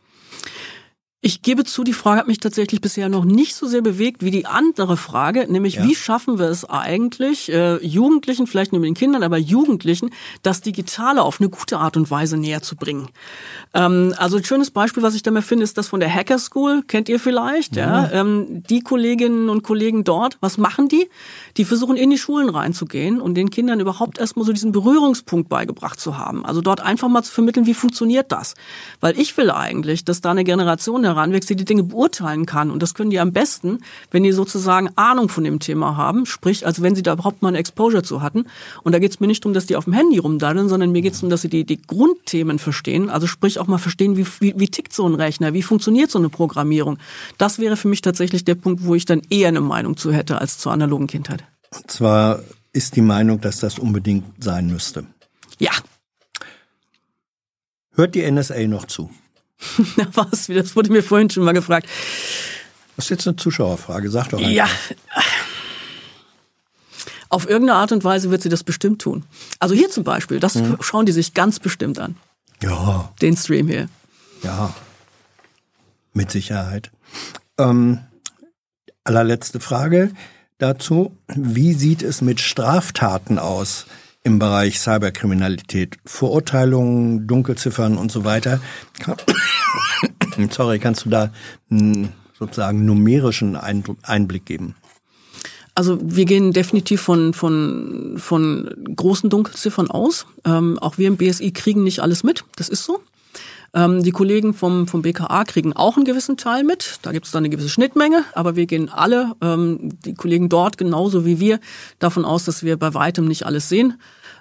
Ich 1.25 1.41
gebe 1.41 1.63
zu, 1.63 1.85
die 1.85 1.93
Frage 1.93 2.19
hat 2.19 2.27
mich 2.27 2.41
tatsächlich 2.41 2.81
bisher 2.81 3.09
noch 3.09 3.25
nicht 3.25 3.55
so 3.55 3.69
sehr 3.69 3.81
bewegt 3.81 4.25
wie 4.25 4.33
die 4.33 4.45
andere 4.45 4.97
Frage, 4.97 5.47
nämlich 5.49 5.77
ja. 5.77 5.85
wie 5.85 5.95
schaffen 5.95 6.41
wir 6.41 6.49
es 6.49 6.65
eigentlich, 6.65 7.49
äh, 7.49 7.77
Jugendlichen, 7.77 8.49
vielleicht 8.49 8.73
nicht 8.73 8.81
mit 8.81 8.89
den 8.89 8.97
Kindern, 8.97 9.23
aber 9.23 9.39
Jugendlichen, 9.39 10.11
das 10.43 10.63
Digitale 10.63 11.23
auf 11.23 11.41
eine 11.41 11.49
gute 11.49 11.79
Art 11.79 11.97
und 11.97 12.11
Weise 12.11 12.37
näher 12.37 12.61
zu 12.61 12.75
bringen. 12.75 13.09
Ähm, 13.73 14.13
also 14.17 14.39
ein 14.39 14.45
schönes 14.45 14.73
Beispiel, 14.73 15.05
was 15.05 15.15
ich 15.15 15.23
da 15.23 15.31
mal 15.31 15.43
finde, 15.43 15.63
ist 15.63 15.79
das 15.79 15.87
von 15.87 16.01
der 16.01 16.13
Hacker 16.13 16.41
School, 16.41 16.83
kennt 16.83 17.09
ihr 17.09 17.21
vielleicht? 17.21 17.77
Ja. 17.77 18.09
ja? 18.09 18.21
Ähm, 18.21 18.65
die 18.69 18.81
Kolleginnen 18.81 19.49
und 19.49 19.63
Kollegen 19.63 20.03
dort, 20.03 20.39
was 20.41 20.59
machen 20.59 20.89
die? 20.89 21.09
Die 21.57 21.65
versuchen 21.65 21.97
in 21.97 22.11
die 22.11 22.19
Schulen 22.19 22.49
reinzugehen 22.49 23.21
und 23.21 23.35
den 23.35 23.51
Kindern 23.51 23.79
überhaupt 23.79 24.19
erstmal 24.19 24.45
so 24.45 24.53
diesen 24.53 24.73
Berührungspunkt 24.73 25.49
beigebracht 25.49 26.01
zu 26.01 26.19
haben. 26.19 26.45
Also 26.45 26.63
dort 26.63 26.81
einfach 26.81 27.09
mal 27.09 27.23
zu 27.23 27.33
vermitteln, 27.33 27.67
wie 27.67 27.75
funktioniert 27.75 28.33
das? 28.33 28.57
Weil 29.01 29.17
ich 29.21 29.37
will 29.37 29.53
eigentlich, 29.53 30.05
dass 30.05 30.21
da 30.21 30.33
eine 30.33 30.43
Generation 30.43 31.12
heranwächst, 31.15 31.51
die 31.51 31.57
die 31.57 31.65
Dinge 31.65 31.83
beurteilen 31.83 32.47
kann. 32.47 32.71
Und 32.71 32.83
das 32.83 32.95
können 32.95 33.11
die 33.11 33.21
am 33.21 33.33
besten, 33.33 33.79
wenn 34.11 34.23
die 34.23 34.33
sozusagen 34.33 34.91
Ahnung 34.97 35.29
von 35.29 35.45
dem 35.45 35.59
Thema 35.59 35.97
haben, 35.97 36.27
sprich, 36.27 36.67
als 36.67 36.83
wenn 36.83 36.95
sie 36.95 37.03
da 37.03 37.15
überhaupt 37.15 37.43
mal 37.43 37.49
ein 37.49 37.55
Exposure 37.55 38.03
zu 38.03 38.23
hatten. 38.23 38.47
Und 38.83 38.93
da 38.93 38.99
geht 38.99 39.13
es 39.13 39.21
mir 39.21 39.27
nicht 39.27 39.45
darum, 39.45 39.55
dass 39.55 39.67
die 39.67 39.77
auf 39.77 39.85
dem 39.85 39.93
Handy 39.93 40.19
rumdaddeln, 40.19 40.69
sondern 40.69 40.93
mir 40.93 41.03
geht 41.03 41.15
es 41.15 41.21
darum, 41.21 41.31
dass 41.31 41.43
sie 41.43 41.49
die, 41.49 41.65
die 41.65 41.81
Grundthemen 41.81 42.59
verstehen. 42.59 43.11
Also 43.11 43.27
sprich 43.27 43.59
auch 43.59 43.67
mal 43.67 43.79
verstehen, 43.79 44.17
wie, 44.17 44.27
wie, 44.41 44.55
wie 44.57 44.69
tickt 44.69 44.93
so 44.93 45.07
ein 45.07 45.15
Rechner, 45.15 45.53
wie 45.53 45.63
funktioniert 45.63 46.11
so 46.11 46.19
eine 46.19 46.29
Programmierung. 46.29 46.99
Das 47.39 47.59
wäre 47.59 47.77
für 47.77 47.89
mich 47.89 48.01
tatsächlich 48.03 48.45
der 48.45 48.55
Punkt, 48.55 48.85
wo 48.85 48.95
ich 48.95 49.05
dann 49.05 49.23
eher 49.31 49.49
eine 49.49 49.61
Meinung 49.61 49.97
zu 49.97 50.13
hätte 50.13 50.41
als 50.41 50.59
zur 50.59 50.73
analogen 50.73 51.07
Kindheit. 51.07 51.45
Und 51.75 51.91
zwar 51.91 52.43
ist 52.73 52.97
die 52.97 53.03
Meinung, 53.03 53.41
dass 53.41 53.61
das 53.61 53.79
unbedingt 53.79 54.25
sein 54.43 54.67
müsste. 54.67 55.07
Ja. 55.59 55.73
Hört 57.95 58.15
die 58.15 58.31
NSA 58.31 58.67
noch 58.67 58.87
zu? 58.87 59.11
Na 59.97 60.07
was, 60.15 60.47
das 60.47 60.77
wurde 60.77 60.93
mir 60.93 61.03
vorhin 61.03 61.31
schon 61.31 61.45
mal 61.45 61.53
gefragt. 61.53 61.89
Das 62.97 63.07
ist 63.07 63.11
jetzt 63.11 63.27
eine 63.27 63.37
Zuschauerfrage, 63.37 64.11
sag 64.11 64.29
doch 64.29 64.39
einfach. 64.39 64.51
Ja. 64.51 64.69
Auf 67.29 67.49
irgendeine 67.49 67.79
Art 67.79 67.93
und 67.93 68.05
Weise 68.05 68.31
wird 68.31 68.43
sie 68.43 68.51
das 68.51 68.63
bestimmt 68.63 69.01
tun. 69.01 69.25
Also 69.59 69.75
hier 69.75 69.89
zum 69.89 70.05
Beispiel, 70.05 70.39
das 70.39 70.57
hm. 70.57 70.77
schauen 70.81 71.07
die 71.07 71.13
sich 71.13 71.33
ganz 71.33 71.59
bestimmt 71.59 71.99
an. 71.99 72.17
Ja. 72.63 73.13
Den 73.23 73.37
Stream 73.37 73.69
hier. 73.69 73.89
Ja. 74.43 74.75
Mit 76.13 76.31
Sicherheit. 76.31 76.91
Ähm, 77.59 78.01
allerletzte 79.05 79.61
Frage 79.61 80.13
dazu. 80.59 81.17
Wie 81.29 81.73
sieht 81.73 82.03
es 82.03 82.21
mit 82.21 82.41
Straftaten 82.41 83.39
aus? 83.39 83.87
Im 84.25 84.39
Bereich 84.39 84.79
Cyberkriminalität, 84.79 85.99
Verurteilungen, 86.05 87.27
Dunkelziffern 87.27 87.99
und 87.99 88.13
so 88.13 88.25
weiter. 88.25 88.61
Sorry, 90.51 90.79
kannst 90.79 91.05
du 91.05 91.11
da 91.11 91.33
einen 91.71 92.13
sozusagen 92.39 92.85
numerischen 92.85 93.57
Einblick 93.57 94.47
geben? 94.47 94.77
Also 95.75 95.99
wir 96.03 96.27
gehen 96.27 96.53
definitiv 96.53 97.01
von, 97.01 97.33
von, 97.33 98.17
von 98.19 98.71
großen 98.95 99.31
Dunkelziffern 99.31 99.91
aus. 99.91 100.27
Ähm, 100.45 100.79
auch 100.79 100.99
wir 100.99 101.09
im 101.09 101.17
BSI 101.17 101.51
kriegen 101.53 101.83
nicht 101.83 102.01
alles 102.01 102.25
mit, 102.25 102.45
das 102.57 102.69
ist 102.69 102.85
so. 102.85 103.01
Ähm, 103.75 104.03
die 104.03 104.11
Kollegen 104.11 104.53
vom, 104.53 104.87
vom 104.87 105.03
BKA 105.03 105.45
kriegen 105.45 105.73
auch 105.73 105.97
einen 105.97 106.05
gewissen 106.05 106.37
Teil 106.37 106.63
mit. 106.63 106.99
Da 107.03 107.13
gibt 107.13 107.27
es 107.27 107.33
dann 107.33 107.41
eine 107.41 107.51
gewisse 107.51 107.71
Schnittmenge, 107.71 108.25
aber 108.35 108.55
wir 108.57 108.67
gehen 108.67 108.91
alle, 108.91 109.33
ähm, 109.41 109.99
die 110.05 110.15
Kollegen 110.15 110.49
dort 110.49 110.77
genauso 110.77 111.25
wie 111.25 111.41
wir, 111.41 111.59
davon 111.99 112.25
aus, 112.25 112.45
dass 112.45 112.63
wir 112.63 112.77
bei 112.77 112.93
weitem 112.95 113.27
nicht 113.27 113.47
alles 113.47 113.69
sehen. 113.69 113.99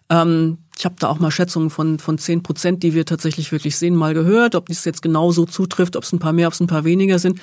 Ähm, 0.09 0.57
ich 0.77 0.83
habe 0.83 0.95
da 0.99 1.07
auch 1.07 1.19
mal 1.19 1.31
Schätzungen 1.31 1.69
von, 1.69 1.99
von 1.99 2.17
10 2.17 2.43
Prozent, 2.43 2.83
die 2.83 2.93
wir 2.93 3.05
tatsächlich 3.05 3.51
wirklich 3.51 3.77
sehen, 3.77 3.95
mal 3.95 4.13
gehört. 4.13 4.55
Ob 4.55 4.67
dies 4.67 4.83
jetzt 4.83 5.01
genau 5.01 5.31
so 5.31 5.45
zutrifft, 5.45 5.95
ob 5.95 6.03
es 6.03 6.11
ein 6.11 6.19
paar 6.19 6.33
mehr, 6.33 6.47
ob 6.47 6.53
es 6.53 6.59
ein 6.59 6.67
paar 6.67 6.83
weniger 6.83 7.17
sind. 7.17 7.39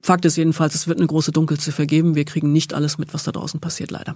Fakt 0.00 0.24
ist 0.24 0.36
jedenfalls, 0.36 0.74
es 0.74 0.86
wird 0.86 0.98
eine 0.98 1.08
große 1.08 1.32
Dunkelziffer 1.32 1.84
geben. 1.84 2.14
Wir 2.14 2.24
kriegen 2.24 2.52
nicht 2.52 2.72
alles 2.72 2.96
mit, 2.96 3.12
was 3.12 3.24
da 3.24 3.32
draußen 3.32 3.60
passiert, 3.60 3.90
leider. 3.90 4.14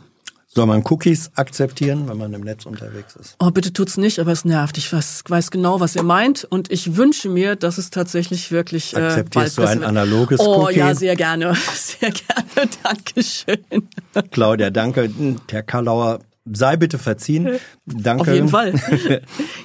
Soll 0.54 0.66
man 0.66 0.82
Cookies 0.84 1.30
akzeptieren, 1.34 2.10
wenn 2.10 2.18
man 2.18 2.34
im 2.34 2.42
Netz 2.42 2.66
unterwegs 2.66 3.16
ist? 3.16 3.36
Oh, 3.38 3.50
bitte 3.50 3.72
tut's 3.72 3.96
nicht, 3.96 4.18
aber 4.18 4.32
es 4.32 4.44
nervt. 4.44 4.76
Ich 4.76 4.92
weiß, 4.92 5.24
weiß 5.26 5.50
genau, 5.50 5.80
was 5.80 5.96
ihr 5.96 6.02
meint 6.02 6.44
und 6.44 6.70
ich 6.70 6.96
wünsche 6.96 7.30
mir, 7.30 7.56
dass 7.56 7.78
es 7.78 7.88
tatsächlich 7.88 8.52
wirklich 8.52 8.94
äh, 8.94 9.00
Akzeptierst 9.00 9.56
du 9.56 9.62
ein 9.62 9.82
analoges 9.82 10.40
oh, 10.40 10.64
Cookie? 10.64 10.74
Oh 10.74 10.78
ja, 10.78 10.94
sehr 10.94 11.16
gerne. 11.16 11.54
Sehr 11.74 12.10
gerne. 12.10 12.70
Dankeschön. 12.82 13.88
Claudia, 14.30 14.70
danke. 14.70 15.10
Herr 15.50 15.62
Karlauer, 15.62 16.20
sei 16.44 16.76
bitte 16.76 16.98
verziehen. 16.98 17.58
Danke. 17.86 18.22
Auf 18.22 18.28
jeden 18.28 18.48
Fall. 18.48 18.74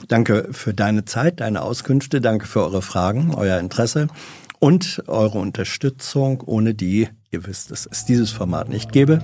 danke 0.08 0.48
für 0.52 0.74
deine 0.74 1.04
Zeit, 1.04 1.42
deine 1.42 1.64
Auskünfte. 1.64 2.22
Danke 2.22 2.48
für 2.48 2.62
eure 2.62 2.82
Fragen, 2.82 3.34
euer 3.36 3.60
Interesse 3.60 4.08
und 4.60 5.04
eure 5.08 5.40
Unterstützung, 5.40 6.42
ohne 6.46 6.74
die, 6.74 7.10
ihr 7.32 7.45
wisst, 7.45 7.72
dass 7.72 7.88
es 7.90 8.06
dieses 8.06 8.32
Format 8.32 8.70
nicht 8.70 8.91
gäbe. 8.91 9.20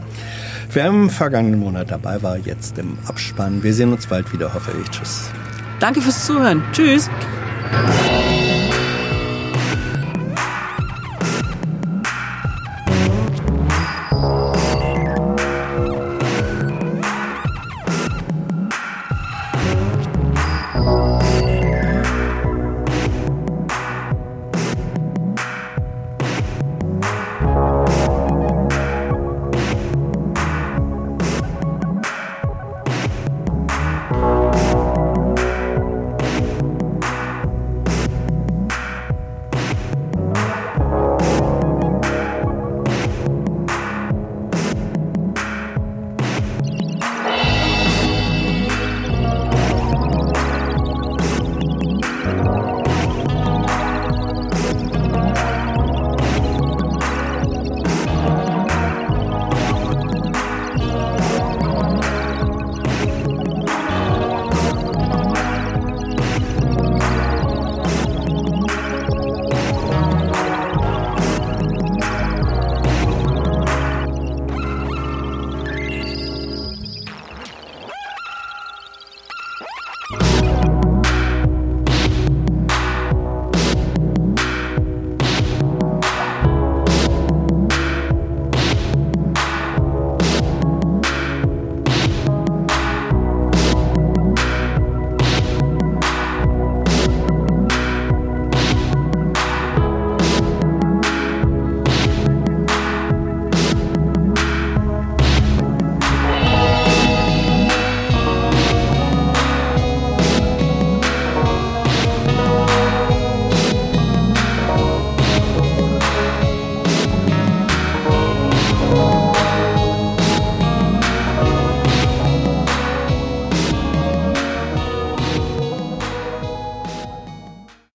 Wer 0.72 0.88
im 0.88 1.10
vergangenen 1.10 1.60
Monat 1.60 1.92
dabei 1.92 2.22
war, 2.22 2.38
jetzt 2.38 2.78
im 2.78 2.98
Abspann. 3.06 3.64
Wir 3.64 3.74
sehen 3.74 3.92
uns 3.92 4.08
bald 4.08 4.32
wieder, 4.34 4.54
hoffe 4.54 4.72
ich. 4.82 4.90
Tschüss. 4.90 5.30
Danke 5.80 6.02
fürs 6.02 6.26
Zuhören. 6.26 6.64
Tschüss. 6.72 7.10